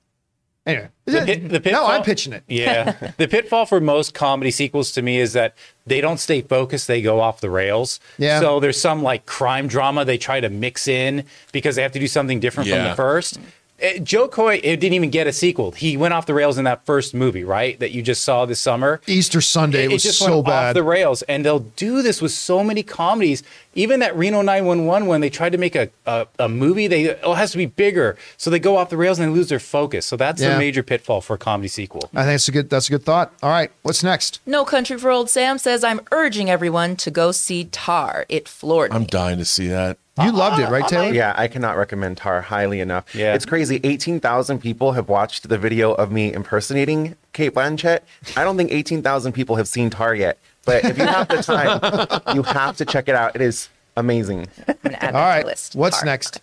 Anyway, 0.65 0.89
The 1.05 1.21
pit- 1.25 1.49
the 1.63 1.71
no, 1.71 1.87
I'm 1.87 2.03
pitching 2.03 2.33
it. 2.33 2.43
Yeah. 2.47 3.11
the 3.17 3.27
pitfall 3.27 3.65
for 3.65 3.79
most 3.79 4.13
comedy 4.13 4.51
sequels 4.51 4.91
to 4.91 5.01
me 5.01 5.17
is 5.19 5.33
that 5.33 5.55
they 5.87 6.01
don't 6.01 6.19
stay 6.19 6.41
focused, 6.41 6.87
they 6.87 7.01
go 7.01 7.21
off 7.21 7.41
the 7.41 7.49
rails. 7.49 7.99
Yeah. 8.17 8.39
So 8.39 8.59
there's 8.59 8.79
some 8.79 9.01
like 9.01 9.25
crime 9.25 9.67
drama 9.67 10.05
they 10.05 10.17
try 10.17 10.39
to 10.39 10.49
mix 10.49 10.87
in 10.87 11.23
because 11.51 11.75
they 11.75 11.81
have 11.81 11.93
to 11.93 11.99
do 11.99 12.07
something 12.07 12.39
different 12.39 12.69
from 12.69 12.83
the 12.83 12.95
first. 12.95 13.39
Uh, 13.81 13.99
Jo 13.99 14.27
Koy 14.27 14.55
it 14.63 14.79
didn't 14.79 14.93
even 14.93 15.09
get 15.09 15.27
a 15.27 15.33
sequel. 15.33 15.71
He 15.71 15.95
went 15.97 16.13
off 16.13 16.25
the 16.25 16.33
rails 16.33 16.57
in 16.57 16.65
that 16.65 16.85
first 16.85 17.13
movie, 17.13 17.43
right? 17.43 17.79
That 17.79 17.91
you 17.91 18.01
just 18.01 18.23
saw 18.23 18.45
this 18.45 18.59
summer. 18.59 19.01
Easter 19.07 19.41
Sunday 19.41 19.85
it 19.85 19.91
was 19.91 20.03
just 20.03 20.19
so 20.19 20.35
went 20.35 20.47
bad. 20.47 20.67
off 20.69 20.73
the 20.73 20.83
rails, 20.83 21.21
and 21.23 21.45
they'll 21.45 21.59
do 21.59 22.01
this 22.01 22.21
with 22.21 22.31
so 22.31 22.63
many 22.63 22.83
comedies. 22.83 23.43
Even 23.75 23.99
that 23.99 24.15
Reno 24.17 24.41
911, 24.41 25.07
when 25.07 25.21
they 25.21 25.29
tried 25.29 25.51
to 25.51 25.57
make 25.57 25.75
a, 25.75 25.89
a, 26.05 26.27
a 26.39 26.49
movie, 26.49 26.87
they 26.87 27.15
oh, 27.21 27.33
it 27.33 27.35
has 27.37 27.51
to 27.51 27.57
be 27.57 27.67
bigger, 27.67 28.17
so 28.35 28.49
they 28.49 28.59
go 28.59 28.75
off 28.77 28.89
the 28.89 28.97
rails 28.97 29.19
and 29.19 29.29
they 29.31 29.33
lose 29.37 29.47
their 29.49 29.59
focus. 29.59 30.05
So 30.05 30.17
that's 30.17 30.41
Yeah. 30.41 30.55
a 30.55 30.57
major 30.59 30.83
pitfall 30.83 31.21
for 31.21 31.35
a 31.35 31.37
comedy 31.37 31.67
sequel. 31.69 32.09
I 32.13 32.23
think 32.23 32.33
that's 32.33 32.47
a 32.47 32.51
good. 32.51 32.69
That's 32.69 32.87
a 32.89 32.91
good 32.91 33.03
thought. 33.05 33.31
All 33.43 33.49
right, 33.51 33.71
what's 33.83 34.03
next? 34.03 34.39
No 34.45 34.65
Country 34.65 34.97
for 34.97 35.11
Old 35.11 35.29
Sam 35.29 35.57
says, 35.59 35.83
I'm 35.83 36.01
urging 36.11 36.49
everyone 36.49 36.95
to 36.97 37.11
go 37.11 37.31
see 37.31 37.65
Tar. 37.65 38.25
It 38.27 38.47
floored 38.49 38.91
I'm 38.91 39.01
me. 39.01 39.07
dying 39.07 39.37
to 39.37 39.45
see 39.45 39.67
that. 39.67 39.97
You 40.23 40.31
loved 40.31 40.59
it, 40.59 40.69
right, 40.69 40.87
Taylor? 40.87 41.13
Yeah, 41.13 41.33
I 41.37 41.47
cannot 41.47 41.77
recommend 41.77 42.17
Tar 42.17 42.41
highly 42.41 42.79
enough. 42.79 43.13
Yeah. 43.15 43.33
It's 43.35 43.45
crazy. 43.45 43.79
18,000 43.83 44.59
people 44.59 44.93
have 44.93 45.09
watched 45.09 45.49
the 45.49 45.57
video 45.57 45.93
of 45.93 46.11
me 46.11 46.33
impersonating 46.33 47.15
Cate 47.33 47.53
Blanchett. 47.53 47.99
I 48.35 48.43
don't 48.43 48.57
think 48.57 48.71
18,000 48.71 49.31
people 49.33 49.55
have 49.55 49.67
seen 49.67 49.89
Tar 49.89 50.15
yet. 50.15 50.37
But 50.65 50.83
if 50.85 50.97
you 50.97 51.05
have 51.05 51.27
the 51.27 51.41
time, 51.41 52.21
you 52.35 52.43
have 52.43 52.77
to 52.77 52.85
check 52.85 53.07
it 53.07 53.15
out. 53.15 53.35
It 53.35 53.41
is 53.41 53.69
amazing. 53.97 54.47
I'm 54.67 54.75
gonna 54.83 54.97
add 54.97 55.01
that 55.01 55.15
All 55.15 55.21
to 55.21 55.27
right, 55.27 55.41
the 55.41 55.47
list. 55.47 55.75
what's 55.75 55.97
Tar. 55.97 56.05
next? 56.05 56.41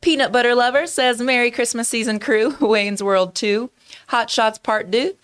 Peanut 0.00 0.30
Butter 0.30 0.54
Lover 0.54 0.86
says, 0.86 1.20
Merry 1.20 1.50
Christmas 1.50 1.88
Season 1.88 2.20
Crew, 2.20 2.54
Wayne's 2.60 3.02
World 3.02 3.34
2, 3.34 3.70
Hot 4.08 4.30
Shots 4.30 4.58
Part 4.58 4.92
2, 4.92 5.16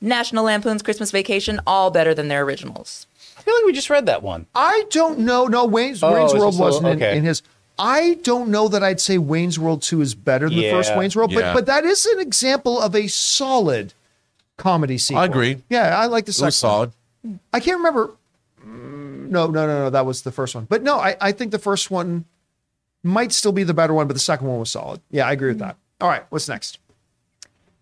National 0.00 0.44
Lampoon's 0.44 0.82
Christmas 0.82 1.10
Vacation, 1.10 1.60
all 1.66 1.90
better 1.90 2.14
than 2.14 2.28
their 2.28 2.42
originals. 2.42 3.06
I 3.40 3.42
feel 3.42 3.54
like 3.54 3.64
we 3.64 3.72
just 3.72 3.88
read 3.90 4.06
that 4.06 4.22
one. 4.22 4.46
I 4.54 4.84
don't 4.90 5.20
know. 5.20 5.46
No, 5.46 5.64
Wayne's 5.64 6.02
Oh, 6.02 6.12
Wayne's 6.12 6.34
World 6.34 6.58
wasn't 6.58 6.88
in, 6.88 6.96
okay. 6.96 7.16
in 7.16 7.24
his. 7.24 7.42
I 7.78 8.18
don't 8.22 8.50
know 8.50 8.68
that 8.68 8.84
I'd 8.84 9.00
say 9.00 9.16
Wayne's 9.16 9.58
World 9.58 9.80
Two 9.82 10.02
is 10.02 10.14
better 10.14 10.48
than 10.50 10.58
the 10.58 10.70
first 10.70 10.94
Wayne's 10.94 11.16
World, 11.16 11.32
but 11.32 11.40
yeah. 11.40 11.54
but 11.54 11.64
that 11.66 11.84
is 11.84 12.04
an 12.04 12.20
example 12.20 12.78
of 12.78 12.94
a 12.94 13.06
solid 13.06 13.94
comedy 14.58 14.98
sequel. 14.98 15.22
I 15.22 15.24
agree. 15.24 15.62
Yeah, 15.70 15.98
I 15.98 16.04
like 16.06 16.26
the 16.26 16.30
It 16.30 16.34
second. 16.34 16.46
was 16.48 16.56
solid. 16.56 16.92
I 17.54 17.60
can't 17.60 17.78
remember. 17.78 18.10
Mm, 18.62 19.30
No, 19.30 19.46
no, 19.46 19.66
no, 19.66 19.84
no. 19.84 19.90
That 19.90 20.04
was 20.04 20.22
the 20.22 20.32
first 20.32 20.54
one. 20.54 20.66
But 20.66 20.82
no, 20.82 20.98
I, 20.98 21.16
I 21.20 21.32
think 21.32 21.50
the 21.52 21.58
first 21.58 21.90
one 21.90 22.26
might 23.02 23.32
still 23.32 23.52
be 23.52 23.62
the 23.62 23.72
better 23.74 23.94
one, 23.94 24.06
but 24.06 24.12
the 24.14 24.20
second 24.20 24.46
one 24.48 24.58
was 24.58 24.70
solid. 24.70 25.00
Yeah, 25.10 25.26
I 25.26 25.32
agree 25.32 25.48
with 25.48 25.58
that. 25.60 25.76
All 26.02 26.08
right, 26.08 26.24
what's 26.28 26.48
next? 26.48 26.78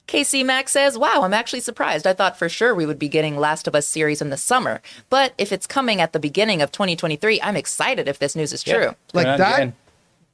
KC 0.08 0.44
Max 0.44 0.72
says, 0.72 0.96
Wow, 0.98 1.20
I'm 1.22 1.34
actually 1.34 1.60
surprised. 1.60 2.06
I 2.06 2.14
thought 2.14 2.38
for 2.38 2.48
sure 2.48 2.74
we 2.74 2.86
would 2.86 2.98
be 2.98 3.08
getting 3.08 3.36
Last 3.36 3.68
of 3.68 3.74
Us 3.74 3.86
series 3.86 4.20
in 4.22 4.30
the 4.30 4.36
summer. 4.38 4.80
But 5.10 5.34
if 5.38 5.52
it's 5.52 5.66
coming 5.66 6.00
at 6.00 6.12
the 6.14 6.18
beginning 6.18 6.62
of 6.62 6.72
2023, 6.72 7.40
I'm 7.42 7.56
excited 7.56 8.08
if 8.08 8.18
this 8.18 8.34
news 8.34 8.52
is 8.52 8.62
true. 8.64 8.94
Like 9.12 9.26
Coming 9.26 9.38
that. 9.38 9.54
again. 9.54 9.72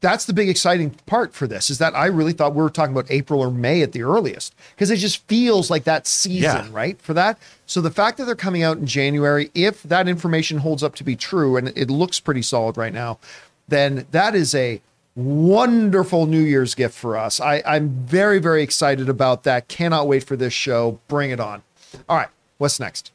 That's 0.01 0.27
the 0.27 0.35
big 0.35 0.51
exciting 0.51 0.91
part 1.07 1.33
for 1.35 1.47
this 1.47 1.71
is 1.71 1.79
that 1.79 1.97
I 1.97 2.07
really 2.07 2.35
thought 2.35 2.55
we 2.55 2.63
were 2.63 2.69
talking 2.69 2.95
about 2.95 3.11
April 3.11 3.41
or 3.41 3.51
May 3.51 3.81
at 3.81 3.93
the 3.93 4.03
earliest 4.03 4.55
because 4.77 4.91
it 4.91 4.99
just 4.99 5.27
feels 5.29 5.71
like 5.71 5.85
that 5.85 6.07
season, 6.07 6.43
Yeah. 6.43 6.69
right? 6.71 7.01
For 7.01 7.15
that. 7.15 7.39
So 7.67 7.81
the 7.81 7.91
fact 7.91 8.19
that 8.19 8.27
they're 8.27 8.35
coming 8.37 8.63
out 8.63 8.77
in 8.77 8.87
January, 8.87 9.51
if 9.55 9.83
that 9.85 10.07
information 10.07 10.59
holds 10.59 10.83
up 10.83 10.95
to 10.97 11.05
be 11.05 11.17
true, 11.17 11.57
and 11.57 11.69
it 11.75 11.89
looks 11.91 12.21
pretty 12.21 12.43
solid 12.43 12.77
right 12.77 12.93
now, 12.93 13.19
then 13.67 14.05
that 14.11 14.35
is 14.35 14.55
a 14.55 14.83
wonderful 15.17 16.27
New 16.27 16.41
Year's 16.41 16.75
gift 16.75 16.95
for 16.97 17.17
us. 17.17 17.41
I, 17.41 17.63
I'm 17.67 17.91
very, 18.05 18.39
very 18.39 18.63
excited 18.63 19.09
about 19.09 19.45
that. 19.45 19.69
Cannot 19.69 20.09
wait 20.09 20.25
for 20.25 20.37
this 20.37 20.53
show. 20.53 20.99
Bring 21.09 21.31
it 21.31 21.41
on. 21.41 21.63
All 22.09 22.17
right, 22.17 22.29
what's 22.59 22.81
next? 22.81 23.11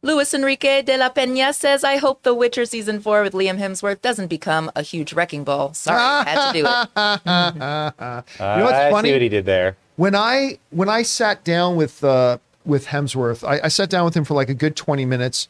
Luis 0.00 0.32
Enrique 0.32 0.82
de 0.82 0.96
la 0.96 1.10
Peña 1.10 1.52
says, 1.52 1.82
I 1.82 1.96
hope 1.96 2.22
The 2.22 2.32
Witcher 2.32 2.64
season 2.66 3.00
four 3.00 3.22
with 3.22 3.32
Liam 3.32 3.58
Hemsworth 3.58 4.00
doesn't 4.00 4.28
become 4.28 4.70
a 4.76 4.82
huge 4.82 5.12
wrecking 5.12 5.42
ball. 5.42 5.74
Sorry, 5.74 5.98
had 6.24 6.52
to 6.52 6.58
do 6.60 6.64
it. 6.64 8.24
You 8.38 8.56
know 8.58 8.64
what's 8.64 8.78
I 8.78 8.90
funny? 8.92 9.08
see 9.08 9.12
what 9.14 9.22
he 9.22 9.28
did 9.28 9.44
there. 9.44 9.76
when 9.96 10.14
I 10.14 10.58
when 10.70 10.88
I 10.88 11.02
sat 11.02 11.42
down 11.42 11.74
with 11.74 12.04
uh 12.04 12.38
with 12.64 12.86
Hemsworth, 12.86 13.42
I, 13.46 13.60
I 13.64 13.68
sat 13.68 13.90
down 13.90 14.04
with 14.04 14.14
him 14.16 14.24
for 14.24 14.34
like 14.34 14.48
a 14.48 14.54
good 14.54 14.76
twenty 14.76 15.04
minutes, 15.04 15.48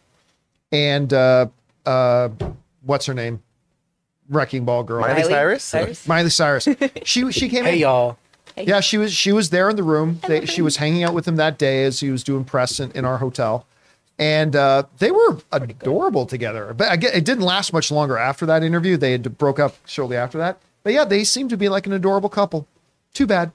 and 0.73 1.13
uh 1.13 1.49
uh 1.85 2.31
what's 2.85 3.05
her 3.05 3.13
name? 3.15 3.43
Wrecking 4.29 4.65
Ball 4.65 4.83
girl, 4.85 5.01
Miley 5.01 5.33
Riley? 5.33 5.59
Cyrus? 5.59 6.07
Miley 6.07 6.31
Cyrus. 6.31 6.69
She 7.05 7.31
she 7.33 7.49
came 7.49 7.65
Hey 7.65 7.75
in. 7.75 7.79
y'all. 7.81 8.19
Yeah, 8.57 8.81
she 8.81 8.99
was 8.99 9.13
she 9.13 9.33
was 9.33 9.51
there 9.51 9.71
in 9.71 9.77
the 9.77 9.83
room. 9.83 10.21
They, 10.27 10.45
she 10.47 10.63
was 10.63 10.77
hanging 10.77 11.05
out 11.05 11.15
with 11.15 11.27
him 11.29 11.37
that 11.37 11.59
day 11.59 11.85
as 11.85 12.01
he 12.01 12.11
was 12.11 12.25
doing 12.25 12.45
press 12.45 12.81
in, 12.81 12.91
in 12.93 13.05
our 13.05 13.19
hotel, 13.19 13.67
and 14.19 14.57
uh, 14.57 14.83
they 14.99 15.11
were 15.13 15.39
adorable 15.53 16.27
together. 16.27 16.75
But 16.75 16.91
I 16.91 16.97
get, 16.97 17.15
it 17.15 17.25
didn't 17.25 17.45
last 17.45 17.73
much 17.73 17.91
longer 17.93 18.19
after 18.19 18.47
that 18.47 18.63
interview. 18.65 18.97
They 18.97 19.13
had 19.13 19.39
broke 19.39 19.61
up 19.61 19.77
shortly 19.87 20.17
after 20.17 20.39
that. 20.39 20.59
But 20.83 20.93
yeah, 20.93 21.05
they 21.05 21.23
seem 21.23 21.49
to 21.51 21.57
be 21.57 21.69
like 21.69 21.87
an 21.87 21.93
adorable 21.93 22.29
couple. 22.29 22.67
Too 23.15 23.27
bad. 23.27 23.53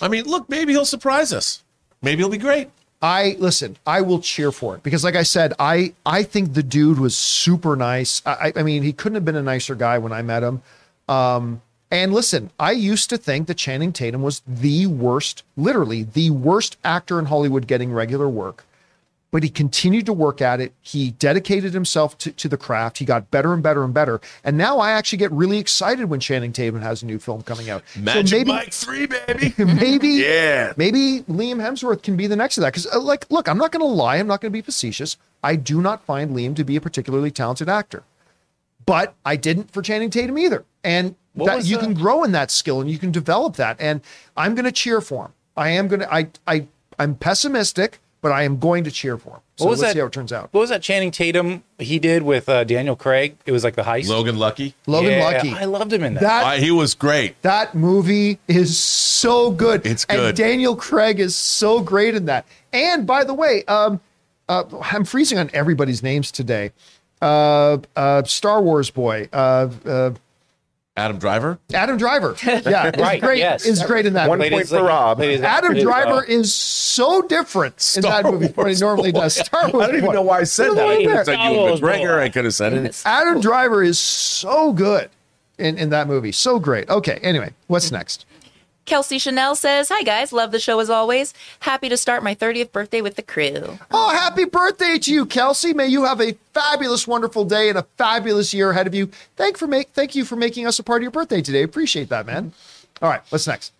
I 0.00 0.08
mean, 0.08 0.24
look, 0.24 0.48
maybe 0.48 0.72
he'll 0.72 0.84
surprise 0.86 1.32
us. 1.32 1.62
Maybe 2.00 2.18
he'll 2.22 2.30
be 2.30 2.38
great. 2.38 2.70
I 3.02 3.36
listen. 3.38 3.78
I 3.86 4.02
will 4.02 4.20
cheer 4.20 4.52
for 4.52 4.74
it 4.76 4.82
because, 4.82 5.04
like 5.04 5.16
I 5.16 5.22
said, 5.22 5.54
I 5.58 5.94
I 6.04 6.22
think 6.22 6.52
the 6.52 6.62
dude 6.62 6.98
was 6.98 7.16
super 7.16 7.74
nice. 7.74 8.20
I, 8.26 8.52
I 8.54 8.62
mean, 8.62 8.82
he 8.82 8.92
couldn't 8.92 9.14
have 9.14 9.24
been 9.24 9.36
a 9.36 9.42
nicer 9.42 9.74
guy 9.74 9.96
when 9.98 10.12
I 10.12 10.20
met 10.22 10.42
him. 10.42 10.62
Um, 11.08 11.62
and 11.90 12.12
listen, 12.12 12.50
I 12.60 12.72
used 12.72 13.10
to 13.10 13.16
think 13.16 13.48
that 13.48 13.56
Channing 13.56 13.92
Tatum 13.92 14.22
was 14.22 14.42
the 14.46 14.86
worst, 14.86 15.42
literally 15.56 16.04
the 16.04 16.30
worst 16.30 16.76
actor 16.84 17.18
in 17.18 17.26
Hollywood 17.26 17.66
getting 17.66 17.92
regular 17.92 18.28
work. 18.28 18.64
But 19.32 19.44
he 19.44 19.48
continued 19.48 20.06
to 20.06 20.12
work 20.12 20.42
at 20.42 20.60
it. 20.60 20.72
He 20.80 21.12
dedicated 21.12 21.72
himself 21.72 22.18
to, 22.18 22.32
to 22.32 22.48
the 22.48 22.56
craft. 22.56 22.98
He 22.98 23.04
got 23.04 23.30
better 23.30 23.52
and 23.54 23.62
better 23.62 23.84
and 23.84 23.94
better. 23.94 24.20
And 24.42 24.58
now 24.58 24.78
I 24.80 24.90
actually 24.90 25.18
get 25.18 25.30
really 25.30 25.58
excited 25.58 26.06
when 26.06 26.18
Channing 26.18 26.52
Tatum 26.52 26.80
has 26.80 27.04
a 27.04 27.06
new 27.06 27.20
film 27.20 27.42
coming 27.42 27.70
out. 27.70 27.84
So 27.94 28.00
Magic 28.00 28.38
maybe- 28.40 28.50
Mike 28.52 28.72
3, 28.72 29.06
baby. 29.06 29.54
maybe 29.58 30.08
Yeah. 30.30 30.72
maybe 30.76 31.24
Liam 31.28 31.58
Hemsworth 31.58 32.02
can 32.02 32.16
be 32.16 32.26
the 32.26 32.34
next 32.34 32.58
of 32.58 32.62
that 32.62 32.70
because 32.72 32.86
uh, 32.88 32.98
like 32.98 33.30
look 33.30 33.48
I'm 33.48 33.58
not 33.58 33.70
going 33.70 33.82
to 33.82 33.86
lie 33.86 34.16
I'm 34.16 34.26
not 34.26 34.40
going 34.40 34.50
to 34.50 34.56
be 34.56 34.62
facetious 34.62 35.16
I 35.44 35.54
do 35.54 35.80
not 35.80 36.04
find 36.04 36.32
Liam 36.34 36.56
to 36.56 36.64
be 36.64 36.74
a 36.74 36.80
particularly 36.80 37.30
talented 37.30 37.68
actor 37.68 38.02
but 38.84 39.14
I 39.24 39.36
didn't 39.36 39.70
for 39.70 39.80
Channing 39.80 40.10
Tatum 40.10 40.38
either 40.38 40.64
and 40.82 41.14
that 41.36 41.64
you 41.64 41.76
the- 41.76 41.82
can 41.84 41.94
grow 41.94 42.24
in 42.24 42.32
that 42.32 42.50
skill 42.50 42.80
and 42.80 42.90
you 42.90 42.98
can 42.98 43.12
develop 43.12 43.54
that 43.56 43.76
and 43.78 44.00
I'm 44.36 44.56
going 44.56 44.64
to 44.64 44.72
cheer 44.72 45.00
for 45.00 45.26
him 45.26 45.32
I 45.56 45.68
am 45.70 45.86
going 45.86 46.00
to 46.00 46.12
I 46.12 46.28
I 46.48 46.66
I'm 46.98 47.14
pessimistic 47.14 48.00
but 48.22 48.32
I 48.32 48.42
am 48.42 48.58
going 48.58 48.84
to 48.84 48.90
cheer 48.90 49.16
for 49.18 49.30
him 49.30 49.40
so 49.56 49.64
What 49.64 49.70
was 49.70 49.80
let's 49.80 49.90
that? 49.90 49.94
see 49.96 50.00
how 50.00 50.06
it 50.06 50.12
turns 50.12 50.32
out 50.32 50.48
What 50.52 50.60
was 50.60 50.70
that 50.70 50.82
Channing 50.82 51.10
Tatum 51.10 51.62
he 51.78 51.98
did 51.98 52.22
with 52.22 52.48
uh, 52.48 52.64
Daniel 52.64 52.96
Craig? 52.96 53.36
It 53.46 53.52
was 53.52 53.64
like 53.64 53.76
the 53.76 53.82
heist. 53.82 54.08
Logan 54.08 54.38
Lucky. 54.38 54.74
Logan 54.86 55.12
Yeah, 55.12 55.24
Lucky 55.24 55.52
I 55.54 55.64
loved 55.64 55.92
him 55.92 56.04
in 56.04 56.14
that. 56.14 56.20
that 56.22 56.44
Uh, 56.44 56.60
he 56.60 56.70
was 56.70 56.94
great. 56.94 57.40
That 57.42 57.74
movie 57.74 58.38
is 58.48 58.78
so 58.78 59.50
good. 59.50 59.84
It's 59.86 60.04
And 60.08 60.18
good. 60.18 60.34
Daniel 60.34 60.76
Craig 60.76 61.20
is 61.20 61.34
so 61.36 61.80
great 61.80 62.14
in 62.14 62.26
that. 62.26 62.46
And 62.72 63.06
by 63.06 63.24
the 63.24 63.34
way, 63.34 63.64
um, 63.64 64.00
uh, 64.48 64.64
I'm 64.82 65.04
freezing 65.04 65.38
on 65.38 65.50
everybody's 65.52 66.02
names 66.02 66.30
today. 66.32 66.72
Uh, 67.22 67.78
uh, 67.96 68.22
Star 68.24 68.60
Wars 68.62 68.90
boy. 68.90 69.28
Adam 70.96 71.18
Driver. 71.18 71.58
Adam 71.72 71.96
Driver. 71.96 72.36
Yeah, 72.44 72.90
is 72.90 73.00
Right, 73.00 73.20
great. 73.20 73.38
yes. 73.38 73.64
Is 73.64 73.82
great 73.84 74.06
in 74.06 74.14
that. 74.14 74.28
One 74.28 74.38
point 74.40 74.68
for 74.68 74.82
Rob. 74.82 75.20
Adam 75.20 75.74
Driver 75.78 76.24
is 76.24 76.54
so 76.54 77.22
different 77.22 77.74
in 77.96 78.02
that 78.02 78.20
Star 78.20 78.32
movie 78.32 78.48
from 78.48 78.64
what 78.64 78.74
he 78.74 78.80
normally 78.80 79.12
boy. 79.12 79.20
does. 79.20 79.34
Star 79.46 79.70
Wars 79.70 79.84
I 79.84 79.86
don't 79.86 79.96
even 79.96 80.06
boy. 80.08 80.12
know 80.14 80.22
why 80.22 80.40
I 80.40 80.44
said 80.44 80.70
that. 80.72 80.78
I 80.78 80.96
right 80.96 81.06
could 81.06 81.16
have 81.16 81.24
said 81.26 81.34
Star 81.34 81.50
you 81.52 81.58
Wars 81.58 81.80
McGregor. 81.80 82.18
I 82.18 82.28
could 82.28 82.44
have 82.44 82.54
said 82.54 82.72
it. 82.74 83.02
Adam 83.06 83.40
Driver 83.40 83.82
is 83.82 83.98
so 84.00 84.72
good 84.72 85.10
in, 85.58 85.78
in 85.78 85.90
that 85.90 86.08
movie. 86.08 86.32
So 86.32 86.58
great. 86.58 86.88
Okay. 86.90 87.18
Anyway, 87.22 87.54
what's 87.68 87.90
next? 87.92 88.26
Kelsey 88.90 89.20
Chanel 89.20 89.54
says, 89.54 89.88
Hi 89.88 90.02
guys, 90.02 90.32
love 90.32 90.50
the 90.50 90.58
show 90.58 90.80
as 90.80 90.90
always. 90.90 91.32
Happy 91.60 91.88
to 91.88 91.96
start 91.96 92.24
my 92.24 92.34
30th 92.34 92.72
birthday 92.72 93.00
with 93.00 93.14
the 93.14 93.22
crew. 93.22 93.78
Oh, 93.92 94.10
happy 94.10 94.46
birthday 94.46 94.98
to 94.98 95.14
you, 95.14 95.26
Kelsey. 95.26 95.72
May 95.72 95.86
you 95.86 96.06
have 96.06 96.20
a 96.20 96.32
fabulous, 96.52 97.06
wonderful 97.06 97.44
day 97.44 97.68
and 97.68 97.78
a 97.78 97.86
fabulous 97.96 98.52
year 98.52 98.72
ahead 98.72 98.88
of 98.88 98.94
you. 98.96 99.06
Thank 99.36 99.58
for 99.58 99.68
make 99.68 99.90
thank 99.90 100.16
you 100.16 100.24
for 100.24 100.34
making 100.34 100.66
us 100.66 100.80
a 100.80 100.82
part 100.82 101.02
of 101.02 101.02
your 101.02 101.12
birthday 101.12 101.40
today. 101.40 101.62
Appreciate 101.62 102.08
that, 102.08 102.26
man. 102.26 102.52
All 103.00 103.08
right, 103.08 103.22
what's 103.28 103.46
next? 103.46 103.72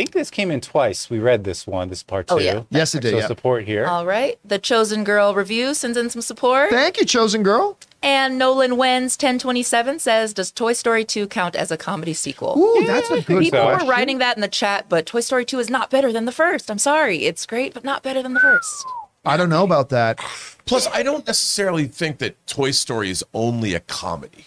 I 0.00 0.04
think 0.04 0.14
this 0.14 0.30
came 0.30 0.50
in 0.50 0.62
twice. 0.62 1.10
We 1.10 1.18
read 1.18 1.44
this 1.44 1.66
one. 1.66 1.90
This 1.90 2.02
part 2.02 2.24
oh, 2.30 2.38
two. 2.38 2.42
Oh, 2.42 2.46
yeah. 2.46 2.62
Yes, 2.70 2.94
it 2.94 3.00
did. 3.00 3.10
So 3.10 3.18
yeah. 3.18 3.26
support 3.26 3.64
here. 3.64 3.84
All 3.84 4.06
right. 4.06 4.38
The 4.42 4.58
Chosen 4.58 5.04
Girl 5.04 5.34
review 5.34 5.74
sends 5.74 5.98
in 5.98 6.08
some 6.08 6.22
support. 6.22 6.70
Thank 6.70 6.98
you, 6.98 7.04
chosen 7.04 7.42
girl. 7.42 7.76
And 8.02 8.38
Nolan 8.38 8.72
Wenz 8.72 9.20
1027 9.20 9.98
says, 9.98 10.32
Does 10.32 10.50
Toy 10.52 10.72
Story 10.72 11.04
2 11.04 11.26
count 11.26 11.54
as 11.54 11.70
a 11.70 11.76
comedy 11.76 12.14
sequel? 12.14 12.58
Ooh, 12.58 12.86
that's 12.86 13.10
a 13.10 13.20
good 13.20 13.42
People 13.42 13.60
question. 13.60 13.86
were 13.86 13.92
writing 13.92 14.16
that 14.20 14.38
in 14.38 14.40
the 14.40 14.48
chat, 14.48 14.86
but 14.88 15.04
Toy 15.04 15.20
Story 15.20 15.44
2 15.44 15.58
is 15.58 15.68
not 15.68 15.90
better 15.90 16.10
than 16.14 16.24
the 16.24 16.32
first. 16.32 16.70
I'm 16.70 16.78
sorry. 16.78 17.24
It's 17.24 17.44
great, 17.44 17.74
but 17.74 17.84
not 17.84 18.02
better 18.02 18.22
than 18.22 18.32
the 18.32 18.40
first. 18.40 18.86
I 19.26 19.36
don't 19.36 19.50
know 19.50 19.64
about 19.64 19.90
that. 19.90 20.18
Plus, 20.64 20.86
I 20.86 21.02
don't 21.02 21.26
necessarily 21.26 21.88
think 21.88 22.20
that 22.20 22.46
Toy 22.46 22.70
Story 22.70 23.10
is 23.10 23.22
only 23.34 23.74
a 23.74 23.80
comedy. 23.80 24.46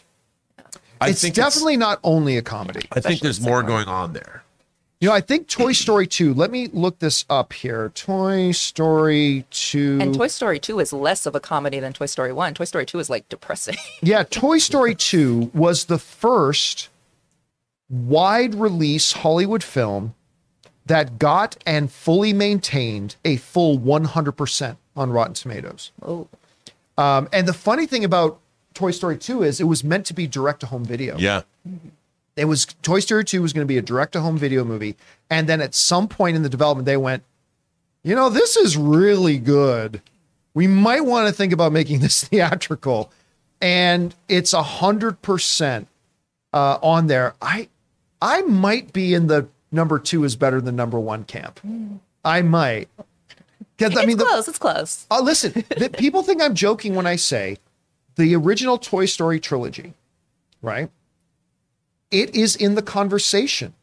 I 1.00 1.10
it's 1.10 1.22
think 1.22 1.36
definitely 1.36 1.78
not 1.78 2.00
only 2.04 2.38
a 2.38 2.42
comedy. 2.42 2.88
I 2.92 3.02
think 3.02 3.22
there's 3.22 3.40
more 3.40 3.62
going 3.62 3.88
on 3.88 4.14
there. 4.14 4.43
You 5.04 5.10
know, 5.10 5.16
I 5.16 5.20
think 5.20 5.50
Toy 5.50 5.74
Story 5.74 6.08
2, 6.08 6.34
let 6.34 6.50
me 6.50 6.68
look 6.68 7.00
this 7.00 7.26
up 7.30 7.52
here. 7.52 7.90
Toy 7.90 8.54
Story 8.54 9.44
2. 9.52 9.98
And 10.00 10.16
Toy 10.16 10.28
Story 10.28 10.60
2 10.60 10.80
is 10.80 10.94
less 10.94 11.26
of 11.26 11.36
a 11.36 11.42
comedy 11.42 11.82
than 11.82 11.92
Toy 11.92 12.06
Story 12.06 12.32
1. 12.32 12.54
Toy 12.54 12.64
Story 12.64 12.86
2 12.86 13.00
is 13.00 13.10
like 13.10 13.28
depressing. 13.28 13.76
Yeah, 14.02 14.24
Toy 14.24 14.60
Story 14.60 14.96
2 14.96 15.52
was 15.54 15.86
the 15.86 16.00
first 16.00 16.88
wide 17.90 18.56
release 18.56 19.12
Hollywood 19.12 19.62
film 19.62 20.16
that 20.86 21.20
got 21.20 21.58
and 21.66 21.92
fully 21.92 22.32
maintained 22.32 23.18
a 23.26 23.36
full 23.36 23.78
100% 23.78 24.78
on 24.96 25.12
Rotten 25.12 25.34
Tomatoes. 25.34 25.92
oh. 26.02 26.30
Um, 26.98 27.28
and 27.34 27.46
the 27.46 27.54
funny 27.54 27.88
thing 27.88 28.06
about 28.06 28.40
Toy 28.74 28.92
Story 28.92 29.18
2 29.18 29.44
is 29.44 29.60
it 29.60 29.66
was 29.66 29.84
meant 29.84 30.06
to 30.06 30.14
be 30.14 30.28
direct 30.28 30.62
to 30.62 30.68
home 30.68 30.86
video. 30.86 31.18
Yeah. 31.18 31.42
It 32.36 32.46
was 32.46 32.66
Toy 32.82 33.00
Story 33.00 33.24
2 33.24 33.42
was 33.42 33.54
going 33.54 33.66
to 33.66 33.72
be 33.72 33.78
a 33.78 33.82
direct 33.82 34.14
to 34.14 34.22
home 34.22 34.38
video 34.38 34.64
movie. 34.64 34.96
And 35.30 35.48
then 35.48 35.62
at 35.62 35.76
some 35.76 36.08
point 36.08 36.36
in 36.36 36.44
the 36.44 36.50
development, 36.50 36.86
they 36.86 36.98
went, 36.98 37.24
you 38.04 38.16
know, 38.16 38.30
this 38.30 38.58
is 38.58 38.76
really 38.76 39.38
good. 39.38 40.02
We 40.54 40.68
might 40.68 41.02
want 41.06 41.28
to 41.28 41.34
think 41.34 41.54
about 41.54 41.72
making 41.72 42.00
this 42.00 42.24
theatrical. 42.28 43.12
And 43.62 44.14
it's 44.28 44.52
a 44.54 44.64
hundred 44.64 45.22
percent 45.22 45.88
uh, 46.54 46.80
on 46.82 47.08
there. 47.08 47.36
I 47.42 47.70
I 48.22 48.42
might 48.42 48.94
be 48.94 49.14
in 49.14 49.28
the 49.28 49.48
number 49.72 50.00
two 50.00 50.24
is 50.24 50.36
better 50.36 50.60
than 50.60 50.76
number 50.76 51.00
one 51.00 51.24
camp. 51.24 51.60
I 52.26 52.42
might. 52.42 52.90
Because 53.78 53.96
I 53.98 54.02
it's 54.02 54.08
mean, 54.08 54.18
the, 54.18 54.26
close. 54.26 54.48
It's 54.48 54.60
close. 54.60 55.08
uh, 55.10 55.22
listen, 55.22 55.64
the, 55.78 55.90
people 55.90 56.24
think 56.24 56.42
I'm 56.42 56.56
joking 56.56 56.94
when 56.96 57.08
I 57.08 57.16
say 57.16 57.58
the 58.16 58.36
original 58.36 58.78
Toy 58.78 59.06
Story 59.06 59.40
trilogy, 59.40 59.94
right? 60.62 60.90
It 62.14 62.34
is 62.36 62.56
in 62.56 62.76
the 62.76 62.82
conversation 62.82 63.74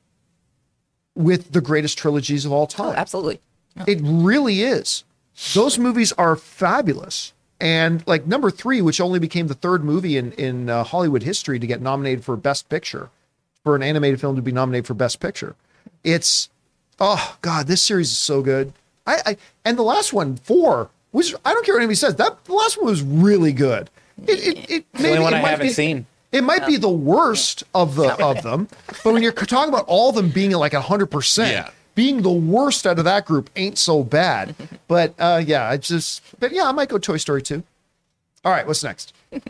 with 1.14 1.52
the 1.52 1.60
greatest 1.60 1.98
trilogies 1.98 2.44
of 2.44 2.52
all 2.52 2.62
Oh, 2.62 2.66
time. 2.66 2.94
absolutely. 2.96 3.40
It 3.86 3.98
really 4.02 4.62
is. 4.62 5.04
Those 5.54 5.78
movies 5.78 6.12
are 6.12 6.36
fabulous. 6.36 7.32
And 7.60 8.02
like 8.06 8.26
number 8.26 8.50
three, 8.50 8.80
which 8.80 9.00
only 9.00 9.18
became 9.18 9.48
the 9.48 9.54
third 9.54 9.84
movie 9.84 10.16
in 10.16 10.32
in 10.32 10.70
uh, 10.70 10.82
Hollywood 10.84 11.22
history 11.24 11.58
to 11.58 11.66
get 11.66 11.80
nominated 11.82 12.24
for 12.24 12.36
Best 12.36 12.68
Picture, 12.68 13.10
for 13.62 13.76
an 13.76 13.82
animated 13.82 14.20
film 14.20 14.36
to 14.36 14.42
be 14.42 14.52
nominated 14.52 14.86
for 14.86 14.94
Best 14.94 15.20
Picture, 15.20 15.56
it's 16.04 16.48
oh 16.98 17.36
god, 17.42 17.66
this 17.66 17.82
series 17.82 18.10
is 18.10 18.16
so 18.18 18.40
good. 18.42 18.72
I, 19.06 19.18
I 19.26 19.36
and 19.64 19.76
the 19.76 19.82
last 19.82 20.12
one 20.14 20.36
four 20.36 20.88
was 21.12 21.34
I 21.44 21.52
don't 21.52 21.66
care 21.66 21.74
what 21.74 21.80
anybody 21.80 21.96
says 21.96 22.16
that 22.16 22.44
the 22.46 22.52
last 22.54 22.78
one 22.78 22.86
was 22.86 23.02
really 23.02 23.52
good. 23.52 23.90
It 24.26 24.40
it, 24.56 24.70
it 24.70 24.92
the 24.94 25.08
only 25.10 25.20
one 25.22 25.34
it 25.34 25.44
I 25.44 25.48
haven't 25.50 25.66
be- 25.66 25.72
seen. 25.72 26.06
It 26.32 26.44
might 26.44 26.66
be 26.66 26.76
the 26.76 26.88
worst 26.88 27.64
of 27.74 27.96
the 27.96 28.14
of 28.22 28.42
them, 28.42 28.68
but 29.02 29.12
when 29.12 29.22
you're 29.22 29.32
talking 29.32 29.72
about 29.72 29.84
all 29.88 30.10
of 30.10 30.14
them 30.14 30.30
being 30.30 30.52
like 30.52 30.72
hundred 30.74 31.06
percent, 31.06 31.68
being 31.94 32.22
the 32.22 32.30
worst 32.30 32.86
out 32.86 32.98
of 32.98 33.04
that 33.04 33.26
group 33.26 33.50
ain't 33.56 33.78
so 33.78 34.02
bad. 34.04 34.54
But 34.88 35.14
uh, 35.20 35.40
yeah, 35.44 35.68
I 35.68 35.76
just 35.76 36.20
but 36.40 36.50
yeah, 36.50 36.64
I 36.68 36.72
might 36.72 36.88
go 36.88 36.98
Toy 36.98 37.16
Story 37.16 37.42
two. 37.42 37.62
All 38.44 38.50
right, 38.52 38.66
what's 38.66 38.82
next? 38.82 39.12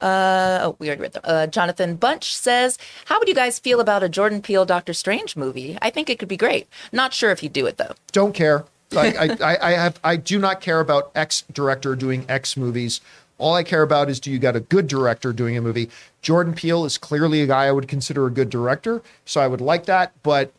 Oh, 0.00 0.76
we 0.78 0.86
already 0.86 1.02
read 1.02 1.12
that. 1.14 1.28
Uh, 1.28 1.46
Jonathan 1.48 1.96
Bunch 1.96 2.34
says, 2.34 2.78
How 3.06 3.18
would 3.18 3.28
you 3.28 3.34
guys 3.34 3.58
feel 3.58 3.80
about 3.80 4.02
a 4.02 4.08
Jordan 4.08 4.42
Peele 4.42 4.64
Doctor 4.64 4.92
Strange 4.92 5.36
movie? 5.36 5.76
I 5.82 5.90
think 5.90 6.08
it 6.08 6.18
could 6.18 6.28
be 6.28 6.36
great. 6.36 6.68
Not 6.92 7.12
sure 7.12 7.30
if 7.30 7.40
he'd 7.40 7.52
do 7.52 7.66
it, 7.66 7.78
though. 7.78 7.94
Don't 8.12 8.32
care. 8.32 8.64
Like 8.92 9.16
I, 9.16 9.36
I, 9.54 9.68
I 9.68 9.70
have 9.72 9.98
I 10.04 10.16
do 10.16 10.38
not 10.38 10.60
care 10.60 10.80
about 10.80 11.10
X 11.14 11.42
director 11.52 11.96
doing 11.96 12.24
X 12.28 12.56
movies. 12.56 13.00
All 13.38 13.54
I 13.54 13.62
care 13.62 13.82
about 13.82 14.10
is 14.10 14.18
do 14.20 14.30
you 14.32 14.38
got 14.38 14.56
a 14.56 14.60
good 14.60 14.88
director 14.88 15.32
doing 15.32 15.56
a 15.56 15.60
movie? 15.60 15.90
Jordan 16.22 16.54
Peele 16.54 16.84
is 16.84 16.98
clearly 16.98 17.40
a 17.40 17.46
guy 17.46 17.66
I 17.66 17.72
would 17.72 17.86
consider 17.88 18.26
a 18.26 18.30
good 18.30 18.50
director, 18.50 19.00
so 19.24 19.40
I 19.40 19.46
would 19.46 19.60
like 19.60 19.86
that. 19.86 20.12
But 20.22 20.52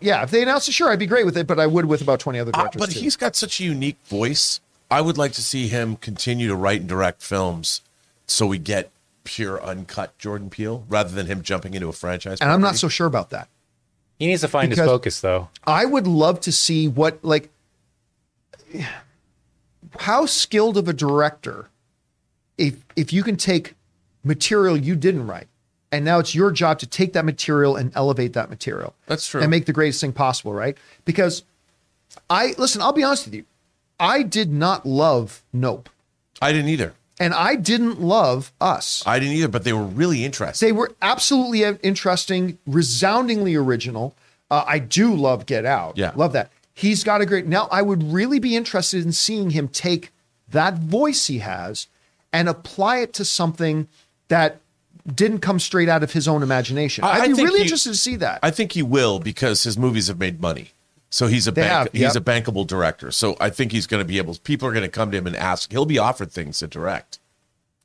yeah, 0.00 0.22
if 0.22 0.30
they 0.30 0.42
announced 0.42 0.68
it, 0.68 0.72
sure, 0.72 0.90
I'd 0.90 0.98
be 0.98 1.06
great 1.06 1.26
with 1.26 1.36
it. 1.36 1.46
But 1.46 1.60
I 1.60 1.66
would 1.66 1.84
with 1.84 2.00
about 2.00 2.20
twenty 2.20 2.38
other 2.38 2.50
Uh, 2.54 2.60
directors. 2.60 2.80
but 2.80 2.90
too. 2.90 3.00
he's 3.00 3.16
got 3.16 3.36
such 3.36 3.60
a 3.60 3.64
unique 3.64 3.98
voice. 4.06 4.60
I 4.90 5.02
would 5.02 5.18
like 5.18 5.32
to 5.32 5.42
see 5.42 5.68
him 5.68 5.96
continue 5.96 6.48
to 6.48 6.54
write 6.56 6.80
and 6.80 6.88
direct 6.88 7.20
films 7.22 7.82
so 8.26 8.46
we 8.46 8.56
get 8.58 8.90
pure 9.24 9.62
uncut 9.62 10.16
Jordan 10.16 10.48
Peele 10.48 10.84
rather 10.88 11.10
than 11.10 11.26
him 11.26 11.42
jumping 11.42 11.74
into 11.74 11.88
a 11.88 11.92
franchise. 11.92 12.38
and 12.40 12.50
I'm 12.50 12.62
not 12.62 12.76
so 12.76 12.88
sure 12.88 13.06
about 13.06 13.28
that. 13.30 13.48
He 14.18 14.26
needs 14.26 14.40
to 14.40 14.48
find 14.48 14.70
Because- 14.70 14.84
his 14.84 14.88
focus, 14.90 15.20
though. 15.20 15.48
I 15.66 15.84
would 15.84 16.06
love 16.06 16.40
to 16.40 16.52
see 16.52 16.88
what 16.88 17.18
like 17.22 17.50
how 20.00 20.26
skilled 20.26 20.76
of 20.76 20.88
a 20.88 20.92
director 20.92 21.68
if 22.58 22.84
if 22.96 23.12
you 23.12 23.22
can 23.22 23.36
take 23.36 23.74
material 24.24 24.76
you 24.76 24.94
didn't 24.94 25.26
write 25.26 25.48
and 25.90 26.04
now 26.04 26.18
it's 26.18 26.34
your 26.34 26.50
job 26.50 26.78
to 26.80 26.86
take 26.86 27.12
that 27.14 27.24
material 27.24 27.76
and 27.76 27.92
elevate 27.94 28.34
that 28.34 28.50
material. 28.50 28.94
That's 29.06 29.26
true. 29.26 29.40
And 29.40 29.50
make 29.50 29.66
the 29.66 29.72
greatest 29.72 30.00
thing 30.00 30.12
possible, 30.12 30.52
right? 30.52 30.76
Because 31.04 31.44
I 32.28 32.54
listen, 32.58 32.82
I'll 32.82 32.92
be 32.92 33.02
honest 33.02 33.26
with 33.26 33.34
you. 33.34 33.44
I 33.98 34.22
did 34.22 34.52
not 34.52 34.86
love 34.86 35.42
Nope. 35.52 35.88
I 36.40 36.52
didn't 36.52 36.68
either. 36.68 36.94
And 37.20 37.34
I 37.34 37.56
didn't 37.56 38.00
love 38.00 38.52
Us. 38.60 39.02
I 39.04 39.18
didn't 39.18 39.34
either, 39.34 39.48
but 39.48 39.64
they 39.64 39.72
were 39.72 39.82
really 39.82 40.24
interesting. 40.24 40.68
They 40.68 40.72
were 40.72 40.92
absolutely 41.02 41.64
interesting, 41.82 42.58
resoundingly 42.64 43.56
original. 43.56 44.14
Uh, 44.50 44.64
I 44.64 44.78
do 44.78 45.12
love 45.14 45.44
Get 45.44 45.66
Out. 45.66 45.98
Yeah. 45.98 46.12
Love 46.14 46.32
that. 46.34 46.52
He's 46.74 47.02
got 47.02 47.20
a 47.20 47.26
great. 47.26 47.46
Now, 47.46 47.66
I 47.72 47.82
would 47.82 48.12
really 48.12 48.38
be 48.38 48.54
interested 48.54 49.04
in 49.04 49.10
seeing 49.10 49.50
him 49.50 49.66
take 49.66 50.12
that 50.48 50.78
voice 50.78 51.26
he 51.26 51.40
has 51.40 51.88
and 52.32 52.48
apply 52.48 52.98
it 52.98 53.12
to 53.14 53.24
something 53.24 53.88
that 54.28 54.60
didn't 55.14 55.38
come 55.40 55.58
straight 55.58 55.88
out 55.88 56.02
of 56.02 56.12
his 56.12 56.28
own 56.28 56.42
imagination. 56.42 57.02
I- 57.04 57.20
I'd 57.20 57.36
be 57.36 57.42
really 57.42 57.58
he- 57.60 57.64
interested 57.64 57.90
to 57.90 57.96
see 57.96 58.16
that. 58.16 58.40
I 58.42 58.50
think 58.50 58.72
he 58.72 58.82
will 58.82 59.18
because 59.18 59.62
his 59.62 59.78
movies 59.78 60.08
have 60.08 60.18
made 60.18 60.40
money. 60.40 60.72
So 61.10 61.26
he's 61.26 61.46
a 61.48 61.50
They 61.50 61.62
bank, 61.62 61.70
have, 61.72 61.88
he's 61.92 62.00
yep. 62.02 62.16
a 62.16 62.20
bankable 62.20 62.66
director. 62.66 63.10
So 63.10 63.34
I 63.40 63.48
think 63.48 63.72
he's 63.72 63.86
going 63.86 64.02
to 64.02 64.04
be 64.06 64.18
able. 64.18 64.34
People 64.44 64.68
are 64.68 64.72
going 64.72 64.82
to 64.82 64.90
come 64.90 65.10
to 65.10 65.16
him 65.16 65.26
and 65.26 65.34
ask. 65.34 65.70
He'll 65.72 65.86
be 65.86 65.98
offered 65.98 66.30
things 66.30 66.58
to 66.58 66.66
direct. 66.66 67.18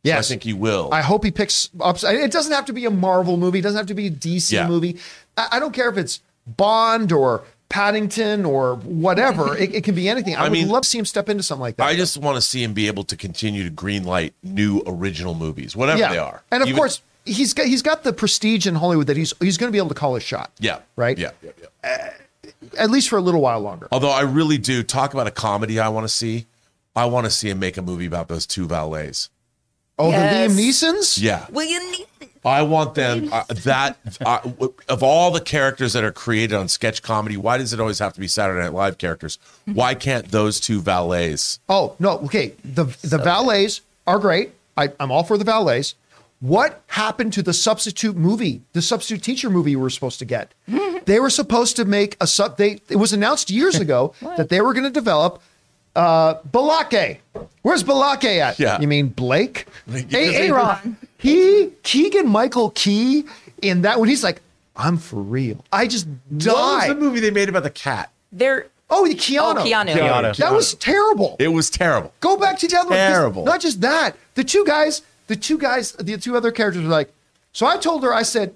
yes. 0.03 0.26
I 0.28 0.30
think 0.30 0.44
he 0.44 0.52
will. 0.52 0.90
I 0.91 1.02
hope 1.02 1.24
he 1.24 1.32
picks 1.32 1.70
up. 1.80 2.03
It 2.03 2.32
doesn't 2.34 2.52
have 2.52 2.65
to 2.65 2.74
be 2.74 2.84
a 2.84 2.91
Marvel 2.91 3.38
movie. 3.38 3.60
It 3.60 3.61
doesn't 3.61 3.78
have 3.78 3.88
to 3.88 3.94
be 3.94 4.07
a 4.07 4.11
DC 4.11 4.52
Yeah. 4.52 4.68
movie. 4.68 4.98
I, 5.38 5.48
I 5.53 5.60
don't 5.60 5.74
care 5.74 5.88
if 5.88 5.95
it's 5.98 6.20
Bond 6.45 7.14
or 7.14 7.45
Paddington 7.74 8.45
or 8.45 8.76
whatever. 8.76 9.58
it, 9.58 9.74
it 9.74 9.84
can 9.84 9.95
be 9.95 10.08
anything. 10.08 10.36
I, 10.38 10.41
I 10.41 10.44
would 10.44 10.52
mean, 10.52 10.70
love 10.70 10.84
to 10.84 10.90
see 10.90 11.00
him 11.00 11.06
step 11.06 11.28
into 11.28 11.41
something 11.41 11.62
like 11.62 11.78
that. 11.78 11.86
I 11.86 11.95
just 11.95 12.18
want 12.18 12.36
to 12.38 12.41
see 12.41 12.62
him 12.64 12.74
be 12.74 12.86
able 12.86 13.04
to 13.06 13.18
continue 13.18 13.64
to 13.68 13.72
greenlight 13.74 14.34
new 14.44 14.84
original 14.86 15.34
movies, 15.34 15.76
whatever 15.76 16.00
yeah. 16.00 16.12
they 16.12 16.20
are. 16.20 16.44
And 16.52 16.62
of 16.62 16.70
Even- 16.70 16.78
course, 16.78 17.02
he's 17.26 17.54
got 17.56 17.66
he's 17.66 17.82
got 17.82 18.04
the 18.04 18.14
prestige 18.14 18.68
in 18.68 18.76
Hollywood 18.76 19.08
that 19.08 19.18
he's 19.18 19.34
he's 19.40 19.58
going 19.58 19.70
to 19.70 19.72
be 19.72 19.80
able 19.80 19.90
to 19.90 19.95
call 19.95 20.14
his 20.14 20.24
shot. 20.24 20.52
yeah, 20.60 20.80
Right? 20.95 21.18
Yeah, 21.18 21.32
yeah, 21.41 21.52
yeah. 21.84 21.90
Uh, 21.91 22.10
at 22.78 22.91
least 22.91 23.10
for 23.10 23.18
a 23.18 23.22
little 23.22 23.41
while 23.41 23.60
longer. 23.60 23.88
Although 23.91 24.12
I 24.12 24.22
really 24.22 24.58
do 24.60 24.84
talk 24.84 25.14
about 25.16 25.26
a 25.28 25.32
comedy, 25.32 25.80
I 25.80 25.90
want 25.90 26.04
to 26.06 26.10
see. 26.10 26.45
I 26.95 27.06
want 27.06 27.26
to 27.26 27.32
see 27.32 27.50
him 27.50 27.58
make 27.58 27.78
a 27.78 27.82
movie 27.82 28.06
about 28.06 28.28
those 28.28 28.45
two 28.45 28.68
valets. 28.68 29.30
Oh, 29.98 30.10
Yes. 30.10 30.52
the 30.56 30.62
Liam 30.62 30.70
Neesons? 30.70 31.20
Yeah, 31.22 31.45
Will 31.52 31.66
you 31.66 31.91
need 31.91 32.06
I 32.45 32.61
want 32.64 32.95
them 32.95 33.30
uh, 33.32 33.44
that 33.64 33.98
uh, 34.26 34.40
of 34.90 35.03
all 35.03 35.32
the 35.32 35.41
characters 35.41 35.94
that 35.94 36.03
are 36.03 36.11
created 36.11 36.56
on 36.56 36.68
sketch 36.68 37.02
comedy. 37.02 37.38
Why 37.38 37.57
does 37.57 37.74
it 37.74 37.80
always 37.80 37.99
have 37.99 38.14
to 38.14 38.20
be 38.20 38.28
Saturday 38.28 38.61
Night 38.61 38.74
Live 38.74 38.98
characters? 38.98 39.40
Why 39.65 39.95
can't 39.95 40.30
those 40.30 40.60
two 40.60 40.82
valets? 40.82 41.60
Oh, 41.70 41.95
no, 41.99 42.20
okay. 42.20 42.53
The 42.64 42.86
the 43.02 43.18
valets 43.18 43.82
are 44.06 44.20
great. 44.20 44.52
I, 44.76 44.90
I'm 44.99 45.11
all 45.11 45.24
for 45.24 45.38
the 45.38 45.45
valets. 45.45 45.95
What 46.40 46.82
happened 46.88 47.32
to 47.34 47.41
the 47.41 47.53
substitute 47.53 48.18
movie, 48.18 48.64
the 48.74 48.82
substitute 48.82 49.24
teacher 49.24 49.49
movie 49.49 49.78
we 49.78 49.82
were 49.82 49.90
supposed 49.90 50.20
to 50.20 50.26
get? 50.26 50.53
they 51.06 51.22
were 51.22 51.30
supposed 51.30 51.78
to 51.78 51.86
make 51.86 52.18
a 52.20 52.28
sub. 52.28 52.57
They 52.57 52.82
it 52.90 52.98
was 52.98 53.14
announced 53.14 53.49
years 53.49 53.76
ago 53.80 54.14
that 54.22 54.49
they 54.49 54.60
were 54.60 54.74
going 54.74 54.84
to 54.84 54.90
develop 54.90 55.41
uh, 55.95 56.36
Balake. 56.52 57.20
Where's 57.61 57.84
Balake 57.84 58.38
at? 58.40 58.60
Yeah. 58.60 58.80
You 58.80 58.88
mean 58.88 59.07
Blake? 59.10 59.68
Like, 59.88 60.10
Hey, 60.11 60.28
because 60.28 60.36
Aaron. 60.86 60.98
He 61.18 61.70
Keegan 61.84 62.28
Michael 62.28 62.70
Key 62.72 63.26
in 63.61 63.82
that 63.84 63.99
when 63.99 64.10
he's 64.10 64.24
like, 64.24 64.41
I'm 64.76 64.98
for 64.98 65.22
real. 65.22 65.64
I 65.72 65.88
just 65.88 66.07
died. 66.38 66.48
What 66.53 66.76
was 66.76 66.88
the 66.88 66.95
movie 66.95 67.20
they 67.20 67.32
made 67.32 67.48
about 67.49 67.64
the 67.64 67.70
cat? 67.70 68.11
They're 68.32 68.68
Oh, 68.90 69.07
the 69.07 69.15
Keanu. 69.15 69.56
Oh, 69.57 69.64
Keanu. 69.64 69.94
Keanu. 69.94 70.36
That 70.38 70.52
was 70.53 70.76
terrible. 70.76 71.36
It 71.40 71.48
was 71.48 71.70
terrible. 71.70 72.14
Go 72.20 72.38
back 72.38 72.60
to 72.60 72.68
the 72.68 72.76
other 72.78 72.90
one. 72.90 72.98
'cause 72.98 73.11
Terrible. 73.11 73.44
Not 73.45 73.60
just 73.61 73.82
that. 73.82 74.15
The 74.36 74.44
two 74.44 74.64
guys, 74.65 75.02
the 75.28 75.36
two 75.36 75.57
guys, 75.57 75.94
the 75.94 76.18
two 76.18 76.36
other 76.38 76.52
characters 76.52 76.84
were 76.84 76.90
like, 76.90 77.11
so 77.53 77.65
I 77.65 77.78
told 77.78 78.03
her, 78.03 78.14
I 78.14 78.22
said, 78.24 78.53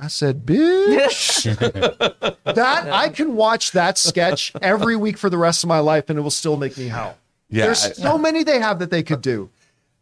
I 0.00 0.08
said, 0.08 0.46
bitch. 0.46 1.44
that 2.44 2.92
I 2.92 3.08
can 3.10 3.36
watch 3.36 3.72
that 3.72 3.98
sketch 3.98 4.52
every 4.62 4.96
week 4.96 5.18
for 5.18 5.28
the 5.28 5.38
rest 5.38 5.62
of 5.62 5.68
my 5.68 5.78
life 5.80 6.08
and 6.08 6.18
it 6.18 6.22
will 6.22 6.30
still 6.30 6.56
make 6.56 6.76
me 6.78 6.88
howl. 6.88 7.16
Yeah, 7.48 7.66
There's 7.66 7.84
I- 7.84 7.92
so 7.92 8.16
many 8.18 8.42
they 8.44 8.60
have 8.60 8.78
that 8.78 8.90
they 8.90 9.02
could 9.02 9.20
do. 9.22 9.50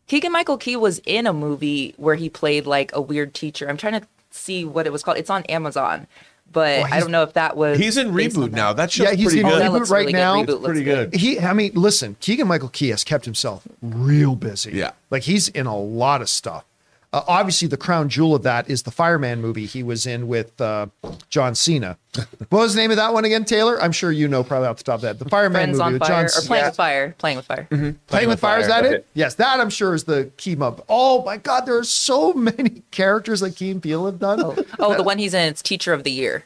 Keegan 0.06 0.32
Michael 0.32 0.56
Key 0.56 0.76
was 0.76 1.00
in 1.04 1.26
a 1.26 1.32
movie 1.34 1.94
where 1.98 2.14
he 2.14 2.30
played 2.30 2.66
like 2.66 2.94
a 2.94 3.00
weird 3.00 3.34
teacher. 3.34 3.68
I'm 3.68 3.76
trying 3.76 4.00
to 4.00 4.06
see 4.30 4.64
what 4.64 4.86
it 4.86 4.92
was 4.92 5.02
called. 5.02 5.18
It's 5.18 5.28
on 5.28 5.42
Amazon, 5.44 6.06
but 6.50 6.90
I 6.90 7.00
don't 7.00 7.10
know 7.10 7.22
if 7.24 7.34
that 7.34 7.58
was. 7.58 7.76
He's 7.78 7.98
in 7.98 8.12
reboot 8.12 8.52
now. 8.52 8.72
That 8.72 8.90
show's 8.90 9.08
Yeah, 9.08 9.14
he's 9.14 9.26
pretty 9.26 9.40
in 9.40 9.46
good. 9.46 9.60
Reboot 9.62 9.90
right 9.90 10.00
really 10.00 10.12
now. 10.14 10.42
Good. 10.42 10.48
Reboot 10.48 10.52
looks 10.60 10.64
pretty 10.64 10.84
good. 10.84 11.14
He, 11.14 11.38
I 11.38 11.52
mean, 11.52 11.72
listen, 11.74 12.16
Keegan 12.20 12.48
Michael 12.48 12.70
Key 12.70 12.88
has 12.88 13.04
kept 13.04 13.26
himself 13.26 13.66
real 13.82 14.34
busy. 14.34 14.72
Yeah. 14.72 14.92
Like 15.10 15.24
he's 15.24 15.48
in 15.48 15.66
a 15.66 15.76
lot 15.76 16.22
of 16.22 16.30
stuff. 16.30 16.64
Uh, 17.10 17.22
obviously, 17.26 17.66
the 17.66 17.76
crown 17.78 18.08
jewel 18.10 18.34
of 18.34 18.42
that 18.42 18.68
is 18.68 18.82
the 18.82 18.90
Fireman 18.90 19.40
movie 19.40 19.64
he 19.64 19.82
was 19.82 20.04
in 20.06 20.28
with 20.28 20.60
uh, 20.60 20.86
John 21.30 21.54
Cena. 21.54 21.96
what 22.50 22.50
was 22.60 22.74
the 22.74 22.80
name 22.82 22.90
of 22.90 22.98
that 22.98 23.14
one 23.14 23.24
again, 23.24 23.46
Taylor? 23.46 23.80
I'm 23.82 23.92
sure 23.92 24.12
you 24.12 24.28
know 24.28 24.44
probably 24.44 24.68
off 24.68 24.76
the 24.76 24.84
top 24.84 24.96
of 24.96 25.00
that. 25.02 25.18
The 25.18 25.24
Fireman 25.24 25.74
Friends 25.74 25.78
movie 25.78 25.82
on 25.86 25.92
with 25.94 26.02
fire 26.02 26.08
John 26.10 26.24
or 26.26 26.28
Cena. 26.28 26.46
playing 26.46 26.60
Yeah. 26.62 26.68
with 26.68 26.76
fire. 26.76 27.14
Playing 27.18 27.36
with 27.38 27.46
fire. 27.46 27.68
Playing 28.08 28.28
with 28.28 28.40
Fire, 28.40 28.58
is 28.60 28.66
that 28.66 28.82
Fire, 28.84 28.94
it? 28.96 29.06
Yes, 29.14 29.34
that 29.36 29.58
I'm 29.58 29.70
sure 29.70 29.94
is 29.94 30.04
the 30.04 30.30
key 30.36 30.54
mob. 30.54 30.84
Oh 30.88 31.24
my 31.24 31.38
God, 31.38 31.64
there 31.64 31.78
are 31.78 31.84
so 31.84 32.32
many 32.34 32.82
characters 32.90 33.40
that 33.40 33.56
Key 33.56 33.70
and 33.70 33.82
Peele 33.82 34.04
have 34.06 34.18
done. 34.18 34.40
Oh, 34.78 34.94
the 34.94 35.02
one 35.02 35.16
he's 35.18 35.32
in. 35.32 35.48
It's 35.48 35.62
Teacher 35.62 35.94
of 35.94 36.04
the 36.04 36.10
Year. 36.12 36.44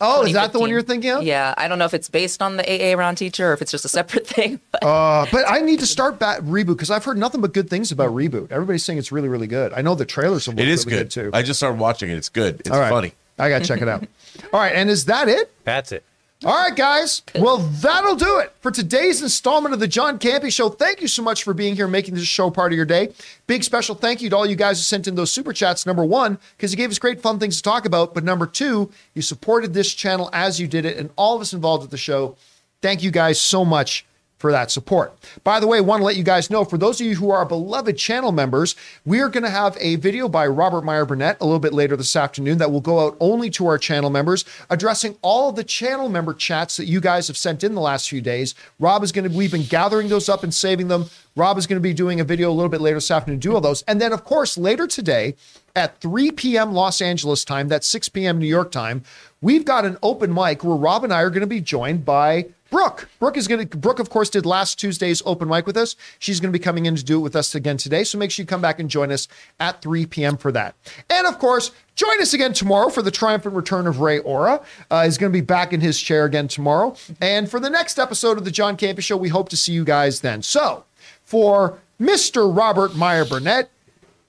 Oh, 0.00 0.22
is 0.24 0.34
that 0.34 0.52
the 0.52 0.58
one 0.58 0.68
you're 0.68 0.82
thinking 0.82 1.10
of? 1.10 1.22
Yeah, 1.22 1.54
I 1.56 1.66
don't 1.66 1.78
know 1.78 1.86
if 1.86 1.94
it's 1.94 2.08
based 2.10 2.42
on 2.42 2.56
the 2.58 2.64
AA 2.68 2.94
Round 2.96 3.16
teacher 3.16 3.50
or 3.50 3.52
if 3.54 3.62
it's 3.62 3.70
just 3.70 3.84
a 3.84 3.88
separate 3.88 4.26
thing. 4.36 4.60
But 4.70 4.82
Uh, 4.84 5.26
but 5.32 5.44
I 5.48 5.60
need 5.60 5.80
to 5.80 5.86
start 5.86 6.18
back 6.18 6.40
reboot 6.40 6.66
because 6.66 6.90
I've 6.90 7.04
heard 7.04 7.16
nothing 7.16 7.40
but 7.40 7.54
good 7.54 7.70
things 7.70 7.90
about 7.90 8.10
reboot. 8.10 8.52
Everybody's 8.52 8.84
saying 8.84 8.98
it's 8.98 9.10
really, 9.12 9.28
really 9.28 9.46
good. 9.46 9.72
I 9.72 9.80
know 9.80 9.94
the 9.94 10.04
trailers 10.04 10.46
have 10.46 10.56
looked 10.56 10.66
It 10.66 10.68
is 10.70 10.84
really 10.84 10.98
good. 10.98 11.10
too. 11.10 11.30
I 11.32 11.42
just 11.42 11.58
started 11.58 11.78
watching 11.80 12.10
it. 12.10 12.16
It's 12.16 12.28
good. 12.28 12.60
It's 12.60 12.70
All 12.70 12.78
right. 12.78 12.90
funny. 12.90 13.12
I 13.38 13.48
gotta 13.48 13.64
check 13.64 13.80
it 13.80 13.88
out. 13.88 14.04
All 14.52 14.60
right, 14.60 14.74
and 14.74 14.90
is 14.90 15.06
that 15.06 15.28
it? 15.28 15.50
That's 15.64 15.90
it. 15.92 16.04
All 16.44 16.52
right, 16.52 16.74
guys. 16.74 17.22
Well, 17.36 17.58
that'll 17.58 18.16
do 18.16 18.38
it 18.38 18.52
for 18.60 18.72
today's 18.72 19.22
installment 19.22 19.74
of 19.74 19.78
the 19.78 19.86
John 19.86 20.18
Campea 20.18 20.52
Show. 20.52 20.70
Thank 20.70 21.00
you 21.00 21.06
so 21.06 21.22
much 21.22 21.44
for 21.44 21.54
being 21.54 21.76
here, 21.76 21.86
making 21.86 22.14
this 22.14 22.24
show 22.24 22.50
part 22.50 22.72
of 22.72 22.76
your 22.76 22.84
day. 22.84 23.12
Big 23.46 23.62
special 23.62 23.94
thank 23.94 24.20
you 24.20 24.28
to 24.30 24.36
all 24.36 24.44
you 24.44 24.56
guys 24.56 24.78
who 24.78 24.82
sent 24.82 25.06
in 25.06 25.14
those 25.14 25.30
super 25.30 25.52
chats. 25.52 25.86
Number 25.86 26.04
one, 26.04 26.40
because 26.56 26.72
you 26.72 26.76
gave 26.76 26.90
us 26.90 26.98
great 26.98 27.20
fun 27.20 27.38
things 27.38 27.58
to 27.58 27.62
talk 27.62 27.84
about. 27.84 28.12
But 28.12 28.24
number 28.24 28.46
two, 28.46 28.90
you 29.14 29.22
supported 29.22 29.72
this 29.72 29.94
channel 29.94 30.30
as 30.32 30.58
you 30.58 30.66
did 30.66 30.84
it, 30.84 30.96
and 30.96 31.10
all 31.14 31.36
of 31.36 31.42
us 31.42 31.52
involved 31.52 31.82
with 31.82 31.92
the 31.92 31.96
show. 31.96 32.36
Thank 32.80 33.04
you 33.04 33.12
guys 33.12 33.40
so 33.40 33.64
much 33.64 34.04
for 34.42 34.50
that 34.50 34.72
support. 34.72 35.16
By 35.44 35.60
the 35.60 35.68
way, 35.68 35.80
want 35.80 36.00
to 36.00 36.04
let 36.04 36.16
you 36.16 36.24
guys 36.24 36.50
know 36.50 36.64
for 36.64 36.76
those 36.76 37.00
of 37.00 37.06
you 37.06 37.14
who 37.14 37.30
are 37.30 37.44
beloved 37.44 37.96
channel 37.96 38.32
members, 38.32 38.74
we 39.04 39.20
are 39.20 39.28
going 39.28 39.44
to 39.44 39.50
have 39.50 39.76
a 39.80 39.94
video 39.96 40.28
by 40.28 40.48
Robert 40.48 40.82
Meyer 40.82 41.06
Burnett 41.06 41.36
a 41.40 41.44
little 41.44 41.60
bit 41.60 41.72
later 41.72 41.96
this 41.96 42.16
afternoon 42.16 42.58
that 42.58 42.72
will 42.72 42.80
go 42.80 43.06
out 43.06 43.16
only 43.20 43.48
to 43.50 43.68
our 43.68 43.78
channel 43.78 44.10
members, 44.10 44.44
addressing 44.68 45.16
all 45.22 45.48
of 45.48 45.54
the 45.54 45.62
channel 45.62 46.08
member 46.08 46.34
chats 46.34 46.76
that 46.76 46.86
you 46.86 47.00
guys 47.00 47.28
have 47.28 47.36
sent 47.36 47.62
in 47.62 47.76
the 47.76 47.80
last 47.80 48.10
few 48.10 48.20
days. 48.20 48.56
Rob 48.80 49.04
is 49.04 49.12
going 49.12 49.30
to, 49.30 49.34
we've 49.34 49.52
been 49.52 49.62
gathering 49.62 50.08
those 50.08 50.28
up 50.28 50.42
and 50.42 50.52
saving 50.52 50.88
them. 50.88 51.06
Rob 51.36 51.56
is 51.56 51.68
going 51.68 51.76
to 51.76 51.80
be 51.80 51.94
doing 51.94 52.18
a 52.18 52.24
video 52.24 52.50
a 52.50 52.52
little 52.52 52.68
bit 52.68 52.80
later 52.80 52.96
this 52.96 53.12
afternoon 53.12 53.38
to 53.38 53.48
do 53.48 53.54
all 53.54 53.60
those. 53.60 53.82
And 53.82 54.00
then, 54.00 54.12
of 54.12 54.24
course, 54.24 54.58
later 54.58 54.88
today 54.88 55.36
at 55.76 56.00
3 56.00 56.32
p.m. 56.32 56.72
Los 56.72 57.00
Angeles 57.00 57.44
time, 57.44 57.68
that's 57.68 57.86
6 57.86 58.08
p.m. 58.08 58.38
New 58.40 58.46
York 58.46 58.72
time, 58.72 59.04
we've 59.40 59.64
got 59.64 59.84
an 59.84 59.98
open 60.02 60.34
mic 60.34 60.64
where 60.64 60.76
Rob 60.76 61.04
and 61.04 61.12
I 61.12 61.22
are 61.22 61.30
going 61.30 61.42
to 61.42 61.46
be 61.46 61.60
joined 61.60 62.04
by 62.04 62.46
Brooke. 62.72 63.06
Brooke 63.20 63.36
is 63.36 63.46
going 63.46 63.68
to, 63.68 63.76
Brooke, 63.76 63.98
of 63.98 64.08
course, 64.08 64.30
did 64.30 64.46
last 64.46 64.80
Tuesday's 64.80 65.22
open 65.26 65.46
mic 65.46 65.66
with 65.66 65.76
us. 65.76 65.94
She's 66.18 66.40
going 66.40 66.50
to 66.50 66.58
be 66.58 66.62
coming 66.62 66.86
in 66.86 66.96
to 66.96 67.04
do 67.04 67.18
it 67.18 67.20
with 67.22 67.36
us 67.36 67.54
again 67.54 67.76
today. 67.76 68.02
So 68.02 68.16
make 68.16 68.30
sure 68.30 68.42
you 68.42 68.46
come 68.46 68.62
back 68.62 68.80
and 68.80 68.88
join 68.88 69.12
us 69.12 69.28
at 69.60 69.82
3 69.82 70.06
p.m. 70.06 70.38
for 70.38 70.50
that. 70.52 70.74
And 71.10 71.26
of 71.26 71.38
course, 71.38 71.70
join 71.96 72.20
us 72.22 72.32
again 72.32 72.54
tomorrow 72.54 72.88
for 72.88 73.02
the 73.02 73.10
triumphant 73.10 73.54
return 73.54 73.86
of 73.86 74.00
Ray 74.00 74.20
Aura. 74.20 74.62
Uh, 74.90 75.04
he's 75.04 75.18
going 75.18 75.30
to 75.30 75.36
be 75.36 75.44
back 75.44 75.74
in 75.74 75.82
his 75.82 76.00
chair 76.00 76.24
again 76.24 76.48
tomorrow. 76.48 76.96
And 77.20 77.50
for 77.50 77.60
the 77.60 77.68
next 77.68 77.98
episode 77.98 78.38
of 78.38 78.46
the 78.46 78.50
John 78.50 78.78
Campea 78.78 79.02
Show, 79.02 79.18
we 79.18 79.28
hope 79.28 79.50
to 79.50 79.56
see 79.56 79.72
you 79.72 79.84
guys 79.84 80.20
then. 80.20 80.40
So 80.40 80.84
for 81.22 81.78
Mr. 82.00 82.56
Robert 82.56 82.96
Meyer 82.96 83.26
Burnett, 83.26 83.70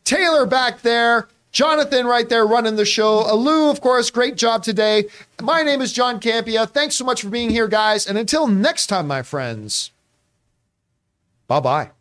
Taylor 0.04 0.46
back 0.46 0.82
there, 0.82 1.30
Jonathan 1.54 2.08
right 2.08 2.28
there 2.28 2.46
running 2.46 2.76
the 2.76 2.84
show. 2.84 3.20
Alu, 3.20 3.70
of 3.70 3.80
course, 3.80 4.10
great 4.10 4.36
job 4.36 4.64
today. 4.64 5.06
My 5.42 5.62
name 5.62 5.82
is 5.82 5.94
John 5.94 6.20
Campea. 6.20 6.68
Thanks 6.68 6.96
so 6.96 7.06
much 7.06 7.22
for 7.22 7.30
being 7.30 7.52
here, 7.52 7.68
guys. 7.68 8.08
And 8.08 8.18
until 8.18 8.48
next 8.48 8.88
time, 8.88 9.08
my 9.08 9.22
friends, 9.22 9.92
bye 11.48 11.60
bye. 11.60 11.92